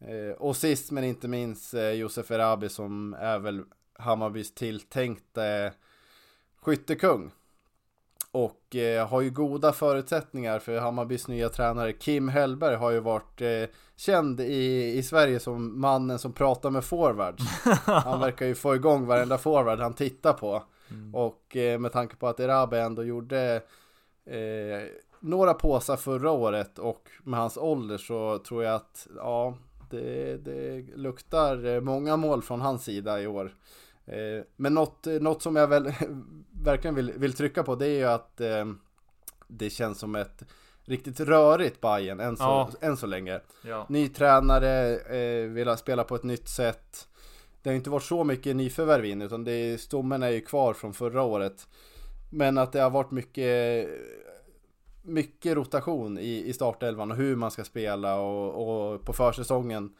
Eh, 0.00 0.36
och 0.38 0.56
sist 0.56 0.90
men 0.90 1.04
inte 1.04 1.28
minst 1.28 1.74
eh, 1.74 1.90
Josef 1.90 2.30
Erabi 2.30 2.68
som 2.68 3.14
är 3.20 3.38
väl 3.38 3.62
Hammarbys 3.98 4.54
tilltänkte 4.54 5.72
skyttekung. 6.60 7.30
Och 8.30 8.76
eh, 8.76 9.08
har 9.08 9.20
ju 9.20 9.30
goda 9.30 9.72
förutsättningar 9.72 10.58
för 10.58 10.78
Hammarbys 10.78 11.28
nya 11.28 11.48
tränare 11.48 11.92
Kim 11.92 12.28
Hellberg 12.28 12.76
har 12.76 12.90
ju 12.90 13.00
varit 13.00 13.40
eh, 13.40 13.64
känd 13.96 14.40
i, 14.40 14.92
i 14.98 15.02
Sverige 15.02 15.40
som 15.40 15.80
mannen 15.80 16.18
som 16.18 16.32
pratar 16.32 16.70
med 16.70 16.84
forwards. 16.84 17.44
Han 17.84 18.20
verkar 18.20 18.46
ju 18.46 18.54
få 18.54 18.74
igång 18.74 19.06
varenda 19.06 19.38
forward 19.38 19.80
han 19.80 19.94
tittar 19.94 20.32
på. 20.32 20.62
Och 21.12 21.56
eh, 21.56 21.78
med 21.78 21.92
tanke 21.92 22.16
på 22.16 22.28
att 22.28 22.40
Erabi 22.40 22.78
ändå 22.78 23.04
gjorde 23.04 23.62
eh, 24.24 25.07
några 25.20 25.54
påsar 25.54 25.96
förra 25.96 26.30
året 26.30 26.78
och 26.78 27.08
med 27.24 27.40
hans 27.40 27.56
ålder 27.56 27.98
så 27.98 28.38
tror 28.38 28.64
jag 28.64 28.74
att 28.74 29.06
ja, 29.16 29.54
det, 29.90 30.36
det 30.36 30.84
luktar 30.96 31.80
många 31.80 32.16
mål 32.16 32.42
från 32.42 32.60
hans 32.60 32.84
sida 32.84 33.22
i 33.22 33.26
år. 33.26 33.54
Eh, 34.06 34.44
Men 34.56 34.74
något, 34.74 35.06
något 35.20 35.42
som 35.42 35.56
jag 35.56 35.68
väl 35.68 35.92
verkligen 36.64 36.94
vill, 36.94 37.12
vill 37.16 37.32
trycka 37.32 37.62
på 37.62 37.74
det 37.74 37.86
är 37.86 37.98
ju 37.98 38.04
att 38.04 38.40
eh, 38.40 38.66
det 39.48 39.70
känns 39.70 39.98
som 39.98 40.14
ett 40.14 40.42
riktigt 40.84 41.20
rörigt 41.20 41.80
Bayern 41.80 42.20
än 42.20 42.36
så, 42.36 42.42
Ja. 42.42 42.70
än 42.80 42.96
så 42.96 43.06
länge. 43.06 43.40
Ja. 43.64 43.86
Ny 43.88 44.08
tränare, 44.08 44.96
eh, 44.96 45.48
vill 45.48 45.76
spela 45.76 46.04
på 46.04 46.14
ett 46.14 46.22
nytt 46.24 46.48
sätt. 46.48 47.08
Det 47.62 47.70
har 47.70 47.74
inte 47.76 47.90
varit 47.90 48.02
så 48.02 48.24
mycket 48.24 48.56
nyförvärv 48.56 49.04
in 49.04 49.22
utan 49.22 49.44
det 49.44 49.52
är, 49.52 49.76
stommen 49.76 50.22
är 50.22 50.28
ju 50.30 50.40
kvar 50.40 50.74
från 50.74 50.92
förra 50.94 51.22
året. 51.22 51.68
Men 52.30 52.58
att 52.58 52.72
det 52.72 52.80
har 52.80 52.90
varit 52.90 53.10
mycket 53.10 53.88
mycket 55.08 55.56
rotation 55.56 56.18
i, 56.18 56.44
i 56.46 56.52
startelvan 56.52 57.10
och 57.10 57.16
hur 57.16 57.36
man 57.36 57.50
ska 57.50 57.64
spela 57.64 58.20
och, 58.20 58.92
och 58.92 59.04
på 59.04 59.12
försäsongen 59.12 59.90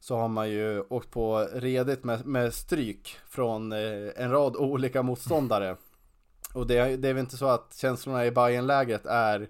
så 0.00 0.16
har 0.16 0.28
man 0.28 0.50
ju 0.50 0.80
åkt 0.80 1.10
på 1.10 1.48
redigt 1.52 2.04
med, 2.04 2.26
med 2.26 2.54
stryk 2.54 3.16
från 3.28 3.72
eh, 3.72 3.78
en 4.16 4.30
rad 4.30 4.56
olika 4.56 5.02
motståndare. 5.02 5.76
Och 6.54 6.66
det, 6.66 6.78
är- 6.78 6.96
det 6.96 7.08
är 7.08 7.14
väl 7.14 7.20
inte 7.20 7.36
så 7.36 7.46
att 7.46 7.74
känslorna 7.76 8.26
i 8.26 8.30
Bayern-lägret 8.30 9.06
är 9.06 9.48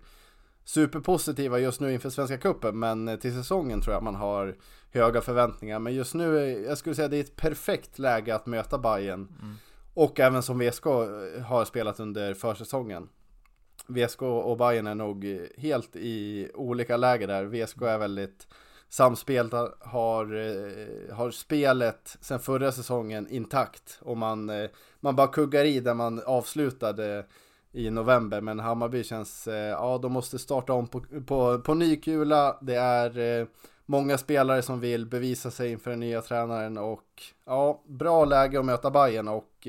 superpositiva 0.64 1.58
just 1.58 1.80
nu 1.80 1.92
inför 1.92 2.10
Svenska 2.10 2.38
Cupen 2.38 2.78
men 2.78 3.08
eh, 3.08 3.16
till 3.16 3.34
säsongen 3.34 3.80
tror 3.80 3.94
jag 3.94 4.02
man 4.02 4.14
har 4.14 4.56
höga 4.92 5.20
förväntningar. 5.20 5.78
Men 5.78 5.94
just 5.94 6.14
nu, 6.14 6.38
eh, 6.38 6.58
jag 6.58 6.78
skulle 6.78 6.94
säga 6.94 7.08
det 7.08 7.16
är 7.16 7.20
ett 7.20 7.36
perfekt 7.36 7.98
läge 7.98 8.34
att 8.34 8.46
möta 8.46 8.78
Bayern 8.78 9.28
Och 9.94 10.20
även 10.20 10.42
som 10.42 10.58
VSK 10.58 10.84
har 11.46 11.64
spelat 11.64 12.00
under 12.00 12.34
försäsongen. 12.34 13.08
VSK 13.88 14.22
och 14.22 14.56
Bayern 14.58 14.86
är 14.86 14.94
nog 14.94 15.26
helt 15.56 15.96
i 15.96 16.48
olika 16.54 16.96
läger 16.96 17.26
där. 17.26 17.44
VSK 17.44 17.82
är 17.82 17.98
väldigt 17.98 18.46
samspelt, 18.88 19.52
har, 19.80 20.36
eh, 20.36 21.14
har 21.16 21.30
spelet 21.30 22.16
sen 22.20 22.40
förra 22.40 22.72
säsongen 22.72 23.28
intakt. 23.28 23.98
Och 24.02 24.16
man, 24.16 24.50
eh, 24.50 24.70
man 25.00 25.16
bara 25.16 25.26
kuggar 25.26 25.64
i 25.64 25.80
där 25.80 25.94
man 25.94 26.22
avslutade 26.26 27.26
i 27.72 27.90
november. 27.90 28.40
Men 28.40 28.58
Hammarby 28.58 29.04
känns, 29.04 29.48
eh, 29.48 29.68
ja 29.68 29.98
de 29.98 30.12
måste 30.12 30.38
starta 30.38 30.72
om 30.72 30.88
på, 30.88 31.00
på, 31.26 31.58
på 31.58 31.74
ny 31.74 31.96
kula. 31.96 32.58
Det 32.60 32.74
är 32.74 33.46
många 33.86 34.18
spelare 34.18 34.62
som 34.62 34.80
vill 34.80 35.06
bevisa 35.06 35.50
sig 35.50 35.72
inför 35.72 35.90
den 35.90 36.00
nya 36.00 36.22
tränaren 36.22 36.78
och 36.78 37.22
ja, 37.44 37.82
bra 37.86 38.24
läge 38.24 38.58
att 38.58 38.64
möta 38.64 38.90
Bayern 38.90 39.28
och 39.28 39.68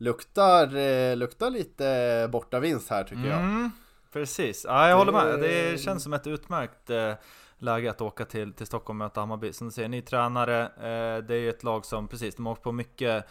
luktar, 0.00 0.76
eh, 0.76 1.16
luktar 1.16 1.50
lite 1.50 2.28
bortavinst 2.32 2.90
här 2.90 3.04
tycker 3.04 3.26
jag. 3.26 3.40
Mm, 3.40 3.70
precis, 4.12 4.64
ja, 4.68 4.88
jag 4.88 4.96
håller 4.96 5.12
med. 5.12 5.40
Det 5.40 5.80
känns 5.80 6.02
som 6.02 6.12
ett 6.12 6.26
utmärkt 6.26 6.90
eh, 6.90 7.12
läge 7.58 7.90
att 7.90 8.00
åka 8.00 8.24
till, 8.24 8.52
till 8.52 8.66
Stockholm 8.66 9.00
och 9.00 9.04
möta 9.04 9.20
Hammarby. 9.20 9.52
Som 9.52 9.66
du 9.66 9.72
säger, 9.72 9.88
ny 9.88 10.02
tränare. 10.02 10.62
Eh, 10.62 11.24
det 11.24 11.34
är 11.34 11.40
ju 11.40 11.48
ett 11.48 11.62
lag 11.62 11.86
som, 11.86 12.08
precis, 12.08 12.34
de 12.34 12.46
har 12.46 12.52
åkt 12.52 12.62
på 12.62 12.72
mycket 12.72 13.24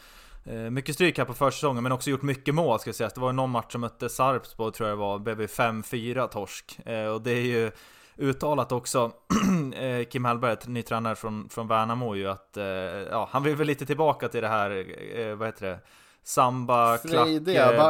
mycket 0.69 0.95
stryk 0.95 1.17
här 1.17 1.25
på 1.25 1.33
försäsongen, 1.33 1.83
men 1.83 1.91
också 1.91 2.09
gjort 2.09 2.21
mycket 2.21 2.55
mål 2.55 2.79
ska 2.79 2.93
sägas. 2.93 3.13
Det 3.13 3.21
var 3.21 3.29
ju 3.29 3.33
någon 3.33 3.49
match 3.49 3.71
som 3.71 3.81
mötte 3.81 4.09
Sarpsborg 4.09 4.73
tror 4.73 4.89
jag 4.89 4.97
det 4.97 5.01
var, 5.01 5.19
blev 5.19 5.41
5-4 5.41 6.27
torsk. 6.27 6.79
Och 7.13 7.21
det 7.21 7.31
är 7.31 7.41
ju 7.41 7.71
uttalat 8.17 8.71
också, 8.71 9.11
Kim 10.09 10.25
Hellberg, 10.25 10.57
ny 10.65 10.81
tränare 10.81 11.15
från, 11.15 11.49
från 11.49 11.67
Värnamo 11.67 12.15
ju, 12.15 12.27
att 12.27 12.57
ja, 13.11 13.29
han 13.31 13.43
vill 13.43 13.55
väl 13.55 13.67
lite 13.67 13.85
tillbaka 13.85 14.27
till 14.27 14.41
det 14.41 14.47
här, 14.47 15.35
vad 15.35 15.47
heter 15.47 15.65
det? 15.65 15.79
Samba, 16.29 16.97
klack, 16.97 17.27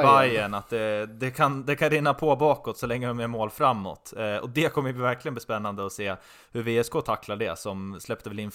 Bayern. 0.04 0.54
Att 0.54 0.70
det, 0.70 1.06
det, 1.06 1.32
kan, 1.32 1.66
det 1.66 1.76
kan 1.76 1.90
rinna 1.90 2.14
på 2.14 2.36
bakåt 2.36 2.78
så 2.78 2.88
länge 2.88 3.08
de 3.08 3.20
är 3.20 3.28
mål 3.28 3.50
framåt. 3.50 4.14
Eh, 4.18 4.36
och 4.36 4.50
det 4.50 4.74
kommer 4.74 4.94
bli 4.94 5.02
verkligen 5.02 5.34
bli 5.34 5.42
spännande 5.42 5.86
att 5.86 5.92
se 5.92 6.16
hur 6.52 6.64
VSK 6.64 7.06
tacklar 7.06 7.36
det, 7.36 7.60
som 7.60 8.00
släppte 8.00 8.30
väl 8.30 8.40
in 8.40 8.48
eh, 8.48 8.52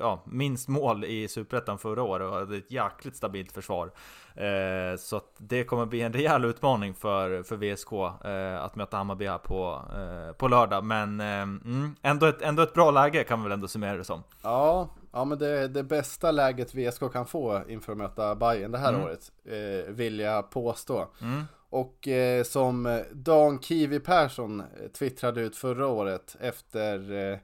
ja, 0.00 0.22
minst 0.26 0.68
mål 0.68 1.04
i 1.04 1.28
Superettan 1.28 1.78
förra 1.78 2.02
året 2.02 2.28
och 2.28 2.34
hade 2.34 2.56
ett 2.56 2.70
jäkligt 2.70 3.16
stabilt 3.16 3.52
försvar. 3.52 3.90
Eh, 4.34 4.96
så 4.98 5.16
att 5.16 5.34
det 5.38 5.64
kommer 5.64 5.86
bli 5.86 6.00
en 6.00 6.12
rejäl 6.12 6.44
utmaning 6.44 6.94
för, 6.94 7.42
för 7.42 7.56
VSK 7.56 7.92
eh, 8.24 8.64
att 8.64 8.76
möta 8.76 8.96
Hammarby 8.96 9.26
här 9.26 9.38
på, 9.38 9.82
eh, 9.94 10.32
på 10.36 10.48
lördag. 10.48 10.84
Men 10.84 11.20
eh, 11.20 11.26
mm, 11.26 11.96
ändå, 12.02 12.26
ett, 12.26 12.42
ändå 12.42 12.62
ett 12.62 12.74
bra 12.74 12.90
läge 12.90 13.24
kan 13.24 13.38
man 13.38 13.44
väl 13.44 13.52
ändå 13.52 13.68
summera 13.68 13.96
det 13.96 14.04
som. 14.04 14.22
Ja, 14.42 14.88
Ja 15.16 15.24
men 15.24 15.38
det, 15.38 15.68
det 15.68 15.82
bästa 15.82 16.30
läget 16.30 16.74
VSK 16.74 17.12
kan 17.12 17.26
få 17.26 17.62
inför 17.68 17.92
att 17.92 17.98
möta 17.98 18.34
Bayern 18.34 18.72
det 18.72 18.78
här 18.78 18.92
mm. 18.92 19.04
året 19.04 19.32
eh, 19.44 19.92
Vill 19.92 20.20
jag 20.20 20.50
påstå 20.50 21.08
mm. 21.22 21.44
Och 21.70 22.08
eh, 22.08 22.42
som 22.42 23.02
Dan 23.12 23.58
Kiwi 23.58 24.00
Persson 24.00 24.62
twittrade 24.98 25.40
ut 25.40 25.56
förra 25.56 25.86
året 25.86 26.36
efter 26.40 27.12
eh, 27.32 27.38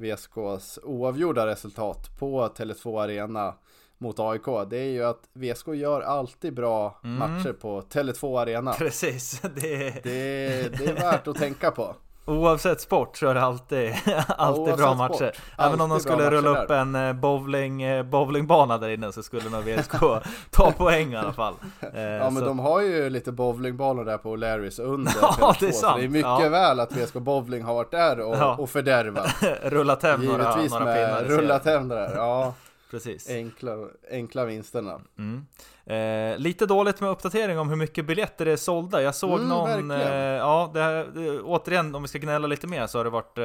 VSKs 0.00 0.78
oavgjorda 0.82 1.46
resultat 1.46 2.18
på 2.18 2.48
Tele2 2.48 3.02
Arena 3.02 3.54
mot 3.98 4.20
AIK 4.20 4.44
Det 4.70 4.78
är 4.78 4.90
ju 4.90 5.04
att 5.04 5.28
VSK 5.32 5.68
gör 5.68 6.00
alltid 6.00 6.54
bra 6.54 7.00
mm. 7.04 7.18
matcher 7.18 7.52
på 7.52 7.80
Tele2 7.80 8.40
Arena. 8.40 8.72
Precis. 8.72 9.40
Det... 9.54 10.02
Det, 10.02 10.78
det 10.78 10.86
är 10.86 10.94
värt 10.94 11.28
att 11.28 11.36
tänka 11.36 11.70
på 11.70 11.96
Oavsett 12.30 12.80
sport 12.80 13.16
så 13.16 13.28
är 13.28 13.34
det 13.34 13.42
alltid, 13.42 13.94
alltid 14.28 14.76
bra 14.76 14.94
matcher. 14.94 15.14
Sport. 15.14 15.40
Även 15.58 15.80
om 15.80 15.90
de 15.90 16.00
skulle 16.00 16.30
rulla 16.30 16.62
upp 16.62 16.70
en 16.70 16.94
eh, 16.94 17.12
bowling, 17.12 17.82
eh, 17.82 18.02
bowlingbana 18.02 18.78
där 18.78 18.88
inne 18.88 19.12
så 19.12 19.22
skulle 19.22 19.50
nog 19.50 19.64
VSK 19.64 19.94
ta 20.50 20.72
poäng 20.72 21.12
i 21.12 21.16
alla 21.16 21.32
fall. 21.32 21.54
Ja 22.20 22.30
men 22.30 22.36
så. 22.36 22.44
de 22.44 22.58
har 22.58 22.80
ju 22.80 23.10
lite 23.10 23.32
bowlingbanor 23.32 24.04
där 24.04 24.18
på 24.18 24.36
Larrys 24.36 24.78
under 24.78 25.12
ja, 25.22 25.54
det 25.60 25.68
är 25.68 25.72
sant. 25.72 25.92
Så 25.92 25.98
det 25.98 26.04
är 26.04 26.08
mycket 26.08 26.40
ja. 26.40 26.48
väl 26.48 26.80
att 26.80 26.92
VSK 26.92 27.14
Bowling 27.14 27.62
har 27.62 27.74
varit 27.74 27.90
där 27.90 28.20
och, 28.20 28.36
ja. 28.36 28.56
och 28.56 28.70
fördärvat. 28.70 29.44
rullat 29.62 30.02
hem 30.02 30.20
några, 30.20 30.56
några 30.56 30.94
pinnar. 30.94 31.24
Rullat 31.24 31.64
hem 31.64 31.88
det 31.88 31.94
där, 31.94 32.16
ja. 32.16 32.54
Precis. 32.90 33.30
Enkla, 33.30 33.76
enkla 34.10 34.44
vinsterna. 34.44 35.00
Mm. 35.18 35.46
Eh, 35.84 36.38
lite 36.38 36.66
dåligt 36.66 37.00
med 37.00 37.10
uppdatering 37.10 37.58
om 37.58 37.68
hur 37.68 37.76
mycket 37.76 38.06
biljetter 38.06 38.44
det 38.44 38.52
är 38.52 38.56
sålda. 38.56 39.02
Jag 39.02 39.14
såg 39.14 39.38
mm, 39.38 39.48
någon, 39.48 39.90
eh, 39.90 40.06
ja, 40.16 40.70
det 40.74 40.82
här, 40.82 41.10
det, 41.14 41.40
återigen 41.40 41.94
om 41.94 42.02
vi 42.02 42.08
ska 42.08 42.18
gnälla 42.18 42.46
lite 42.46 42.66
mer 42.66 42.86
så 42.86 42.98
har 42.98 43.04
det 43.04 43.10
varit, 43.10 43.38
eh, 43.38 43.44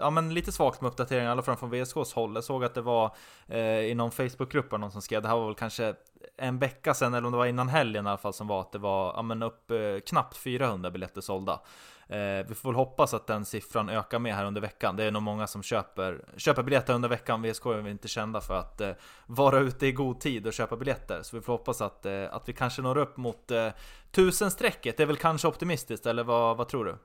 ja 0.00 0.10
men 0.10 0.34
lite 0.34 0.52
svagt 0.52 0.80
med 0.80 0.88
uppdatering, 0.88 1.24
i 1.24 1.28
alla 1.28 1.42
fall 1.42 1.56
från 1.56 1.70
VSKs 1.70 2.12
håll. 2.12 2.34
Jag 2.34 2.44
såg 2.44 2.64
att 2.64 2.74
det 2.74 2.82
var 2.82 3.16
eh, 3.48 3.60
i 3.60 3.94
någon 3.94 4.10
Facebookgrupp 4.10 4.72
någon 4.72 4.90
som 4.90 5.02
skrev, 5.02 5.22
det 5.22 5.28
här 5.28 5.36
var 5.36 5.46
väl 5.46 5.54
kanske 5.54 5.94
en 6.36 6.58
vecka 6.58 6.94
sedan, 6.94 7.14
eller 7.14 7.26
om 7.26 7.32
det 7.32 7.38
var 7.38 7.46
innan 7.46 7.68
helgen 7.68 8.06
i 8.06 8.08
alla 8.08 8.18
fall, 8.18 8.32
som 8.32 8.46
var 8.46 8.60
att 8.60 8.72
det 8.72 8.78
var, 8.78 9.12
ja 9.16 9.22
men 9.22 9.42
upp 9.42 9.70
eh, 9.70 9.78
knappt 10.06 10.36
400 10.36 10.90
biljetter 10.90 11.20
sålda. 11.20 11.60
Eh, 12.08 12.46
vi 12.48 12.54
får 12.54 12.68
väl 12.68 12.76
hoppas 12.76 13.14
att 13.14 13.26
den 13.26 13.44
siffran 13.44 13.88
ökar 13.88 14.18
med 14.18 14.34
här 14.34 14.44
under 14.44 14.60
veckan. 14.60 14.96
Det 14.96 15.04
är 15.04 15.10
nog 15.10 15.22
många 15.22 15.46
som 15.46 15.62
köper, 15.62 16.24
köper 16.36 16.62
biljetter 16.62 16.94
under 16.94 17.08
veckan. 17.08 17.42
VSK 17.42 17.66
är 17.66 17.88
inte 17.88 18.08
kända 18.08 18.40
för 18.40 18.54
att 18.54 18.80
eh, 18.80 18.90
vara 19.26 19.58
ute 19.58 19.86
i 19.86 19.92
god 19.92 20.20
tid 20.20 20.46
och 20.46 20.52
köpa 20.52 20.76
biljetter. 20.76 21.22
Så 21.22 21.36
vi 21.36 21.42
får 21.42 21.52
hoppas 21.52 21.80
att, 21.80 22.06
eh, 22.06 22.34
att 22.34 22.48
vi 22.48 22.52
kanske 22.52 22.82
når 22.82 22.98
upp 22.98 23.16
mot 23.16 23.50
eh, 23.50 23.68
tusenstrecket. 24.10 24.96
Det 24.96 25.02
är 25.02 25.06
väl 25.06 25.16
kanske 25.16 25.48
optimistiskt, 25.48 26.06
eller 26.06 26.24
vad, 26.24 26.56
vad 26.56 26.68
tror 26.68 26.84
du? 26.84 26.96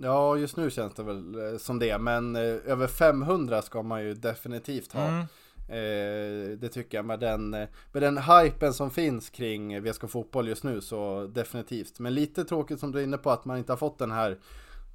Ja, 0.00 0.36
just 0.36 0.56
nu 0.56 0.70
känns 0.70 0.94
det 0.94 1.02
väl 1.02 1.58
som 1.60 1.78
det, 1.78 1.98
men 1.98 2.36
över 2.36 2.86
500 2.86 3.62
ska 3.62 3.82
man 3.82 4.02
ju 4.02 4.14
definitivt 4.14 4.92
ha. 4.92 5.04
Mm. 5.04 5.26
Eh, 5.68 6.58
det 6.58 6.68
tycker 6.68 6.98
jag 6.98 7.04
med 7.04 7.20
den, 7.20 7.50
med 7.50 8.02
den 8.02 8.18
hypen 8.18 8.74
som 8.74 8.90
finns 8.90 9.30
kring 9.30 9.82
VSK 9.82 10.10
Fotboll 10.10 10.48
just 10.48 10.64
nu 10.64 10.80
så 10.80 11.30
definitivt. 11.34 11.98
Men 11.98 12.14
lite 12.14 12.44
tråkigt 12.44 12.80
som 12.80 12.92
du 12.92 12.98
är 12.98 13.04
inne 13.04 13.18
på 13.18 13.30
att 13.30 13.44
man 13.44 13.58
inte 13.58 13.72
har 13.72 13.76
fått 13.76 13.98
den 13.98 14.10
här 14.10 14.38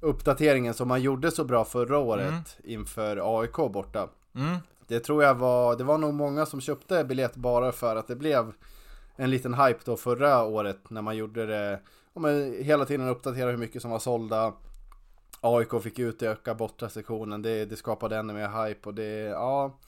uppdateringen 0.00 0.74
som 0.74 0.88
man 0.88 1.02
gjorde 1.02 1.30
så 1.30 1.44
bra 1.44 1.64
förra 1.64 1.98
året 1.98 2.28
mm. 2.28 2.42
inför 2.64 3.40
AIK 3.40 3.56
borta. 3.56 4.08
Mm. 4.34 4.56
Det 4.86 5.00
tror 5.00 5.22
jag 5.22 5.34
var, 5.34 5.76
det 5.76 5.84
var 5.84 5.98
nog 5.98 6.14
många 6.14 6.46
som 6.46 6.60
köpte 6.60 7.04
biljett 7.04 7.36
bara 7.36 7.72
för 7.72 7.96
att 7.96 8.08
det 8.08 8.16
blev 8.16 8.52
en 9.16 9.30
liten 9.30 9.54
hype 9.54 9.80
då 9.84 9.96
förra 9.96 10.44
året 10.44 10.90
när 10.90 11.02
man 11.02 11.16
gjorde 11.16 11.46
det, 11.46 11.80
om 12.12 12.24
hela 12.60 12.84
tiden 12.84 13.08
uppdatera 13.08 13.50
hur 13.50 13.56
mycket 13.56 13.82
som 13.82 13.90
var 13.90 13.98
sålda. 13.98 14.52
AIK 15.40 15.82
fick 15.82 15.98
utöka 15.98 16.54
borta 16.54 16.88
sektionen, 16.88 17.42
det, 17.42 17.64
det 17.64 17.76
skapade 17.76 18.16
ännu 18.16 18.32
mer 18.32 18.66
hype 18.66 18.88
och 18.88 18.94
det, 18.94 19.18
ja 19.18 19.78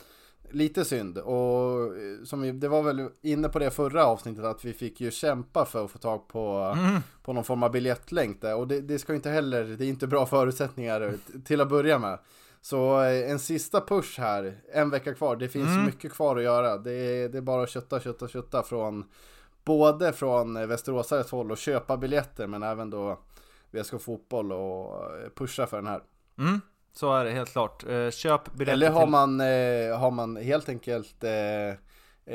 Lite 0.51 0.85
synd 0.85 1.19
och 1.19 1.83
eh, 1.83 2.25
som 2.25 2.41
vi, 2.41 2.53
det 2.53 2.69
var 2.69 2.83
väl 2.83 3.09
inne 3.23 3.49
på 3.49 3.59
det 3.59 3.71
förra 3.71 4.07
avsnittet 4.07 4.45
att 4.45 4.65
vi 4.65 4.73
fick 4.73 5.01
ju 5.01 5.11
kämpa 5.11 5.65
för 5.65 5.85
att 5.85 5.91
få 5.91 5.99
tag 5.99 6.29
på, 6.29 6.75
mm. 6.77 7.01
på 7.23 7.33
någon 7.33 7.45
form 7.45 7.63
av 7.63 7.73
biljettlänk 7.73 8.41
där 8.41 8.57
och 8.57 8.69
det, 8.69 8.81
det 8.81 8.99
ska 8.99 9.15
inte 9.15 9.31
heller, 9.31 9.65
det 9.65 9.85
är 9.85 9.89
inte 9.89 10.07
bra 10.07 10.27
förutsättningar 10.27 11.15
till 11.45 11.61
att 11.61 11.69
börja 11.69 11.99
med. 11.99 12.19
Så 12.61 13.03
eh, 13.03 13.31
en 13.31 13.39
sista 13.39 13.81
push 13.81 14.21
här, 14.21 14.61
en 14.73 14.91
vecka 14.91 15.15
kvar, 15.15 15.37
det 15.37 15.49
finns 15.49 15.69
mm. 15.69 15.85
mycket 15.85 16.13
kvar 16.13 16.37
att 16.37 16.43
göra. 16.43 16.77
Det 16.77 16.93
är, 16.93 17.29
det 17.29 17.39
är 17.39 17.43
bara 17.43 17.63
att 17.63 17.71
kötta, 17.71 18.01
kötta, 18.01 18.29
kötta 18.29 18.63
från 18.63 19.05
både 19.65 20.13
från 20.13 20.69
Västeråsares 20.69 21.31
håll 21.31 21.51
och 21.51 21.59
köpa 21.59 21.97
biljetter 21.97 22.47
men 22.47 22.63
även 22.63 22.91
då 22.91 23.19
VSK 23.71 24.01
Fotboll 24.01 24.53
och 24.53 24.95
eh, 24.95 25.29
pusha 25.35 25.67
för 25.67 25.77
den 25.77 25.87
här. 25.87 26.03
Mm. 26.39 26.61
Så 26.99 27.15
är 27.15 27.25
det 27.25 27.31
helt 27.31 27.53
klart. 27.53 27.85
Eh, 27.89 28.11
köp 28.11 28.53
biljetter 28.53 28.73
Eller 28.73 28.91
har, 28.91 29.07
man, 29.07 29.41
eh, 29.41 29.99
har 29.99 30.11
man 30.11 30.37
helt 30.37 30.69
enkelt 30.69 31.25
eh, 31.25 31.69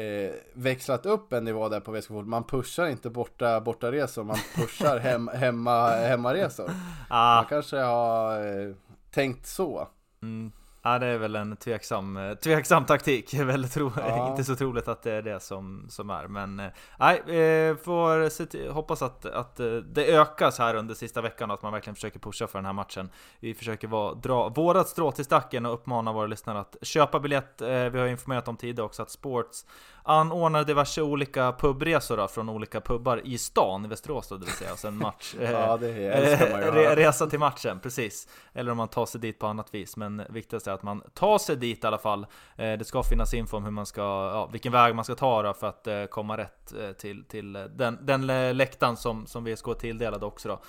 eh, 0.01 0.31
växlat 0.53 1.05
upp 1.05 1.33
en 1.33 1.43
nivå 1.43 1.69
där 1.69 1.79
på 1.79 1.91
VSK 1.91 2.07
Fotboll. 2.07 2.25
Man 2.25 2.43
pushar 2.43 2.87
inte 2.87 3.09
borta, 3.09 3.61
borta 3.61 3.91
resor, 3.91 4.23
man 4.23 4.37
pushar 4.55 4.99
hem, 5.03 5.27
hemma, 5.27 5.89
hemmaresor. 5.89 6.71
Ah. 7.09 7.35
Man 7.35 7.45
kanske 7.45 7.77
har 7.77 8.45
eh, 8.61 8.75
tänkt 9.11 9.47
så. 9.47 9.87
Mm. 10.21 10.51
Ja 10.83 10.99
det 10.99 11.05
är 11.05 11.17
väl 11.17 11.35
en 11.35 11.57
tveksam, 11.57 12.17
eh, 12.17 12.33
tveksam 12.33 12.85
taktik. 12.85 13.33
Väldigt 13.39 13.71
tro, 13.71 13.91
ja. 13.97 14.29
inte 14.29 14.43
så 14.43 14.55
troligt 14.55 14.87
att 14.87 15.03
det 15.03 15.11
är 15.11 15.21
det 15.21 15.39
som, 15.39 15.85
som 15.89 16.09
är. 16.09 16.27
Men 16.27 16.59
eh, 16.59 16.71
nej, 16.99 17.17
eh, 17.17 17.75
får 17.75 18.29
se, 18.29 18.69
hoppas 18.69 19.01
att, 19.01 19.25
att 19.25 19.55
det 19.83 20.05
ökas 20.05 20.59
här 20.59 20.75
under 20.75 20.95
sista 20.95 21.21
veckan 21.21 21.51
och 21.51 21.53
att 21.53 21.63
man 21.63 21.73
verkligen 21.73 21.95
försöker 21.95 22.19
pusha 22.19 22.47
för 22.47 22.59
den 22.59 22.65
här 22.65 22.73
matchen. 22.73 23.09
Vi 23.39 23.53
försöker 23.53 23.87
vara, 23.87 24.13
dra 24.13 24.49
vårat 24.49 24.89
strå 24.89 25.11
till 25.11 25.25
stacken 25.25 25.65
och 25.65 25.73
uppmana 25.73 26.13
våra 26.13 26.27
lyssnare 26.27 26.59
att 26.59 26.75
köpa 26.81 27.19
biljett. 27.19 27.61
Vi 27.61 27.99
har 27.99 28.07
informerat 28.07 28.47
om 28.47 28.57
tidigare 28.57 28.85
också 28.85 29.01
att 29.01 29.09
Sports 29.09 29.65
anordnar 30.03 30.63
diverse 30.63 31.01
olika 31.01 31.51
pubresor 31.51 32.17
då, 32.17 32.27
från 32.27 32.49
olika 32.49 32.81
pubbar 32.81 33.21
i 33.23 33.37
stan 33.37 33.85
i 33.85 33.87
Västerås 33.87 34.27
då, 34.27 34.37
det 34.37 34.45
vill 34.45 34.53
säga. 34.53 34.71
Och 34.71 34.79
sen 34.79 34.97
match. 34.97 35.35
ja, 35.41 35.77
det 35.77 36.07
älskar 36.07 36.51
man 36.51 36.61
ju. 36.61 36.95
Resa 36.95 37.27
till 37.27 37.39
matchen, 37.39 37.79
precis. 37.79 38.27
Eller 38.53 38.71
om 38.71 38.77
man 38.77 38.87
tar 38.87 39.05
sig 39.05 39.21
dit 39.21 39.39
på 39.39 39.47
annat 39.47 39.73
vis. 39.73 39.97
Men 39.97 40.21
viktigast 40.29 40.67
är 40.67 40.71
att 40.71 40.83
man 40.83 41.03
tar 41.13 41.37
sig 41.37 41.55
dit 41.55 41.83
i 41.83 41.87
alla 41.87 41.97
fall. 41.97 42.25
Eh, 42.55 42.77
det 42.77 42.85
ska 42.85 43.03
finnas 43.03 43.33
info 43.33 43.57
om 43.57 43.63
hur 43.63 43.71
man 43.71 43.85
ska, 43.85 44.01
ja, 44.01 44.49
vilken 44.51 44.71
väg 44.71 44.95
man 44.95 45.05
ska 45.05 45.15
ta 45.15 45.43
då 45.43 45.53
för 45.53 45.67
att 45.67 45.87
eh, 45.87 46.05
komma 46.05 46.37
rätt 46.37 46.73
eh, 46.73 46.91
till, 46.91 47.23
till 47.23 47.53
den, 47.53 47.97
den 48.01 48.27
läktaren 48.57 48.97
som, 48.97 49.25
som 49.27 49.43
VSK 49.43 49.65
tilldelade 49.79 50.25
också 50.25 50.49
då. 50.49 50.59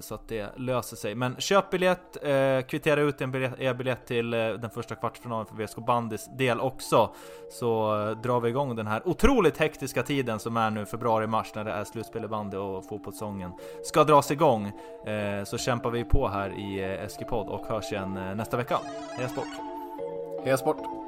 Så 0.00 0.14
att 0.14 0.28
det 0.28 0.52
löser 0.56 0.96
sig. 0.96 1.14
Men 1.14 1.36
köp 1.40 1.70
biljett, 1.70 2.16
kvittera 2.68 3.00
ut 3.00 3.20
en 3.20 3.32
biljett, 3.32 3.60
er 3.60 3.74
biljett 3.74 4.06
till 4.06 4.30
den 4.30 4.70
första 4.70 4.94
kvartsfinalen 4.94 5.46
för 5.46 5.64
VSK 5.64 5.76
Bandys 5.76 6.28
del 6.38 6.60
också. 6.60 7.14
Så 7.50 7.94
drar 8.22 8.40
vi 8.40 8.48
igång 8.48 8.65
den 8.74 8.86
här 8.86 9.08
otroligt 9.08 9.58
hektiska 9.58 10.02
tiden 10.02 10.38
som 10.38 10.56
är 10.56 10.70
nu 10.70 10.86
februari-mars 10.86 11.54
när 11.54 11.64
det 11.64 11.72
är 11.72 11.84
slutspel 11.84 12.24
i 12.24 12.28
bandy 12.28 12.56
och 12.56 12.84
fotbollssången 12.84 13.52
ska 13.84 14.04
dras 14.04 14.30
igång. 14.30 14.66
Eh, 15.06 15.44
så 15.44 15.58
kämpar 15.58 15.90
vi 15.90 16.04
på 16.04 16.28
här 16.28 16.58
i 16.58 16.84
eh, 16.84 17.04
Eskipod 17.04 17.48
och 17.48 17.66
hörs 17.66 17.92
igen 17.92 18.16
eh, 18.16 18.34
nästa 18.34 18.56
vecka. 18.56 18.78
Heja 19.16 19.28
sport! 19.28 19.48
Heja 20.44 20.56
sport! 20.56 21.05